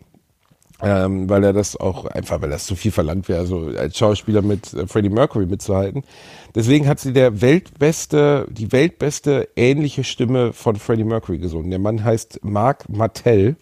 Ähm, 0.82 1.28
weil 1.30 1.42
er 1.42 1.54
das 1.54 1.74
auch 1.74 2.04
einfach, 2.04 2.42
weil 2.42 2.50
das 2.50 2.66
zu 2.66 2.76
viel 2.76 2.92
verlangt 2.92 3.30
wäre, 3.30 3.40
also 3.40 3.72
als 3.78 3.96
Schauspieler 3.96 4.42
mit 4.42 4.74
äh, 4.74 4.86
Freddie 4.86 5.08
Mercury 5.08 5.46
mitzuhalten. 5.46 6.04
Deswegen 6.54 6.86
hat 6.86 7.00
sie 7.00 7.14
der 7.14 7.40
weltbeste, 7.40 8.46
die 8.50 8.70
weltbeste 8.72 9.48
ähnliche 9.56 10.04
Stimme 10.04 10.52
von 10.52 10.76
Freddie 10.76 11.04
Mercury 11.04 11.38
gesungen. 11.38 11.70
Der 11.70 11.78
Mann 11.78 12.04
heißt 12.04 12.40
Mark 12.44 12.90
Martell 12.90 13.56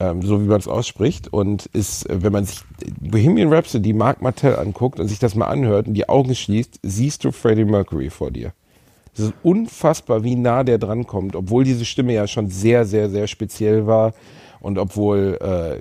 ähm, 0.00 0.22
so 0.22 0.40
wie 0.40 0.46
man 0.46 0.58
es 0.58 0.68
ausspricht. 0.68 1.32
Und 1.32 1.66
ist, 1.66 2.08
äh, 2.08 2.22
wenn 2.22 2.32
man 2.32 2.44
sich 2.44 2.60
Bohemian 3.00 3.52
Rhapsody 3.52 3.92
Mark 3.92 4.22
Martell 4.22 4.56
anguckt 4.56 5.00
und 5.00 5.08
sich 5.08 5.18
das 5.18 5.34
mal 5.34 5.46
anhört 5.46 5.88
und 5.88 5.94
die 5.94 6.08
Augen 6.08 6.34
schließt, 6.34 6.80
siehst 6.82 7.24
du 7.24 7.32
Freddie 7.32 7.64
Mercury 7.64 8.10
vor 8.10 8.30
dir. 8.30 8.52
Es 9.14 9.20
ist 9.20 9.34
unfassbar, 9.42 10.24
wie 10.24 10.34
nah 10.34 10.64
der 10.64 10.78
drankommt, 10.78 11.36
obwohl 11.36 11.62
diese 11.62 11.84
Stimme 11.84 12.14
ja 12.14 12.26
schon 12.26 12.48
sehr, 12.48 12.84
sehr, 12.84 13.08
sehr 13.10 13.28
speziell 13.28 13.86
war 13.86 14.12
und 14.60 14.76
obwohl 14.76 15.38
äh, 15.40 15.80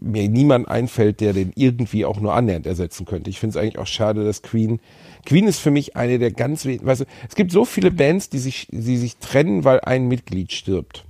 mir 0.00 0.28
niemand 0.28 0.68
einfällt, 0.68 1.20
der 1.20 1.32
den 1.32 1.52
irgendwie 1.56 2.04
auch 2.04 2.20
nur 2.20 2.34
annähernd 2.34 2.66
ersetzen 2.66 3.04
könnte. 3.04 3.30
Ich 3.30 3.40
finde 3.40 3.58
es 3.58 3.62
eigentlich 3.62 3.78
auch 3.78 3.88
schade, 3.88 4.24
dass 4.24 4.42
Queen 4.42 4.78
Queen 5.24 5.48
ist 5.48 5.58
für 5.58 5.72
mich 5.72 5.96
eine 5.96 6.20
der 6.20 6.30
ganz 6.30 6.64
wenigen, 6.64 6.86
weißt 6.86 7.00
du, 7.00 7.04
es 7.28 7.34
gibt 7.34 7.50
so 7.50 7.64
viele 7.64 7.90
Bands, 7.90 8.30
die 8.30 8.38
sich, 8.38 8.68
die 8.70 8.96
sich 8.96 9.16
trennen, 9.16 9.64
weil 9.64 9.80
ein 9.80 10.06
Mitglied 10.06 10.52
stirbt 10.52 11.05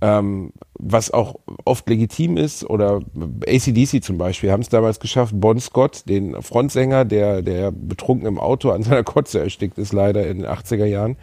ähm, 0.00 0.52
was 0.74 1.10
auch 1.10 1.36
oft 1.64 1.88
legitim 1.88 2.36
ist, 2.36 2.64
oder 2.68 3.00
ACDC 3.46 4.02
zum 4.02 4.18
Beispiel 4.18 4.52
haben 4.52 4.60
es 4.60 4.68
damals 4.68 5.00
geschafft, 5.00 5.32
Bon 5.36 5.58
Scott, 5.58 6.02
den 6.08 6.40
Frontsänger, 6.42 7.04
der, 7.04 7.42
der 7.42 7.70
betrunken 7.70 8.26
im 8.26 8.38
Auto 8.38 8.70
an 8.70 8.82
seiner 8.82 9.04
Kotze 9.04 9.40
erstickt 9.40 9.78
ist, 9.78 9.92
leider 9.92 10.26
in 10.26 10.38
den 10.38 10.46
80er 10.46 10.84
Jahren, 10.84 11.16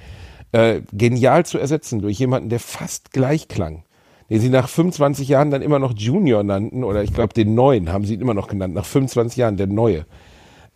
äh, 0.52 0.82
genial 0.92 1.46
zu 1.46 1.58
ersetzen 1.58 2.00
durch 2.00 2.20
jemanden, 2.20 2.50
der 2.50 2.60
fast 2.60 3.12
gleich 3.12 3.48
klang. 3.48 3.84
Den 4.30 4.40
sie 4.40 4.50
nach 4.50 4.70
25 4.70 5.28
Jahren 5.28 5.52
dann 5.52 5.62
immer 5.62 5.80
noch 5.80 5.94
Junior 5.96 6.44
nannten, 6.44 6.84
oder 6.84 7.04
ich 7.04 7.14
glaube 7.14 7.34
den 7.34 7.54
Neuen 7.54 7.92
haben 7.92 8.06
sie 8.06 8.16
ihn 8.16 8.22
immer 8.22 8.34
noch 8.34 8.48
genannt, 8.48 8.74
nach 8.74 8.86
25 8.86 9.38
Jahren, 9.38 9.58
der 9.58 9.68
Neue. 9.68 10.06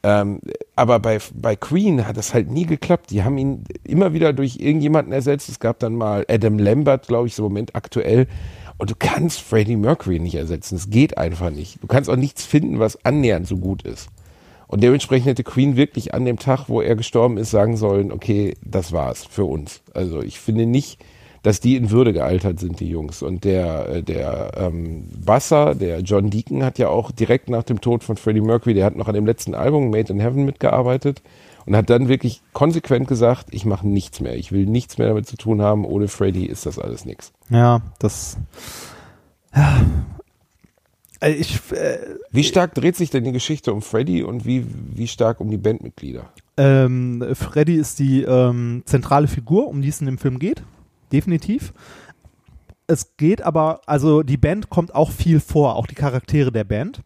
Ähm, 0.08 0.39
aber 0.78 0.99
bei, 0.99 1.20
bei 1.34 1.58
Queen 1.58 2.08
hat 2.08 2.16
das 2.16 2.34
halt 2.34 2.49
nie 2.49 2.66
geklappt. 2.66 3.12
Die 3.12 3.26
haben 3.26 3.38
ihn 3.38 3.66
immer 3.84 4.14
wieder 4.14 4.32
durch 4.32 4.55
irgendjemanden 4.55 5.12
ersetzt. 5.12 5.49
Es 5.49 5.60
gab 5.60 5.80
dann 5.80 5.95
mal 5.95 6.26
Adam 6.30 6.58
Lambert, 6.58 7.08
glaube 7.08 7.28
ich, 7.28 7.36
so 7.36 7.43
im 7.43 7.49
Moment 7.51 7.76
aktuell. 7.76 8.28
Und 8.78 8.89
du 8.89 8.95
kannst 8.97 9.41
Freddie 9.41 9.76
Mercury 9.76 10.20
nicht 10.20 10.36
ersetzen. 10.36 10.76
Es 10.76 10.89
geht 10.89 11.18
einfach 11.18 11.49
nicht. 11.49 11.84
Du 11.84 11.88
kannst 11.88 12.10
auch 12.10 12.16
nichts 12.16 12.45
finden, 12.45 12.80
was 12.80 13.03
annähernd 13.03 13.47
so 13.47 13.58
gut 13.58 13.82
ist. 13.82 14.08
Und 14.68 14.82
dementsprechend 14.82 15.28
hätte 15.28 15.43
Queen 15.43 15.76
wirklich 15.76 16.14
an 16.14 16.24
dem 16.24 16.39
Tag, 16.39 16.70
wo 16.70 16.80
er 16.80 16.95
gestorben 16.95 17.38
ist, 17.38 17.51
sagen 17.51 17.76
sollen, 17.76 18.14
okay, 18.14 18.55
das 18.64 18.93
war's 18.93 19.26
für 19.26 19.43
uns. 19.43 19.82
Also 19.93 20.22
ich 20.22 20.39
finde 20.39 20.66
nicht, 20.66 21.03
dass 21.48 21.62
die 21.62 21.78
in 21.78 21.91
Würde 21.91 22.12
gealtert 22.12 22.60
sind, 22.60 22.82
die 22.82 22.89
Jungs. 22.89 23.22
Und 23.22 23.45
der, 23.45 23.88
äh, 23.88 24.04
der 24.04 24.52
ähm, 24.58 25.08
Basser, 25.24 25.76
der 25.76 26.02
John 26.02 26.30
Deacon, 26.30 26.62
hat 26.62 26.78
ja 26.78 26.89
auch 26.89 27.10
direkt 27.10 27.50
nach 27.50 27.64
dem 27.64 27.80
Tod 27.80 28.04
von 28.04 28.18
Freddie 28.18 28.41
Mercury, 28.41 28.74
der 28.74 28.84
hat 28.84 28.98
noch 28.98 29.08
an 29.08 29.14
dem 29.14 29.26
letzten 29.26 29.56
Album 29.56 29.89
Made 29.89 30.12
in 30.12 30.20
Heaven 30.20 30.43
mitgearbeitet 30.43 31.22
und 31.66 31.78
hat 31.78 31.89
dann 31.89 32.10
wirklich 32.10 32.41
konsequent 32.52 33.08
gesagt, 33.08 33.48
ich 33.52 33.64
mache 33.64 33.88
nichts 33.88 34.20
mehr. 34.20 34.36
Ich 34.36 34.52
will 34.52 34.66
nichts 34.66 34.98
mehr 34.98 35.08
damit 35.08 35.26
zu 35.26 35.38
tun 35.38 35.62
haben. 35.62 35.86
Ohne 35.86 36.10
Freddie 36.10 36.48
ist 36.48 36.66
das 36.66 36.80
alles 36.80 37.06
nichts. 37.06 37.32
Ja, 37.50 37.80
das. 37.98 38.36
Ja. 39.56 39.86
Ich, 41.26 41.62
äh, 41.72 42.00
wie 42.30 42.43
stark 42.43 42.76
dreht 42.76 42.98
sich 42.98 43.10
denn 43.10 43.24
die 43.24 43.32
Geschichte 43.32 43.72
um 43.72 43.82
Freddie 43.82 44.22
und 44.22 44.45
wie, 44.45 44.66
wie 44.68 45.08
stark 45.08 45.39
um 45.39 45.50
die 45.50 45.56
Bandmitglieder? 45.56 46.26
Ähm, 46.58 47.24
Freddy 47.36 47.76
ist 47.76 48.00
die 48.00 48.24
ähm, 48.24 48.84
zentrale 48.86 49.30
Figur, 49.30 49.70
um 49.70 49.82
die 49.82 49.88
es 49.88 50.02
in 50.02 50.08
dem 50.08 50.18
Film 50.18 50.39
geht 50.39 50.62
definitiv. 51.12 51.74
Es 52.88 53.18
geht 53.18 53.41
aber, 53.41 53.82
also 53.86 54.24
die 54.24 54.38
Band 54.38 54.70
kommt 54.70 54.95
auch 54.95 55.12
viel 55.12 55.39
vor, 55.39 55.76
auch 55.76 55.88
die 55.88 55.95
Charaktere 55.95 56.51
der 56.51 56.64
Band. 56.64 57.01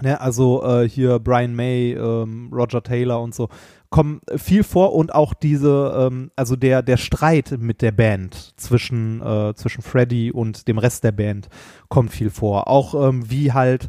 Ne, 0.00 0.20
also 0.20 0.62
äh, 0.64 0.88
hier 0.88 1.18
Brian 1.18 1.56
May, 1.56 1.92
ähm, 1.94 2.50
Roger 2.52 2.82
Taylor 2.84 3.20
und 3.20 3.34
so 3.34 3.48
kommen 3.90 4.20
viel 4.36 4.62
vor 4.62 4.94
und 4.94 5.14
auch 5.14 5.34
diese, 5.34 5.92
ähm, 5.98 6.30
also 6.36 6.54
der 6.54 6.82
der 6.82 6.98
Streit 6.98 7.56
mit 7.58 7.82
der 7.82 7.90
Band 7.90 8.52
zwischen 8.56 9.20
äh, 9.22 9.54
zwischen 9.54 9.82
Freddy 9.82 10.30
und 10.30 10.68
dem 10.68 10.78
Rest 10.78 11.02
der 11.02 11.12
Band 11.12 11.48
kommt 11.88 12.12
viel 12.12 12.30
vor. 12.30 12.68
Auch 12.68 13.08
ähm, 13.08 13.28
wie 13.28 13.52
halt 13.52 13.88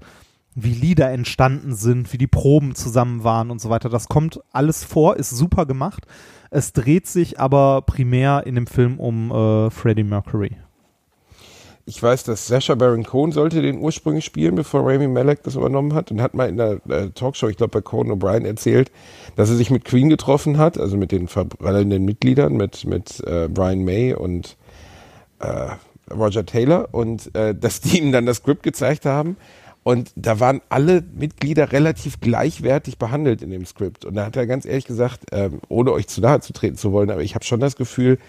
wie 0.56 0.74
Lieder 0.74 1.12
entstanden 1.12 1.76
sind, 1.76 2.12
wie 2.12 2.18
die 2.18 2.28
Proben 2.28 2.76
zusammen 2.76 3.24
waren 3.24 3.52
und 3.52 3.62
so 3.62 3.70
weiter. 3.70 3.90
Das 3.90 4.08
kommt 4.08 4.40
alles 4.52 4.84
vor, 4.84 5.18
ist 5.18 5.30
super 5.30 5.66
gemacht. 5.66 6.06
Es 6.52 6.74
dreht 6.74 7.08
sich 7.08 7.40
aber 7.40 7.84
primär 7.84 8.44
in 8.46 8.56
dem 8.56 8.68
Film 8.68 9.00
um 9.00 9.32
äh, 9.32 9.70
Freddie 9.70 10.04
Mercury. 10.04 10.58
Ich 11.86 12.04
weiß, 12.04 12.24
dass 12.24 12.46
Sasha 12.46 12.76
Baron 12.76 13.04
Cohen 13.04 13.32
sollte 13.32 13.64
den 13.64 13.80
ursprünglich 13.80 14.24
spielen, 14.24 14.54
bevor 14.54 14.82
Rami 14.82 15.08
Malek 15.08 15.42
das 15.42 15.56
übernommen 15.56 15.96
hat 15.96 16.12
und 16.12 16.22
hat 16.22 16.36
mal 16.36 16.48
in 16.48 16.58
der 16.58 16.80
äh, 16.88 17.10
Talkshow, 17.10 17.48
ich 17.48 17.58
glaube 17.58 17.72
bei 17.72 17.82
Cohen 17.82 18.12
O'Brien 18.12 18.46
erzählt, 18.46 18.92
dass 19.36 19.50
er 19.50 19.56
sich 19.56 19.72
mit 19.72 19.86
Queen 19.86 20.08
getroffen 20.08 20.60
hat, 20.60 20.78
also 20.78 20.98
mit 20.98 21.12
den 21.12 21.28
verbrennenden 21.28 22.06
Mitgliedern, 22.06 22.54
mit, 22.54 22.86
mit 22.86 23.24
äh, 23.26 23.48
Brian 23.48 23.84
May 23.84 24.14
und 24.14 24.56
äh, 25.40 25.70
Roger 26.14 26.46
Taylor 26.46 26.90
und 26.92 27.34
äh, 27.36 27.56
dass 27.56 27.82
die 27.82 28.00
ihm 28.00 28.12
dann 28.12 28.28
das 28.28 28.38
Skript 28.38 28.62
gezeigt 28.62 29.06
haben. 29.06 29.36
Und 29.90 30.12
da 30.16 30.40
waren 30.40 30.62
alle 30.70 31.04
Mitglieder 31.16 31.72
relativ 31.72 32.20
gleichwertig 32.22 33.00
behandelt 33.00 33.42
in 33.42 33.50
dem 33.50 33.66
Skript. 33.66 34.06
Und 34.06 34.14
da 34.14 34.28
hat 34.28 34.36
er 34.36 34.46
ganz 34.46 34.68
ehrlich 34.68 34.86
gesagt, 34.86 35.22
ähm, 35.32 35.62
ohne 35.68 35.94
euch 35.94 36.08
zu 36.08 36.22
nahe 36.22 36.42
zu 36.42 36.54
treten 36.54 36.78
zu 36.78 36.92
wollen, 36.92 37.10
aber 37.10 37.24
ich 37.24 37.34
habe 37.34 37.44
schon 37.44 37.60
das 37.60 37.76
Gefühl, 37.76 38.20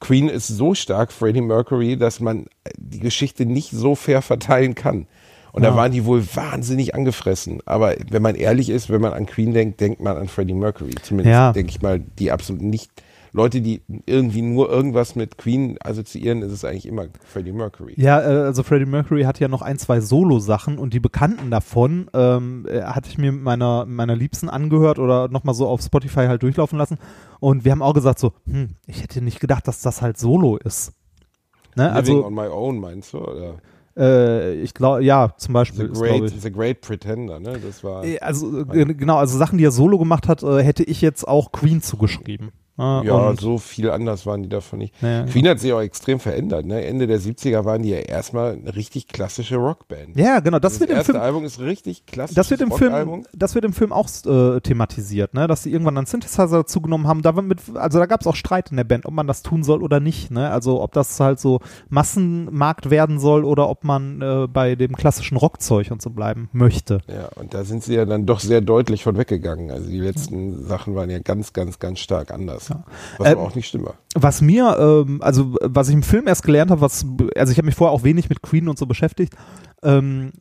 Queen 0.00 0.30
ist 0.30 0.48
so 0.48 0.74
stark, 0.74 1.12
Freddie 1.12 1.42
Mercury, 1.42 1.98
dass 1.98 2.20
man 2.20 2.46
die 2.78 2.98
Geschichte 2.98 3.44
nicht 3.44 3.72
so 3.72 3.94
fair 3.94 4.22
verteilen 4.22 4.74
kann. 4.74 5.06
Und 5.52 5.64
ja. 5.64 5.72
da 5.72 5.76
waren 5.76 5.92
die 5.92 6.06
wohl 6.06 6.24
wahnsinnig 6.34 6.94
angefressen. 6.94 7.60
Aber 7.66 7.94
wenn 8.08 8.22
man 8.22 8.34
ehrlich 8.34 8.70
ist, 8.70 8.88
wenn 8.88 9.02
man 9.02 9.12
an 9.12 9.26
Queen 9.26 9.52
denkt, 9.52 9.82
denkt 9.82 10.00
man 10.00 10.16
an 10.16 10.28
Freddie 10.28 10.54
Mercury. 10.54 10.94
Zumindest 11.02 11.30
ja. 11.30 11.52
denke 11.52 11.72
ich 11.72 11.82
mal, 11.82 12.00
die 12.00 12.32
absolut 12.32 12.62
nicht 12.62 12.90
Leute, 13.34 13.62
die 13.62 13.80
irgendwie 14.04 14.42
nur 14.42 14.70
irgendwas 14.70 15.16
mit 15.16 15.38
Queen 15.38 15.78
assoziieren, 15.82 16.42
ist 16.42 16.52
es 16.52 16.66
eigentlich 16.66 16.86
immer 16.86 17.06
Freddie 17.24 17.52
Mercury. 17.52 17.94
Ja, 17.96 18.20
äh, 18.20 18.44
also 18.44 18.62
Freddie 18.62 18.84
Mercury 18.84 19.22
hat 19.22 19.40
ja 19.40 19.48
noch 19.48 19.62
ein, 19.62 19.78
zwei 19.78 20.00
Solo-Sachen 20.00 20.76
und 20.76 20.92
die 20.92 21.00
bekannten 21.00 21.50
davon 21.50 22.10
ähm, 22.12 22.66
äh, 22.68 22.82
hatte 22.82 23.08
ich 23.08 23.16
mir 23.16 23.32
mit 23.32 23.42
meiner, 23.42 23.86
meiner 23.86 24.16
Liebsten 24.16 24.50
angehört 24.50 24.98
oder 24.98 25.28
nochmal 25.28 25.54
so 25.54 25.66
auf 25.66 25.80
Spotify 25.80 26.26
halt 26.26 26.42
durchlaufen 26.42 26.76
lassen. 26.78 26.98
Und 27.40 27.64
wir 27.64 27.72
haben 27.72 27.80
auch 27.80 27.94
gesagt 27.94 28.18
so, 28.18 28.34
hm, 28.46 28.70
ich 28.86 29.02
hätte 29.02 29.22
nicht 29.22 29.40
gedacht, 29.40 29.66
dass 29.66 29.80
das 29.80 30.02
halt 30.02 30.18
Solo 30.18 30.58
ist. 30.58 30.92
Ne? 31.74 31.84
Living 31.84 31.96
also, 31.96 32.26
on 32.26 32.34
my 32.34 32.48
own 32.48 32.78
meinst 32.80 33.14
du? 33.14 33.18
Oder? 33.18 33.54
Äh, 33.96 34.60
ich 34.60 34.74
glaube, 34.74 35.04
ja, 35.04 35.32
zum 35.38 35.54
Beispiel. 35.54 35.90
The 35.90 35.98
Great, 35.98 36.22
ist, 36.24 36.42
The 36.42 36.52
Great 36.52 36.82
Pretender, 36.82 37.40
ne? 37.40 37.58
Das 37.58 37.82
war. 37.82 38.04
Also, 38.20 38.66
genau, 38.66 39.16
also 39.16 39.38
Sachen, 39.38 39.56
die 39.56 39.64
er 39.64 39.70
solo 39.70 39.98
gemacht 39.98 40.28
hat, 40.28 40.42
hätte 40.42 40.82
ich 40.82 41.00
jetzt 41.00 41.26
auch 41.26 41.50
Queen 41.50 41.80
zugeschrieben. 41.80 42.52
Ah, 42.78 43.02
ja, 43.04 43.34
so 43.36 43.58
viel 43.58 43.90
anders 43.90 44.24
waren 44.24 44.42
die 44.42 44.48
davon 44.48 44.78
nicht. 44.78 44.94
Ja, 45.02 45.24
Queen 45.24 45.46
hat 45.46 45.60
sich 45.60 45.72
auch 45.74 45.82
extrem 45.82 46.18
verändert. 46.18 46.64
Ne? 46.64 46.82
Ende 46.84 47.06
der 47.06 47.20
70er 47.20 47.66
waren 47.66 47.82
die 47.82 47.90
ja 47.90 47.98
erstmal 47.98 48.52
eine 48.52 48.74
richtig 48.74 49.08
klassische 49.08 49.56
Rockband. 49.56 50.16
Ja, 50.16 50.40
genau. 50.40 50.58
Das, 50.58 50.72
das 50.72 50.80
wird 50.80 50.90
erste 50.90 51.12
im 51.12 51.16
Film, 51.16 51.24
Album 51.24 51.44
ist 51.44 51.60
richtig 51.60 52.06
klassisch. 52.06 52.34
Das 52.34 52.50
wird 52.50 52.62
im 52.62 52.72
Film, 52.72 53.26
das 53.34 53.54
wird 53.54 53.66
im 53.66 53.74
Film 53.74 53.92
auch 53.92 54.08
äh, 54.24 54.60
thematisiert, 54.60 55.34
ne? 55.34 55.46
dass 55.46 55.64
sie 55.64 55.70
irgendwann 55.70 55.98
einen 55.98 56.06
Synthesizer 56.06 56.48
dazu 56.48 56.80
genommen 56.80 57.06
haben. 57.06 57.20
Da 57.20 57.32
mit, 57.32 57.60
also 57.74 57.98
da 57.98 58.06
gab 58.06 58.22
es 58.22 58.26
auch 58.26 58.36
Streit 58.36 58.70
in 58.70 58.78
der 58.78 58.84
Band, 58.84 59.04
ob 59.04 59.12
man 59.12 59.26
das 59.26 59.42
tun 59.42 59.62
soll 59.62 59.82
oder 59.82 60.00
nicht. 60.00 60.30
Ne? 60.30 60.50
Also 60.50 60.80
ob 60.80 60.92
das 60.92 61.20
halt 61.20 61.40
so 61.40 61.60
Massenmarkt 61.90 62.88
werden 62.88 63.20
soll 63.20 63.44
oder 63.44 63.68
ob 63.68 63.84
man 63.84 64.22
äh, 64.22 64.46
bei 64.48 64.76
dem 64.76 64.96
klassischen 64.96 65.36
Rockzeug 65.36 65.90
und 65.90 66.00
so 66.00 66.08
bleiben 66.08 66.48
möchte. 66.52 67.00
Ja, 67.06 67.28
und 67.38 67.52
da 67.52 67.64
sind 67.64 67.84
sie 67.84 67.96
ja 67.96 68.06
dann 68.06 68.24
doch 68.24 68.40
sehr 68.40 68.62
deutlich 68.62 69.04
von 69.04 69.18
weggegangen. 69.18 69.70
Also 69.70 69.90
die 69.90 70.00
letzten 70.00 70.62
ja. 70.62 70.68
Sachen 70.68 70.94
waren 70.94 71.10
ja 71.10 71.18
ganz, 71.18 71.52
ganz, 71.52 71.78
ganz 71.78 71.98
stark 71.98 72.32
anders. 72.32 72.61
Ja. 72.68 72.84
Was 73.18 73.28
äh, 73.28 73.34
auch 73.34 73.54
nicht 73.54 73.68
schlimm 73.68 73.84
war. 73.84 73.94
Was 74.14 74.40
mir, 74.40 74.76
ähm, 74.78 75.20
also 75.22 75.56
was 75.60 75.88
ich 75.88 75.94
im 75.94 76.02
Film 76.02 76.26
erst 76.26 76.42
gelernt 76.42 76.70
habe, 76.70 76.80
was, 76.80 77.06
also 77.36 77.52
ich 77.52 77.58
habe 77.58 77.66
mich 77.66 77.74
vorher 77.74 77.92
auch 77.92 78.04
wenig 78.04 78.28
mit 78.28 78.42
Queen 78.42 78.68
und 78.68 78.78
so 78.78 78.86
beschäftigt, 78.86 79.34
ähm, 79.82 80.32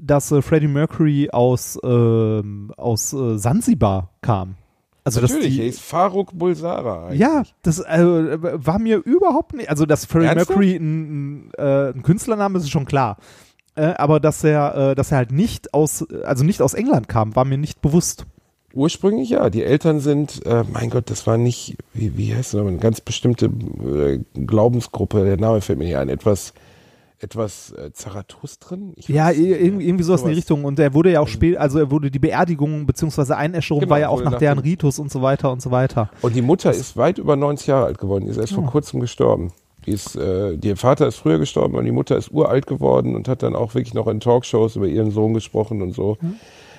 dass 0.00 0.30
äh, 0.32 0.42
Freddie 0.42 0.68
Mercury 0.68 1.30
aus, 1.30 1.78
äh, 1.82 2.42
aus 2.76 3.12
äh, 3.12 3.38
Sansibar 3.38 4.10
kam. 4.22 4.56
Also 5.04 5.20
Natürlich, 5.20 5.60
er 5.60 5.66
ist 5.66 5.80
Faruk 5.80 6.36
Bulsara. 6.36 7.06
Eigentlich. 7.06 7.20
Ja, 7.20 7.44
das 7.62 7.78
äh, 7.78 8.02
war 8.02 8.80
mir 8.80 8.96
überhaupt 8.98 9.54
nicht, 9.54 9.70
also 9.70 9.86
dass 9.86 10.04
Freddie 10.04 10.26
Ernsthaft? 10.26 10.50
Mercury 10.50 10.74
ein, 10.74 11.46
ein, 11.46 11.50
äh, 11.56 11.92
ein 11.92 12.02
Künstlername 12.02 12.58
ist, 12.58 12.64
ist 12.64 12.70
schon 12.70 12.86
klar. 12.86 13.16
Äh, 13.76 13.94
aber 13.98 14.18
dass 14.18 14.42
er, 14.42 14.74
äh, 14.74 14.94
dass 14.96 15.12
er 15.12 15.18
halt 15.18 15.30
nicht 15.30 15.74
aus, 15.74 16.04
also 16.24 16.44
nicht 16.44 16.60
aus 16.60 16.74
England 16.74 17.08
kam, 17.08 17.36
war 17.36 17.44
mir 17.44 17.58
nicht 17.58 17.82
bewusst. 17.82 18.26
Ursprünglich 18.76 19.30
ja. 19.30 19.48
Die 19.48 19.64
Eltern 19.64 20.00
sind, 20.00 20.44
äh, 20.44 20.62
mein 20.70 20.90
Gott, 20.90 21.10
das 21.10 21.26
war 21.26 21.38
nicht, 21.38 21.78
wie, 21.94 22.16
wie 22.18 22.34
heißt 22.34 22.52
das, 22.52 22.60
eine 22.60 22.76
ganz 22.76 23.00
bestimmte 23.00 23.46
äh, 23.46 24.20
Glaubensgruppe, 24.34 25.24
der 25.24 25.38
Name 25.38 25.62
fällt 25.62 25.78
mir 25.78 25.86
nicht 25.86 25.96
ein, 25.96 26.10
etwas, 26.10 26.52
etwas 27.18 27.72
äh, 27.72 27.90
Zarathustren? 27.94 28.92
ja, 29.06 29.30
irgendwie, 29.30 29.88
irgendwie 29.88 30.04
sowas, 30.04 30.20
sowas 30.20 30.22
in 30.22 30.28
die 30.28 30.34
Richtung. 30.34 30.64
Und 30.64 30.78
er 30.78 30.92
wurde 30.92 31.10
ja 31.10 31.20
auch 31.20 31.28
spät, 31.28 31.56
also 31.56 31.78
er 31.78 31.90
wurde 31.90 32.10
die 32.10 32.18
Beerdigung 32.18 32.84
bzw. 32.84 33.32
Einäscherung 33.32 33.80
genau, 33.80 33.90
war 33.92 33.98
ja 33.98 34.10
auch 34.10 34.22
nach, 34.22 34.32
nach 34.32 34.38
deren 34.38 34.58
Ritus 34.58 34.98
und 34.98 35.10
so 35.10 35.22
weiter 35.22 35.50
und 35.50 35.62
so 35.62 35.70
weiter. 35.70 36.10
Und 36.20 36.36
die 36.36 36.42
Mutter 36.42 36.68
das 36.68 36.78
ist 36.78 36.98
weit 36.98 37.16
über 37.16 37.34
90 37.34 37.68
Jahre 37.68 37.86
alt 37.86 37.96
geworden, 37.96 38.26
die 38.26 38.30
ist 38.30 38.36
erst 38.36 38.52
oh. 38.52 38.56
vor 38.56 38.66
kurzem 38.66 39.00
gestorben. 39.00 39.52
Die 39.86 39.92
ist, 39.92 40.16
äh, 40.16 40.58
der 40.58 40.76
Vater 40.76 41.06
ist 41.06 41.16
früher 41.16 41.38
gestorben 41.38 41.76
und 41.76 41.86
die 41.86 41.92
Mutter 41.92 42.18
ist 42.18 42.30
uralt 42.30 42.66
geworden 42.66 43.14
und 43.14 43.26
hat 43.26 43.42
dann 43.42 43.56
auch 43.56 43.74
wirklich 43.74 43.94
noch 43.94 44.06
in 44.08 44.20
Talkshows 44.20 44.76
über 44.76 44.86
ihren 44.86 45.12
Sohn 45.12 45.32
gesprochen 45.32 45.80
und 45.80 45.92
so. 45.92 46.18
Mhm. 46.20 46.34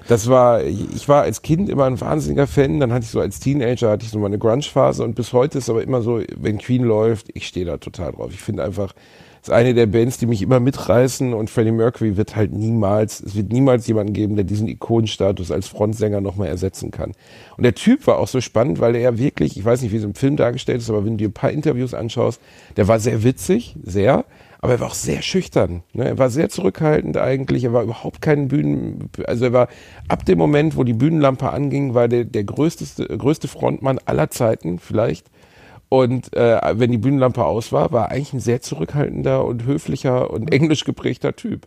Das 0.07 0.29
war, 0.29 0.63
ich 0.63 1.09
war 1.09 1.23
als 1.23 1.41
Kind 1.41 1.67
immer 1.67 1.83
ein 1.83 1.99
wahnsinniger 1.99 2.47
Fan, 2.47 2.79
dann 2.79 2.93
hatte 2.93 3.03
ich 3.03 3.11
so 3.11 3.19
als 3.19 3.41
Teenager 3.41 3.89
hatte 3.89 4.05
ich 4.05 4.11
so 4.11 4.19
meine 4.19 4.37
Grunge-Phase 4.37 5.03
und 5.03 5.15
bis 5.15 5.33
heute 5.33 5.57
ist 5.57 5.69
aber 5.69 5.83
immer 5.83 6.01
so, 6.01 6.21
wenn 6.37 6.59
Queen 6.59 6.83
läuft, 6.83 7.27
ich 7.33 7.45
stehe 7.45 7.65
da 7.65 7.77
total 7.77 8.13
drauf. 8.13 8.31
Ich 8.31 8.39
finde 8.39 8.63
einfach, 8.63 8.93
es 9.41 9.49
ist 9.49 9.53
eine 9.53 9.73
der 9.73 9.85
Bands, 9.85 10.17
die 10.17 10.25
mich 10.25 10.41
immer 10.41 10.61
mitreißen 10.61 11.33
und 11.33 11.49
Freddie 11.49 11.71
Mercury 11.71 12.15
wird 12.15 12.37
halt 12.37 12.53
niemals, 12.53 13.19
es 13.19 13.35
wird 13.35 13.51
niemals 13.51 13.85
jemanden 13.87 14.13
geben, 14.13 14.35
der 14.35 14.45
diesen 14.45 14.69
Ikonenstatus 14.69 15.51
als 15.51 15.67
Frontsänger 15.67 16.21
nochmal 16.21 16.47
ersetzen 16.47 16.89
kann. 16.89 17.11
Und 17.57 17.63
der 17.63 17.75
Typ 17.75 18.07
war 18.07 18.17
auch 18.17 18.29
so 18.29 18.39
spannend, 18.39 18.79
weil 18.79 18.95
er 18.95 19.17
wirklich, 19.17 19.57
ich 19.57 19.65
weiß 19.65 19.81
nicht, 19.81 19.91
wie 19.91 19.97
es 19.97 20.03
im 20.05 20.15
Film 20.15 20.37
dargestellt 20.37 20.79
ist, 20.81 20.89
aber 20.89 21.03
wenn 21.03 21.13
du 21.13 21.17
dir 21.17 21.29
ein 21.29 21.33
paar 21.33 21.51
Interviews 21.51 21.93
anschaust, 21.93 22.41
der 22.77 22.87
war 22.87 22.99
sehr 22.99 23.23
witzig, 23.23 23.75
sehr, 23.83 24.23
aber 24.59 24.73
er 24.73 24.79
war 24.79 24.87
auch 24.87 24.93
sehr 24.93 25.21
schüchtern. 25.21 25.83
Ne? 25.93 26.05
Er 26.05 26.17
war 26.17 26.29
sehr 26.29 26.49
zurückhaltend 26.49 27.17
eigentlich. 27.17 27.63
Er 27.63 27.73
war 27.73 27.83
überhaupt 27.83 28.21
kein 28.21 28.47
Bühnen, 28.47 29.09
also 29.25 29.45
er 29.45 29.53
war 29.53 29.67
ab 30.07 30.25
dem 30.25 30.37
Moment, 30.37 30.75
wo 30.75 30.83
die 30.83 30.93
Bühnenlampe 30.93 31.49
anging, 31.51 31.93
war 31.93 32.07
der 32.07 32.25
der 32.25 32.43
größte 32.43 33.17
größte 33.17 33.47
Frontmann 33.47 33.99
aller 34.05 34.29
Zeiten 34.29 34.79
vielleicht. 34.79 35.29
Und 35.89 36.35
äh, 36.35 36.59
wenn 36.73 36.91
die 36.91 36.97
Bühnenlampe 36.97 37.45
aus 37.45 37.71
war, 37.71 37.93
war 37.93 38.11
eigentlich 38.11 38.33
ein 38.33 38.41
sehr 38.41 38.61
zurückhaltender 38.61 39.45
und 39.45 39.65
höflicher 39.65 40.31
und 40.31 40.51
englisch 40.51 40.83
geprägter 40.83 41.33
Typ. 41.33 41.65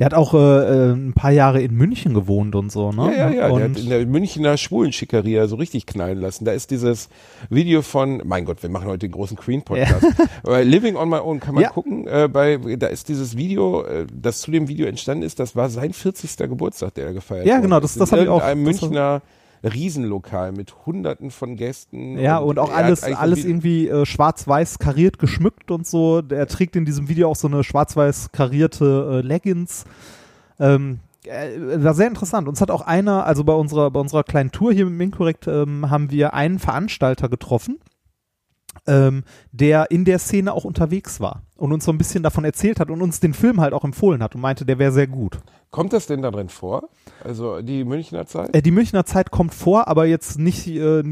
Der 0.00 0.06
hat 0.06 0.14
auch 0.14 0.34
äh, 0.34 0.38
äh, 0.38 0.92
ein 0.92 1.12
paar 1.12 1.30
Jahre 1.30 1.62
in 1.62 1.74
München 1.74 2.12
gewohnt 2.12 2.56
und 2.56 2.72
so, 2.72 2.90
ne? 2.90 3.14
Ja, 3.16 3.30
ja, 3.30 3.30
ja. 3.30 3.48
Und 3.48 3.60
der 3.60 3.68
hat 3.68 3.78
in 3.78 3.88
der 3.88 4.06
Münchner 4.06 4.56
Schwulenschickeria 4.56 5.46
so 5.46 5.54
richtig 5.54 5.86
knallen 5.86 6.20
lassen. 6.20 6.44
Da 6.44 6.52
ist 6.52 6.72
dieses 6.72 7.10
Video 7.48 7.82
von, 7.82 8.22
mein 8.24 8.44
Gott, 8.44 8.60
wir 8.62 8.70
machen 8.70 8.88
heute 8.88 9.06
den 9.06 9.12
großen 9.12 9.36
Queen-Podcast. 9.36 10.06
Ja. 10.44 10.58
Living 10.58 10.96
on 10.96 11.08
My 11.08 11.18
Own 11.18 11.38
kann 11.38 11.54
man 11.54 11.62
ja. 11.62 11.70
gucken. 11.70 12.08
Äh, 12.08 12.28
bei, 12.32 12.56
da 12.56 12.88
ist 12.88 13.08
dieses 13.08 13.36
Video, 13.36 13.84
äh, 13.84 14.06
das 14.12 14.40
zu 14.40 14.50
dem 14.50 14.66
Video 14.66 14.86
entstanden 14.86 15.22
ist, 15.22 15.38
das 15.38 15.54
war 15.54 15.70
sein 15.70 15.92
40. 15.92 16.36
Geburtstag, 16.38 16.94
der 16.94 17.06
er 17.06 17.12
gefeiert 17.12 17.42
hat. 17.42 17.48
Ja, 17.48 17.60
genau, 17.60 17.78
das, 17.78 17.94
das 17.94 18.10
habe 18.10 18.22
ich 18.22 18.28
auch. 18.28 18.42
Einem 18.42 18.64
Münchner 18.64 19.22
Riesenlokal 19.62 20.52
mit 20.52 20.86
hunderten 20.86 21.30
von 21.30 21.56
Gästen. 21.56 22.18
Ja, 22.18 22.38
und, 22.38 22.50
und 22.50 22.58
auch 22.58 22.72
alles, 22.72 23.02
alles 23.02 23.44
irgendwie 23.44 23.88
äh, 23.88 24.06
schwarz-weiß 24.06 24.78
kariert 24.78 25.18
geschmückt 25.18 25.70
und 25.70 25.86
so. 25.86 26.22
Der 26.22 26.46
trägt 26.46 26.76
in 26.76 26.84
diesem 26.84 27.08
Video 27.08 27.28
auch 27.30 27.36
so 27.36 27.48
eine 27.48 27.62
schwarz-weiß 27.64 28.32
karierte 28.32 29.20
äh, 29.22 29.26
Leggings. 29.26 29.84
Ähm, 30.58 31.00
äh, 31.24 31.82
war 31.82 31.94
sehr 31.94 32.06
interessant. 32.08 32.48
Uns 32.48 32.60
hat 32.60 32.70
auch 32.70 32.82
einer, 32.82 33.26
also 33.26 33.44
bei 33.44 33.52
unserer, 33.52 33.90
bei 33.90 34.00
unserer 34.00 34.24
kleinen 34.24 34.50
Tour 34.50 34.72
hier 34.72 34.86
mit 34.86 34.94
Minkorrekt, 34.94 35.46
ähm, 35.46 35.90
haben 35.90 36.10
wir 36.10 36.34
einen 36.34 36.58
Veranstalter 36.58 37.28
getroffen, 37.28 37.78
ähm, 38.90 39.22
der 39.52 39.90
in 39.90 40.04
der 40.04 40.18
Szene 40.18 40.52
auch 40.52 40.64
unterwegs 40.64 41.20
war 41.20 41.42
und 41.56 41.72
uns 41.72 41.84
so 41.84 41.92
ein 41.92 41.98
bisschen 41.98 42.22
davon 42.22 42.44
erzählt 42.44 42.80
hat 42.80 42.90
und 42.90 43.00
uns 43.00 43.20
den 43.20 43.34
Film 43.34 43.60
halt 43.60 43.72
auch 43.72 43.84
empfohlen 43.84 44.22
hat 44.22 44.34
und 44.34 44.40
meinte, 44.40 44.66
der 44.66 44.78
wäre 44.78 44.92
sehr 44.92 45.06
gut. 45.06 45.38
Kommt 45.70 45.92
das 45.92 46.08
denn 46.08 46.20
da 46.20 46.32
drin 46.32 46.48
vor? 46.48 46.88
Also 47.22 47.62
die 47.62 47.84
Münchner 47.84 48.26
Zeit? 48.26 48.54
Äh, 48.54 48.62
die 48.62 48.72
Münchner 48.72 49.06
Zeit 49.06 49.30
kommt 49.30 49.54
vor, 49.54 49.86
aber 49.86 50.06
jetzt 50.06 50.38
nicht 50.38 50.66
äh, 50.66 50.98
äh, 50.98 51.04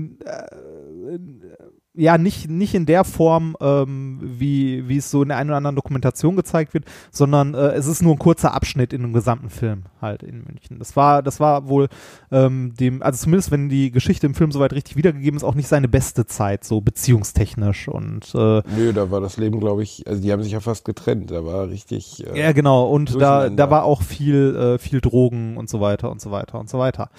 ja 1.99 2.16
nicht, 2.16 2.49
nicht 2.49 2.74
in 2.74 2.86
der 2.86 3.03
Form, 3.03 3.57
ähm, 3.61 4.20
wie, 4.22 4.88
wie 4.88 4.99
es 4.99 5.11
so 5.11 5.22
in 5.22 5.28
der 5.28 5.38
einen 5.38 5.51
oder 5.51 5.57
anderen 5.57 5.76
Dokumentation 5.76 6.36
gezeigt 6.36 6.72
wird, 6.72 6.84
sondern 7.11 7.55
äh, 7.55 7.72
es 7.72 7.86
ist 7.86 8.03
nur 8.03 8.14
ein 8.14 8.18
kurzer 8.18 8.55
Abschnitt 8.55 8.92
in 8.92 9.03
dem 9.03 9.12
gesamten 9.12 9.51
Film 9.51 9.82
halt 10.01 10.22
in 10.22 10.44
München. 10.44 10.78
Das 10.78 10.94
war, 10.94 11.22
das 11.22 11.40
war 11.40 11.68
wohl 11.68 11.88
ähm, 12.30 12.74
dem, 12.78 13.03
also 13.03 13.24
zumindest 13.24 13.51
wenn 13.51 13.68
die 13.68 13.90
Geschichte 13.90 14.26
im 14.26 14.34
Film 14.34 14.53
soweit 14.53 14.72
richtig 14.72 14.96
wiedergegeben 14.96 15.36
ist, 15.36 15.42
auch 15.42 15.57
nicht 15.57 15.66
seine 15.66 15.88
beste 15.88 16.24
Zeit, 16.24 16.62
so 16.62 16.80
beziehungstechnisch 16.80 17.88
und 17.88 18.32
äh, 18.34 18.62
Nö, 18.76 18.92
da 18.94 19.11
war 19.11 19.20
das 19.20 19.36
Leben, 19.36 19.59
glaube 19.59 19.82
ich, 19.82 20.07
also 20.07 20.22
die 20.22 20.30
haben 20.32 20.42
sich 20.42 20.53
ja 20.53 20.61
fast 20.61 20.84
getrennt, 20.84 21.32
da 21.32 21.44
war 21.44 21.68
richtig. 21.68 22.24
Äh, 22.26 22.40
ja, 22.40 22.53
genau, 22.53 22.88
und 22.88 23.20
da, 23.20 23.51
da 23.51 23.70
war 23.70 23.82
auch 23.82 24.03
viel, 24.03 24.55
äh, 24.55 24.78
viel 24.78 25.01
Drogen 25.01 25.57
und 25.57 25.68
so 25.68 25.80
weiter 25.80 26.12
und 26.12 26.20
so 26.20 26.30
weiter 26.30 26.61
und 26.61 26.70
so 26.70 26.78
weiter. 26.78 27.11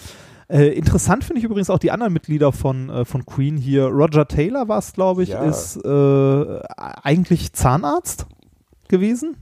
Äh, 0.49 0.69
interessant 0.69 1.23
finde 1.23 1.39
ich 1.39 1.45
übrigens 1.45 1.69
auch 1.69 1.77
die 1.77 1.91
anderen 1.91 2.11
Mitglieder 2.11 2.51
von, 2.51 2.89
äh, 2.89 3.05
von 3.05 3.25
Queen 3.25 3.55
hier. 3.55 3.85
Roger 3.85 4.27
Taylor 4.27 4.67
war 4.67 4.79
es, 4.79 4.93
glaube 4.93 5.23
ich, 5.23 5.29
ja. 5.29 5.43
ist 5.43 5.77
äh, 5.77 6.59
eigentlich 6.75 7.53
Zahnarzt 7.53 8.25
gewesen. 8.87 9.37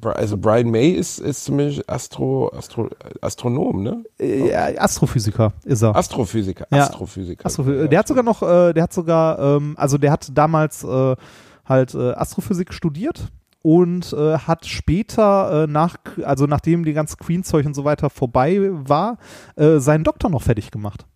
War, 0.00 0.16
also 0.16 0.36
Brian 0.36 0.70
May 0.70 0.90
ist, 0.90 1.20
ist 1.20 1.44
zumindest 1.44 1.88
Astro, 1.88 2.50
Astro, 2.56 2.88
Astronom, 3.20 3.82
ne? 3.82 4.04
Äh, 4.18 4.50
ja, 4.50 4.80
Astrophysiker 4.80 5.52
ist 5.64 5.82
er. 5.82 5.94
Astrophysiker, 5.94 6.66
ja. 6.72 6.84
Astrophysiker. 6.84 7.46
Astrophysiker. 7.46 7.88
Der 7.88 7.98
hat 8.00 8.08
sogar 8.08 8.24
noch, 8.24 8.42
äh, 8.42 8.72
der 8.72 8.82
hat 8.82 8.92
sogar, 8.92 9.38
ähm, 9.38 9.74
also 9.76 9.96
der 9.98 10.10
hat 10.10 10.28
damals 10.36 10.82
äh, 10.82 11.16
halt 11.66 11.94
äh, 11.94 12.12
Astrophysik 12.12 12.72
studiert 12.72 13.30
und 13.64 14.12
äh, 14.12 14.36
hat 14.36 14.66
später 14.66 15.64
äh, 15.64 15.66
nach, 15.66 15.96
also 16.22 16.44
nachdem 16.44 16.84
die 16.84 16.92
ganze 16.92 17.16
Queen-Zeug 17.16 17.64
und 17.64 17.72
so 17.72 17.84
weiter 17.84 18.10
vorbei 18.10 18.58
war, 18.70 19.16
äh, 19.56 19.78
seinen 19.78 20.04
Doktor 20.04 20.28
noch 20.28 20.42
fertig 20.42 20.70
gemacht. 20.70 21.06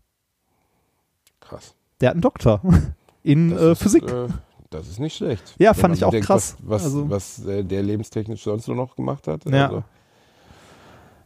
Krass. 1.40 1.74
Der 2.00 2.08
hat 2.08 2.14
einen 2.14 2.22
Doktor 2.22 2.62
in 3.22 3.52
äh, 3.52 3.74
Physik. 3.74 4.04
Ist, 4.04 4.12
äh, 4.12 4.28
Das 4.70 4.88
ist 4.88 4.98
nicht 4.98 5.14
schlecht. 5.14 5.56
Ja, 5.58 5.74
fand 5.74 5.94
ich 5.94 6.06
auch 6.06 6.10
denkt, 6.10 6.26
krass. 6.26 6.56
Was, 6.60 6.84
was, 6.84 6.84
also. 6.84 7.10
was 7.10 7.46
äh, 7.46 7.64
der 7.64 7.82
lebenstechnisch 7.82 8.44
sonst 8.44 8.66
noch 8.66 8.96
gemacht 8.96 9.28
hat. 9.28 9.44
Ja. 9.44 9.66
Also. 9.66 9.84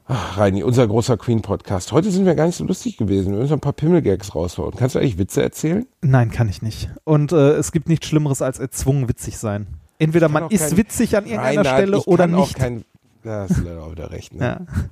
Ach, 0.06 0.38
Reini, 0.38 0.64
unser 0.64 0.88
großer 0.88 1.16
Queen-Podcast. 1.16 1.92
Heute 1.92 2.10
sind 2.10 2.26
wir 2.26 2.34
gar 2.34 2.46
nicht 2.46 2.56
so 2.56 2.64
lustig 2.64 2.96
gewesen. 2.96 3.30
Wir 3.30 3.38
müssen 3.38 3.52
ein 3.52 3.60
paar 3.60 3.72
Pimmelgags 3.72 4.34
raushauen. 4.34 4.74
Kannst 4.74 4.96
du 4.96 4.98
eigentlich 4.98 5.18
Witze 5.18 5.40
erzählen? 5.40 5.86
Nein, 6.00 6.32
kann 6.32 6.48
ich 6.48 6.62
nicht. 6.62 6.90
Und 7.04 7.30
äh, 7.30 7.52
es 7.52 7.70
gibt 7.70 7.88
nichts 7.88 8.08
Schlimmeres 8.08 8.42
als 8.42 8.58
erzwungen 8.58 9.08
witzig 9.08 9.38
sein. 9.38 9.78
Entweder 9.98 10.28
man 10.28 10.50
ist 10.50 10.68
kein, 10.68 10.76
witzig 10.76 11.16
an 11.16 11.24
irgendeiner 11.24 11.60
Reinhard, 11.60 11.78
Stelle 11.78 12.00
oder 12.02 12.26
nicht. 12.26 12.56
Kein, 12.56 12.84
da 13.22 13.46
hast 13.48 13.58
du 13.58 13.62
leider 13.62 13.82
auch 13.82 13.92
wieder 13.92 14.10
recht. 14.10 14.34
Ne? 14.34 14.44
Ja. 14.44 14.82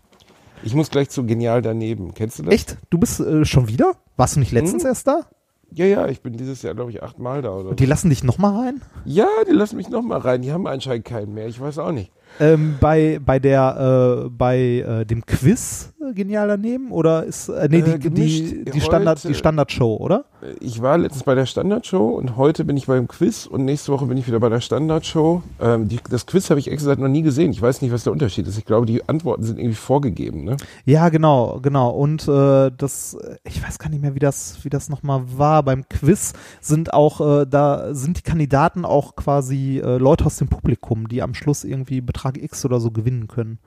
Ich 0.62 0.74
muss 0.74 0.90
gleich 0.90 1.08
zu 1.08 1.24
Genial 1.24 1.62
daneben. 1.62 2.14
Kennst 2.14 2.38
du 2.38 2.42
das? 2.42 2.54
Echt? 2.54 2.76
Du 2.90 2.98
bist 2.98 3.20
äh, 3.20 3.44
schon 3.44 3.68
wieder? 3.68 3.94
Warst 4.16 4.36
du 4.36 4.40
nicht 4.40 4.52
letztens 4.52 4.82
hm? 4.82 4.88
erst 4.88 5.06
da? 5.06 5.26
Ja, 5.72 5.86
ja, 5.86 6.08
ich 6.08 6.20
bin 6.20 6.36
dieses 6.36 6.62
Jahr, 6.62 6.74
glaube 6.74 6.90
ich, 6.90 7.02
achtmal 7.02 7.42
da. 7.42 7.50
Oder 7.50 7.70
Und 7.70 7.80
die 7.80 7.86
lassen 7.86 8.10
dich 8.10 8.24
nochmal 8.24 8.56
rein? 8.56 8.82
Ja, 9.04 9.28
die 9.48 9.52
lassen 9.52 9.76
mich 9.76 9.88
nochmal 9.88 10.18
rein. 10.18 10.42
Die 10.42 10.52
haben 10.52 10.66
anscheinend 10.66 11.04
keinen 11.04 11.32
mehr. 11.32 11.46
Ich 11.46 11.60
weiß 11.60 11.78
auch 11.78 11.92
nicht. 11.92 12.10
Ähm, 12.38 12.76
bei, 12.80 13.20
bei 13.24 13.38
der, 13.38 14.24
äh, 14.26 14.28
bei 14.30 14.58
äh, 14.58 15.04
dem 15.04 15.26
Quiz 15.26 15.92
äh, 16.00 16.14
genial 16.14 16.48
daneben 16.48 16.90
oder 16.90 17.24
ist, 17.24 17.48
äh, 17.48 17.68
nee, 17.70 17.82
die, 17.82 17.90
äh, 17.90 17.98
die, 17.98 18.64
die, 18.64 18.80
Standard, 18.80 19.22
die 19.22 19.34
Standardshow, 19.34 19.96
oder? 19.96 20.24
Ich 20.60 20.80
war 20.80 20.96
letztens 20.96 21.24
bei 21.24 21.34
der 21.34 21.46
Standardshow 21.46 22.08
und 22.16 22.36
heute 22.36 22.64
bin 22.64 22.76
ich 22.76 22.86
beim 22.86 23.08
Quiz 23.08 23.46
und 23.46 23.64
nächste 23.64 23.92
Woche 23.92 24.06
bin 24.06 24.16
ich 24.16 24.26
wieder 24.26 24.40
bei 24.40 24.48
der 24.48 24.60
Standardshow. 24.60 25.42
Ähm, 25.60 25.88
die, 25.88 25.98
das 26.08 26.26
Quiz 26.26 26.48
habe 26.48 26.60
ich 26.60 26.70
extra 26.70 26.94
noch 26.94 27.08
nie 27.08 27.22
gesehen. 27.22 27.52
Ich 27.52 27.60
weiß 27.60 27.82
nicht, 27.82 27.92
was 27.92 28.04
der 28.04 28.12
Unterschied 28.12 28.46
ist. 28.46 28.56
Ich 28.56 28.64
glaube, 28.64 28.86
die 28.86 29.06
Antworten 29.08 29.42
sind 29.42 29.58
irgendwie 29.58 29.76
vorgegeben, 29.76 30.44
ne? 30.44 30.56
Ja, 30.86 31.10
genau, 31.10 31.60
genau. 31.62 31.90
Und 31.90 32.26
äh, 32.26 32.70
das, 32.76 33.18
ich 33.44 33.62
weiß 33.62 33.78
gar 33.78 33.90
nicht 33.90 34.00
mehr, 34.00 34.14
wie 34.14 34.20
das, 34.20 34.58
wie 34.62 34.70
das 34.70 34.88
nochmal 34.88 35.22
war. 35.36 35.62
Beim 35.62 35.88
Quiz 35.88 36.32
sind 36.60 36.94
auch, 36.94 37.20
äh, 37.20 37.46
da 37.46 37.94
sind 37.94 38.18
die 38.18 38.22
Kandidaten 38.22 38.84
auch 38.86 39.16
quasi 39.16 39.82
äh, 39.84 39.98
Leute 39.98 40.24
aus 40.24 40.38
dem 40.38 40.48
Publikum, 40.48 41.08
die 41.08 41.22
am 41.22 41.34
Schluss 41.34 41.64
irgendwie 41.64 42.00
Betrag 42.20 42.42
X 42.42 42.64
oder 42.64 42.80
so 42.80 42.90
gewinnen 42.90 43.28
können. 43.28 43.58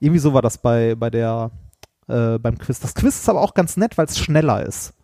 Irgendwie 0.00 0.18
so 0.18 0.34
war 0.34 0.42
das 0.42 0.58
bei, 0.58 0.94
bei 0.96 1.10
der, 1.10 1.50
äh, 2.08 2.38
beim 2.38 2.58
Quiz. 2.58 2.80
Das 2.80 2.94
Quiz 2.94 3.14
ist 3.14 3.28
aber 3.28 3.40
auch 3.40 3.54
ganz 3.54 3.76
nett, 3.76 3.96
weil 3.96 4.06
es 4.06 4.18
schneller 4.18 4.66
ist. 4.66 4.94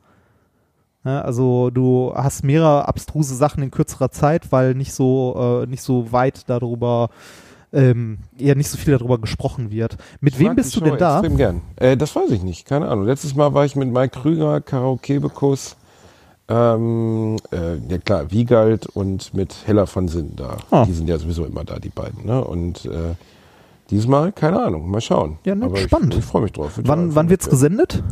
Ja, 1.05 1.23
also 1.23 1.71
du 1.71 2.13
hast 2.15 2.45
mehrere 2.45 2.87
abstruse 2.87 3.35
Sachen 3.35 3.63
in 3.63 3.71
kürzerer 3.71 4.11
Zeit, 4.11 4.53
weil 4.53 4.75
nicht 4.75 4.93
so, 4.93 5.63
äh, 5.63 5.67
nicht 5.67 5.83
so 5.83 6.13
weit 6.13 6.49
darüber, 6.49 7.09
ähm, 7.73 8.19
eher 8.37 8.57
nicht 8.57 8.69
so 8.69 8.77
viel 8.77 8.99
darüber 8.99 9.19
gesprochen 9.19 9.71
wird. 9.71 9.97
Mit 10.21 10.35
ich 10.35 10.41
wem 10.41 10.57
bist 10.57 10.77
du 10.77 10.81
denn 10.81 10.99
da? 10.99 11.21
Extrem 11.21 11.37
gern. 11.37 11.63
Äh, 11.77 11.97
das 11.97 12.15
weiß 12.15 12.31
ich 12.33 12.43
nicht, 12.43 12.67
keine 12.67 12.89
Ahnung. 12.89 13.07
Letztes 13.07 13.35
Mal 13.35 13.55
war 13.55 13.65
ich 13.65 13.77
mit 13.77 13.91
Mike 13.91 14.21
Krüger, 14.21 14.61
Karaoke 14.61 15.21
Bekus, 15.21 15.77
ähm, 16.51 17.37
äh, 17.53 17.77
ja 17.89 17.99
klar, 17.99 18.31
Wiegald 18.33 18.87
und 18.87 19.33
mit 19.35 19.55
Hella 19.67 19.87
von 19.87 20.09
Sinn 20.09 20.33
da. 20.35 20.57
Oh. 20.71 20.85
Die 20.87 20.93
sind 20.93 21.09
ja 21.09 21.17
sowieso 21.17 21.45
immer 21.45 21.65
da, 21.65 21.79
die 21.79 21.91
beiden. 21.91 22.27
Ne? 22.27 22.43
Und 22.45 22.87
äh, 22.87 23.15
diesmal, 23.91 24.33
keine 24.33 24.61
Ahnung, 24.61 24.91
mal 24.91 25.01
schauen. 25.01 25.39
Ja, 25.45 25.55
ne, 25.55 25.71
spannend. 25.77 26.15
Ich, 26.15 26.21
ich 26.21 26.25
freue 26.25 26.43
mich 26.43 26.53
drauf. 26.53 26.73
Wann, 26.83 27.15
wann 27.15 27.31
wird 27.31 27.43
es 27.43 27.49
gesendet? 27.49 28.03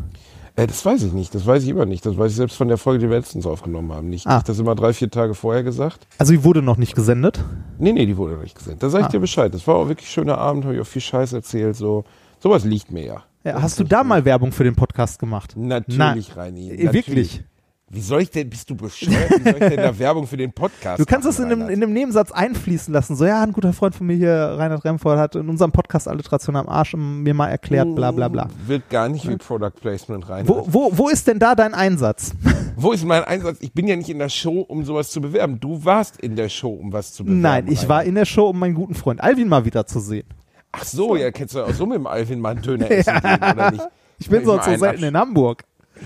Äh, 0.54 0.68
das 0.68 0.84
weiß 0.84 1.02
ich 1.02 1.12
nicht, 1.12 1.34
das 1.34 1.46
weiß 1.46 1.64
ich 1.64 1.68
immer 1.68 1.84
nicht. 1.84 2.06
Das 2.06 2.16
weiß 2.16 2.30
ich 2.30 2.36
selbst 2.36 2.56
von 2.56 2.68
der 2.68 2.78
Folge, 2.78 3.00
die 3.00 3.10
wir 3.10 3.16
letztens 3.16 3.44
aufgenommen 3.44 3.92
haben. 3.92 4.08
Nicht, 4.08 4.28
ah. 4.28 4.40
das 4.44 4.60
immer 4.60 4.76
drei, 4.76 4.92
vier 4.92 5.10
Tage 5.10 5.34
vorher 5.34 5.64
gesagt. 5.64 6.06
Also 6.18 6.32
die 6.32 6.44
wurde 6.44 6.62
noch 6.62 6.76
nicht 6.76 6.94
gesendet? 6.94 7.44
Nee, 7.78 7.92
nee, 7.92 8.06
die 8.06 8.16
wurde 8.16 8.34
noch 8.34 8.42
nicht 8.42 8.56
gesendet. 8.56 8.84
Da 8.84 8.88
sage 8.88 9.02
ich 9.02 9.08
ah. 9.08 9.12
dir 9.12 9.20
Bescheid. 9.20 9.52
Das 9.52 9.66
war 9.66 9.74
auch 9.74 9.88
wirklich 9.88 10.08
ein 10.08 10.12
schöner 10.12 10.38
Abend, 10.38 10.64
habe 10.64 10.76
ich 10.76 10.80
auch 10.80 10.86
viel 10.86 11.02
Scheiß 11.02 11.32
erzählt. 11.32 11.74
So. 11.74 12.04
Sowas 12.38 12.64
liegt 12.64 12.92
mir 12.92 13.04
ja. 13.04 13.22
ja 13.42 13.60
hast 13.60 13.80
du 13.80 13.84
da 13.84 14.04
mal 14.04 14.24
Werbung 14.24 14.52
für 14.52 14.62
den 14.62 14.76
Podcast 14.76 15.18
gemacht? 15.18 15.54
Natürlich, 15.56 15.96
Na, 15.98 16.40
Reini. 16.40 16.68
Natürlich. 16.68 16.92
Wirklich? 16.92 17.44
Wie 17.90 18.00
soll 18.02 18.20
ich 18.20 18.30
denn, 18.30 18.50
bist 18.50 18.68
du 18.68 18.74
bescheuert? 18.74 19.30
Wie 19.30 19.42
soll 19.44 19.62
ich 19.62 19.68
denn 19.68 19.76
da 19.76 19.98
Werbung 19.98 20.26
für 20.26 20.36
den 20.36 20.52
Podcast 20.52 21.00
Du 21.00 21.06
kannst 21.06 21.26
es 21.26 21.38
in 21.38 21.46
einem, 21.46 21.62
in 21.70 21.82
einem 21.82 21.92
Nebensatz 21.94 22.30
einfließen 22.30 22.92
lassen. 22.92 23.16
So, 23.16 23.24
ja, 23.24 23.42
ein 23.42 23.52
guter 23.52 23.72
Freund 23.72 23.94
von 23.94 24.06
mir 24.06 24.16
hier, 24.16 24.34
Reinhard 24.34 24.84
Remford, 24.84 25.18
hat 25.18 25.36
in 25.36 25.48
unserem 25.48 25.72
Podcast 25.72 26.06
Alliteration 26.06 26.56
am 26.56 26.68
Arsch 26.68 26.94
mir 26.94 27.32
mal 27.32 27.48
erklärt, 27.48 27.94
bla 27.94 28.10
bla 28.10 28.28
bla. 28.28 28.48
Wird 28.66 28.90
gar 28.90 29.08
nicht 29.08 29.26
wie 29.26 29.36
Product 29.36 29.72
Placement 29.80 30.28
rein. 30.28 30.46
Wo, 30.46 30.66
wo, 30.68 30.90
wo 30.92 31.08
ist 31.08 31.26
denn 31.26 31.38
da 31.38 31.54
dein 31.54 31.74
Einsatz? 31.74 32.32
Wo 32.80 32.92
ist 32.92 33.04
mein 33.04 33.24
Einsatz? 33.24 33.56
Ich 33.58 33.72
bin 33.72 33.88
ja 33.88 33.96
nicht 33.96 34.08
in 34.08 34.20
der 34.20 34.28
Show, 34.28 34.60
um 34.60 34.84
sowas 34.84 35.10
zu 35.10 35.20
bewerben. 35.20 35.58
Du 35.58 35.84
warst 35.84 36.20
in 36.20 36.36
der 36.36 36.48
Show, 36.48 36.70
um 36.70 36.92
was 36.92 37.12
zu 37.12 37.24
bewerben. 37.24 37.40
Nein, 37.40 37.64
ich 37.66 37.78
Reinhard. 37.80 37.88
war 37.88 38.04
in 38.04 38.14
der 38.14 38.24
Show, 38.24 38.50
um 38.50 38.58
meinen 38.60 38.74
guten 38.74 38.94
Freund 38.94 39.20
Alvin 39.20 39.48
mal 39.48 39.64
wieder 39.64 39.84
zu 39.84 39.98
sehen. 39.98 40.28
Ach 40.70 40.84
so, 40.84 41.16
ja, 41.16 41.32
kennst 41.32 41.56
du 41.56 41.62
auch 41.64 41.72
so 41.74 41.86
mit 41.86 41.96
dem 41.96 42.06
Alvin 42.06 42.38
mal 42.38 42.50
einen 42.50 42.62
Döner 42.62 42.88
essen 42.90 43.20
gehen, 43.20 43.36
oder 43.36 43.70
nicht? 43.72 43.88
Ich 44.20 44.28
bin 44.28 44.44
sonst 44.44 44.66
so 44.66 44.76
selten 44.76 45.02
in 45.02 45.16
Hamburg. 45.16 45.64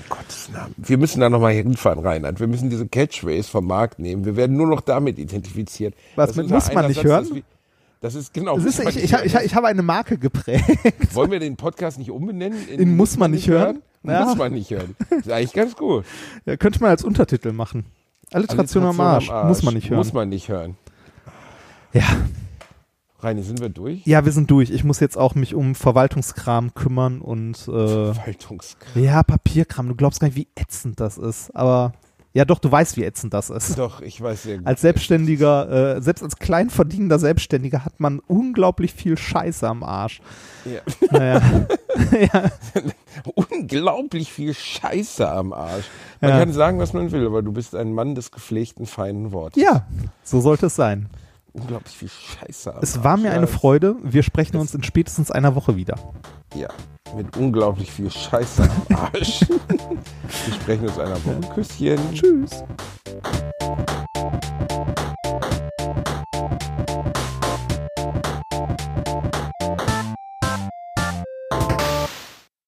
Gottes 0.08 0.50
Namen. 0.52 0.74
Wir 0.76 0.98
müssen 0.98 1.20
da 1.20 1.28
nochmal 1.28 1.52
hinfahren, 1.52 2.00
Reinhard. 2.00 2.40
Wir 2.40 2.46
müssen 2.46 2.70
diese 2.70 2.86
Catchphrase 2.86 3.48
vom 3.48 3.66
Markt 3.66 3.98
nehmen. 3.98 4.24
Wir 4.24 4.36
werden 4.36 4.56
nur 4.56 4.66
noch 4.66 4.80
damit 4.80 5.18
identifiziert. 5.18 5.94
Was 6.16 6.34
mit, 6.34 6.48
muss 6.48 6.72
man 6.72 6.86
nicht 6.86 6.96
Satz, 6.96 7.04
hören? 7.04 7.42
Das 8.00 8.14
ist 8.14 8.34
genau. 8.34 8.56
Das 8.56 8.64
ist, 8.64 8.80
ich, 8.80 9.04
ich, 9.04 9.12
ich, 9.12 9.34
ich, 9.34 9.54
habe 9.54 9.68
eine 9.68 9.82
Marke 9.82 10.18
geprägt. 10.18 11.14
Wollen 11.14 11.30
wir 11.30 11.38
den 11.38 11.56
Podcast 11.56 11.98
nicht 11.98 12.10
umbenennen? 12.10 12.68
In, 12.68 12.80
in 12.80 12.96
muss 12.96 13.16
man 13.16 13.30
nicht 13.30 13.48
hören? 13.48 13.82
hören? 14.02 14.18
Ja. 14.18 14.24
Muss 14.24 14.36
man 14.36 14.52
nicht 14.52 14.70
hören. 14.70 14.96
Das 15.08 15.20
ist 15.20 15.30
eigentlich 15.30 15.52
ganz 15.52 15.76
gut. 15.76 16.04
Ja, 16.44 16.56
könnte 16.56 16.80
man 16.80 16.90
als 16.90 17.04
Untertitel 17.04 17.52
machen. 17.52 17.86
Alliteration, 18.32 18.82
Alliteration 18.82 18.84
am, 18.84 19.00
Arsch. 19.00 19.30
am 19.30 19.36
Arsch. 19.36 19.48
Muss 19.48 19.62
man 19.62 19.74
nicht 19.74 19.90
hören. 19.90 19.98
Muss 19.98 20.12
man 20.12 20.28
nicht 20.28 20.48
hören. 20.48 20.76
Ja. 21.92 22.02
Reini, 23.22 23.42
sind 23.42 23.60
wir 23.60 23.68
durch? 23.68 24.04
Ja, 24.06 24.24
wir 24.24 24.32
sind 24.32 24.50
durch. 24.50 24.70
Ich 24.70 24.84
muss 24.84 25.00
jetzt 25.00 25.16
auch 25.16 25.34
mich 25.34 25.54
um 25.54 25.74
Verwaltungskram 25.74 26.74
kümmern 26.74 27.20
und 27.20 27.56
äh, 27.68 28.12
Verwaltungskram. 28.12 29.02
Ja, 29.02 29.22
Papierkram. 29.22 29.88
Du 29.88 29.94
glaubst 29.94 30.20
gar 30.20 30.28
nicht, 30.28 30.36
wie 30.36 30.48
ätzend 30.56 30.98
das 30.98 31.18
ist. 31.18 31.54
Aber 31.54 31.92
ja, 32.34 32.46
doch, 32.46 32.58
du 32.58 32.72
weißt, 32.72 32.96
wie 32.96 33.04
ätzend 33.04 33.34
das 33.34 33.50
ist. 33.50 33.78
Doch, 33.78 34.00
ich 34.00 34.20
weiß 34.20 34.44
sehr 34.44 34.58
gut. 34.58 34.66
Als 34.66 34.80
Selbstständiger, 34.80 35.96
äh, 35.96 36.02
selbst 36.02 36.22
als 36.22 36.36
kleinverdienender 36.36 37.18
Selbstständiger 37.18 37.84
hat 37.84 38.00
man 38.00 38.20
unglaublich 38.20 38.94
viel 38.94 39.18
Scheiße 39.18 39.68
am 39.68 39.82
Arsch. 39.82 40.22
Ja. 40.64 40.80
Naja. 41.10 41.42
ja. 42.20 42.50
unglaublich 43.34 44.32
viel 44.32 44.54
Scheiße 44.54 45.28
am 45.30 45.52
Arsch. 45.52 45.84
Man 46.20 46.30
ja. 46.30 46.38
kann 46.38 46.52
sagen, 46.52 46.78
was 46.78 46.94
man 46.94 47.12
will, 47.12 47.26
aber 47.26 47.42
du 47.42 47.52
bist 47.52 47.74
ein 47.74 47.92
Mann 47.92 48.14
des 48.14 48.30
gepflegten, 48.30 48.86
feinen 48.86 49.32
Wortes. 49.32 49.62
Ja, 49.62 49.86
so 50.22 50.40
sollte 50.40 50.66
es 50.66 50.74
sein 50.74 51.08
unglaublich 51.52 51.96
viel 51.96 52.08
Scheiße 52.08 52.74
am 52.74 52.82
Es 52.82 53.04
war 53.04 53.16
mir 53.16 53.32
eine 53.32 53.46
Freude. 53.46 53.96
Wir 54.02 54.22
sprechen 54.22 54.56
uns 54.56 54.74
in 54.74 54.82
spätestens 54.82 55.30
einer 55.30 55.54
Woche 55.54 55.76
wieder. 55.76 55.96
Ja, 56.54 56.68
mit 57.16 57.36
unglaublich 57.36 57.90
viel 57.90 58.10
Scheiße 58.10 58.62
am 58.62 58.96
Arsch. 58.96 59.40
Wir 60.46 60.54
sprechen 60.54 60.88
uns 60.88 60.98
einer 60.98 61.16
Woche. 61.24 61.54
Küsschen. 61.54 61.98
Tschüss. 62.12 62.64